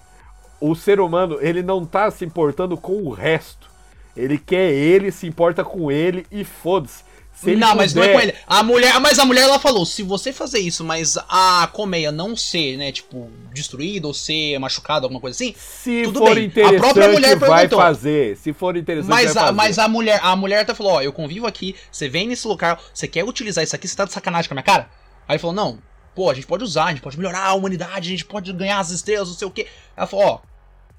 O 0.62 0.76
ser 0.76 1.00
humano, 1.00 1.38
ele 1.42 1.64
não 1.64 1.86
tá 1.86 2.10
se 2.12 2.24
importando 2.24 2.78
com 2.78 3.02
o 3.02 3.10
resto. 3.10 3.68
Ele 4.16 4.38
quer 4.38 4.72
ele, 4.72 5.12
se 5.12 5.28
importa 5.28 5.64
com 5.64 5.92
ele 5.92 6.26
e 6.32 6.44
foda-se. 6.44 7.04
Se 7.34 7.54
não, 7.54 7.76
mas 7.76 7.94
não 7.94 8.02
é 8.02 8.08
puder- 8.08 8.16
com 8.16 8.28
ele. 8.30 8.38
A 8.48 8.64
mulher, 8.64 8.98
mas 9.02 9.20
a 9.20 9.26
mulher 9.26 9.42
ela 9.42 9.60
falou, 9.60 9.86
se 9.86 10.02
você 10.02 10.32
fazer 10.32 10.60
isso, 10.60 10.86
mas 10.86 11.18
a 11.28 11.68
colmeia 11.74 12.10
não 12.10 12.34
ser, 12.34 12.78
né, 12.78 12.94
tipo, 12.94 13.30
destruída 13.54 14.08
ou 14.08 14.14
ser 14.14 14.58
machucada, 14.58 15.06
alguma 15.06 15.20
coisa 15.20 15.36
assim, 15.36 15.54
Se 15.58 16.04
Tudo 16.06 16.20
for 16.20 16.34
bem. 16.34 16.44
A 16.44 16.48
interessante, 16.48 16.80
própria 16.80 17.10
mulher 17.10 17.36
vai 17.36 17.50
perguntou. 17.68 17.80
fazer. 17.80 18.38
Se 18.38 18.54
for 18.54 18.78
interessante, 18.78 19.10
Mas 19.10 19.34
vai 19.34 19.44
a, 19.44 19.46
fazer. 19.48 19.52
mas 19.58 19.78
a 19.80 19.88
mulher, 19.90 20.20
a 20.24 20.34
mulher 20.34 20.62
até 20.62 20.74
falou, 20.74 20.94
ó, 20.94 21.02
eu 21.02 21.12
convivo 21.12 21.46
aqui, 21.46 21.76
você 21.92 22.08
vem 22.08 22.26
nesse 22.26 22.48
local, 22.48 22.78
você 22.94 23.06
quer 23.06 23.26
utilizar 23.26 23.66
isso 23.66 23.76
aqui, 23.76 23.86
você 23.86 23.98
tá 23.98 24.06
de 24.06 24.14
sacanagem 24.14 24.48
com 24.48 24.54
a 24.54 24.56
minha 24.56 24.64
cara? 24.64 24.90
Aí 25.28 25.34
ele 25.34 25.40
falou, 25.40 25.54
não, 25.56 25.80
pô, 26.16 26.30
a 26.30 26.34
gente 26.34 26.48
pode 26.48 26.64
usar, 26.64 26.86
a 26.86 26.90
gente 26.92 27.02
pode 27.02 27.18
melhorar 27.18 27.44
a 27.48 27.54
humanidade, 27.54 28.08
a 28.08 28.12
gente 28.12 28.24
pode 28.24 28.54
ganhar 28.54 28.80
as 28.80 28.92
estrelas, 28.92 29.28
não 29.28 29.36
sei 29.36 29.46
o 29.48 29.52
quê. 29.52 29.68
Ela 29.98 30.08
falou, 30.08 30.26
ó, 30.26 30.40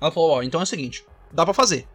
ela 0.03 0.11
falou, 0.11 0.31
ó, 0.33 0.43
então 0.43 0.61
é 0.61 0.65
o 0.65 0.67
seguinte, 0.67 1.03
dá 1.33 1.47
pra 1.47 1.55
fazer. 1.55 1.89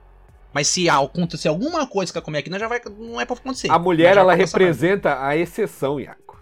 Mas 0.53 0.67
se 0.67 0.89
acontecer 0.89 1.47
alguma 1.47 1.87
coisa 1.87 2.21
comer 2.21 2.39
aqui, 2.39 2.49
não, 2.49 2.59
já 2.59 2.67
vai, 2.67 2.81
não 2.99 3.19
é 3.21 3.25
pra 3.25 3.35
acontecer. 3.35 3.71
A 3.71 3.79
mulher, 3.79 4.17
ela 4.17 4.33
representa 4.33 5.23
a 5.25 5.35
exceção, 5.37 5.99
Iaco. 5.99 6.37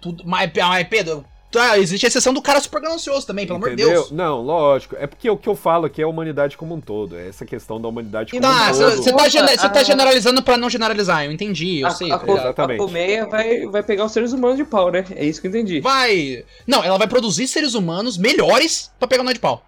Tudo, 0.00 0.22
mas, 0.24 0.50
mas, 0.56 0.88
Pedro, 0.88 1.24
tá, 1.50 1.76
existe 1.76 2.06
a 2.06 2.08
exceção 2.08 2.32
do 2.32 2.40
cara 2.40 2.58
super 2.60 2.80
ganancioso 2.80 3.26
também, 3.26 3.46
pelo 3.46 3.56
amor 3.56 3.70
de 3.70 3.74
Entendeu? 3.82 4.00
Deus. 4.02 4.10
Não, 4.12 4.40
lógico. 4.40 4.96
É 4.98 5.06
porque 5.06 5.28
o 5.28 5.36
que 5.36 5.48
eu 5.48 5.54
falo 5.56 5.86
aqui 5.86 6.00
é 6.00 6.04
a 6.04 6.08
humanidade 6.08 6.56
como 6.56 6.74
um 6.74 6.80
todo. 6.80 7.18
É 7.18 7.28
essa 7.28 7.44
questão 7.44 7.80
da 7.80 7.88
humanidade 7.88 8.30
como 8.30 8.40
Tá, 8.40 8.70
um 8.70 8.74
você 8.74 8.82
todo. 8.84 8.96
você 9.02 9.12
tá, 9.12 9.28
gena- 9.28 9.48
você 9.48 9.68
tá 9.68 9.80
Ah. 9.80 9.82
generalizando 9.82 10.42
pra 10.42 10.56
não 10.56 10.70
generalizar, 10.70 11.24
eu 11.24 11.32
entendi, 11.32 11.80
eu 11.80 11.88
A, 11.88 11.90
sei. 11.90 12.10
a, 12.12 12.18
tá? 12.18 12.32
Exatamente. 12.32 12.80
a 12.80 12.82
colmeia 12.84 13.26
vai, 13.26 13.66
vai 13.66 13.82
pegar 13.82 14.04
os 14.06 14.12
seres 14.12 14.32
humanos 14.32 14.56
de 14.56 14.64
pau, 14.64 14.90
né? 14.90 15.04
É 15.14 15.24
isso 15.24 15.40
que 15.40 15.48
eu 15.48 15.50
entendi. 15.50 15.80
Vai. 15.80 16.44
Não, 16.66 16.82
ela 16.82 16.96
vai 16.96 17.08
produzir 17.08 17.46
seres 17.48 17.74
humanos 17.74 18.16
melhores 18.16 18.90
pra 18.98 19.08
pegar 19.08 19.22
nós 19.24 19.34
de 19.34 19.40
pau. 19.40 19.62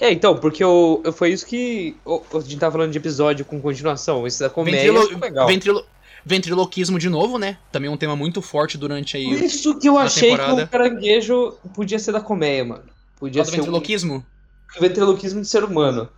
É, 0.00 0.12
então, 0.12 0.36
porque 0.36 0.64
o, 0.64 1.02
foi 1.12 1.30
isso 1.32 1.44
que. 1.44 1.96
o- 2.04 2.22
a 2.34 2.40
gente 2.40 2.56
tava 2.58 2.72
falando 2.72 2.92
de 2.92 2.98
episódio 2.98 3.44
com 3.44 3.60
continuação. 3.60 4.26
Esse 4.26 4.40
da 4.40 4.48
colmeia 4.50 4.76
Ventrilo- 4.92 5.12
é 5.12 5.26
legal. 5.26 5.46
ventrilo- 5.46 5.86
Ventriloquismo 6.24 6.98
de 6.98 7.08
novo, 7.08 7.38
né? 7.38 7.58
Também 7.72 7.88
um 7.90 7.96
tema 7.96 8.14
muito 8.14 8.42
forte 8.42 8.76
durante 8.76 9.16
aí. 9.16 9.24
Por 9.24 9.42
isso 9.42 9.78
que 9.78 9.88
eu 9.88 9.96
achei 9.96 10.30
temporada. 10.30 10.56
que 10.56 10.62
o 10.62 10.68
caranguejo 10.68 11.52
podia 11.74 11.98
ser 11.98 12.12
da 12.12 12.20
colmeia, 12.20 12.64
mano. 12.64 12.84
Podia 13.18 13.40
o 13.42 13.44
ser 13.44 13.52
ventriloquismo. 13.56 14.24
um 14.76 14.80
ventriloquismo 14.80 15.40
de 15.40 15.48
ser 15.48 15.64
humano. 15.64 16.08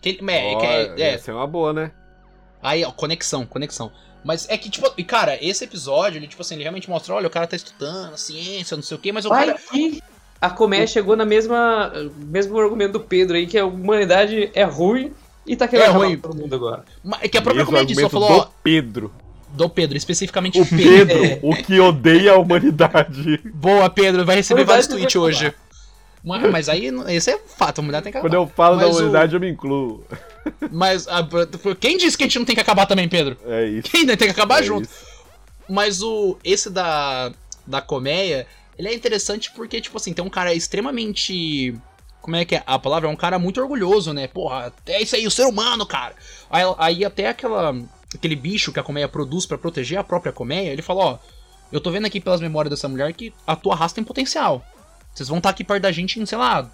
Que, 0.00 0.10
é, 0.10 0.56
que 0.56 0.66
é- 0.66 0.94
é, 0.96 1.14
Essa 1.14 1.30
é 1.30 1.34
uma 1.34 1.46
boa, 1.46 1.72
né? 1.72 1.92
Aí, 2.62 2.82
ó, 2.84 2.90
conexão, 2.92 3.44
conexão. 3.44 3.92
Mas 4.24 4.48
é 4.48 4.56
que, 4.56 4.70
tipo, 4.70 4.90
e 4.96 5.04
cara, 5.04 5.38
esse 5.44 5.64
episódio, 5.64 6.18
ele, 6.18 6.26
tipo 6.28 6.40
assim, 6.42 6.54
ele 6.54 6.62
realmente 6.62 6.88
mostra, 6.88 7.14
olha, 7.14 7.26
o 7.26 7.30
cara 7.30 7.46
tá 7.46 7.56
estudando 7.56 8.16
ciência, 8.16 8.76
não 8.76 8.82
sei 8.82 8.96
o 8.96 9.00
quê, 9.00 9.12
mas 9.12 9.24
o 9.26 9.28
Vai 9.28 9.46
cara. 9.46 9.58
que 9.58 10.02
a 10.40 10.50
colmeia 10.50 10.86
chegou 10.86 11.16
na 11.16 11.24
mesma 11.24 11.92
mesmo 12.16 12.58
argumento 12.58 12.92
do 12.92 13.00
Pedro 13.00 13.36
aí, 13.36 13.46
que 13.46 13.58
a 13.58 13.66
humanidade 13.66 14.50
é 14.54 14.64
ruim 14.64 15.12
e 15.46 15.56
tá 15.56 15.66
querendo 15.68 15.86
É 15.86 15.88
acabar 15.90 16.04
ruim. 16.06 16.16
com 16.16 16.28
todo 16.30 16.38
mundo 16.40 16.54
agora. 16.54 16.84
É 17.20 17.28
que 17.28 17.36
a 17.38 17.42
própria 17.42 17.64
comédia 17.66 17.94
só 17.94 18.02
argumento 18.06 18.26
falou, 18.28 18.44
do 18.46 18.50
Pedro. 18.62 19.12
do 19.50 19.68
Pedro, 19.68 19.96
especificamente 19.96 20.58
O 20.58 20.62
o 20.62 20.66
Pedro. 20.66 21.18
Pedro, 21.18 21.24
É. 21.24 21.38
o 21.42 21.54
que 21.56 21.78
odeia 21.80 22.32
a 22.32 22.38
humanidade. 22.38 23.38
Boa, 23.52 23.90
Pedro, 23.90 24.24
vai 24.24 24.36
receber 24.36 24.62
Humanidade 24.62 24.88
vários 24.88 25.00
tweets 25.10 25.16
hoje. 25.16 25.52
Mas, 26.22 26.50
mas 26.50 26.68
aí, 26.68 26.90
esse 27.08 27.30
é 27.30 27.38
fato, 27.38 27.78
a 27.78 27.82
mulher 27.82 28.02
tem 28.02 28.12
que 28.12 28.18
Quando 28.20 28.34
acabar. 28.34 28.44
eu 28.44 28.54
falo 28.54 28.76
da 28.76 28.86
Mas 28.86 28.94
o- 28.94 28.98
humanidade, 28.98 29.34
eu 29.34 29.40
me 29.40 29.48
incluo. 29.50 30.04
Mas 30.70 31.08
a- 31.08 31.26
quem 31.80 31.96
disse 31.96 32.16
que 32.16 32.24
a 32.24 32.26
gente 32.26 32.38
não 32.38 32.44
tem 32.46 32.54
que 32.54 32.60
acabar 32.60 32.84
também, 32.86 33.08
Pedro? 33.08 33.36
É 33.46 33.66
isso. 33.66 33.90
Quem 33.90 34.06
tem 34.06 34.16
que 34.16 34.24
acabar 34.28 34.60
é 34.60 34.62
junto? 34.62 34.84
isso. 34.84 35.06
Mas 35.68 36.02
o 36.02 36.36
esse 36.44 36.68
da 36.70 37.32
da 37.66 37.80
colmeia, 37.80 38.46
ele 38.80 38.88
é 38.88 38.94
interessante 38.94 39.50
porque 39.52 39.80
tipo 39.80 39.96
assim, 39.96 40.12
tem 40.12 40.24
um 40.24 40.30
cara 40.30 40.54
extremamente 40.54 41.74
como 42.22 42.36
é 42.36 42.44
que 42.44 42.56
é 42.56 42.62
a 42.66 42.78
palavra? 42.78 43.08
É 43.08 43.12
um 43.12 43.16
cara 43.16 43.38
muito 43.38 43.60
orgulhoso, 43.60 44.12
né? 44.12 44.26
Porra, 44.26 44.72
é 44.86 45.02
isso 45.02 45.16
aí, 45.16 45.26
o 45.26 45.30
ser 45.30 45.44
humano, 45.46 45.86
cara. 45.86 46.14
Aí, 46.50 46.62
aí 46.78 47.04
até 47.04 47.28
aquela 47.28 47.74
aquele 48.14 48.34
bicho 48.36 48.72
que 48.72 48.80
a 48.80 48.82
colmeia 48.82 49.08
produz 49.08 49.46
pra 49.46 49.56
proteger 49.58 49.98
a 49.98 50.04
própria 50.04 50.32
colmeia, 50.32 50.70
ele 50.70 50.82
fala, 50.82 51.00
ó, 51.04 51.18
eu 51.70 51.80
tô 51.80 51.90
vendo 51.90 52.06
aqui 52.06 52.20
pelas 52.20 52.40
memórias 52.40 52.70
dessa 52.70 52.88
mulher 52.88 53.12
que 53.12 53.32
a 53.46 53.54
tua 53.54 53.74
raça 53.76 53.94
tem 53.94 54.02
potencial. 54.04 54.64
Vocês 55.14 55.28
vão 55.28 55.38
estar 55.38 55.50
aqui 55.50 55.62
perto 55.62 55.82
da 55.82 55.92
gente 55.92 56.18
em, 56.20 56.26
sei 56.26 56.36
lá, 56.38 56.68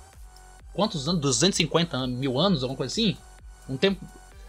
quantos 0.73 1.09
anos? 1.09 1.21
250 1.21 1.97
an- 1.97 2.07
mil 2.07 2.39
anos, 2.39 2.63
alguma 2.63 2.77
coisa 2.77 2.93
assim? 2.93 3.17
Um 3.69 3.77
tempo. 3.77 4.05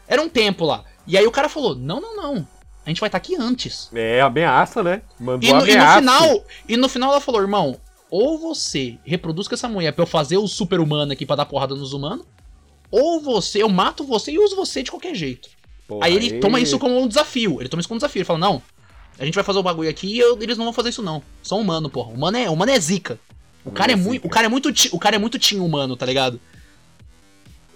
Era 0.08 0.22
um 0.22 0.30
tempo 0.30 0.66
lá. 0.66 0.84
E 1.06 1.18
aí 1.18 1.26
o 1.28 1.32
cara 1.32 1.50
falou: 1.50 1.76
não, 1.76 2.00
não, 2.00 2.16
não. 2.16 2.48
A 2.88 2.90
gente 2.90 3.02
vai 3.02 3.10
estar 3.10 3.18
aqui 3.18 3.36
antes. 3.36 3.90
É 3.94 4.22
ameaça, 4.22 4.82
né? 4.82 5.02
Mandou 5.20 5.50
E 5.50 5.52
no, 5.52 5.60
e 5.68 5.76
no 5.76 5.82
ameaça. 5.84 6.00
final, 6.00 6.46
e 6.70 6.78
no 6.78 6.88
final 6.88 7.12
ela 7.12 7.20
falou, 7.20 7.42
irmão, 7.42 7.76
ou 8.10 8.40
você 8.40 8.98
reproduz 9.04 9.46
com 9.46 9.56
essa 9.56 9.68
mulher 9.68 9.92
pra 9.92 10.04
eu 10.04 10.08
fazer 10.08 10.38
o 10.38 10.48
super 10.48 10.80
humano 10.80 11.12
aqui 11.12 11.26
pra 11.26 11.36
dar 11.36 11.46
porrada 11.46 11.76
nos 11.76 11.92
humanos, 11.92 12.26
ou 12.90 13.20
você, 13.20 13.62
eu 13.62 13.68
mato 13.68 14.06
você 14.06 14.32
e 14.32 14.40
uso 14.40 14.56
você 14.56 14.82
de 14.84 14.90
qualquer 14.90 15.14
jeito. 15.14 15.50
Porra, 15.86 16.06
aí 16.08 16.16
ele 16.16 16.40
toma 16.40 16.62
isso 16.62 16.80
como 16.80 16.98
um 16.98 17.10
desafio. 17.10 17.60
Ele 17.60 17.68
toma 17.68 17.82
isso 17.82 17.90
como 17.90 17.98
um 17.98 18.00
desafio. 18.00 18.20
Ele 18.22 18.26
fala, 18.26 18.40
não, 18.40 18.62
a 19.20 19.26
gente 19.26 19.36
vai 19.36 19.44
fazer 19.44 19.60
o 19.60 19.64
bagulho 19.64 19.90
aqui 19.90 20.08
e 20.08 20.20
eu- 20.20 20.42
eles 20.42 20.58
não 20.58 20.64
vão 20.64 20.74
fazer 20.74 20.88
isso, 20.88 21.04
não. 21.04 21.22
São 21.44 21.60
humano, 21.60 21.90
porra. 21.90 22.12
Humano 22.14 22.38
é, 22.38 22.50
humano 22.50 22.72
é 22.72 22.80
zica. 22.80 23.20
O 23.66 23.72
cara 23.72 23.92
é, 23.92 23.96
é 23.96 23.98
muito, 23.98 24.26
o 24.26 24.30
cara 24.30 24.46
é 24.46 24.50
muito, 24.50 24.70
o 24.94 24.98
cara 25.00 25.18
é 25.18 25.20
muito 25.20 25.38
team 25.38 25.66
humano, 25.66 25.98
tá 25.98 26.06
ligado? 26.06 26.40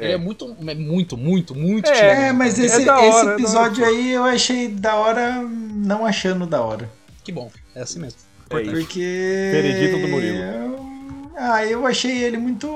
Ele 0.04 0.14
é 0.14 0.18
muito, 0.18 0.56
é 0.68 0.76
muito, 0.76 1.18
muito, 1.18 1.56
muito 1.56 1.89
É, 1.89 1.93
tierno. 1.93 2.22
É, 2.22 2.34
mas 2.34 2.60
É 2.60 2.66
esse, 2.66 2.86
da 2.86 2.99
hora, 2.99 3.08
esse 3.10 3.28
é 3.30 3.34
episódio 3.34 3.86
aí 3.86 4.12
eu 4.12 4.24
achei 4.24 4.68
da 4.68 4.95
hora, 4.95 5.41
não 5.41 6.06
achando 6.06 6.45
da 6.45 6.62
hora. 6.62 6.89
Que 7.24 7.32
bom, 7.32 7.52
é 7.76 7.82
assim 7.82 7.99
mesmo. 7.99 8.20
É 8.49 8.62
isso. 8.62 8.72
Porque. 8.72 9.49
Veredito 9.52 9.99
do 9.99 10.08
Murilo. 10.08 10.38
Eu- 10.41 11.32
Ah, 11.38 11.66
eu 11.66 11.88
achei 11.88 12.24
ele 12.24 12.38
muito. 12.38 12.68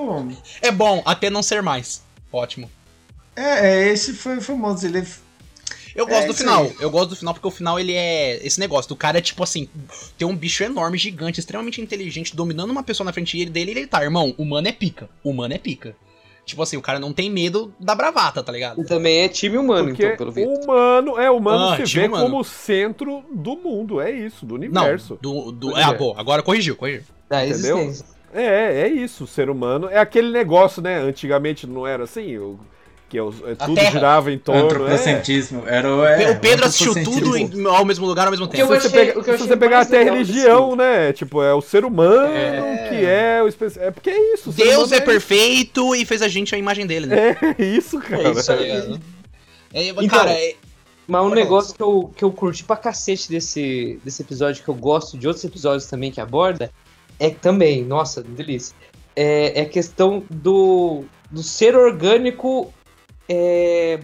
É 0.61 0.71
bom, 0.71 1.01
até 1.05 1.29
não 1.29 1.43
ser 1.43 1.61
mais. 1.61 2.01
Ótimo. 2.31 2.69
É, 3.35 3.67
é, 3.69 3.87
esse 3.91 4.13
foi 4.13 4.39
famoso. 4.41 4.85
Ele 4.87 5.05
Eu 5.93 6.05
gosto 6.07 6.23
É 6.23 6.27
do 6.27 6.33
final. 6.33 6.63
aí. 6.63 6.75
Eu 6.79 6.89
gosto 6.89 7.09
do 7.09 7.15
final 7.15 7.33
porque 7.33 7.47
o 7.47 7.51
final 7.51 7.79
ele 7.79 7.93
é 7.93 8.45
esse 8.45 8.59
negócio 8.59 8.89
do 8.89 8.95
cara 8.95 9.17
é 9.17 9.21
tipo 9.21 9.41
assim, 9.43 9.69
tem 10.17 10.27
um 10.27 10.35
bicho 10.35 10.63
enorme, 10.63 10.97
gigante, 10.97 11.39
extremamente 11.39 11.79
inteligente 11.81 12.35
dominando 12.35 12.71
uma 12.71 12.83
pessoa 12.83 13.05
na 13.05 13.13
frente 13.13 13.45
dele 13.45 13.71
e 13.71 13.73
ele 13.77 13.87
tá, 13.87 14.03
irmão, 14.03 14.33
humano 14.37 14.67
é 14.67 14.71
pica. 14.71 15.09
Humano 15.23 15.53
é 15.53 15.57
pica. 15.57 15.95
Tipo 16.45 16.61
assim, 16.61 16.77
o 16.77 16.81
cara 16.81 16.99
não 16.99 17.11
tem 17.11 17.29
medo 17.29 17.73
da 17.79 17.95
bravata, 17.95 18.43
tá 18.43 18.51
ligado? 18.51 18.79
E 18.79 18.85
também 18.85 19.23
é 19.23 19.27
time 19.27 19.57
humano, 19.57 19.87
Porque 19.89 20.05
então, 20.05 20.17
pelo 20.17 20.31
visto. 20.31 20.63
humano, 20.63 21.17
é, 21.19 21.29
o 21.31 21.37
humano 21.37 21.69
Ah, 21.69 21.77
se 21.85 21.99
vê 21.99 22.05
humano. 22.07 22.23
como 22.23 22.39
o 22.39 22.43
centro 22.43 23.23
do 23.31 23.55
mundo, 23.57 23.99
é 23.99 24.11
isso, 24.11 24.45
do 24.45 24.55
Não, 24.57 24.61
universo. 24.83 25.17
do, 25.19 25.51
do, 25.51 25.71
Pois 25.71 25.83
ah, 25.85 25.89
é. 25.91 25.93
pô, 25.95 26.13
agora 26.15 26.43
corrigiu, 26.43 26.75
corrigiu. 26.75 27.01
Da 27.27 27.45
entendeu? 27.47 27.91
É, 28.31 28.81
é 28.81 28.87
isso, 28.87 29.23
o 29.23 29.27
ser 29.27 29.49
humano 29.49 29.87
é 29.89 29.97
aquele 29.97 30.29
negócio, 30.29 30.81
né? 30.81 30.97
Antigamente 30.99 31.65
não 31.65 31.87
era 31.87 32.03
assim, 32.03 32.37
o, 32.37 32.59
que 33.07 33.19
os- 33.21 33.35
é, 33.45 33.55
tudo 33.55 33.75
Terra. 33.75 33.91
girava 33.91 34.31
em 34.31 34.37
torno. 34.37 34.61
É. 34.61 34.65
antropocentrismo. 34.65 35.63
Era 35.67 35.95
o, 35.95 36.05
é, 36.05 36.31
o 36.31 36.39
Pedro 36.39 36.65
assistiu 36.65 36.93
tudo 37.03 37.37
em- 37.37 37.65
ao 37.67 37.85
mesmo 37.85 38.05
lugar, 38.05 38.25
ao 38.25 38.31
mesmo 38.31 38.45
eu 38.45 38.49
tempo. 38.49 38.73
Se 38.73 38.79
você, 38.81 38.87
achei- 38.87 39.05
pega- 39.05 39.19
o 39.19 39.23
que 39.23 39.29
eu 39.29 39.33
se 39.37 39.43
achei 39.43 39.47
você 39.47 39.57
pegar 39.57 39.81
até 39.81 40.01
a 40.01 40.03
religião, 40.11 40.75
né? 40.75 41.13
Tipo, 41.13 41.41
é 41.43 41.53
o 41.53 41.61
ser 41.61 41.85
humano 41.85 42.33
É. 42.33 42.87
que 42.89 43.05
é 43.05 43.41
o 43.43 43.47
especial. 43.47 43.85
É 43.85 43.91
porque 43.91 44.09
é 44.09 44.33
isso. 44.33 44.51
Deus 44.51 44.91
é 44.91 44.99
perfeito 44.99 45.95
e 45.95 46.03
fez 46.05 46.21
a 46.21 46.27
gente 46.27 46.53
a 46.55 46.57
imagem 46.57 46.85
dele, 46.87 47.05
né? 47.07 47.37
É 47.57 47.63
isso, 47.63 47.99
cara. 47.99 48.27
É 48.27 48.31
isso 48.31 48.51
aí. 48.51 48.63
ligado? 48.63 48.99
É, 49.73 49.87
Então, 49.89 50.07
cara, 50.07 50.31
é- 50.31 50.55
Mas 51.07 51.23
um 51.23 51.29
negócio 51.29 51.75
que 51.75 51.83
eu, 51.83 52.11
que 52.17 52.23
eu 52.23 52.31
curti 52.31 52.63
pra 52.63 52.75
cacete 52.75 53.29
desse, 53.29 53.99
desse 54.03 54.23
episódio, 54.23 54.63
que 54.63 54.69
eu 54.69 54.73
gosto 54.73 55.15
de 55.19 55.27
outros 55.27 55.45
episódios 55.45 55.85
também 55.85 56.09
que 56.11 56.19
aborda, 56.19 56.71
é 57.19 57.29
também, 57.29 57.83
nossa, 57.83 58.23
delícia. 58.23 58.75
É, 59.15 59.59
é 59.59 59.61
a 59.61 59.69
questão 59.69 60.23
do, 60.31 61.03
do 61.29 61.43
ser 61.43 61.75
orgânico 61.75 62.73
é, 63.29 63.99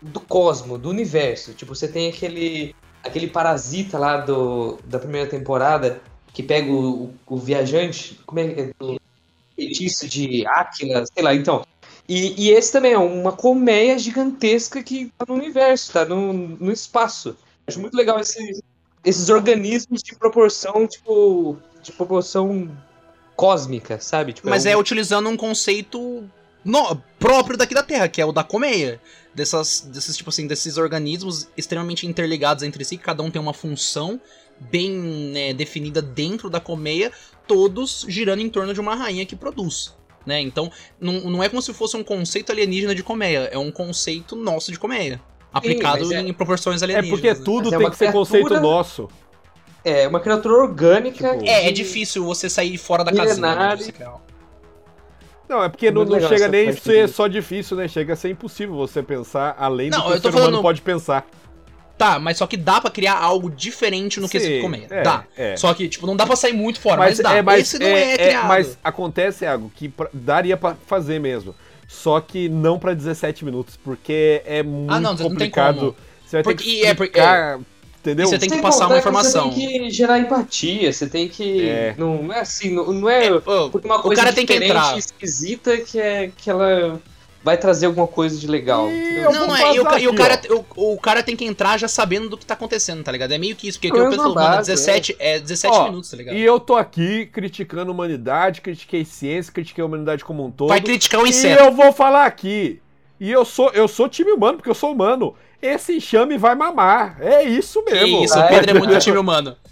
do 0.00 0.20
cosmo, 0.20 0.78
do 0.78 0.90
universo. 0.90 1.52
Tipo, 1.54 1.74
você 1.74 1.88
tem 1.88 2.08
aquele, 2.08 2.74
aquele 3.02 3.26
parasita 3.28 3.98
lá 3.98 4.18
do, 4.18 4.78
da 4.84 4.98
primeira 4.98 5.28
temporada 5.28 6.00
que 6.32 6.42
pega 6.42 6.70
o, 6.70 7.04
o, 7.04 7.14
o 7.26 7.36
viajante, 7.36 8.20
como 8.26 8.40
é 8.40 8.48
que 8.48 8.60
é? 8.60 8.70
Do 8.78 9.00
feitiço 9.56 10.08
de 10.08 10.46
Áquila, 10.46 11.04
sei 11.06 11.22
lá, 11.22 11.34
então. 11.34 11.64
E, 12.08 12.34
e 12.48 12.50
esse 12.50 12.70
também 12.72 12.92
é 12.92 12.98
uma 12.98 13.32
colmeia 13.32 13.98
gigantesca 13.98 14.82
que 14.82 15.10
tá 15.16 15.24
no 15.28 15.34
universo, 15.34 15.92
tá 15.92 16.04
no, 16.04 16.32
no 16.32 16.70
espaço. 16.72 17.36
Acho 17.66 17.80
muito 17.80 17.96
legal 17.96 18.18
esse- 18.20 18.62
esses 19.04 19.28
organismos 19.30 20.02
de 20.02 20.14
proporção, 20.16 20.86
tipo, 20.86 21.56
de 21.82 21.92
proporção 21.92 22.68
cósmica, 23.36 23.98
sabe? 24.00 24.32
Tipo, 24.32 24.48
mas 24.50 24.66
um- 24.66 24.68
é 24.68 24.76
utilizando 24.76 25.28
um 25.28 25.36
conceito 25.36 26.28
no- 26.64 26.96
próprio 27.18 27.56
daqui 27.56 27.74
da 27.74 27.82
Terra, 27.82 28.08
que 28.08 28.20
é 28.20 28.24
o 28.24 28.32
da 28.32 28.42
colmeia. 28.44 29.00
Dessas, 29.34 29.80
desses, 29.80 30.16
tipo 30.16 30.30
assim, 30.30 30.46
desses 30.46 30.76
organismos 30.76 31.48
extremamente 31.56 32.06
interligados 32.06 32.62
entre 32.62 32.84
si, 32.84 32.96
que 32.96 33.02
cada 33.02 33.20
um 33.22 33.30
tem 33.32 33.42
uma 33.42 33.52
função 33.52 34.20
bem 34.70 34.90
né, 34.92 35.52
definida 35.52 36.00
dentro 36.00 36.48
da 36.48 36.60
colmeia, 36.60 37.10
todos 37.46 38.06
girando 38.08 38.40
em 38.40 38.48
torno 38.48 38.72
de 38.72 38.78
uma 38.80 38.94
rainha 38.94 39.26
que 39.26 39.34
produz. 39.34 39.92
Né? 40.24 40.40
Então, 40.40 40.70
não, 41.00 41.14
não 41.22 41.42
é 41.42 41.48
como 41.48 41.60
se 41.60 41.74
fosse 41.74 41.96
um 41.96 42.04
conceito 42.04 42.52
alienígena 42.52 42.94
de 42.94 43.02
colmeia, 43.02 43.48
é 43.52 43.58
um 43.58 43.72
conceito 43.72 44.36
nosso 44.36 44.70
de 44.70 44.78
colmeia. 44.78 45.20
Aplicado 45.52 46.04
mas 46.06 46.12
é- 46.12 46.20
em 46.20 46.32
proporções 46.32 46.80
É 46.80 46.84
alienígenas. 46.84 47.20
porque 47.20 47.34
né? 47.34 47.44
tudo 47.44 47.64
Mas 47.64 47.72
é 47.72 47.76
tem 47.76 47.84
uma 47.86 47.90
que 47.90 47.96
ser 47.96 48.04
criatura- 48.10 48.24
conceito 48.40 48.60
nosso. 48.60 49.08
É 49.84 50.06
uma 50.08 50.20
criatura 50.20 50.54
orgânica. 50.54 51.32
Tipo, 51.36 51.44
É, 51.44 51.68
é 51.68 51.72
difícil 51.72 52.24
você 52.24 52.48
sair 52.48 52.78
fora 52.78 53.02
da 53.04 53.12
casinha. 53.12 53.54
né, 53.54 53.76
Não, 55.48 55.62
é 55.62 55.68
porque 55.68 55.90
não, 55.90 56.02
Muito 56.02 56.08
não 56.10 56.14
legal 56.16 56.30
chega 56.30 56.48
nem 56.48 56.72
ser 56.72 57.06
do- 57.06 57.12
só 57.12 57.26
difícil, 57.28 57.76
né? 57.76 57.86
Chega 57.86 58.14
a 58.14 58.16
ser 58.16 58.30
impossível 58.30 58.74
você 58.74 59.02
pensar 59.02 59.54
além 59.58 59.90
do 59.90 59.96
Não, 59.98 60.04
que 60.06 60.12
o 60.12 60.20
ser 60.20 60.28
humano 60.28 60.44
falando- 60.46 60.62
pode 60.62 60.80
pensar. 60.80 61.26
Tá, 61.96 62.18
mas 62.18 62.38
só 62.38 62.46
que 62.46 62.56
dá 62.56 62.80
pra 62.80 62.90
criar 62.90 63.16
algo 63.18 63.48
diferente 63.48 64.18
no 64.18 64.26
Sim, 64.26 64.32
quesito 64.32 64.60
colmeia. 64.62 64.86
é, 64.90 65.02
dá. 65.02 65.24
é. 65.36 65.56
Só 65.56 65.72
que, 65.74 65.88
tipo, 65.88 66.06
não 66.08 66.16
dá 66.16 66.26
pra 66.26 66.34
sair 66.34 66.52
muito 66.52 66.80
fora, 66.80 66.96
mas, 66.96 67.18
dá. 67.18 67.34
é, 67.36 67.42
mas, 67.42 67.60
Esse 67.68 67.78
não 67.78 67.86
é, 67.86 68.14
é, 68.14 68.16
criado. 68.18 68.48
mas 68.48 68.78
acontece 68.82 69.46
algo 69.46 69.70
que 69.74 69.88
pra- 69.88 70.08
daria 70.12 70.56
pra 70.56 70.74
fazer 70.86 71.20
mesmo. 71.20 71.54
Só 71.86 72.18
que 72.20 72.48
não 72.48 72.78
pra 72.80 72.94
17 72.94 73.44
minutos, 73.44 73.76
porque 73.76 74.42
é 74.44 74.62
muito 74.62 74.90
Ah, 74.92 74.98
não, 74.98 75.10
não 75.10 75.16
tem 75.16 75.28
complicado. 75.28 75.78
como. 75.78 75.96
Você 76.26 76.36
vai 76.38 76.42
Porque- 76.42 76.64
ter 76.64 76.70
que 76.70 76.76
e 76.78 76.84
é 76.84 76.94
porque- 76.94 77.18
explicar, 77.18 77.60
entendeu? 78.04 78.26
E 78.26 78.28
você 78.28 78.38
tem 78.38 78.48
que 78.48 78.54
Sem 78.56 78.62
passar 78.62 78.86
uma 78.86 78.94
que 78.94 79.00
informação. 79.00 79.50
Você 79.50 79.58
tem 79.58 79.80
que 79.80 79.90
gerar 79.90 80.18
empatia, 80.18 80.92
você 80.92 81.08
tem 81.08 81.28
que. 81.28 81.66
É. 81.66 81.94
Não, 81.96 82.22
não 82.22 82.34
é 82.34 82.40
assim, 82.40 82.70
não, 82.70 82.92
não 82.92 83.08
é. 83.08 83.40
Pô, 83.40 83.70
porque 83.70 83.88
uma 83.88 83.98
o 83.98 84.02
coisa 84.02 84.22
cara 84.22 84.34
tem 84.34 84.44
que 84.44 84.52
entrar. 84.52 84.98
esquisita 84.98 85.78
que 85.78 85.98
é 85.98 86.30
que 86.36 86.50
ela 86.50 87.00
vai 87.42 87.58
trazer 87.58 87.86
alguma 87.86 88.06
coisa 88.06 88.38
de 88.38 88.46
legal. 88.46 88.90
E 88.90 88.98
entendeu? 88.98 89.30
eu 89.32 89.46
Não, 89.46 89.56
é. 89.56 89.74
E 89.74 89.80
o, 89.80 89.98
e 89.98 90.06
o 90.08 90.10
aqui, 90.10 90.16
cara, 90.16 90.40
o, 90.76 90.94
o 90.94 90.98
cara 90.98 91.22
tem 91.22 91.36
que 91.36 91.44
entrar 91.44 91.78
já 91.78 91.88
sabendo 91.88 92.28
do 92.28 92.38
que 92.38 92.44
tá 92.46 92.54
acontecendo, 92.54 93.02
tá 93.02 93.12
ligado? 93.12 93.32
É 93.32 93.38
meio 93.38 93.56
que 93.56 93.68
isso, 93.68 93.78
porque 93.78 93.92
penso, 93.92 94.16
na 94.16 94.22
mano, 94.22 94.34
base, 94.34 94.70
17, 94.70 95.16
é 95.18 95.38
17 95.38 95.74
Ó, 95.74 95.84
minutos, 95.84 96.10
tá 96.10 96.16
ligado? 96.16 96.36
E 96.36 96.42
eu 96.42 96.58
tô 96.58 96.74
aqui 96.76 97.26
criticando 97.26 97.90
a 97.90 97.94
humanidade, 97.94 98.60
critiquei 98.60 99.04
ciência, 99.04 99.52
critiquei 99.52 99.82
a 99.82 99.86
humanidade 99.86 100.24
como 100.24 100.44
um 100.44 100.50
todo. 100.50 100.68
Vai 100.68 100.80
criticar 100.80 101.20
o 101.20 101.26
E 101.26 101.30
inseto. 101.30 101.62
eu 101.62 101.72
vou 101.72 101.92
falar 101.92 102.26
aqui. 102.26 102.80
E 103.20 103.30
eu 103.30 103.44
sou, 103.44 103.70
eu 103.70 103.86
sou 103.86 104.08
time 104.08 104.32
humano, 104.32 104.56
porque 104.58 104.70
eu 104.70 104.74
sou 104.74 104.92
humano. 104.92 105.34
Esse 105.66 105.96
enxame 105.96 106.36
vai 106.36 106.54
mamar. 106.54 107.16
É 107.20 107.42
isso 107.42 107.82
Que 107.84 107.92
mesmo. 107.94 108.22
isso, 108.24 108.34
o 108.34 108.40
Vai, 108.40 108.48
Pedro 108.50 108.70
é 108.70 108.74
muito 108.78 108.98
time 108.98 109.16
humano. 109.18 109.56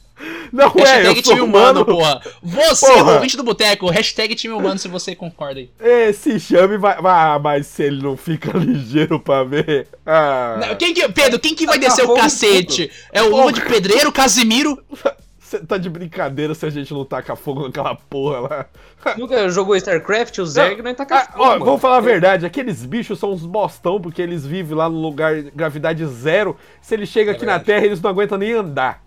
Não 0.53 0.67
é, 0.67 0.69
eu 0.69 0.75
Hashtag 0.85 1.15
sou 1.25 1.35
time 1.35 1.41
humano, 1.41 1.83
humano. 1.83 1.85
porra. 1.99 2.21
Você, 2.43 2.87
Porra. 2.87 3.15
ouvinte 3.15 3.37
do 3.37 3.43
Boteco, 3.43 3.91
hashtag 3.91 4.35
time 4.37 4.55
humano 4.55 4.79
se 4.79 4.87
você 4.87 5.17
concorda 5.17 5.59
aí. 5.59 5.71
Esse 5.81 6.35
enxame 6.35 6.77
vai. 6.79 6.97
Ah, 7.03 7.41
mas 7.43 7.67
se 7.67 7.83
ele 7.83 8.01
não 8.03 8.17
fica 8.17 8.53
ligeiro 8.57 9.19
pra 9.19 9.43
ver. 9.43 9.89
Ah. 10.07 10.59
Não, 10.61 10.77
Quem 10.77 10.95
que, 10.95 11.09
Pedro, 11.09 11.41
quem 11.41 11.55
que 11.55 11.67
vai 11.67 11.79
Taca 11.79 11.89
descer 11.91 12.09
o 12.09 12.15
cacete? 12.15 12.91
É 13.13 13.21
o 13.23 13.31
Luva 13.31 13.53
de 13.53 13.63
Pedreiro, 13.63 14.13
Casimiro? 14.13 14.79
Você 15.53 15.61
tá 15.67 15.77
de 15.77 15.91
brincadeira 15.91 16.55
se 16.55 16.65
a 16.65 16.71
gente 16.71 16.95
não 16.95 17.05
taca 17.05 17.37
fogo 17.37 17.65
naquela 17.65 17.95
porra 17.95 18.41
lá. 18.41 18.67
Nunca 19.19 19.49
jogou 19.51 19.77
StarCraft, 19.77 20.39
o 20.39 20.47
Zerg 20.47 20.81
não 20.81 20.95
tá 20.95 21.07
Ah, 21.11 21.29
ó, 21.37 21.59
vamos 21.59 21.81
falar 21.81 21.99
a 21.99 22.01
verdade, 22.01 22.47
aqueles 22.47 22.87
bichos 22.87 23.19
são 23.19 23.33
uns 23.33 23.45
bostão, 23.45 24.01
porque 24.01 24.23
eles 24.23 24.47
vivem 24.47 24.75
lá 24.77 24.89
no 24.89 24.99
lugar 24.99 25.43
gravidade 25.43 26.07
zero. 26.07 26.57
Se 26.81 26.95
ele 26.95 27.05
chega 27.05 27.33
aqui 27.33 27.45
na 27.45 27.59
verdade. 27.59 27.67
Terra, 27.67 27.85
eles 27.87 28.01
não 28.01 28.09
aguentam 28.11 28.39
nem 28.39 28.53
andar. 28.53 29.03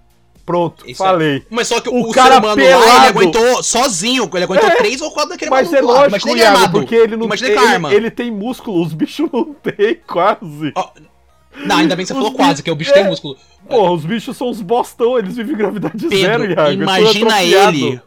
Pronto, 0.46 0.88
Isso 0.88 1.04
é- 1.04 1.08
falei. 1.08 1.43
Mas 1.50 1.68
só 1.68 1.82
que 1.82 1.89
O 1.89 2.10
o, 2.10 2.12
cara 2.12 2.36
ser 2.36 2.39
humano 2.41 2.62
lá, 2.62 2.68
pelado. 2.68 2.98
ele 2.98 3.08
aguentou 3.08 3.64
sozinho. 3.64 4.30
Ele 4.32 4.43
aguentou 4.43 4.70
É. 4.70 4.76
três 4.76 5.02
ou 5.02 5.10
quatro 5.10 5.32
daquele 5.32 5.50
Mas 5.50 5.74
é 5.74 5.82
lá. 5.82 5.88
lógico, 5.88 6.10
Imagina 6.10 6.32
ele 6.34 6.41
Iago, 6.41 6.56
armado. 6.58 6.72
porque 6.80 6.96
ele 6.96 7.18
não 7.18 7.26
Imagina 7.26 7.50
tem. 7.50 7.74
Ele, 7.88 7.96
ele 7.96 8.12
tem 8.12 8.30
músculo, 8.30 8.84
os 8.84 8.93
bichos 8.93 9.28
não 9.34 9.56
tem, 9.56 10.00
quase. 10.06 10.72
Ó, 10.76 10.89
Não, 11.58 11.78
ainda 11.78 11.95
bem 11.95 12.06
que 12.06 12.08
você 12.08 12.14
Os 12.14 12.20
falou 12.20 12.34
quase, 12.34 12.62
que 12.64 12.72
o 12.72 12.76
bicho 12.76 12.91
é. 12.91 12.93
tem 12.93 13.03
músculo. 13.06 13.38
Porra, 13.70 13.91
os 13.91 14.06
bichos 14.06 14.36
são 14.38 14.49
uns 14.49 14.62
bostão, 14.62 15.18
eles 15.18 15.36
vivem 15.36 15.53
em 15.53 15.58
gravidade 15.58 15.97
zero, 16.08 16.43
Pedro, 16.43 16.51
Iago. 16.51 16.62
é 16.62 16.72
tudo 16.72 16.84
imagina 16.84 17.43
ele. 17.43 18.01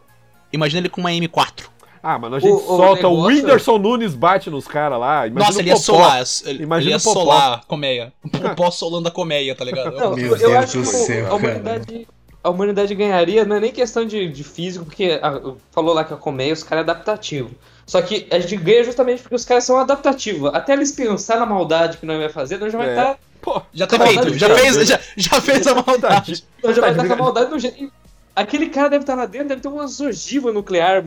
Imagina 0.53 0.81
ele 0.81 0.89
com 0.89 1.01
uma 1.01 1.11
M4. 1.11 1.65
Ah, 2.03 2.19
mano, 2.19 2.37
a 2.37 2.41
gente 2.41 2.53
O- 2.53 2.57
o 2.57 2.61
solta 2.77 3.09
o, 3.09 3.11
negócio- 3.17 3.27
Whindersson 3.27 3.79
Nunes 3.79 4.15
bate 4.15 4.49
nos 4.51 4.67
caras 4.69 4.99
lá. 5.01 5.27
Imagina 5.27 5.45
Nossa, 5.47 5.59
o 5.59 5.61
ele 5.61 5.69
ia 5.69 5.75
Popó. 5.75 5.85
solar. 5.85 6.23
Ele, 6.47 6.63
Imagina 6.63 6.91
ele 6.91 6.95
ia 6.95 6.97
o 6.97 7.01
solar 7.01 7.53
a 7.55 7.59
colmeia. 7.67 8.13
O 8.25 8.29
Popó 8.31 8.71
solando 8.71 9.09
a 9.09 9.11
colmeia, 9.11 9.55
tá 9.55 9.65
ligado? 9.65 9.97
Não, 9.97 10.15
Meu 10.15 10.27
eu 10.33 10.39
Deus 10.39 10.53
acho 10.55 10.79
do 10.79 10.83
que 10.85 10.87
céu, 10.91 11.27
a 11.31 11.35
humanidade, 11.35 12.09
a 12.45 12.51
humanidade 12.51 12.95
ganharia, 12.95 13.45
não 13.45 13.57
é 13.57 13.61
nem 13.61 13.73
questão 13.73 14.05
de, 14.07 14.29
de 14.29 14.45
físico, 14.45 14.85
porque 14.85 15.19
a- 15.21 15.41
falou 15.73 15.93
lá 15.93 16.05
que 16.05 16.15
a 16.15 16.17
colmeia, 16.17 16.53
os 16.53 16.63
caras 16.63 16.87
é 16.87 16.91
adaptativo. 16.91 17.51
Só 17.85 18.01
que 18.01 18.27
a 18.31 18.39
gente 18.39 18.57
ganha 18.57 18.85
justamente 18.85 19.23
porque 19.23 19.35
os 19.35 19.45
caras 19.45 19.65
são 19.65 19.77
adaptativos. 19.79 20.55
Até 20.55 20.75
eles 20.75 20.93
pensar 20.93 21.37
na 21.39 21.47
maldade 21.47 21.97
que 21.99 22.07
nós 22.07 22.19
vai 22.19 22.29
fazer, 22.29 22.59
nós 22.59 22.71
já 22.73 22.79
vai 22.79 22.89
É. 22.89 22.91
estar 22.91 23.19
Pô, 23.41 23.63
Já 23.73 23.87
tá 23.87 23.99
Tá 23.99 24.07
feito, 24.07 24.35
já 24.39 24.55
fez, 24.57 24.89
já, 24.89 25.01
já 25.17 25.41
fez 25.41 25.67
a 25.67 25.75
maldade. 25.75 26.45
nós 26.63 26.75
já 26.77 26.83
Tá 26.83 26.91
vai 26.91 26.91
estar 26.91 27.07
com 27.07 27.13
a 27.13 27.25
maldade 27.25 27.51
no 27.51 27.59
jeito. 27.59 27.93
Aquele 28.35 28.69
cara 28.69 28.89
deve 28.91 29.03
estar 29.03 29.15
lá 29.15 29.27
dentro, 29.27 29.49
deve 29.49 29.61
ter 29.61 29.69
umas 29.69 29.99
ogivas 30.01 30.53
nuclear 30.55 31.05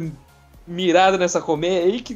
mirada 0.68 1.18
nessa 1.18 1.42
colmeia 1.42 1.84
aí 1.84 2.02
que 2.02 2.16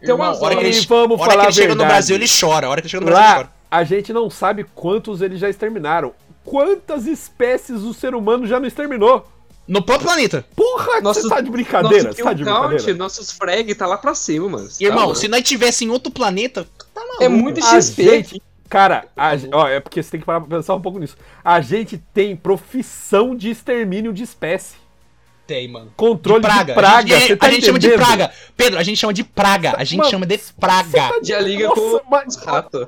tem 0.00 0.10
Irmão, 0.10 0.26
umas 0.28 0.40
a 0.40 0.44
hora 0.44 0.56
que 0.56 0.62
E 0.64 0.66
ele, 0.68 0.80
vamos 0.86 1.18
a 1.18 1.22
hora 1.22 1.30
falar 1.32 1.42
que 1.46 1.48
ele 1.48 1.48
a 1.48 1.52
chega 1.62 1.74
no. 1.74 1.84
Brasil, 1.84 2.16
ele 2.16 2.26
chora. 2.28 2.66
A 2.66 2.70
hora 2.70 2.80
que 2.80 2.86
ele 2.86 2.90
chega 2.90 3.00
no 3.04 3.06
Brasil, 3.10 3.24
ele 3.26 3.30
Lá, 3.30 3.36
chora. 3.36 3.52
a 3.70 3.84
gente 3.84 4.12
não 4.12 4.30
sabe 4.30 4.64
quantos 4.74 5.20
eles 5.22 5.40
já 5.40 5.48
exterminaram. 5.48 6.12
Quantas 6.44 7.06
espécies 7.06 7.82
o 7.82 7.92
ser 7.92 8.14
humano 8.14 8.46
já 8.46 8.58
não 8.58 8.66
exterminou? 8.66 9.26
No 9.66 9.82
próprio 9.82 10.06
planeta. 10.08 10.46
Porra, 10.56 11.00
Nossos- 11.02 11.24
você 11.24 11.28
tá 11.28 11.40
de 11.42 11.50
brincadeira? 11.50 12.04
Nosso 12.04 12.16
Você 12.16 12.22
tá 12.22 12.32
de 12.32 12.42
count, 12.44 12.68
brincadeira? 12.68 12.98
nossos 12.98 13.30
frag 13.32 13.74
tá 13.74 13.86
lá 13.86 13.98
pra 13.98 14.14
cima, 14.14 14.48
mano. 14.48 14.66
Tá 14.68 14.74
Irmão, 14.80 15.04
louco. 15.06 15.18
se 15.18 15.28
nós 15.28 15.42
tivesse 15.42 15.84
em 15.84 15.90
outro 15.90 16.10
planeta, 16.10 16.66
tá 16.94 17.00
maluco. 17.02 17.22
É 17.22 17.28
muito 17.28 17.62
A 17.62 17.78
XP. 17.80 18.02
gente, 18.02 18.42
cara, 18.68 19.06
a 19.16 19.36
ge- 19.36 19.48
ó, 19.52 19.66
é 19.68 19.80
porque 19.80 20.02
você 20.02 20.10
tem 20.12 20.20
que 20.20 20.26
parar 20.26 20.40
pra 20.40 20.56
pensar 20.58 20.74
um 20.74 20.80
pouco 20.80 20.98
nisso. 20.98 21.16
A 21.44 21.60
gente 21.60 21.98
tem 22.12 22.36
profissão 22.36 23.34
de 23.34 23.50
extermínio 23.50 24.12
de 24.12 24.22
espécie. 24.22 24.76
Tem, 25.46 25.66
mano. 25.66 25.90
Controle 25.96 26.42
de 26.42 26.46
praga. 26.46 26.74
praga. 26.74 27.16
A 27.16 27.18
gente, 27.18 27.28
você 27.28 27.36
tá 27.36 27.46
a 27.46 27.50
gente 27.50 27.64
chama 27.64 27.78
de 27.78 27.90
praga. 27.90 28.30
Pedro, 28.54 28.78
a 28.78 28.82
gente 28.82 28.98
chama 28.98 29.14
de 29.14 29.24
praga. 29.24 29.74
A 29.78 29.84
gente 29.84 29.98
Mano, 29.98 30.10
chama 30.10 30.26
de 30.26 30.38
praga. 30.60 31.10
Já 31.22 31.40
liga 31.40 31.68
Nossa, 31.68 31.80
com 31.80 32.10
mas- 32.10 32.36
os 32.36 32.44
ratos. 32.44 32.86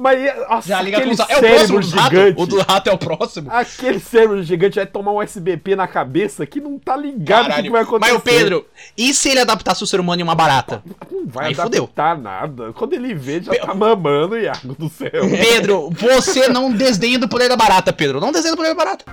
Mas 0.00 0.48
nossa, 0.48 0.68
Já 0.68 0.80
liga 0.80 0.98
com 0.98 1.10
aquele 1.10 1.14
os... 1.14 1.18
É 1.18 1.24
o 1.24 1.40
cérebro 1.40 1.66
próximo 1.74 1.82
gigante. 1.82 2.40
O 2.40 2.46
do 2.46 2.60
rato 2.60 2.88
é 2.88 2.92
o 2.92 2.98
próximo? 2.98 3.50
Aquele 3.50 3.98
cérebro 3.98 4.40
gigante 4.44 4.76
vai 4.76 4.86
tomar 4.86 5.10
um 5.10 5.20
SBP 5.20 5.74
na 5.74 5.88
cabeça 5.88 6.46
que 6.46 6.60
não 6.60 6.78
tá 6.78 6.96
ligado 6.96 7.16
o 7.18 7.44
que, 7.46 7.48
Caralho. 7.48 7.62
que 7.64 7.70
vai 7.70 7.82
acontecer. 7.82 8.12
Mas 8.12 8.20
o 8.20 8.24
Pedro, 8.24 8.64
e 8.96 9.12
se 9.12 9.28
ele 9.28 9.40
adaptasse 9.40 9.82
o 9.82 9.86
ser 9.88 9.98
humano 9.98 10.20
em 10.20 10.22
uma 10.22 10.36
barata? 10.36 10.84
Não 11.10 11.26
vai 11.26 11.48
Aí 11.48 11.54
fudeu. 11.56 11.82
adaptar 11.82 12.16
nada. 12.16 12.72
Quando 12.74 12.92
ele 12.92 13.12
vê, 13.12 13.42
já 13.42 13.52
tá 13.56 13.74
mamando, 13.74 14.38
Iago 14.38 14.76
do 14.78 14.88
céu. 14.88 15.10
Pedro, 15.10 15.90
você 15.90 16.46
não 16.48 16.70
desdenha 16.70 17.18
do 17.18 17.28
poder 17.28 17.48
da 17.48 17.56
barata, 17.56 17.92
Pedro. 17.92 18.20
Não 18.20 18.30
desdenha 18.30 18.54
do 18.54 18.56
poder 18.56 18.68
da 18.68 18.74
barata. 18.76 19.04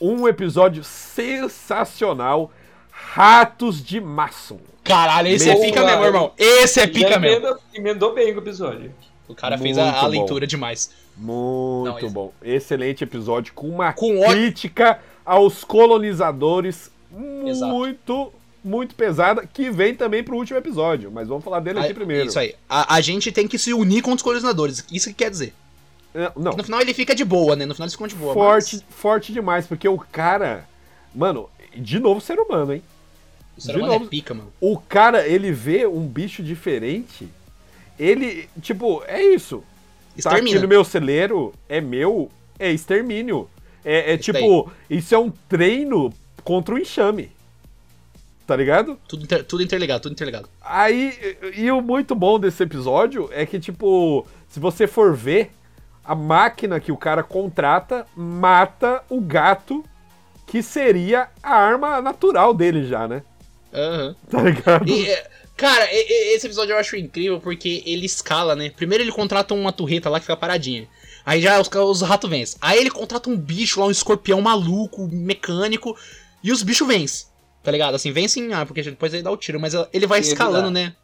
Um 0.00 0.26
episódio 0.26 0.82
sensacional. 0.82 2.50
Ratos 3.12 3.82
de 3.84 4.00
Maçon. 4.00 4.60
Caralho, 4.84 5.26
esse 5.28 5.48
é 5.50 5.54
Boa. 5.54 5.64
pica 5.66 5.84
mesmo, 5.84 6.04
irmão. 6.04 6.32
Esse 6.38 6.78
é 6.80 6.86
pica 6.86 7.18
mesmo. 7.18 7.38
emenda- 7.44 7.58
emendou 7.74 8.14
bem 8.14 8.32
o 8.34 8.38
episódio. 8.38 8.94
O 9.26 9.34
cara 9.34 9.58
fez 9.58 9.76
Muito 9.76 9.88
a, 9.88 9.98
a 9.98 10.02
bom. 10.02 10.08
leitura 10.08 10.46
demais. 10.46 10.90
Muito 11.16 11.88
Não, 11.90 11.98
esse- 11.98 12.08
bom. 12.08 12.32
Excelente 12.42 13.02
episódio 13.04 13.52
com 13.52 13.68
uma 13.68 13.92
Com 13.92 14.20
crítica 14.22 15.00
aos 15.24 15.64
colonizadores 15.64 16.90
Exato. 17.46 17.72
muito, 17.72 18.32
muito 18.64 18.94
pesada, 18.94 19.44
que 19.44 19.70
vem 19.70 19.94
também 19.94 20.22
pro 20.22 20.36
último 20.36 20.58
episódio. 20.58 21.10
Mas 21.10 21.26
vamos 21.28 21.42
falar 21.44 21.58
dele 21.60 21.80
aqui 21.80 21.90
Ah, 21.90 21.94
primeiro. 21.94 22.28
Isso 22.28 22.38
aí. 22.38 22.54
A, 22.68 22.94
a 22.94 23.00
gente 23.00 23.30
tem 23.32 23.48
que 23.48 23.58
se 23.58 23.74
unir 23.74 24.02
contra 24.02 24.16
os 24.16 24.22
colonizadores. 24.22 24.84
Isso 24.90 25.08
que 25.08 25.14
quer 25.14 25.30
dizer. 25.30 25.52
É, 26.14 26.30
Não, 26.36 26.52
No 26.52 26.62
final 26.64 26.80
ele 26.80 26.94
fica 26.94 27.14
de 27.14 27.24
boa, 27.24 27.54
né? 27.56 27.66
No 27.66 27.74
final 27.74 27.86
eles 27.86 27.94
ficam 27.94 28.06
de 28.06 28.14
boa. 28.14 28.34
forte, 28.34 28.76
mas 28.76 28.84
forte 28.96 29.32
demais, 29.32 29.66
porque 29.66 29.88
o 29.88 29.98
cara. 29.98 30.64
Mano, 31.14 31.48
de 31.76 31.98
novo 32.00 32.20
ser 32.20 32.38
humano, 32.38 32.72
hein? 32.72 32.82
De 33.60 33.78
novo- 33.78 34.04
é 34.04 34.08
pica, 34.08 34.34
mano. 34.34 34.52
O 34.60 34.78
cara, 34.78 35.26
ele 35.26 35.52
vê 35.52 35.86
um 35.86 36.06
bicho 36.06 36.42
diferente. 36.42 37.28
Ele, 37.98 38.48
tipo, 38.60 39.02
é 39.06 39.22
isso. 39.22 39.58
Tá 40.22 40.30
aqui 40.30 40.38
Extermina. 40.38 40.60
no 40.60 40.68
meu 40.68 40.84
celeiro, 40.84 41.52
é 41.68 41.80
meu, 41.80 42.30
é 42.58 42.70
extermínio. 42.70 43.48
É, 43.84 44.12
é 44.12 44.14
Isso 44.14 44.24
tipo, 44.24 44.70
isso 44.88 45.14
é 45.14 45.18
um 45.18 45.30
treino 45.48 46.12
contra 46.44 46.74
o 46.74 46.78
enxame. 46.78 47.30
Tá 48.46 48.56
ligado? 48.56 48.98
Tudo, 49.06 49.22
inter- 49.24 49.44
tudo 49.44 49.62
interligado, 49.62 50.02
tudo 50.02 50.12
interligado. 50.12 50.48
Aí, 50.60 51.14
e 51.56 51.70
o 51.70 51.80
muito 51.80 52.14
bom 52.14 52.38
desse 52.38 52.62
episódio 52.62 53.30
é 53.32 53.46
que, 53.46 53.60
tipo, 53.60 54.26
se 54.48 54.58
você 54.58 54.86
for 54.86 55.14
ver, 55.14 55.50
a 56.04 56.14
máquina 56.14 56.80
que 56.80 56.90
o 56.90 56.96
cara 56.96 57.22
contrata 57.22 58.06
mata 58.16 59.02
o 59.08 59.20
gato, 59.20 59.84
que 60.46 60.62
seria 60.62 61.28
a 61.42 61.54
arma 61.54 62.02
natural 62.02 62.52
dele 62.52 62.86
já, 62.86 63.06
né? 63.06 63.22
Aham. 63.72 64.16
Tá 64.30 64.42
ligado? 64.42 64.88
E, 64.88 65.08
é, 65.08 65.30
cara, 65.56 65.88
esse 65.92 66.46
episódio 66.46 66.72
eu 66.72 66.78
acho 66.78 66.96
incrível 66.96 67.40
porque 67.40 67.82
ele 67.86 68.06
escala, 68.06 68.54
né? 68.56 68.70
Primeiro 68.70 69.04
ele 69.04 69.12
contrata 69.12 69.54
uma 69.54 69.72
turreta 69.72 70.08
lá 70.08 70.18
que 70.18 70.24
fica 70.26 70.36
paradinha. 70.36 70.88
Aí 71.24 71.40
já 71.40 71.60
os, 71.60 71.68
os 71.68 72.02
ratos 72.02 72.28
vencem. 72.30 72.58
Aí 72.60 72.78
ele 72.78 72.90
contrata 72.90 73.28
um 73.28 73.36
bicho 73.36 73.80
lá, 73.80 73.86
um 73.86 73.90
escorpião 73.90 74.40
maluco, 74.40 75.08
mecânico, 75.08 75.96
e 76.42 76.50
os 76.50 76.62
bichos 76.62 76.86
vencem. 76.88 77.26
Tá 77.62 77.70
ligado? 77.70 77.94
Assim, 77.94 78.10
vencem, 78.10 78.52
ah, 78.54 78.64
porque 78.64 78.82
depois 78.82 79.12
ele 79.12 79.22
dá 79.22 79.30
o 79.30 79.36
tiro, 79.36 79.60
mas 79.60 79.74
ele 79.92 80.06
vai 80.06 80.22
Sim, 80.22 80.32
escalando, 80.32 80.70
né? 80.70 80.94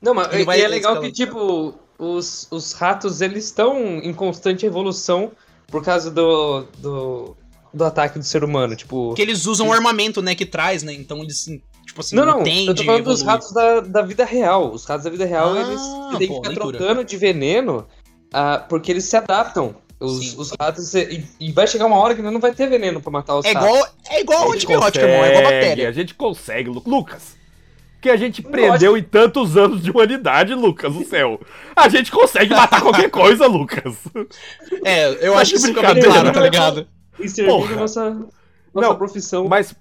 Não, 0.00 0.14
mas 0.14 0.32
Ele 0.32 0.42
e 0.42 0.44
vai 0.44 0.60
é 0.60 0.68
legal 0.68 0.92
escalando. 0.92 1.12
que, 1.12 1.24
tipo, 1.24 1.74
os, 1.98 2.46
os 2.50 2.72
ratos, 2.72 3.20
eles 3.20 3.46
estão 3.46 3.76
em 3.98 4.12
constante 4.12 4.64
evolução 4.64 5.32
por 5.66 5.82
causa 5.82 6.10
do, 6.10 6.62
do, 6.78 7.36
do 7.74 7.84
ataque 7.84 8.18
do 8.20 8.24
ser 8.24 8.44
humano, 8.44 8.76
tipo... 8.76 9.08
Porque 9.08 9.22
eles 9.22 9.46
usam 9.46 9.68
o 9.68 9.72
armamento, 9.72 10.22
né, 10.22 10.34
que 10.36 10.46
traz, 10.46 10.84
né? 10.84 10.92
Então 10.92 11.22
eles, 11.22 11.48
tipo 11.96 12.00
assim, 12.00 12.16
Não, 12.16 12.26
não, 12.26 12.40
entendem, 12.40 12.66
eu 12.66 12.74
tô 12.74 12.84
falando 12.84 13.04
dos 13.04 13.22
ratos 13.22 13.52
da, 13.52 13.80
da 13.80 14.02
vida 14.02 14.24
real. 14.24 14.72
Os 14.72 14.84
ratos 14.84 15.04
da 15.04 15.10
vida 15.10 15.24
real, 15.24 15.54
Ah, 15.54 15.60
eles 15.60 15.80
têm 16.18 16.28
que 16.28 16.34
ficar 16.34 16.48
leitura. 16.48 16.78
trocando 16.78 17.04
de 17.04 17.16
veneno 17.16 17.86
ah, 18.32 18.64
porque 18.68 18.90
eles 18.92 19.04
se 19.04 19.16
adaptam. 19.16 19.74
Os, 19.98 20.32
Sim. 20.32 20.34
os 20.38 20.52
ratos, 20.60 20.92
e, 20.94 21.24
e 21.40 21.52
vai 21.52 21.66
chegar 21.66 21.86
uma 21.86 21.96
hora 21.96 22.14
que 22.14 22.20
não 22.20 22.38
vai 22.38 22.52
ter 22.52 22.68
veneno 22.68 23.00
pra 23.00 23.10
matar 23.10 23.36
os 23.38 23.46
É 23.46 23.52
ratos. 23.52 23.68
igual, 23.70 23.88
é 24.10 24.20
igual 24.20 24.52
antibiótico, 24.52 25.02
irmão, 25.06 25.24
é 25.24 25.28
igual 25.30 25.42
bactéria. 25.44 25.88
A 25.88 25.92
gente 25.92 26.14
consegue, 26.14 26.68
Lu- 26.68 26.82
Lucas. 26.86 27.34
Que 28.02 28.10
a 28.10 28.16
gente 28.16 28.42
prendeu 28.42 28.94
em 28.96 29.02
tantos 29.02 29.56
anos 29.56 29.82
de 29.82 29.90
humanidade, 29.90 30.52
Lucas, 30.54 30.94
o 30.94 31.02
céu. 31.02 31.40
A 31.74 31.88
gente 31.88 32.12
consegue 32.12 32.52
matar 32.54 32.82
qualquer 32.82 33.08
coisa, 33.10 33.46
Lucas. 33.46 33.96
É, 34.84 35.26
eu 35.26 35.36
acho 35.38 35.52
que 35.52 35.56
isso 35.56 35.68
fica 35.68 35.94
bem 35.94 36.02
claro, 36.02 36.30
tá 36.30 36.40
ligado? 36.40 36.86
E 37.18 37.26
servir 37.26 37.50
Porra. 37.50 37.72
a 37.72 37.76
nossa, 37.76 38.10
nossa 38.10 38.28
Não, 38.74 38.94
profissão. 38.96 39.48
Mas, 39.48 39.74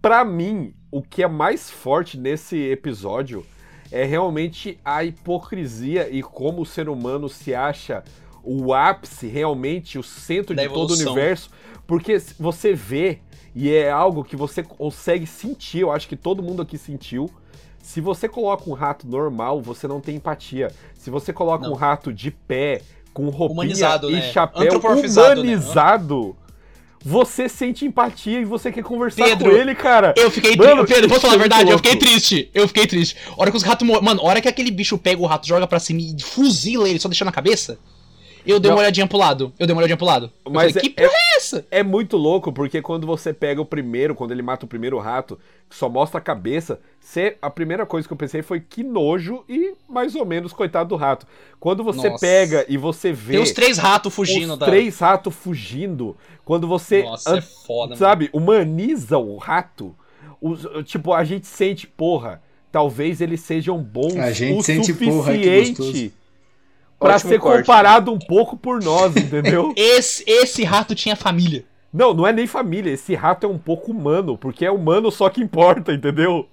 pra 0.00 0.24
mim, 0.24 0.72
o 0.90 1.02
que 1.02 1.22
é 1.22 1.28
mais 1.28 1.70
forte 1.70 2.18
nesse 2.18 2.56
episódio 2.56 3.44
é 3.90 4.04
realmente 4.04 4.78
a 4.84 5.04
hipocrisia 5.04 6.08
e 6.10 6.22
como 6.22 6.62
o 6.62 6.66
ser 6.66 6.88
humano 6.88 7.28
se 7.28 7.54
acha 7.54 8.02
o 8.42 8.72
ápice, 8.72 9.26
realmente, 9.26 9.98
o 9.98 10.02
centro 10.02 10.54
Da 10.54 10.62
de 10.62 10.68
todo 10.68 10.90
o 10.90 10.94
evolução. 10.94 11.12
universo. 11.12 11.50
Porque 11.86 12.18
você 12.38 12.72
vê, 12.74 13.18
e 13.54 13.70
é 13.70 13.90
algo 13.90 14.22
que 14.24 14.36
você 14.36 14.62
consegue 14.62 15.26
sentir, 15.26 15.80
eu 15.80 15.90
acho 15.92 16.08
que 16.08 16.16
todo 16.16 16.42
mundo 16.42 16.62
aqui 16.62 16.76
sentiu. 16.78 17.30
Se 17.82 18.00
você 18.00 18.28
coloca 18.28 18.68
um 18.68 18.74
rato 18.74 19.06
normal, 19.06 19.62
você 19.62 19.88
não 19.88 20.00
tem 20.00 20.16
empatia. 20.16 20.70
Se 20.94 21.10
você 21.10 21.32
coloca 21.32 21.64
Não. 21.64 21.72
um 21.72 21.76
rato 21.76 22.12
de 22.12 22.30
pé, 22.30 22.82
com 23.14 23.28
roupinha 23.30 23.52
Humanizado, 23.52 24.10
e 24.10 24.14
né? 24.14 24.22
chapéu 24.32 24.74
Antropomorfizado, 24.74 25.42
né? 26.22 26.36
Você 27.04 27.48
sente 27.48 27.84
empatia 27.84 28.40
e 28.40 28.44
você 28.44 28.72
quer 28.72 28.82
conversar 28.82 29.24
Pedro, 29.24 29.50
com 29.50 29.56
ele, 29.56 29.74
cara. 29.74 30.14
Eu 30.16 30.30
fiquei 30.30 30.56
Mano, 30.56 30.84
triste. 30.84 30.94
Pedro, 30.94 31.08
posso 31.08 31.20
falar 31.22 31.34
a 31.34 31.36
é 31.36 31.38
verdade? 31.38 31.70
Eu 31.70 31.78
fiquei 31.78 31.96
triste. 31.96 32.50
Eu 32.52 32.68
fiquei 32.68 32.86
triste. 32.86 33.16
A 33.30 33.40
hora 33.40 33.50
que 33.50 33.56
os 33.56 33.62
ratos 33.62 33.86
morrem. 33.86 34.02
Mano, 34.02 34.20
a 34.20 34.24
hora 34.24 34.40
que 34.40 34.48
aquele 34.48 34.70
bicho 34.70 34.98
pega 34.98 35.20
o 35.20 35.26
rato, 35.26 35.46
joga 35.46 35.66
pra 35.66 35.78
cima 35.78 36.00
e 36.00 36.16
fuzila 36.22 36.88
ele, 36.88 36.98
só 36.98 37.08
deixando 37.08 37.28
a 37.28 37.32
cabeça. 37.32 37.78
Eu 38.46 38.58
dei 38.60 38.70
Não. 38.70 38.76
uma 38.76 38.82
olhadinha 38.82 39.06
pro 39.06 39.18
lado. 39.18 39.52
Eu 39.58 39.66
dei 39.66 39.74
uma 39.74 39.80
olhadinha 39.80 39.96
pro 39.96 40.06
lado. 40.06 40.32
Eu 40.44 40.50
Mas 40.52 40.72
falei, 40.72 40.76
é- 40.76 40.80
que 40.80 40.90
porra 40.90 41.08
é 41.16 41.36
essa? 41.36 41.66
É 41.70 41.82
muito 41.82 42.16
louco, 42.16 42.52
porque 42.52 42.80
quando 42.82 43.06
você 43.06 43.32
pega 43.32 43.60
o 43.60 43.64
primeiro, 43.64 44.14
quando 44.14 44.32
ele 44.32 44.42
mata 44.42 44.64
o 44.64 44.68
primeiro 44.68 44.98
rato, 44.98 45.38
que 45.68 45.76
só 45.76 45.88
mostra 45.88 46.18
a 46.18 46.20
cabeça, 46.22 46.80
você, 47.00 47.36
a 47.42 47.50
primeira 47.50 47.84
coisa 47.86 48.06
que 48.08 48.12
eu 48.12 48.16
pensei 48.16 48.42
foi 48.42 48.60
que 48.60 48.82
nojo 48.82 49.44
e 49.48 49.74
mais 49.88 50.14
ou 50.14 50.24
menos 50.24 50.52
coitado 50.52 50.88
do 50.90 50.96
rato. 50.96 51.26
Quando 51.60 51.84
você 51.84 52.08
Nossa. 52.08 52.20
pega 52.26 52.64
e 52.68 52.76
você 52.76 53.12
vê 53.12 53.32
Tem 53.34 53.42
os 53.42 53.52
três 53.52 53.78
ratos 53.78 54.14
fugindo 54.14 54.52
os 54.54 54.58
da. 54.58 54.66
três 54.66 54.98
ratos 54.98 55.34
fugindo, 55.34 56.16
quando 56.44 56.66
você 56.66 57.02
Nossa, 57.02 57.36
é 57.38 57.40
foda, 57.40 57.90
mano. 57.90 57.96
sabe, 57.96 58.30
humaniza 58.32 59.18
o 59.18 59.36
rato, 59.36 59.94
os- 60.40 60.66
tipo, 60.84 61.12
a 61.12 61.24
gente 61.24 61.46
sente, 61.46 61.86
porra, 61.86 62.42
talvez 62.70 63.20
eles 63.20 63.40
sejam 63.40 63.78
bons 63.82 64.16
A 64.16 64.30
gente 64.30 64.58
o 64.58 64.62
sente, 64.62 64.92
porra, 64.92 65.32
que 65.32 65.72
suficiente 65.72 66.12
Ótimo 67.00 67.30
ser 67.30 67.38
corte. 67.38 67.60
comparado 67.60 68.12
um 68.12 68.18
pouco 68.18 68.56
por 68.56 68.82
nós, 68.82 69.14
entendeu? 69.16 69.72
Esse, 69.76 70.24
esse 70.26 70.64
rato 70.64 70.94
tinha 70.94 71.14
família. 71.14 71.64
Não, 71.92 72.12
não 72.12 72.26
é 72.26 72.32
nem 72.32 72.46
família. 72.46 72.92
Esse 72.92 73.14
rato 73.14 73.46
é 73.46 73.48
um 73.48 73.58
pouco 73.58 73.92
humano, 73.92 74.36
porque 74.36 74.64
é 74.64 74.70
humano 74.70 75.10
só 75.10 75.28
que 75.28 75.40
importa, 75.40 75.92
entendeu? 75.92 76.46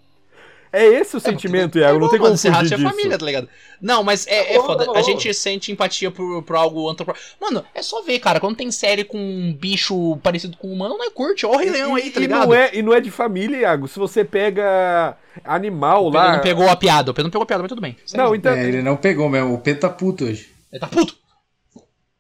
É 0.76 0.86
esse 0.86 1.16
o 1.16 1.22
sentimento, 1.22 1.80
Iago. 1.80 1.98
Não 1.98 2.10
tem 2.10 2.20
como 2.20 2.38
fugir 2.38 2.52
disso. 2.64 2.84
família, 2.84 3.18
tá 3.18 3.26
ligado? 3.26 3.48
Não, 3.82 4.04
mas 4.04 4.28
é, 4.28 4.56
é 4.56 4.62
foda. 4.62 4.92
A 4.92 5.02
gente 5.02 5.34
sente 5.34 5.72
empatia 5.72 6.12
por, 6.12 6.44
por 6.44 6.56
algo 6.58 6.90
antropomórfico. 6.90 7.38
Mano, 7.40 7.64
é 7.74 7.82
só 7.82 8.02
ver, 8.02 8.20
cara. 8.20 8.42
Quando 8.42 8.58
tem 8.58 8.70
série 8.72 9.06
com 9.06 9.18
um 9.18 9.54
bicho 9.54 10.18
parecido 10.18 10.58
com 10.58 10.68
um 10.68 10.74
humano, 10.74 10.98
não 10.98 11.06
é 11.06 11.10
curte. 11.10 11.46
Ó 11.46 11.54
o 11.54 11.58
Rei 11.58 11.70
Leão 11.70 11.96
aí, 11.96 12.12
tá 12.12 12.20
e, 12.20 12.24
ligado? 12.24 12.48
não 12.48 12.54
é, 12.54 12.76
e 12.76 12.82
não 12.82 12.94
é 12.94 13.00
de 13.00 13.10
família, 13.10 13.60
Iago. 13.60 13.88
Se 13.88 13.98
você 13.98 14.26
pega 14.26 15.16
animal 15.46 16.08
O 16.08 16.12
Pedro 16.12 16.28
lá. 16.28 16.34
não 16.34 16.42
pegou 16.42 16.70
a 16.70 16.76
piada. 16.76 17.12
O 17.12 17.14
Pedro 17.14 17.28
não 17.28 17.32
pegou 17.32 17.44
a 17.44 17.48
piada, 17.48 17.64
mas 17.64 17.70
tudo 17.70 17.82
bem. 17.82 17.96
Não, 18.14 18.36
então. 18.36 18.52
É, 18.52 18.68
ele 18.68 18.82
não 18.82 18.98
pegou 18.98 19.30
mesmo. 19.30 19.54
O 19.54 19.60
Pedro 19.60 19.80
tá 19.80 19.90
puto 19.90 20.26
hoje. 20.26 20.50
Ele 20.74 20.80
tá 20.82 20.88
puto. 20.88 21.16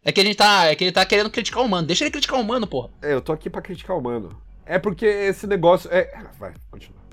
É 0.05 0.13
que 0.13 0.21
a 0.21 0.23
gente 0.23 0.37
tá. 0.37 0.67
É 0.67 0.75
que 0.75 0.83
ele 0.85 0.91
tá 0.93 1.05
querendo 1.05 1.29
criticar 1.29 1.61
o 1.61 1.65
humano. 1.65 1.85
Deixa 1.87 2.05
ele 2.05 2.11
criticar 2.11 2.39
o 2.39 2.41
humano, 2.41 2.65
porra. 2.65 2.89
é, 3.01 3.11
eu 3.13 3.19
tô 3.19 3.33
aqui 3.33 3.49
pra 3.49 3.61
criticar 3.61 3.97
o 3.97 4.01
mano. 4.01 4.39
É 4.65 4.79
porque 4.79 5.05
esse 5.05 5.45
negócio. 5.45 5.89
É... 5.91 6.09
Vai, 6.39 6.53
continua. 6.71 7.04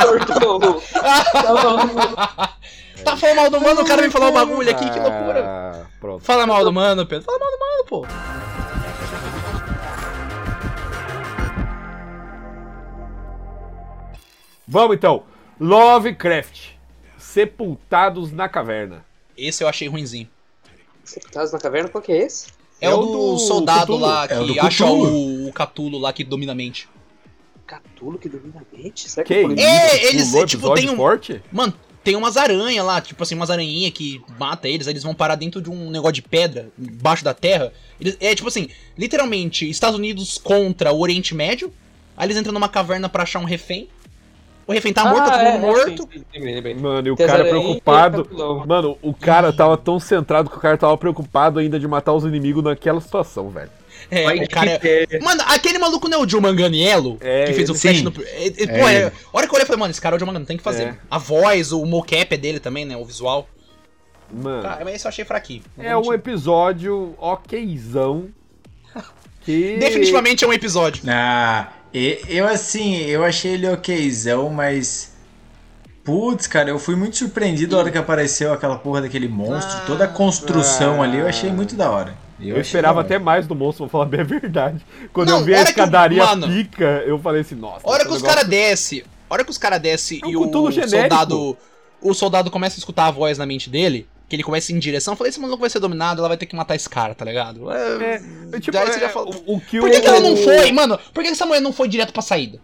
Cortou. 0.00 0.82
Tá 3.04 3.16
falando 3.16 3.36
mal 3.36 3.50
do 3.50 3.60
mano, 3.60 3.82
o 3.82 3.84
cara 3.86 4.00
vem 4.02 4.10
falar 4.10 4.28
o 4.28 4.32
bagulho 4.32 4.70
aqui, 4.70 4.88
que 4.88 4.98
loucura. 4.98 5.44
Ah, 5.46 5.86
pronto. 6.00 6.24
Fala 6.24 6.46
mal 6.46 6.64
do 6.64 6.72
mano, 6.72 7.04
Pedro. 7.06 7.24
Fala 7.26 7.38
mal 7.38 7.50
do 7.50 7.58
mano, 7.58 7.84
pô. 7.86 8.06
Vamos 14.66 14.96
então. 14.96 15.24
Lovecraft. 15.60 16.70
Sepultados 17.18 18.32
na 18.32 18.48
caverna. 18.48 19.04
Esse 19.36 19.62
eu 19.64 19.68
achei 19.68 19.88
ruinzinho. 19.88 20.28
Sepultados 21.04 21.52
na 21.52 21.58
caverna, 21.58 21.88
qual 21.88 22.02
que 22.02 22.12
é 22.12 22.18
esse? 22.24 22.48
É, 22.80 22.86
É 22.86 22.94
o 22.94 23.02
do 23.02 23.32
do 23.32 23.38
soldado 23.38 23.80
Cthulhu. 23.82 24.00
lá 24.00 24.26
É 24.26 24.38
o 24.40 24.46
que 24.46 24.58
acha 24.60 24.86
o, 24.86 25.48
o 25.48 25.52
Catulo 25.52 25.98
lá 25.98 26.12
que 26.12 26.24
domina 26.24 26.52
a 26.52 26.54
mente. 26.54 26.88
Catulo 27.82 28.18
que 28.18 28.28
domina 28.28 28.60
a 28.60 28.76
mente? 28.76 29.10
Será 29.10 29.24
Que 29.26 29.46
que, 29.46 29.60
é 29.60 29.64
É, 29.64 30.06
eles, 30.08 30.30
Pulou 30.30 30.46
tipo, 30.46 30.74
tem 30.74 30.90
um- 30.90 30.96
forte? 30.96 31.42
Mano, 31.50 31.72
tem 32.02 32.14
umas 32.16 32.36
aranhas 32.36 32.84
lá, 32.84 33.00
tipo 33.00 33.22
assim, 33.22 33.34
umas 33.34 33.50
aranhinhas 33.50 33.92
que 33.92 34.22
mata 34.38 34.68
eles, 34.68 34.86
aí 34.86 34.92
eles 34.92 35.02
vão 35.02 35.14
parar 35.14 35.34
dentro 35.34 35.60
de 35.60 35.70
um 35.70 35.90
negócio 35.90 36.12
de 36.14 36.22
pedra, 36.22 36.68
embaixo 36.78 37.24
da 37.24 37.32
terra. 37.34 37.72
Eles- 38.00 38.16
é 38.20 38.34
tipo 38.34 38.48
assim, 38.48 38.68
literalmente, 38.96 39.68
Estados 39.68 39.98
Unidos 39.98 40.38
contra 40.38 40.92
o 40.92 41.00
Oriente 41.00 41.34
Médio. 41.34 41.72
Aí 42.16 42.26
eles 42.26 42.36
entram 42.36 42.52
numa 42.52 42.68
caverna 42.68 43.08
pra 43.08 43.22
achar 43.24 43.38
um 43.40 43.44
refém. 43.44 43.88
O 44.66 44.72
refém 44.72 44.92
tá 44.94 45.04
morto, 45.04 45.26
tá 45.26 45.38
todo 45.38 45.52
mundo 45.52 45.60
morto. 45.60 46.08
sim, 46.12 46.18
sim, 46.18 46.24
lembrei, 46.32 46.54
lembrei. 46.54 46.74
Mano, 46.74 47.08
e 47.08 47.10
o 47.10 47.16
cara 47.16 47.44
preocupado. 47.44 48.28
Mano, 48.66 48.96
o 49.02 49.12
cara 49.12 49.52
tava 49.52 49.76
tão 49.76 49.98
centrado 50.00 50.48
que 50.48 50.56
o 50.56 50.60
cara 50.60 50.78
tava 50.78 50.96
preocupado 50.96 51.58
ainda 51.58 51.78
de 51.78 51.86
matar 51.86 52.12
os 52.14 52.24
inimigos 52.24 52.62
naquela 52.64 53.00
situação, 53.00 53.50
velho. 53.50 53.70
É, 54.20 54.24
Vai 54.24 54.38
o 54.38 54.48
cara. 54.48 54.78
que- 54.78 55.18
Mano, 55.22 55.42
aquele 55.46 55.78
maluco 55.78 56.08
não 56.08 56.20
é 56.20 56.24
o 56.24 56.28
Joe 56.28 56.40
Manganiello? 56.40 57.18
É, 57.20 57.44
que 57.46 57.52
fez 57.54 57.68
o 57.70 57.74
Flash 57.74 57.98
sim. 57.98 58.02
no. 58.04 58.12
É, 58.24 58.46
é, 58.46 58.52
É 58.62 58.66
pô, 58.80 58.88
é, 58.88 58.94
ele. 58.96 59.04
a 59.06 59.12
hora 59.32 59.46
que 59.46 59.52
eu 59.52 59.54
olhei, 59.54 59.62
eu 59.62 59.66
falei, 59.66 59.80
mano, 59.80 59.90
esse 59.90 60.00
cara 60.00 60.14
é 60.14 60.16
o 60.16 60.18
Joe 60.18 60.26
Manganiello, 60.26 60.46
tem 60.46 60.56
que 60.56 60.62
fazer. 60.62 60.82
É. 60.84 60.96
A 61.10 61.18
voz, 61.18 61.72
o 61.72 61.84
mocap 61.84 62.32
é 62.32 62.36
dele 62.36 62.60
também, 62.60 62.84
né? 62.84 62.96
O 62.96 63.04
visual. 63.04 63.48
Mano, 64.32 64.62
Tá, 64.62 64.80
mas 64.84 64.94
esse 64.96 65.06
eu 65.06 65.08
achei 65.10 65.24
fraquinho. 65.24 65.62
é 65.78 65.96
um 65.96 66.12
episódio 66.12 67.14
okzão. 67.18 68.28
Que. 69.44 69.76
Definitivamente 69.76 70.42
é 70.42 70.48
um 70.48 70.52
episódio. 70.54 71.02
Ah, 71.06 71.68
e- 71.92 72.18
eu 72.28 72.46
assim, 72.48 72.96
eu 73.02 73.22
achei 73.22 73.52
ele 73.52 73.68
okzão, 73.68 74.48
mas. 74.48 75.12
Putz, 76.02 76.46
cara, 76.46 76.70
eu 76.70 76.78
fui 76.78 76.96
muito 76.96 77.16
surpreendido 77.16 77.76
na 77.76 77.82
hora 77.82 77.90
que 77.90 77.96
apareceu 77.98 78.52
aquela 78.52 78.76
porra 78.78 79.02
daquele 79.02 79.28
monstro. 79.28 79.76
Ah. 79.78 79.84
Toda 79.86 80.04
a 80.04 80.08
construção 80.08 81.00
Ah. 81.02 81.04
ali 81.04 81.18
eu 81.18 81.26
achei 81.26 81.50
muito 81.50 81.74
da 81.74 81.90
hora. 81.90 82.14
Eu 82.40 82.50
achei 82.52 82.60
esperava 82.62 83.00
até 83.00 83.18
mais 83.18 83.46
do 83.46 83.54
monstro, 83.54 83.84
vou 83.84 83.90
falar 83.90 84.06
bem 84.06 84.20
a 84.20 84.24
verdade. 84.24 84.84
Quando 85.12 85.28
Não, 85.30 85.38
eu 85.40 85.44
vi 85.44 85.54
a 85.54 85.62
escadaria 85.62 86.24
mano- 86.24 86.46
pica, 86.48 87.02
eu 87.06 87.18
falei 87.18 87.42
assim, 87.42 87.54
nossa. 87.54 87.86
A 87.86 87.90
hora 87.90 88.04
que 88.04 88.10
os 88.10 88.16
negócio- 88.22 88.34
caras 88.36 88.48
desce, 88.50 89.04
a 89.30 89.34
hora 89.34 89.44
que 89.44 89.50
os 89.50 89.58
caras 89.58 89.80
desce 89.80 90.20
É 90.22 90.26
um 90.26 90.30
e 90.30 90.36
o 90.36 90.70
genérico. 90.70 90.90
soldado, 91.00 91.56
o 92.02 92.14
soldado 92.14 92.50
começa 92.50 92.76
a 92.76 92.78
escutar 92.80 93.06
a 93.06 93.10
voz 93.10 93.38
na 93.38 93.46
mente 93.46 93.70
dele, 93.70 94.06
que 94.28 94.34
ele 94.36 94.42
começa 94.42 94.72
em 94.72 94.78
direção, 94.78 95.12
eu 95.12 95.16
falei, 95.16 95.30
esse 95.30 95.38
maluco 95.40 95.60
vai 95.60 95.70
ser 95.70 95.78
dominado, 95.80 96.20
ela 96.20 96.28
vai 96.28 96.36
ter 96.36 96.46
que 96.46 96.56
matar 96.56 96.74
esse 96.74 96.88
cara, 96.88 97.14
tá 97.14 97.24
ligado? 97.24 97.70
É, 97.70 98.16
É, 98.52 98.58
tipo, 98.60 98.72
daí 98.72 98.86
você 98.86 98.96
é, 98.96 99.00
já 99.00 99.08
fala- 99.10 99.26
o, 99.46 99.54
o 99.56 99.60
que 99.60 99.78
Por 99.78 99.90
que, 99.90 99.98
o... 99.98 100.00
que 100.00 100.06
ela 100.06 100.20
não 100.20 100.36
foi, 100.36 100.72
mano? 100.72 100.98
Por 101.12 101.22
que 101.22 101.28
essa 101.30 101.46
mulher 101.46 101.60
não 101.60 101.72
foi 101.72 101.88
direto 101.88 102.12
pra 102.12 102.22
saída? 102.22 102.58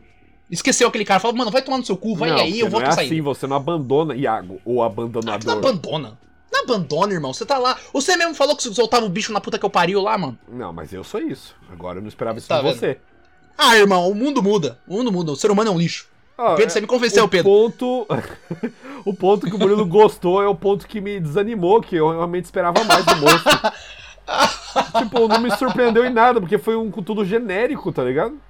Esqueceu 0.51 0.89
aquele 0.89 1.05
cara, 1.05 1.21
falou, 1.21 1.37
mano, 1.37 1.51
vai 1.51 1.63
tomar 1.63 1.79
no 1.79 1.85
seu 1.87 1.97
cu, 1.97 2.17
vai 2.17 2.31
não, 2.31 2.39
aí, 2.39 2.59
eu 2.59 2.69
vou 2.69 2.81
não 2.81 2.87
pra 2.87 2.93
é 2.93 2.97
saída. 2.97 3.15
assim, 3.15 3.21
você 3.23 3.47
não 3.47 3.57
abandona 3.57 4.17
Iago, 4.17 4.61
ou 4.65 4.83
Ah, 4.83 4.91
tu 4.91 4.97
não 4.97 5.05
abandonador. 5.07 5.53
abandona. 5.57 6.19
Não 6.53 6.65
abandona, 6.65 7.13
irmão. 7.13 7.33
Você 7.33 7.47
tá 7.47 7.59
lá. 7.59 7.77
Você 7.93 8.17
mesmo 8.17 8.35
falou 8.35 8.57
que 8.57 8.63
você 8.63 8.75
soltava 8.75 9.07
o 9.07 9.09
bicho 9.09 9.33
na 9.33 9.41
puta 9.41 9.59
que 9.59 9.65
eu 9.65 9.71
pariu 9.71 10.01
lá, 10.01 10.19
mano. 10.19 10.39
Não, 10.49 10.73
mas 10.73 10.93
eu 10.93 11.05
sou 11.05 11.21
isso. 11.21 11.55
Agora 11.73 11.99
eu 11.99 12.03
não 12.03 12.09
esperava 12.09 12.39
isso 12.39 12.49
Tá 12.49 12.57
de 12.59 12.63
vendo? 12.65 12.77
você. 12.79 12.99
Ah, 13.57 13.77
irmão, 13.77 14.09
o 14.11 14.15
mundo 14.15 14.43
muda. 14.43 14.79
O 14.87 14.95
mundo 14.95 15.13
muda. 15.13 15.33
O 15.33 15.37
ser 15.37 15.51
humano 15.51 15.71
é 15.71 15.73
um 15.75 15.79
lixo. 15.79 16.09
Ó, 16.37 16.55
Pedro, 16.55 16.65
é- 16.65 16.69
você 16.71 16.81
me 16.81 16.87
convenceu, 16.87 17.25
o 17.25 17.29
Pedro. 17.29 17.51
Ponto... 17.51 18.07
o 19.05 19.13
ponto 19.15 19.47
que 19.47 19.55
o 19.55 19.59
Murilo 19.59 19.85
gostou 19.87 20.43
é 20.43 20.49
o 20.49 20.55
ponto 20.55 20.87
que 20.89 21.01
me 21.01 21.21
desanimou, 21.21 21.81
que 21.83 21.97
eu 21.97 22.09
realmente 22.11 22.47
esperava 22.47 22.83
mais 22.85 23.05
do 23.05 23.17
monstro. 23.17 23.73
tipo, 24.99 25.29
não 25.29 25.41
me 25.41 25.51
surpreendeu 25.57 26.05
em 26.05 26.11
nada, 26.11 26.41
porque 26.41 26.57
foi 26.59 26.77
um 26.77 26.91
tudo 26.91 27.25
genérico, 27.25 27.93
tá 27.93 28.03
ligado? 28.03 28.41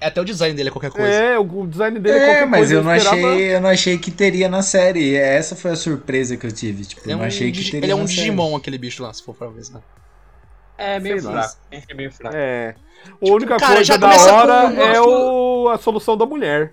É 0.00 0.06
até 0.06 0.20
o 0.20 0.24
design 0.24 0.54
dele 0.56 0.70
é 0.70 0.72
qualquer 0.72 0.90
coisa. 0.90 1.06
É, 1.08 1.38
o 1.38 1.66
design 1.66 1.98
dele 1.98 2.18
é 2.18 2.22
É, 2.22 2.24
qualquer 2.26 2.46
mas 2.46 2.60
coisa. 2.60 2.74
eu 2.74 2.82
não, 2.82 2.94
esperava- 2.96 3.16
achei, 3.32 3.54
eu 3.56 3.60
não 3.60 3.68
achei 3.68 3.98
que 3.98 4.10
teria 4.10 4.48
na 4.48 4.62
série. 4.62 5.14
Essa 5.14 5.54
foi 5.54 5.72
a 5.72 5.76
surpresa 5.76 6.36
que 6.38 6.46
eu 6.46 6.52
tive. 6.52 6.84
Tipo, 6.86 7.02
é 7.08 7.12
eu 7.12 7.16
um, 7.16 7.20
não 7.20 7.26
achei 7.26 7.52
que 7.52 7.62
teria 7.64 7.80
ele 7.84 7.92
é 7.92 7.94
um 7.94 8.00
na 8.00 8.06
série. 8.06 8.16
Digimon, 8.20 8.56
aquele 8.56 8.78
bicho 8.78 9.02
lá, 9.02 9.12
se 9.12 9.22
for 9.22 9.34
pra 9.34 9.48
ver. 9.48 9.62
Né? 9.70 9.80
É 10.78 10.98
meio 10.98 11.20
Sei 11.20 11.30
lá. 11.30 11.42
fraco. 11.42 11.56
É 11.90 11.94
meio 11.94 12.10
fraco. 12.12 12.34
É. 12.36 12.74
A 13.20 13.30
única 13.30 13.56
cara, 13.58 13.74
coisa 13.74 13.98
da 13.98 14.08
hora 14.08 14.70
com- 14.74 14.80
é 14.82 15.00
o... 15.02 15.68
a 15.68 15.76
solução 15.78 16.16
da 16.16 16.24
mulher. 16.24 16.72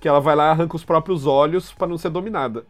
Que 0.00 0.08
ela 0.08 0.20
vai 0.20 0.34
lá 0.34 0.48
e 0.48 0.50
arranca 0.50 0.74
os 0.74 0.82
próprios 0.84 1.26
olhos 1.26 1.70
pra 1.72 1.86
não 1.86 1.98
ser 1.98 2.08
dominada. 2.10 2.64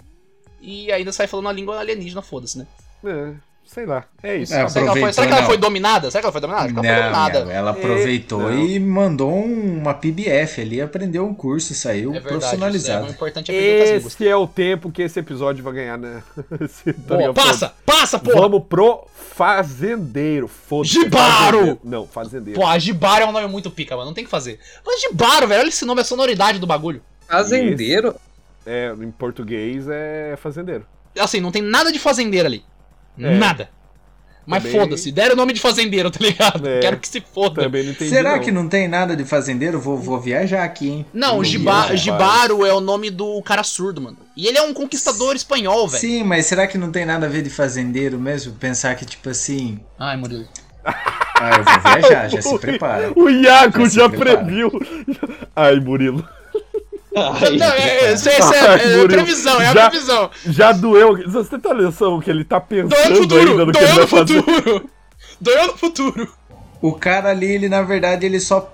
E 0.61 0.93
ainda 0.93 1.11
sai 1.12 1.26
falando 1.26 1.49
a 1.49 1.53
língua 1.53 1.78
alienígena, 1.78 2.20
foda-se, 2.20 2.59
né? 2.59 2.66
É, 3.05 3.33
sei 3.73 3.87
lá. 3.87 4.05
É 4.23 4.37
isso. 4.37 4.53
É, 4.53 4.66
Será 4.68 4.71
que, 4.71 4.79
ela 4.79 4.87
foi, 4.87 4.89
Aproveitou, 4.91 5.12
será 5.12 5.27
que 5.27 5.33
ela 5.33 5.41
não. 5.43 5.49
foi 5.49 5.57
dominada? 5.59 6.11
Será 6.11 6.21
que 6.21 6.27
ela 6.27 6.33
foi 6.33 6.41
dominada? 6.41 6.66
Que 6.66 6.73
ela 6.75 6.83
foi 6.83 6.91
Não, 6.93 7.03
dominada. 7.03 7.45
não, 7.45 7.51
ela 7.53 7.71
aproveitou 7.71 8.41
não. 8.43 8.53
e 8.66 8.81
mandou 8.81 9.33
um- 9.33 9.79
uma 9.79 9.95
PBF 9.95 10.61
ali, 10.61 10.81
aprendeu 10.81 11.25
um 11.25 11.33
curso, 11.33 11.73
saiu 11.75 12.11
É 12.11 12.12
verdade. 12.14 12.18
isso 12.21 12.27
É, 12.27 12.39
profissionalizado. 12.39 13.07
o 13.07 13.11
importante 13.11 13.53
é 13.55 13.83
línguas. 13.95 14.07
Esse 14.12 14.27
é 14.29 14.35
o 14.37 14.47
tempo 14.47 14.91
que 14.91 15.03
esse 15.03 15.18
episódio 15.21 15.62
vai 15.62 15.73
ganhar, 15.75 15.97
né? 15.99 16.23
Esse 16.61 16.93
Pô, 16.93 17.03
Daniel 17.14 17.33
passa! 17.35 17.73
Passa, 17.87 18.18
porra! 18.18 18.41
Vamos 18.41 18.64
pro 18.68 19.07
Fazendeiro. 19.14 20.49
Foda-se. 20.49 20.95
Gibaro! 20.95 21.59
Fazendeiro. 21.59 21.81
Não, 21.85 22.07
Fazendeiro. 22.07 22.61
Pô, 22.61 22.66
a 22.66 22.79
Jibaro 22.79 23.25
é 23.25 23.27
um 23.29 23.33
nome 23.33 23.47
muito 23.49 23.71
pica, 23.71 23.95
mano. 23.97 24.07
Não 24.09 24.14
tem 24.14 24.25
o 24.25 24.27
que 24.27 24.31
fazer. 24.31 24.59
Mas 24.85 25.01
Jibaro, 25.01 25.47
velho, 25.47 25.61
olha 25.61 25.68
esse 25.68 25.85
nome, 25.85 26.01
a 26.01 26.05
sonoridade 26.05 26.59
do 26.59 26.66
bagulho. 26.66 27.01
Fazendeiro? 27.29 28.14
É, 28.66 28.93
em 29.01 29.11
português 29.11 29.87
é 29.89 30.37
Fazendeiro. 30.37 30.85
Assim, 31.18 31.41
não 31.41 31.51
tem 31.51 31.62
nada 31.62 31.91
de 31.91 31.99
fazendeiro 31.99 32.47
ali. 32.47 32.64
É. 33.19 33.37
Nada. 33.37 33.69
Mas 34.47 34.65
Também- 34.65 34.81
foda-se, 34.81 35.13
deram 35.13 35.35
o 35.35 35.37
nome 35.37 35.53
de 35.53 35.61
fazendeiro, 35.61 36.11
tá 36.11 36.19
ligado? 36.21 36.67
É. 36.67 36.81
Quero 36.81 36.97
que 36.99 37.07
se 37.07 37.21
foda. 37.21 37.63
Também 37.63 37.85
não 37.85 37.93
entendi. 37.93 38.11
Será 38.11 38.33
não. 38.37 38.41
que 38.43 38.51
não 38.51 38.69
tem 38.69 38.89
nada 38.89 39.15
de 39.15 39.25
fazendeiro? 39.25 39.79
Vou, 39.81 39.97
vou 39.97 40.19
viajar 40.19 40.65
aqui, 40.65 40.89
hein? 40.89 41.07
Não, 41.13 41.45
Giba-. 41.45 41.95
Gibaro 41.95 42.65
é 42.67 42.73
o 42.73 42.81
nome 42.81 43.11
do 43.11 43.41
cara 43.43 43.63
surdo, 43.63 44.01
mano. 44.01 44.17
E 44.37 44.47
ele 44.49 44.59
é 44.59 44.63
um 44.63 44.75
conquistador 44.75 45.37
espanhol, 45.37 45.87
velho. 45.87 46.01
Sim, 46.01 46.25
mas 46.25 46.47
será 46.47 46.67
que 46.67 46.77
não 46.79 46.91
tem 46.91 47.05
nada 47.05 47.27
a 47.27 47.29
ver 47.29 47.43
de 47.43 47.51
fazendeiro 47.51 48.19
mesmo? 48.19 48.55
Pensar 48.55 48.95
que, 48.97 49.05
tipo 49.05 49.29
assim. 49.29 49.79
Ai, 49.99 50.17
Murilo. 50.17 50.49
Ah, 50.85 51.51
eu 51.59 51.65
vou 51.65 52.01
viajar, 52.01 52.29
já 52.31 52.43
se 52.43 52.59
prepara. 52.59 53.13
O 53.15 53.29
Iago 53.29 53.85
Já 53.89 54.01
já 54.03 54.09
previu. 54.09 54.71
Ai, 55.55 55.79
Murilo. 55.79 56.27
Ai, 57.17 57.57
Não, 57.57 57.67
é, 57.67 58.13
isso 58.13 58.29
é, 58.29 58.39
isso 58.39 58.55
é- 58.55 58.61
Ai, 58.69 58.81
é 58.83 58.87
Murilo, 58.97 59.09
previsão, 59.09 59.61
é 59.61 59.67
a 59.67 59.73
já- 59.75 59.91
previsão. 59.91 60.31
Já 60.47 60.73
doeu. 60.73 61.29
Você 61.29 61.59
tem 61.59 61.73
a 61.73 61.75
noção 61.75 62.21
que 62.21 62.31
ele 62.31 62.45
tá 62.45 62.61
pensando 62.61 63.17
futuro, 63.17 63.51
ainda 63.51 63.67
no 63.67 63.73
que 63.73 63.79
ele 63.79 63.87
doeu 63.93 63.95
vai 63.95 64.21
no 64.21 64.27
fazer? 64.27 64.43
futuro. 64.43 64.91
Doeu 65.41 65.67
no 65.69 65.77
futuro. 65.77 66.33
O 66.81 66.93
cara 66.93 67.31
ali, 67.31 67.51
ele 67.51 67.69
na 67.69 67.83
verdade, 67.83 68.25
ele 68.27 68.39
só 68.39 68.73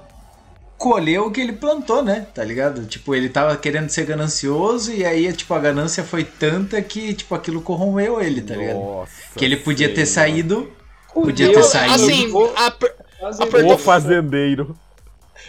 colheu 0.79 1.27
o 1.27 1.31
que 1.31 1.41
ele 1.41 1.55
plantou, 1.55 2.03
né? 2.03 2.27
Tá 2.35 2.45
ligado? 2.45 2.85
Tipo, 2.85 3.15
ele 3.15 3.29
tava 3.31 3.57
querendo 3.57 3.89
ser 3.89 4.05
ganancioso 4.05 4.93
e 4.93 5.05
aí, 5.05 5.33
tipo, 5.33 5.55
a 5.55 5.59
ganância 5.59 6.05
foi 6.05 6.23
tanta 6.23 6.81
que, 6.83 7.15
tipo, 7.15 7.35
aquilo 7.35 7.63
corrompeu 7.63 8.21
ele, 8.21 8.43
tá 8.43 8.55
ligado? 8.55 8.77
Nossa. 8.79 9.11
Que 9.35 9.45
ele 9.45 9.57
podia 9.57 9.89
ter 9.89 10.05
Senhora. 10.07 10.31
saído. 10.31 10.73
Podia 11.15 11.51
ter 11.53 11.63
saído. 11.63 11.95
Assim, 11.95 12.31
a. 12.57 12.73
O 13.73 13.79
fazendeiro. 13.79 14.77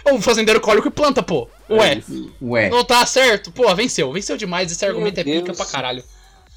o 0.10 0.22
fazendeiro 0.22 0.62
colhe 0.62 0.80
o 0.80 0.84
que 0.84 0.90
planta, 0.90 1.22
pô. 1.22 1.50
Ué, 1.70 1.94
É. 1.94 2.02
Ué, 2.42 2.70
não 2.70 2.84
tá 2.84 3.06
certo? 3.06 3.52
Pô, 3.52 3.74
venceu. 3.76 4.12
Venceu 4.12 4.38
demais. 4.38 4.72
Esse 4.72 4.86
argumento 4.86 5.20
é 5.20 5.24
pica 5.24 5.42
Deus. 5.42 5.58
pra 5.58 5.66
caralho. 5.66 6.04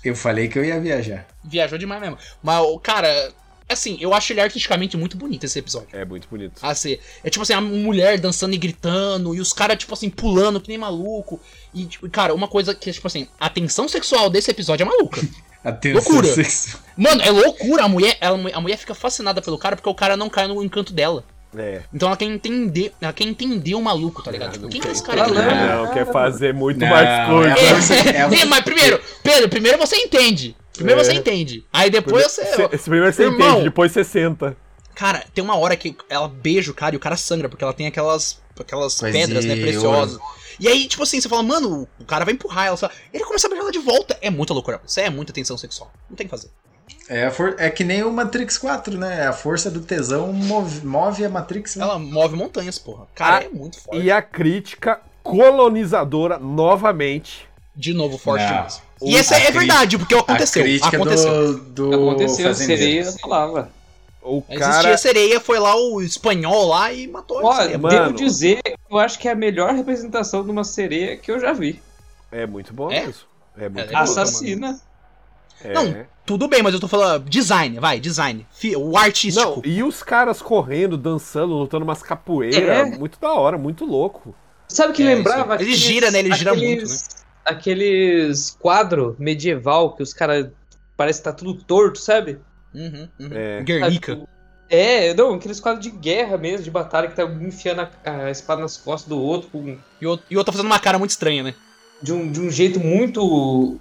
eu 0.04 0.14
falei 0.16 0.48
que 0.48 0.58
eu 0.58 0.64
ia 0.64 0.80
viajar. 0.80 1.26
Viajou 1.44 1.78
demais 1.78 2.00
mesmo. 2.00 2.16
Mas, 2.42 2.60
o 2.62 2.78
cara, 2.78 3.32
assim, 3.68 3.96
eu 4.00 4.14
acho 4.14 4.32
ele 4.32 4.40
artisticamente 4.40 4.96
muito 4.96 5.16
bonito 5.16 5.44
esse 5.44 5.58
episódio. 5.58 5.88
É 5.92 6.04
muito 6.04 6.26
bonito. 6.28 6.54
Assim, 6.62 6.96
é 7.24 7.28
tipo 7.30 7.42
assim, 7.42 7.52
a 7.52 7.60
mulher 7.60 8.18
dançando 8.18 8.54
e 8.54 8.58
gritando, 8.58 9.34
e 9.34 9.40
os 9.40 9.52
caras, 9.52 9.76
tipo 9.78 9.92
assim, 9.94 10.08
pulando 10.10 10.60
que 10.60 10.68
nem 10.68 10.78
maluco. 10.78 11.40
E, 11.74 11.84
tipo, 11.86 12.08
cara, 12.08 12.34
uma 12.34 12.48
coisa 12.48 12.74
que, 12.74 12.90
tipo 12.92 13.06
assim, 13.06 13.28
a 13.38 13.48
tensão 13.50 13.88
sexual 13.88 14.30
desse 14.30 14.50
episódio 14.50 14.84
é 14.84 14.86
maluca. 14.86 15.20
Atenção 15.62 16.00
Loucura. 16.00 16.34
sexual. 16.34 16.82
Mano, 16.96 17.20
é 17.20 17.30
loucura. 17.30 17.84
A 17.84 17.88
mulher, 17.88 18.16
ela- 18.20 18.38
a 18.54 18.60
mulher 18.62 18.78
fica 18.78 18.94
fascinada 18.94 19.42
pelo 19.42 19.58
cara 19.58 19.76
porque 19.76 19.88
o 19.90 19.94
cara 19.94 20.16
não 20.16 20.30
cai 20.30 20.46
no 20.46 20.62
encanto 20.64 20.90
dela. 20.92 21.22
É. 21.56 21.82
Então 21.92 22.08
ela 22.08 22.16
quer 22.16 22.26
entender, 22.26 22.92
ela 23.00 23.12
quer 23.12 23.24
entender 23.24 23.74
o 23.74 23.82
maluco, 23.82 24.22
tá 24.22 24.30
ligado? 24.30 24.52
Tipo, 24.52 24.68
quem 24.68 24.80
que 24.80 24.86
é 24.88 24.92
esse 24.92 25.02
cara 25.02 25.22
aqui? 25.24 25.34
cara? 25.34 25.76
Não, 25.76 25.92
quer 25.92 26.06
fazer 26.12 26.54
muito 26.54 26.78
Não, 26.78 26.88
mais 26.88 27.28
coisa. 27.28 27.94
é 27.94 28.08
é 28.36 28.40
É, 28.42 28.44
mas 28.44 28.60
primeiro, 28.64 29.00
Pedro, 29.22 29.48
primeiro 29.48 29.76
você 29.78 29.96
entende. 29.96 30.56
Primeiro 30.72 31.00
É. 31.00 31.04
você 31.04 31.12
entende. 31.12 31.64
Aí 31.72 31.90
depois 31.90 32.24
você. 32.24 32.44
Cê- 32.44 32.68
Esse 32.72 32.84
primeiro 32.88 33.12
você 33.12 33.24
Irmão. 33.24 33.48
entende, 33.50 33.64
depois 33.64 33.90
você 33.92 34.04
senta. 34.04 34.56
Cara, 34.94 35.24
tem 35.34 35.42
uma 35.42 35.56
hora 35.56 35.76
que 35.76 35.96
ela 36.08 36.28
beija 36.28 36.70
o 36.70 36.74
cara 36.74 36.94
e 36.94 36.96
o 36.96 37.00
cara 37.00 37.16
sangra, 37.16 37.48
porque 37.48 37.64
ela 37.64 37.72
tem 37.72 37.86
aquelas, 37.86 38.40
aquelas 38.58 39.00
pedras, 39.00 39.44
né, 39.44 39.54
de 39.54 39.60
preciosas. 39.62 40.20
E 40.58 40.68
aí, 40.68 40.86
tipo 40.86 41.02
assim, 41.02 41.20
você 41.20 41.28
fala, 41.28 41.42
mano, 41.42 41.88
o 41.98 42.04
cara 42.04 42.24
vai 42.24 42.34
empurrar 42.34 42.66
ela. 42.66 42.76
Só... 42.76 42.88
Ele 43.12 43.24
começa 43.24 43.46
a 43.46 43.50
beijar 43.50 43.62
ela 43.64 43.72
de 43.72 43.78
volta. 43.78 44.16
É 44.20 44.28
muita 44.28 44.52
loucura. 44.52 44.80
Isso 44.86 45.00
é 45.00 45.08
muita 45.08 45.32
tensão 45.32 45.56
sexual. 45.56 45.90
Não 46.08 46.14
tem 46.16 46.26
o 46.26 46.28
que 46.28 46.30
fazer. 46.36 46.50
É, 47.08 47.26
a 47.26 47.30
for- 47.30 47.56
é 47.58 47.68
que 47.70 47.82
nem 47.84 48.02
o 48.02 48.12
Matrix 48.12 48.56
4, 48.58 48.96
né? 48.98 49.26
A 49.26 49.32
força 49.32 49.70
do 49.70 49.80
tesão 49.80 50.32
move, 50.32 50.86
move 50.86 51.24
a 51.24 51.28
Matrix. 51.28 51.76
Né? 51.76 51.84
Ela 51.84 51.98
move 51.98 52.36
montanhas, 52.36 52.78
porra. 52.78 53.06
Cara, 53.14 53.38
Ah, 53.38 53.44
é 53.44 53.48
muito 53.48 53.80
forte. 53.80 54.00
E 54.02 54.10
a 54.12 54.22
crítica 54.22 55.00
colonizadora 55.22 56.38
novamente. 56.38 57.48
De 57.74 57.92
novo, 57.94 58.18
forte 58.18 58.46
demais. 58.46 58.82
E 59.02 59.16
essa 59.16 59.34
é 59.36 59.46
cri- 59.46 59.58
verdade, 59.60 59.96
porque 59.98 60.14
aconteceu. 60.14 60.62
A 60.62 60.64
crítica 60.64 60.96
Aconteceu. 60.96 61.54
do, 61.58 61.90
do 61.90 61.94
Aconteceu, 62.10 62.54
sereia 62.54 63.10
falava. 63.12 63.70
O 64.22 64.42
Existia 64.50 64.58
cara. 64.82 64.96
sereia, 64.98 65.40
foi 65.40 65.58
lá 65.58 65.74
o 65.74 66.02
espanhol 66.02 66.68
lá 66.68 66.92
e 66.92 67.06
matou 67.08 67.48
a 67.48 67.56
sereia. 67.56 67.78
mano. 67.78 67.98
devo 68.04 68.12
dizer, 68.12 68.60
eu 68.90 68.98
acho 68.98 69.18
que 69.18 69.26
é 69.26 69.32
a 69.32 69.34
melhor 69.34 69.74
representação 69.74 70.44
de 70.44 70.50
uma 70.50 70.62
sereia 70.62 71.16
que 71.16 71.30
eu 71.32 71.40
já 71.40 71.54
vi. 71.54 71.80
É 72.30 72.46
muito 72.46 72.74
bom 72.74 72.90
É? 72.92 73.04
isso. 73.06 73.26
É 73.56 73.68
muito 73.70 73.78
É, 73.80 73.84
bom. 73.84 73.90
boa, 73.92 74.00
Assassina. 74.02 74.78
É. 75.62 75.72
Não, 75.72 76.06
Tudo 76.24 76.46
bem, 76.48 76.62
mas 76.62 76.72
eu 76.74 76.80
tô 76.80 76.86
falando 76.88 77.28
design, 77.28 77.78
vai, 77.80 77.98
design. 78.00 78.46
O 78.76 78.96
artístico. 78.96 79.46
Não, 79.56 79.62
e 79.64 79.82
os 79.82 80.02
caras 80.02 80.40
correndo, 80.40 80.96
dançando, 80.96 81.54
lutando 81.54 81.84
umas 81.84 82.02
capoeiras. 82.02 82.56
É. 82.56 82.84
Muito 82.98 83.18
da 83.20 83.32
hora, 83.32 83.58
muito 83.58 83.84
louco. 83.84 84.34
Sabe 84.68 84.92
o 84.92 84.94
que 84.94 85.02
É, 85.02 85.14
lembrava? 85.14 85.54
aí. 85.56 85.62
Ele 85.62 85.74
gira, 85.74 86.10
né? 86.10 86.20
Ele 86.20 86.32
gira 86.34 86.54
muito, 86.54 86.64
aqueles- 86.84 87.08
aqueles 87.44 88.50
quadro 88.58 89.16
medieval 89.18 89.94
que 89.96 90.02
os 90.02 90.12
caras 90.12 90.48
parece 90.96 91.18
que 91.20 91.24
tá 91.24 91.32
tudo 91.32 91.54
torto, 91.54 91.98
sabe? 91.98 92.38
Uhum, 92.74 93.08
uhum. 93.18 93.28
É. 93.32 93.62
Guernica. 93.62 94.12
Sabe, 94.14 94.26
É, 94.68 95.12
não, 95.14 95.34
aqueles 95.34 95.58
quadros 95.58 95.82
de 95.84 95.90
guerra 95.90 96.38
mesmo, 96.38 96.62
de 96.62 96.70
batalha, 96.70 97.08
que 97.08 97.16
tá 97.16 97.24
um 97.24 97.48
enfiando 97.48 97.80
a, 97.80 97.90
a 98.26 98.30
espada 98.30 98.62
nas 98.62 98.76
costas 98.76 99.08
do 99.08 99.20
outro 99.20 99.50
com 99.50 99.76
E 100.00 100.06
o 100.06 100.18
e 100.30 100.36
o 100.36 100.38
outro 100.38 100.44
tá 100.44 100.52
fazendo 100.52 100.66
uma 100.70 100.78
cara 100.78 100.96
muito 100.98 101.10
estranha, 101.10 101.42
né? 101.42 101.54
de 102.02 102.12
um, 102.14 102.30
de 102.30 102.40
um 102.40 102.50
jeito 102.50 102.78
muito. 102.80 103.78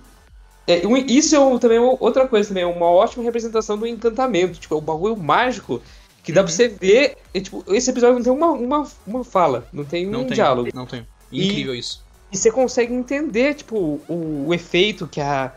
É, 0.72 0.82
isso 1.08 1.36
é 1.36 1.40
um- 1.40 1.58
também 1.58 1.80
uma- 1.80 1.98
outra 2.00 2.28
coisa 2.28 2.48
também, 2.50 2.64
é 2.64 2.68
uma 2.68 2.86
ótima 2.86 3.24
representação 3.24 3.78
do 3.78 3.88
encantamento. 3.88 4.60
Tipo, 4.60 4.76
é 4.76 4.78
um 4.78 4.82
bagulho 4.82 5.18
mágico 5.18 5.82
que 6.24 6.32
dá 6.32 6.44
pra 6.44 6.52
você 6.52 6.68
ver. 6.68 7.18
é, 7.34 7.40
tipo, 7.40 7.64
esse 7.74 7.90
episódio 7.90 8.16
não 8.16 8.24
tem 8.24 8.32
uma, 8.34 8.52
uma, 8.52 8.88
uma 9.08 9.24
fala, 9.24 9.68
não 9.74 9.84
tem 9.84 10.06
Não 10.06 10.22
um 10.22 10.26
tem. 10.26 10.36
diálogo. 10.36 10.70
Não 10.74 10.86
tem. 10.86 11.06
E- 11.32 11.46
Incrível 11.48 11.74
isso. 11.76 12.04
E 12.32 12.38
você 12.38 12.52
consegue 12.52 12.94
entender, 12.94 13.56
tipo, 13.56 14.00
o, 14.08 14.46
o 14.48 14.54
efeito 14.54 15.08
que 15.08 15.20
a. 15.20 15.52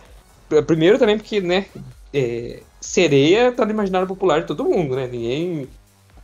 Primeiro 0.66 0.98
também 0.98 1.16
porque, 1.18 1.40
né, 1.40 1.66
é, 2.12 2.60
sereia 2.80 3.52
tá 3.52 3.64
no 3.64 3.70
imaginário 3.70 4.06
popular 4.08 4.40
de 4.40 4.46
todo 4.46 4.64
mundo, 4.64 4.96
né? 4.96 5.06
Ninguém 5.06 5.68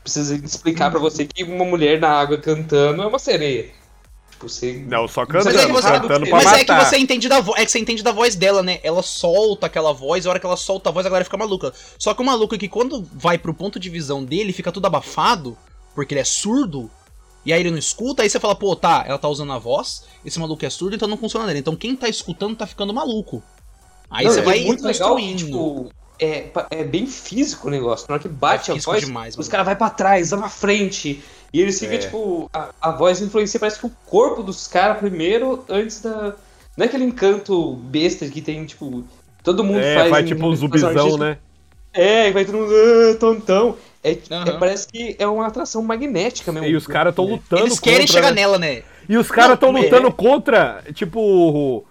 precisa 0.02 0.34
explicar 0.36 0.90
pra 0.90 0.98
você 1.00 1.26
que 1.26 1.44
uma 1.44 1.64
mulher 1.64 1.98
na 2.00 2.08
água 2.10 2.36
cantando 2.38 3.02
é 3.02 3.06
uma 3.06 3.18
sereia. 3.18 3.70
Tipo, 4.38 4.48
você. 4.48 4.84
Não, 4.86 5.08
só 5.08 5.22
Mas 5.22 5.44
cantando, 5.44 5.58
é 5.58 5.66
que 5.66 5.72
você- 5.72 5.88
cantando 5.90 6.26
pra 6.26 6.36
Mas 6.36 6.52
é 6.52 6.64
que 6.64 6.70
matar. 6.72 6.86
você 6.88 6.96
entende 6.98 7.28
da 7.28 7.40
vo... 7.40 7.54
é 7.56 7.64
que 7.64 7.72
você 7.72 7.78
entende 7.80 8.02
da 8.04 8.12
voz 8.12 8.36
dela, 8.36 8.62
né? 8.62 8.78
Ela 8.84 9.02
solta 9.02 9.66
aquela 9.66 9.92
voz, 9.92 10.24
e 10.24 10.28
a 10.28 10.30
hora 10.30 10.38
que 10.38 10.46
ela 10.46 10.56
solta 10.56 10.90
a 10.90 10.92
voz, 10.92 11.04
a 11.04 11.08
galera 11.08 11.24
fica 11.24 11.36
maluca. 11.36 11.72
Só 11.98 12.14
que 12.14 12.22
o 12.22 12.24
maluco 12.24 12.54
é 12.54 12.58
que 12.58 12.68
quando 12.68 13.04
vai 13.12 13.36
pro 13.36 13.52
ponto 13.52 13.80
de 13.80 13.90
visão 13.90 14.24
dele, 14.24 14.52
fica 14.52 14.70
tudo 14.70 14.86
abafado, 14.86 15.58
porque 15.94 16.14
ele 16.14 16.20
é 16.20 16.24
surdo, 16.24 16.88
e 17.44 17.52
aí 17.52 17.60
ele 17.60 17.70
não 17.72 17.78
escuta, 17.78 18.22
aí 18.22 18.30
você 18.30 18.38
fala, 18.38 18.54
pô, 18.54 18.76
tá, 18.76 19.04
ela 19.08 19.18
tá 19.18 19.28
usando 19.28 19.52
a 19.52 19.58
voz, 19.58 20.04
esse 20.24 20.38
maluco 20.38 20.64
é 20.64 20.70
surdo, 20.70 20.94
então 20.94 21.08
não 21.08 21.16
funciona 21.16 21.44
nele. 21.46 21.58
Então 21.58 21.74
quem 21.74 21.96
tá 21.96 22.08
escutando 22.08 22.54
tá 22.56 22.66
ficando 22.66 22.94
maluco. 22.94 23.42
Aí 24.10 24.24
Não, 24.24 24.32
você 24.32 24.38
é 24.40 24.42
vai 24.42 24.60
muito 24.64 24.84
legal 24.84 25.10
construindo. 25.10 25.46
tipo, 25.46 25.90
é, 26.20 26.50
é 26.70 26.84
bem 26.84 27.06
físico 27.06 27.66
o 27.68 27.70
negócio. 27.70 28.06
Na 28.08 28.14
hora 28.14 28.22
que 28.22 28.28
bate 28.28 28.70
É 28.70 28.74
a 28.74 28.78
voz, 28.78 29.04
demais, 29.04 29.36
os 29.36 29.48
caras 29.48 29.66
vai 29.66 29.76
pra 29.76 29.90
trás, 29.90 30.30
lá 30.30 30.38
na 30.38 30.48
frente. 30.48 31.22
E 31.52 31.60
eles 31.62 31.78
ficam, 31.78 31.94
É. 31.94 31.98
tipo, 31.98 32.50
a, 32.52 32.68
a 32.80 32.90
voz 32.90 33.20
influencia, 33.22 33.58
parece 33.58 33.78
que 33.80 33.86
o 33.86 33.92
corpo 34.06 34.42
dos 34.42 34.66
caras 34.66 34.98
primeiro, 34.98 35.64
antes 35.68 36.00
da. 36.02 36.34
Não 36.76 36.84
é 36.84 36.88
aquele 36.88 37.04
encanto 37.04 37.72
besta 37.74 38.26
que 38.28 38.40
tem, 38.40 38.64
tipo. 38.66 39.04
Todo 39.42 39.64
mundo 39.64 39.80
É, 39.80 39.94
faz. 39.94 40.10
vai 40.10 40.22
em 40.22 40.26
tipo 40.26 40.46
um 40.46 40.54
zumbizão, 40.54 41.16
né? 41.16 41.38
É, 41.92 42.30
vai 42.30 42.44
todo 42.44 42.58
mundo. 42.58 42.72
"Ah, 42.72 43.16
tontão. 43.18 43.76
É, 44.04 44.12
é- 44.12 44.18
Aham. 44.30 44.58
parece 44.58 44.86
que 44.88 45.16
é 45.18 45.26
uma 45.26 45.46
atração 45.46 45.82
magnética 45.82 46.52
mesmo. 46.52 46.68
E 46.68 46.76
os 46.76 46.86
caras 46.86 47.14
tão 47.14 47.24
lutando 47.24 47.62
Eles 47.62 47.80
querem 47.80 48.00
contra, 48.00 48.12
chegar 48.12 48.28
né? 48.30 48.40
nela, 48.42 48.58
né? 48.58 48.82
E 49.08 49.16
os 49.16 49.30
caras 49.30 49.58
tão 49.58 49.72
Não, 49.72 49.80
lutando 49.80 50.08
é. 50.08 50.12
contra, 50.12 50.84
tipo. 50.94 51.84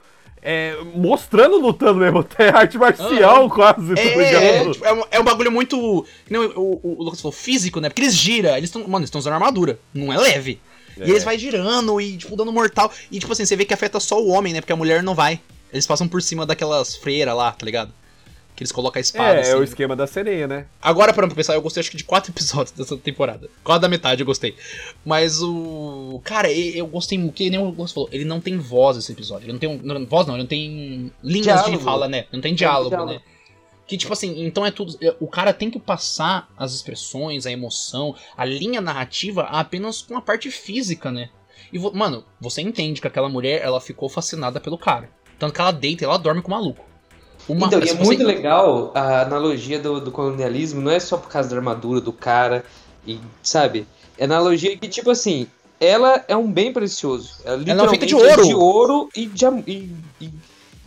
É, 0.50 0.78
mostrando 0.96 1.58
lutando 1.58 2.00
mesmo. 2.00 2.20
Até 2.20 2.48
arte 2.50 2.78
marcial 2.78 3.50
quase, 3.50 3.94
tá 3.96 4.02
É, 4.02 4.16
ligado? 4.16 4.72
tipo, 4.72 4.86
é, 4.86 4.94
um, 4.94 5.04
é 5.12 5.20
um 5.20 5.24
bagulho 5.24 5.52
muito. 5.52 6.06
nem 6.30 6.40
o, 6.42 6.80
o, 6.82 6.96
o 7.00 7.04
Lucas 7.04 7.20
falou, 7.20 7.34
físico, 7.34 7.82
né? 7.82 7.90
Porque 7.90 8.02
eles 8.02 8.16
giram, 8.16 8.56
eles 8.56 8.70
estão. 8.70 8.82
Mano, 8.84 9.00
eles 9.00 9.08
estão 9.10 9.20
usando 9.20 9.34
armadura. 9.34 9.78
Não 9.94 10.12
é 10.14 10.18
leve. 10.18 10.62
E 10.96 11.02
É. 11.02 11.10
eles 11.10 11.24
vai 11.26 11.38
girando 11.38 12.00
e, 12.00 12.16
tipo, 12.18 12.36
dando 12.38 12.54
mortal. 12.54 12.90
E, 13.12 13.20
tipo 13.20 13.32
assim, 13.34 13.46
você 13.46 13.56
vê 13.58 13.66
que 13.66 13.74
afeta 13.74 14.00
só 14.00 14.20
o 14.22 14.30
homem, 14.30 14.54
né? 14.54 14.62
Porque 14.62 14.72
a 14.74 14.78
mulher 14.78 15.04
não 15.04 15.14
vai. 15.14 15.40
Eles 15.72 15.86
passam 15.86 16.08
por 16.08 16.22
cima 16.22 16.46
daquelas 16.46 16.96
freiras 16.96 17.36
lá, 17.36 17.52
tá 17.52 17.66
ligado? 17.66 17.92
Que 18.58 18.64
eles 18.64 18.72
colocam 18.72 19.00
a 19.00 19.02
espada. 19.02 19.36
É, 19.38 19.42
assim. 19.42 19.52
é 19.52 19.56
o 19.56 19.64
esquema 19.64 19.96
da 19.96 20.08
sereia, 20.08 20.48
né? 20.48 20.66
Agora, 20.82 21.14
pra 21.14 21.28
pensar, 21.28 21.54
eu 21.54 21.62
gostei 21.62 21.80
acho 21.80 21.92
que 21.92 21.98
de 21.98 22.04
quatro 22.04 22.32
episódios 22.34 22.72
dessa 22.72 22.98
temporada. 22.98 23.48
Quase 23.64 23.80
da 23.82 23.88
metade 23.88 24.22
eu 24.22 24.26
gostei. 24.26 24.56
Mas 25.06 25.40
o. 25.44 26.20
Cara, 26.24 26.52
eu 26.52 26.88
gostei 26.88 27.20
muito. 27.20 27.36
Que 27.36 27.52
nem 27.52 27.60
o 27.60 27.88
falou, 27.88 28.10
ele 28.12 28.26
não 28.26 28.42
tem 28.42 28.58
voz 28.58 28.98
esse 28.98 29.12
episódio. 29.12 29.46
Ele 29.46 29.54
não 29.54 29.60
tem. 29.60 29.78
não, 29.84 30.06
voz 30.08 30.26
não, 30.26 30.34
ele 30.34 30.42
não 30.42 30.48
tem 30.50 31.12
linhas 31.24 31.46
de 31.46 31.64
Diálogo. 31.66 31.84
fala, 31.84 32.08
né? 32.08 32.26
Não 32.34 32.42
tem 32.42 32.56
diálogo, 32.56 32.90
diálogo. 32.90 33.14
né? 33.14 33.22
Que 33.86 33.96
tipo 33.96 34.12
assim, 34.12 34.44
então 34.44 34.66
é 34.66 34.72
tudo. 34.72 34.98
é, 35.02 35.16
O 35.20 35.28
cara 35.28 35.54
tem 35.54 35.70
que 35.70 35.80
passar 35.80 36.50
as 36.58 36.74
expressões, 36.74 37.46
a 37.46 37.52
emoção, 37.52 38.16
a 38.36 38.44
linha 38.44 38.82
narrativa 38.82 39.44
apenas 39.44 40.02
com 40.02 40.18
a 40.18 40.22
parte 40.22 40.50
física, 40.50 41.12
né? 41.12 41.30
E, 41.72 41.78
mano, 41.78 42.26
você 42.42 42.62
entende 42.62 43.00
que 43.00 43.08
aquela 43.08 43.30
mulher, 43.30 43.62
ela 43.62 43.80
ficou 43.80 44.10
fascinada 44.10 44.60
pelo 44.60 44.80
cara. 44.80 45.10
Tanto 45.38 45.54
que 45.54 45.62
ela 45.62 45.72
deita 45.72 46.04
e 46.04 46.06
ela 46.06 46.18
dorme 46.18 46.42
com 46.42 46.48
o 46.48 46.56
maluco. 46.56 46.84
Uma- 47.48 47.68
Então, 47.68 47.80
e 47.80 47.84
é 47.84 47.94
você- 47.94 48.04
muito 48.04 48.24
legal 48.26 48.92
a 48.94 49.22
analogia 49.22 49.80
do, 49.80 50.02
do 50.02 50.12
colonialismo, 50.12 50.82
não 50.82 50.92
é 50.92 51.00
só 51.00 51.18
por 51.18 51.30
causa 51.30 51.50
da 51.50 51.56
armadura 51.56 52.02
do 52.02 52.12
cara, 52.12 52.64
e 53.06 53.20
sabe? 53.42 53.88
É 54.18 54.26
analogia 54.26 54.76
que, 54.78 54.88
tipo 54.88 55.10
assim, 55.12 55.48
ela 55.80 56.24
é 56.28 56.36
um 56.36 56.52
bem 56.52 56.74
precioso. 56.74 57.36
Ela, 57.46 57.64
Ela 57.66 57.86
é 57.86 57.90
feita 57.90 58.06
de 58.06 58.14
literalmente 58.16 58.42
ouro. 58.42 58.48
de 58.48 58.56
ouro 58.56 59.10
e, 59.16 59.26
de, 59.28 59.46
e, 59.68 59.96
e, 60.20 60.30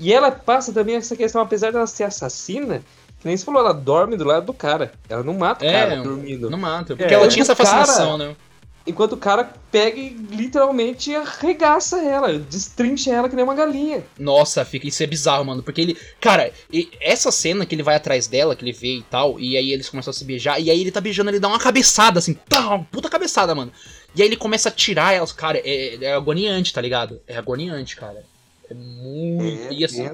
e 0.00 0.12
ela 0.12 0.30
passa 0.30 0.72
também 0.72 0.96
essa 0.96 1.14
questão, 1.16 1.40
apesar 1.40 1.72
dela 1.72 1.86
ser 1.86 2.04
assassina, 2.04 2.82
que 3.20 3.26
nem 3.26 3.36
você 3.36 3.44
falou, 3.44 3.60
ela 3.60 3.72
dorme 3.72 4.16
do 4.16 4.24
lado 4.24 4.46
do 4.46 4.52
cara. 4.54 4.92
Ela 5.08 5.22
não 5.22 5.34
mata 5.34 5.64
o 5.64 5.68
É, 5.68 5.72
cara 5.72 6.02
dormindo. 6.02 6.50
Não 6.50 6.58
mata. 6.58 6.96
Porque 6.96 7.12
É, 7.14 7.16
ela 7.16 7.28
tinha 7.28 7.42
essa 7.42 7.54
cara- 7.54 7.68
fascinação, 7.84 8.18
né? 8.18 8.34
Enquanto 8.86 9.12
o 9.12 9.16
cara 9.18 9.52
pega 9.70 9.98
e 9.98 10.08
literalmente 10.08 11.14
arregaça 11.14 12.02
ela, 12.02 12.38
destrincha 12.38 13.12
ela 13.12 13.28
que 13.28 13.36
nem 13.36 13.44
uma 13.44 13.54
galinha. 13.54 14.02
Nossa, 14.18 14.64
fica, 14.64 14.88
isso 14.88 15.02
é 15.02 15.06
bizarro, 15.06 15.44
mano. 15.44 15.62
Porque 15.62 15.80
ele. 15.80 15.96
Cara, 16.20 16.50
e- 16.72 16.90
essa 17.00 17.30
cena 17.30 17.66
que 17.66 17.74
ele 17.74 17.82
vai 17.82 17.94
atrás 17.96 18.26
dela, 18.26 18.56
que 18.56 18.64
ele 18.64 18.72
vê 18.72 18.96
e 18.96 19.02
tal, 19.02 19.38
e 19.38 19.56
aí 19.56 19.70
eles 19.72 19.88
começam 19.88 20.10
a 20.10 20.14
se 20.14 20.24
beijar, 20.24 20.58
e 20.60 20.70
aí 20.70 20.80
ele 20.80 20.90
tá 20.90 21.00
beijando, 21.00 21.30
ele 21.30 21.38
dá 21.38 21.48
uma 21.48 21.58
cabeçada, 21.58 22.18
assim, 22.18 22.34
tá, 22.34 22.68
uma 22.68 22.84
puta 22.84 23.08
cabeçada, 23.10 23.54
mano. 23.54 23.70
E 24.14 24.22
aí 24.22 24.28
ele 24.28 24.36
começa 24.36 24.70
a 24.70 24.72
tirar 24.72 25.12
elas, 25.12 25.30
cara, 25.32 25.58
é, 25.58 25.96
é 26.02 26.14
agoniante, 26.14 26.72
tá 26.72 26.80
ligado? 26.80 27.20
É 27.28 27.36
agoniante, 27.36 27.96
cara. 27.96 28.24
É 28.68 28.74
muito. 28.74 29.72
e 29.74 29.84
assim, 29.84 30.10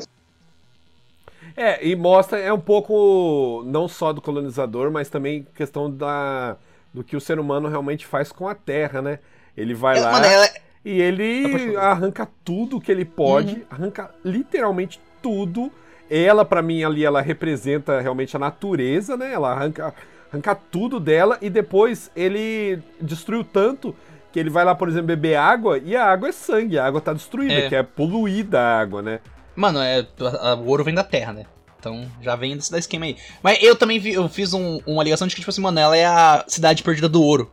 É, 1.56 1.86
e 1.86 1.96
mostra, 1.96 2.38
é 2.38 2.52
um 2.52 2.60
pouco, 2.60 3.62
não 3.66 3.88
só 3.88 4.12
do 4.12 4.20
colonizador, 4.20 4.90
mas 4.90 5.08
também 5.08 5.46
questão 5.54 5.90
da, 5.90 6.56
do 6.96 7.04
que 7.04 7.14
o 7.14 7.20
ser 7.20 7.38
humano 7.38 7.68
realmente 7.68 8.06
faz 8.06 8.32
com 8.32 8.48
a 8.48 8.54
terra, 8.54 9.02
né? 9.02 9.18
Ele 9.54 9.74
vai 9.74 9.98
é, 9.98 10.00
lá 10.00 10.12
mano, 10.12 10.24
ela, 10.24 10.48
e 10.82 10.98
ele 11.00 11.44
Apaixonado. 11.46 11.78
arranca 11.78 12.28
tudo 12.42 12.80
que 12.80 12.90
ele 12.90 13.04
pode, 13.04 13.56
Uhum. 13.56 13.62
arranca 13.70 14.10
literalmente 14.24 14.98
tudo. 15.20 15.70
Ela, 16.10 16.42
pra 16.44 16.62
mim, 16.62 16.82
ali, 16.84 17.04
ela 17.04 17.20
representa 17.20 18.00
realmente 18.00 18.34
a 18.34 18.38
natureza, 18.38 19.14
né? 19.16 19.30
Ela 19.32 19.52
arranca, 19.52 19.92
arranca 20.32 20.54
tudo 20.54 20.98
dela 20.98 21.36
e 21.42 21.50
depois 21.50 22.10
ele 22.16 22.78
destruiu 23.00 23.44
tanto 23.44 23.94
que 24.32 24.38
ele 24.40 24.48
vai 24.48 24.64
lá, 24.64 24.74
por 24.74 24.88
exemplo, 24.88 25.08
beber 25.08 25.36
água 25.36 25.78
e 25.78 25.94
a 25.96 26.04
água 26.04 26.28
é 26.30 26.32
sangue, 26.32 26.78
a 26.78 26.86
água 26.86 27.00
tá 27.00 27.12
destruída, 27.12 27.52
É. 27.54 27.68
que 27.68 27.76
é 27.76 27.82
poluída 27.82 28.58
a 28.60 28.80
água, 28.80 29.02
né? 29.02 29.20
Mano, 29.54 29.80
é, 29.80 30.06
a- 30.20 30.50
a- 30.50 30.54
o 30.54 30.66
ouro 30.66 30.82
vem 30.84 30.94
da 30.94 31.04
terra, 31.04 31.32
né? 31.32 31.44
Então 31.86 32.10
já 32.20 32.34
vem 32.34 32.56
desse 32.56 32.70
da 32.72 32.78
esquema 32.78 33.04
aí. 33.06 33.16
Mas 33.42 33.62
eu 33.62 33.76
também 33.76 33.98
vi- 33.98 34.14
eu 34.14 34.28
fiz 34.28 34.52
um- 34.52 34.80
uma 34.86 35.04
ligação 35.04 35.26
de 35.26 35.34
que, 35.34 35.40
tipo 35.40 35.50
assim, 35.50 35.60
mano, 35.60 35.78
ela 35.78 35.96
é 35.96 36.04
a 36.04 36.44
cidade 36.48 36.82
perdida 36.82 37.08
do 37.08 37.22
ouro. 37.22 37.50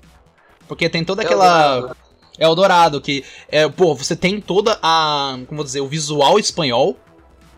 Porque 0.67 0.89
tem 0.89 1.03
toda 1.03 1.21
aquela. 1.21 1.95
É 2.39 2.47
o 2.47 2.55
Dourado, 2.55 2.99
que. 2.99 3.23
É, 3.47 3.67
pô, 3.69 3.93
você 3.93 4.15
tem 4.15 4.41
toda 4.41 4.79
a. 4.81 5.37
Como 5.47 5.57
vou 5.57 5.63
dizer, 5.65 5.81
o 5.81 5.87
visual 5.87 6.39
espanhol. 6.39 6.97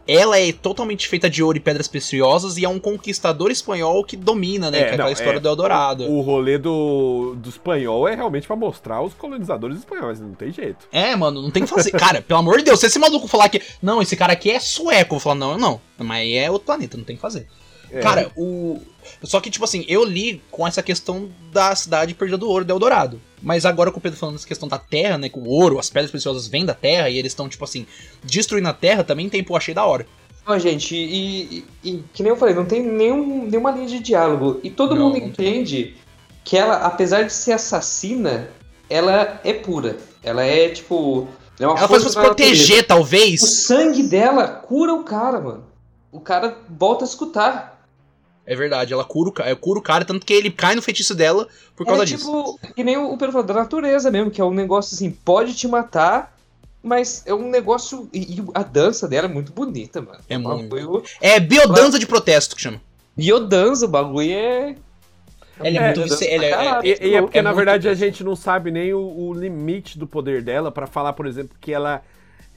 Ela 0.08 0.40
é 0.40 0.52
totalmente 0.52 1.08
feita 1.08 1.30
de 1.30 1.42
ouro 1.42 1.58
e 1.58 1.60
pedras 1.60 1.88
preciosas 1.88 2.58
e 2.58 2.66
é 2.66 2.70
um 2.70 2.80
conquistador 2.80 3.50
espanhol 3.50 4.04
que 4.04 4.16
domina, 4.16 4.70
né? 4.70 4.80
É, 4.80 4.84
que 4.84 4.90
é 4.90 4.94
aquela 4.94 5.10
não, 5.10 5.14
história 5.14 5.38
é, 5.38 5.40
do 5.40 5.48
Eldorado. 5.48 6.04
O 6.12 6.22
rolê 6.22 6.58
do, 6.58 7.36
do 7.38 7.50
espanhol 7.50 8.08
é 8.08 8.16
realmente 8.16 8.46
pra 8.46 8.56
mostrar 8.56 9.02
os 9.02 9.14
colonizadores 9.14 9.80
espanhóis, 9.80 10.20
não 10.20 10.34
tem 10.34 10.52
jeito. 10.52 10.88
É, 10.92 11.16
mano, 11.16 11.42
não 11.42 11.50
tem 11.50 11.64
o 11.64 11.66
que 11.66 11.74
fazer. 11.74 11.92
Cara, 11.92 12.22
pelo 12.22 12.40
amor 12.40 12.58
de 12.58 12.66
Deus, 12.66 12.80
se 12.80 12.86
esse 12.86 13.00
maluco 13.00 13.28
falar 13.28 13.50
que. 13.50 13.62
Não, 13.82 14.02
esse 14.02 14.16
cara 14.16 14.34
aqui 14.34 14.52
é 14.52 14.60
sueco, 14.60 15.16
eu 15.16 15.20
vou 15.20 15.20
falar, 15.20 15.36
não, 15.36 15.58
não. 15.58 15.82
Mas 15.98 16.32
é 16.34 16.52
outro 16.52 16.68
planeta, 16.68 16.98
não 16.98 17.04
tem 17.04 17.16
o 17.16 17.18
que 17.18 17.22
fazer. 17.22 17.48
É. 17.92 18.00
Cara, 18.00 18.32
o. 18.36 18.80
Só 19.24 19.40
que, 19.40 19.50
tipo 19.50 19.64
assim, 19.64 19.86
eu 19.88 20.04
li 20.04 20.42
com 20.52 20.68
essa 20.68 20.84
questão 20.84 21.30
da 21.52 21.76
cidade 21.76 22.14
perdida 22.14 22.38
do 22.38 22.50
ouro, 22.50 22.66
do 22.66 22.74
Eldorado. 22.74 23.22
Mas 23.46 23.64
agora 23.64 23.92
com 23.92 24.00
o 24.00 24.02
Pedro 24.02 24.18
falando 24.18 24.36
essa 24.38 24.48
questão 24.48 24.68
da 24.68 24.80
terra, 24.80 25.20
né? 25.20 25.30
Que 25.30 25.38
o 25.38 25.46
ouro, 25.48 25.78
as 25.78 25.88
pedras 25.90 26.10
preciosas 26.10 26.48
vêm 26.48 26.66
da 26.66 26.74
terra 26.74 27.10
e 27.12 27.18
eles 27.20 27.32
estão, 27.32 27.48
tipo 27.48 27.64
assim, 27.64 27.86
destruindo 28.24 28.68
a 28.68 28.74
terra, 28.74 29.04
também 29.04 29.30
tem, 29.30 29.44
pô, 29.44 29.56
achei 29.56 29.72
da 29.74 29.86
hora. 29.86 30.08
Ó, 30.48 30.58
gente, 30.58 30.96
e, 30.96 31.60
e- 31.60 31.66
e 31.92 32.04
que 32.12 32.24
nem 32.24 32.32
eu 32.32 32.36
falei, 32.38 32.56
não 32.56 32.66
tem 32.66 32.82
nenhum, 32.84 33.46
nenhuma 33.46 33.70
linha 33.72 33.86
de 33.88 34.00
diálogo. 34.00 34.60
E 34.64 34.70
todo 34.72 34.96
Não, 34.96 35.04
mundo 35.10 35.20
não 35.20 35.28
entende 35.28 35.96
que 36.44 36.58
ela, 36.58 36.78
apesar 36.78 37.22
de 37.24 37.32
ser 37.34 37.52
assassina, 37.54 38.50
ela 38.90 39.40
é 39.44 39.54
pura. 39.54 39.98
Ela 40.24 40.44
é, 40.44 40.70
tipo. 40.70 41.28
É 41.60 41.64
Ela 41.64 41.78
faz 41.78 41.90
pra 41.90 42.00
se 42.00 42.04
natureza. 42.16 42.26
proteger, 42.26 42.84
O 42.84 42.88
talvez. 42.88 43.42
sangue 43.66 44.04
dela 44.04 44.48
cura 44.48 44.94
o 44.94 45.04
cara, 45.04 45.40
mano. 45.40 45.64
O 46.12 46.20
cara 46.20 46.58
volta 46.70 47.06
a 47.06 47.08
escutar. 47.08 47.75
É 48.48 48.56
verdade, 48.56 48.94
ela 48.94 49.04
cura 49.04 49.30
o, 49.30 49.32
ca- 49.32 49.46
é, 49.46 49.56
cura 49.56 49.80
o 49.80 49.82
cara, 49.82 50.06
tanto 50.06 50.26
que 50.26 50.34
ele 50.34 50.52
cai 50.52 50.76
no 50.76 50.82
feitiço 50.82 51.16
dela 51.16 51.48
por 51.76 51.86
causa 51.86 52.04
é 52.04 52.06
disso. 52.06 52.26
tipo, 52.58 52.74
que 52.76 52.84
nem 52.84 52.96
o 52.98 53.10
Pedro 53.18 53.32
falou, 53.32 53.48
da 53.48 53.54
natureza 53.56 54.12
mesmo, 54.12 54.30
que 54.30 54.40
é 54.40 54.44
um 54.46 54.54
negócio 54.54 54.94
assim, 54.94 55.10
pode 55.10 55.56
te 55.56 55.68
matar, 55.68 56.38
mas 56.84 57.24
é 57.26 57.34
um 57.34 57.50
negócio. 57.50 58.08
E, 58.14 58.36
e 58.40 58.44
a 58.54 58.62
dança 58.62 59.08
dela 59.08 59.28
é 59.28 59.32
muito 59.32 59.52
bonita, 59.52 60.00
mano. 60.02 60.20
É 60.30 60.38
O 60.38 60.42
muito. 60.42 60.70
bagulho- 60.76 61.04
É 61.20 61.40
biodança 61.40 61.98
de 61.98 62.06
protesto 62.06 62.56
que 62.56 62.62
chama. 62.62 62.80
Biodança, 63.18 63.86
o 63.86 63.88
bagulho 63.88 64.32
é. 64.32 64.76
Ele 65.64 65.78
é, 65.78 65.82
É, 65.82 65.86
muito 65.96 66.04
vici- 66.04 66.26
ele 66.26 66.46
é- 66.46 66.50
caralho. 66.52 66.86
E, 66.86 66.90
e 66.90 67.16
é 67.16 67.22
porque, 67.22 67.40
é 67.40 67.42
na 67.42 67.54
verdade, 67.54 67.88
a 67.88 67.94
gente 67.96 68.24
não 68.24 68.36
sabe 68.36 68.70
nem 68.72 68.94
o, 68.94 69.00
o 69.00 69.34
limite 69.34 69.98
do 69.98 70.06
poder 70.06 70.42
dela 70.44 70.70
pra 70.72 70.86
falar, 70.86 71.14
por 71.14 71.26
exemplo, 71.26 71.56
que 71.60 71.72
ela 71.74 72.04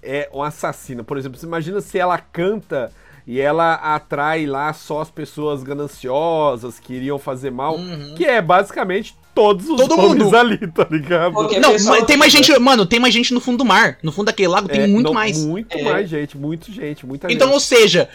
é 0.02 0.28
um 0.34 0.42
assassina. 0.42 1.02
Por 1.04 1.16
exemplo, 1.16 1.38
você 1.38 1.46
imagina 1.46 1.80
se 1.80 1.96
ela 1.98 2.18
canta 2.18 2.92
e 3.28 3.38
ela 3.40 3.74
atrai 3.74 4.46
lá 4.46 4.72
só 4.72 5.02
as 5.02 5.10
pessoas 5.10 5.62
gananciosas 5.62 6.78
que 6.80 6.94
iriam 6.94 7.18
fazer 7.18 7.50
mal, 7.50 7.76
Uhum. 7.76 8.14
que 8.16 8.24
é 8.24 8.40
basicamente 8.40 9.14
todos 9.34 9.68
os 9.68 9.76
Todo 9.76 9.96
mundo. 9.96 10.34
ali, 10.36 10.58
tá 10.66 10.86
ligado? 10.90 11.32
Porque- 11.34 11.60
Não, 11.60 11.72
pessoal- 11.72 12.04
tem 12.04 12.16
mais 12.16 12.32
gente, 12.32 12.58
mano, 12.58 12.86
tem 12.86 12.98
mais 12.98 13.14
gente 13.14 13.32
no 13.32 13.40
fundo 13.40 13.58
do 13.58 13.64
mar. 13.64 13.98
No 14.02 14.10
fundo 14.10 14.26
daquele 14.26 14.48
lago 14.48 14.66
tem 14.68 14.80
É, 14.80 14.86
muito 14.86 15.06
não, 15.06 15.12
mais. 15.14 15.38
Muito 15.44 15.76
É. 15.76 15.82
mais 15.82 16.08
gente, 16.08 16.36
muito 16.36 16.72
gente, 16.72 17.06
muita 17.06 17.30
Então, 17.30 17.46
gente. 17.48 17.54
ou 17.54 17.60
seja, 17.60 18.08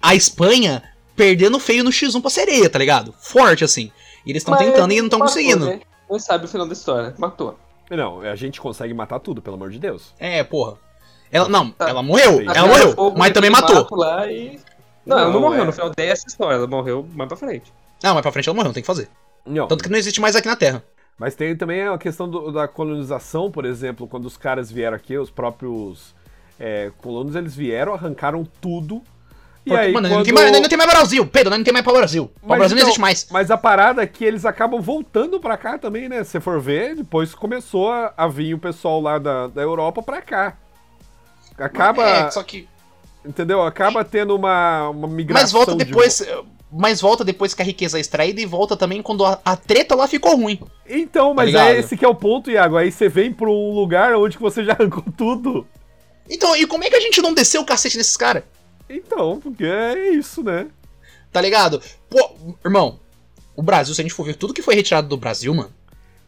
a 0.00 0.14
Espanha 0.14 0.82
perdendo 1.14 1.58
feio 1.58 1.82
no 1.84 1.90
X1 1.90 2.20
pra 2.20 2.30
sereia, 2.30 2.70
tá 2.70 2.78
ligado? 2.78 3.12
Forte, 3.20 3.64
assim. 3.64 3.90
E 4.24 4.30
eles 4.30 4.40
estão 4.42 4.56
tentando 4.56 4.92
e 4.92 4.98
não 4.98 5.06
estão 5.06 5.18
conseguindo. 5.20 5.66
Né? 5.66 5.80
Não 6.08 6.18
sabe 6.18 6.44
o 6.44 6.48
final 6.48 6.66
da 6.66 6.72
história. 6.72 7.14
Matou. 7.18 7.58
Não, 7.90 8.20
a 8.20 8.34
gente 8.36 8.60
consegue 8.60 8.92
matar 8.94 9.18
tudo, 9.20 9.40
pelo 9.42 9.56
amor 9.56 9.70
de 9.70 9.78
Deus. 9.78 10.12
É, 10.18 10.42
porra. 10.44 10.74
Ela, 11.30 11.48
não, 11.48 11.70
Tá. 11.70 11.88
ela 11.88 12.02
morreu, 12.02 12.40
ela 12.40 12.50
Até 12.50 12.60
morreu, 12.62 12.92
fogo 12.94 13.18
mas 13.18 13.32
também 13.32 13.50
matou. 13.50 13.86
e... 14.28 14.58
Não, 15.04 15.18
ela 15.18 15.26
não 15.26 15.34
Não, 15.34 15.40
morreu 15.40 15.62
é. 15.62 15.66
no 15.66 15.72
final 15.72 15.90
dessa 15.90 16.26
história, 16.26 16.56
ela 16.56 16.66
morreu 16.66 17.06
mais 17.14 17.28
pra 17.28 17.36
frente. 17.36 17.72
Não, 18.02 18.12
mas 18.14 18.22
pra 18.22 18.32
frente 18.32 18.48
ela 18.48 18.54
morreu, 18.54 18.68
não 18.68 18.74
tem 18.74 18.82
que 18.82 18.86
fazer. 18.86 19.08
Não, 19.44 19.66
Tanto 19.68 19.84
que 19.84 19.90
não 19.90 19.98
existe 19.98 20.20
mais 20.20 20.34
aqui 20.34 20.48
na 20.48 20.56
Terra. 20.56 20.82
Mas 21.18 21.34
tem 21.34 21.56
também 21.56 21.82
a 21.86 21.96
questão 21.96 22.28
do- 22.28 22.50
da 22.52 22.66
colonização, 22.68 23.50
por 23.50 23.64
exemplo, 23.64 24.06
quando 24.06 24.26
os 24.26 24.36
caras 24.36 24.70
vieram 24.70 24.96
aqui, 24.96 25.16
os 25.16 25.30
próprios 25.30 26.14
é, 26.58 26.90
colonos, 26.98 27.34
eles 27.36 27.54
vieram, 27.54 27.94
arrancaram 27.94 28.46
tudo. 28.60 29.02
E 29.64 29.70
Porque, 29.70 29.84
aí, 29.86 29.92
mano, 29.92 30.08
quando... 30.08 30.16
não, 30.18 30.22
tem 30.24 30.32
mais, 30.34 30.52
não 30.52 30.68
tem 30.68 30.78
mais 30.78 30.90
Brasil. 30.90 31.26
Pedro, 31.26 31.56
não 31.56 31.64
tem 31.64 31.72
mais 31.72 31.84
pau 31.84 31.94
Brasil. 31.94 32.30
O 32.42 32.48
Mas 32.48 32.58
Brasil 32.58 32.74
não 32.76 32.80
então- 32.80 32.88
existe 32.88 33.00
mais. 33.00 33.26
Mas 33.30 33.50
a 33.50 33.56
parada 33.58 34.02
é 34.02 34.06
que 34.06 34.24
eles 34.24 34.44
acabam 34.44 34.80
voltando 34.80 35.40
pra 35.40 35.56
cá 35.56 35.76
também, 35.78 36.08
né? 36.08 36.22
Se 36.24 36.30
você 36.32 36.40
for 36.40 36.60
ver, 36.60 36.94
depois 36.96 37.34
começou 37.34 37.90
a, 37.90 38.12
a 38.16 38.26
vir 38.28 38.54
o 38.54 38.58
pessoal 38.58 39.00
lá 39.00 39.18
da, 39.18 39.48
da 39.48 39.60
Europa 39.62 40.02
pra 40.02 40.22
cá. 40.22 40.56
Acaba, 41.58 42.08
É, 42.08 42.30
só 42.30 42.42
que. 42.42 42.68
entendeu? 43.24 43.62
Acaba 43.62 44.04
tendo 44.04 44.34
uma, 44.34 44.90
uma 44.90 45.08
migração. 45.08 45.42
Mas 45.42 45.52
volta 45.52 45.74
de 45.76 45.84
depois. 45.84 46.22
Mas 46.70 47.00
volta 47.00 47.24
depois 47.24 47.54
que 47.54 47.62
a 47.62 47.64
riqueza 47.64 47.96
é 47.96 48.00
extraída 48.00 48.40
e 48.40 48.44
volta 48.46 48.76
também 48.76 49.00
quando 49.00 49.24
a, 49.24 49.40
a 49.44 49.56
treta 49.56 49.94
lá 49.94 50.06
ficou 50.08 50.36
ruim. 50.36 50.60
Então, 50.86 51.32
mas 51.32 51.52
Tá 51.52 51.70
é 51.70 51.78
esse 51.78 51.96
que 51.96 52.04
é 52.04 52.08
o 52.08 52.14
ponto, 52.14 52.50
Iago. 52.50 52.76
Aí 52.76 52.90
você 52.90 53.08
vem 53.08 53.32
pra 53.32 53.48
um 53.48 53.72
lugar 53.72 54.14
onde 54.16 54.36
você 54.36 54.64
já 54.64 54.72
arrancou 54.78 55.04
tudo. 55.16 55.66
Então, 56.28 56.56
e 56.56 56.66
como 56.66 56.82
é 56.84 56.90
que 56.90 56.96
a 56.96 57.00
gente 57.00 57.22
não 57.22 57.32
desceu 57.32 57.62
o 57.62 57.64
cacete 57.64 57.96
nesses 57.96 58.16
caras? 58.16 58.42
Então, 58.90 59.38
porque 59.40 59.64
é 59.64 60.10
isso, 60.10 60.42
né? 60.42 60.66
Tá 61.32 61.40
ligado? 61.40 61.80
Pô, 62.10 62.34
irmão, 62.64 62.98
o 63.54 63.62
Brasil, 63.62 63.94
se 63.94 64.00
a 64.00 64.04
gente 64.04 64.12
for 64.14 64.24
ver 64.26 64.34
tudo 64.34 64.52
que 64.52 64.62
foi 64.62 64.74
retirado 64.74 65.08
do 65.08 65.16
Brasil, 65.16 65.54
mano, 65.54 65.72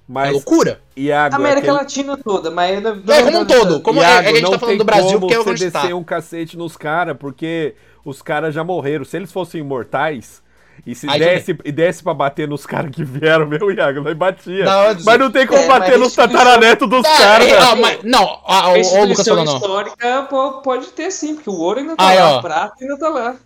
é 0.09 0.13
Mas, 0.13 0.33
loucura. 0.33 0.81
Iago, 0.97 1.37
América 1.37 1.59
aquele- 1.67 1.73
Latina 1.77 2.17
toda, 2.17 2.51
mas... 2.51 2.79
É, 2.85 3.23
como 3.23 3.39
um 3.41 3.45
todo. 3.45 3.81
Como 3.81 4.03
é, 4.03 4.07
é 4.19 4.23
que 4.23 4.29
a 4.29 4.33
gente 4.33 4.43
não 4.43 4.51
tá 4.53 4.59
falando 4.59 4.71
tem 4.73 4.79
do 4.79 4.85
Brasil, 4.85 5.21
porque 5.21 5.35
é 5.35 5.39
você 5.39 5.51
onde 5.51 5.71
tá. 5.71 5.81
descer 5.83 5.95
um 5.95 6.03
cacete 6.05 6.57
nos 6.57 6.77
caras, 6.77 7.17
porque 7.19 7.75
os 8.05 8.23
caras 8.23 8.55
já 8.55 8.65
morreram. 8.65 9.05
Se 9.05 9.17
eles 9.17 9.31
fossem 9.31 9.61
imortais, 9.61 10.43
e 10.87 10.95
se 10.95 11.09
Aí 11.11 11.19
desse, 11.19 11.59
e 11.65 11.73
desse 11.73 12.03
pra 12.03 12.15
bater 12.15 12.49
nos 12.49 12.65
caras 12.65 12.91
que 12.91 13.05
vieram, 13.05 13.47
meu 13.47 13.71
Iago, 13.71 14.01
nós 14.01 14.17
batia. 14.17 14.65
De 14.95 15.05
Mas 15.05 15.19
não 15.19 15.31
tem 15.31 15.47
como 15.47 15.61
É, 15.61 15.67
bater 15.67 15.99
nos 15.99 16.15
tataranetos 16.15 16.89
dos 16.89 17.03
caras. 17.03 17.47
é, 17.49 17.75
mas- 17.75 17.99
não, 18.05 18.41
A 18.47 18.69
o, 18.69 18.73
o 18.73 18.77
Lucas 18.77 18.87
instituição 18.89 19.25
falou 19.37 19.45
não. 19.45 19.57
histórica 19.57 20.23
pô- 20.31 20.53
pode 20.63 20.87
ter 20.89 21.11
sim, 21.11 21.35
porque 21.35 21.51
o 21.51 21.55
ouro 21.59 21.81
ainda 21.81 21.97
tá 21.97 22.09
Aí, 22.09 22.19
lá, 22.19 22.33
ó. 22.35 22.39
a 22.39 22.43
prata 22.43 22.75
ainda 22.81 22.99
tá 22.99 23.09
lá. 23.09 23.37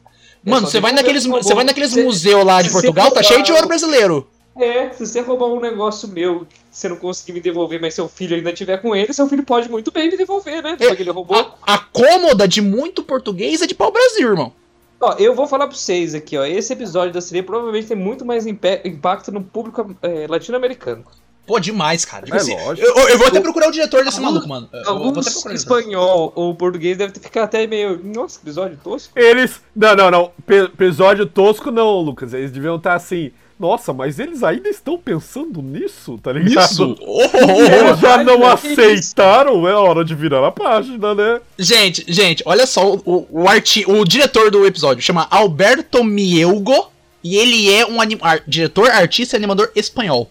É 0.47 0.51
Mano, 0.51 0.67
você 0.67 0.79
vai 0.81 0.93
naqueles, 0.93 1.25
o 1.25 1.31
você 1.31 1.55
vai 1.55 1.65
naqueles 1.65 1.91
Se- 1.93 2.03
museus 2.03 2.45
lá 2.45 2.61
de 2.63 2.71
Portugal, 2.71 3.11
tá 3.11 3.23
cheio 3.23 3.43
de 3.43 3.51
ouro 3.53 3.65
o- 3.65 3.69
brasileiro. 3.69 4.29
É, 4.55 4.91
se 4.91 5.07
você 5.07 5.21
roubar 5.21 5.47
um 5.47 5.61
negócio 5.61 6.07
meu 6.09 6.47
você 6.71 6.89
não 6.89 6.97
conseguir 6.97 7.33
me 7.33 7.41
devolver, 7.41 7.81
mas 7.81 7.95
seu 7.95 8.09
filho 8.09 8.37
ainda 8.37 8.53
tiver 8.53 8.79
com 8.79 8.95
ele, 8.95 9.13
seu 9.13 9.27
filho 9.29 9.43
pode 9.45 9.69
muito 9.71 9.91
bem 9.91 10.11
me 10.11 10.17
devolver, 10.17 10.63
né? 10.63 10.77
É, 10.81 10.87
ele 10.91 11.11
roubou. 11.11 11.37
A, 11.67 11.75
a 11.75 11.79
cômoda 11.79 12.47
de 12.49 12.61
muito 12.61 13.03
português 13.03 13.61
é 13.63 13.67
de 13.67 13.75
pau 13.75 13.91
Brasil, 13.91 14.29
irmão. 14.29 14.53
Ó, 15.01 15.15
eu 15.19 15.35
vou 15.35 15.47
falar 15.47 15.67
pra 15.67 15.77
vocês 15.77 16.15
aqui, 16.15 16.37
ó. 16.39 16.45
Esse 16.45 16.73
episódio 16.73 17.13
da 17.13 17.21
série 17.21 17.43
provavelmente 17.43 17.89
tem 17.89 17.97
muito 17.97 18.25
mais 18.25 18.47
impacto 18.47 19.33
no 19.33 19.43
público 19.43 19.95
é, 20.03 20.27
latino-americano. 20.29 21.05
Pô, 21.45 21.59
demais, 21.59 22.05
cara. 22.05 22.25
Tipo 22.25 22.37
É 22.37 22.41
assim, 22.41 22.55
lógico. 22.65 22.87
eu, 22.87 23.09
eu 23.09 23.19
vou 23.19 23.27
até 23.27 23.41
procurar 23.41 23.69
o 23.69 23.73
diretor 23.73 24.05
desse 24.05 24.19
Alguns- 24.19 24.33
maluco, 24.47 24.49
mano. 24.49 24.69
Alguns 24.87 25.45
espanhol 25.47 26.33
ou 26.37 26.55
português 26.55 26.97
devem 26.97 27.13
ter 27.13 27.19
ficado 27.21 27.45
até 27.45 27.67
meio. 27.67 28.01
Nossa, 28.05 28.39
episódio 28.41 28.79
tosco. 28.83 29.19
Eles. 29.19 29.61
Não, 29.75 29.97
não, 29.97 30.11
não. 30.11 30.33
Pe- 30.47 30.65
episódio 30.67 31.27
tosco 31.27 31.71
não, 31.73 32.01
Lucas. 32.01 32.33
Eles 32.33 32.53
deviam 32.53 32.77
estar 32.77 32.95
assim. 32.95 33.33
Nossa, 33.63 33.93
mas 33.93 34.19
eles 34.19 34.43
ainda 34.43 34.69
estão 34.69 34.99
pensando 34.99 35.63
nisso, 35.63 36.19
tá 36.21 36.33
ligado? 36.33 36.65
Isso! 36.65 36.97
Oh, 37.07 37.21
oh, 37.23 37.29
oh, 37.33 37.61
eles 37.63 38.01
já 38.01 38.25
não 38.25 38.41
né? 38.41 38.47
Aceitaram, 38.53 39.69
é 39.69 39.73
hora 39.73 40.05
de 40.05 40.17
virar 40.17 40.45
a 40.45 40.51
página, 40.51 41.15
né? 41.15 41.41
Gente, 41.57 42.05
gente, 42.09 42.43
olha 42.45 42.67
só, 42.67 42.95
o, 42.97 43.27
o, 43.31 43.49
arti 43.49 43.85
o 43.87 44.05
diretor 44.05 44.51
do 44.51 44.67
episódio 44.67 45.01
chama 45.01 45.29
Alberto 45.31 46.03
Mielgo 46.03 46.91
e 47.23 47.37
ele 47.37 47.73
é 47.73 47.87
um 47.87 48.01
anim 48.01 48.19
ar- 48.21 48.43
diretor, 48.49 48.91
artista 48.91 49.37
e 49.37 49.39
animador 49.39 49.71
espanhol. 49.77 50.29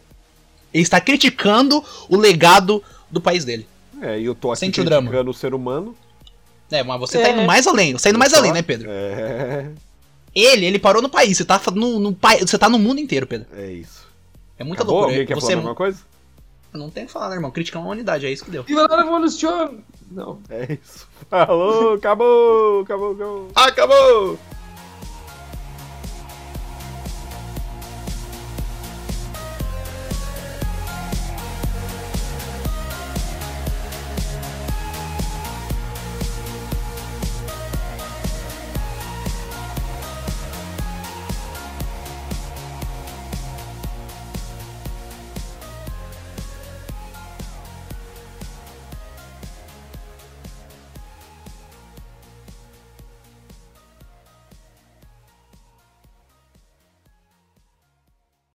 Ele 0.73 0.83
está 0.83 0.99
criticando 0.99 1.81
o 2.09 2.17
legado 2.17 2.83
do 3.09 3.21
país 3.21 3.45
dele. 3.45 3.65
É, 4.01 4.19
e 4.19 4.25
eu 4.25 4.35
tô 4.35 4.51
aqui 4.51 4.59
Sente 4.59 4.81
o 4.81 4.83
drama. 4.83 5.03
criticando 5.07 5.31
o 5.31 5.33
ser 5.33 5.53
humano. 5.53 5.95
É, 6.69 6.83
mas 6.83 6.99
você 6.99 7.17
tá 7.17 7.29
É. 7.29 7.31
indo 7.31 7.43
mais 7.43 7.65
além, 7.65 7.93
você 7.93 8.03
tá 8.03 8.09
indo 8.09 8.19
mais 8.19 8.33
além, 8.33 8.51
né, 8.51 8.61
Pedro? 8.61 8.89
É, 8.91 9.67
Ele, 10.33 10.65
ele 10.65 10.79
parou 10.79 11.01
no 11.01 11.09
país, 11.09 11.37
você 11.37 11.45
tá 11.45 11.61
no, 11.73 11.99
no 11.99 12.17
você 12.39 12.57
tá 12.57 12.69
no 12.69 12.79
mundo 12.79 12.99
inteiro, 12.99 13.27
Pedro. 13.27 13.47
é 13.53 13.71
isso. 13.71 14.07
É 14.57 14.63
muita 14.63 14.83
Acabou? 14.83 14.99
loucura. 15.01 15.15
Alguém 15.15 15.27
quer 15.27 15.35
Você 15.35 15.47
falar 15.47 15.57
alguma 15.57 15.75
coisa? 15.75 15.99
não 16.73 16.89
tem 16.89 17.03
o 17.03 17.07
que 17.07 17.11
falar, 17.11 17.29
né, 17.29 17.35
irmão? 17.35 17.51
Criticar 17.51 17.81
uma 17.81 17.91
unidade, 17.91 18.25
é 18.25 18.31
isso 18.31 18.45
que 18.45 18.51
deu. 18.51 18.63
Viva 18.63 18.87
la 18.87 19.03
revolução! 19.03 19.79
Não. 20.09 20.39
É 20.49 20.77
isso. 20.81 21.07
Falou, 21.29 21.93
acabou, 21.95 22.81
acabou, 22.81 23.11
acabou. 23.13 23.47
Acabou! 23.55 24.39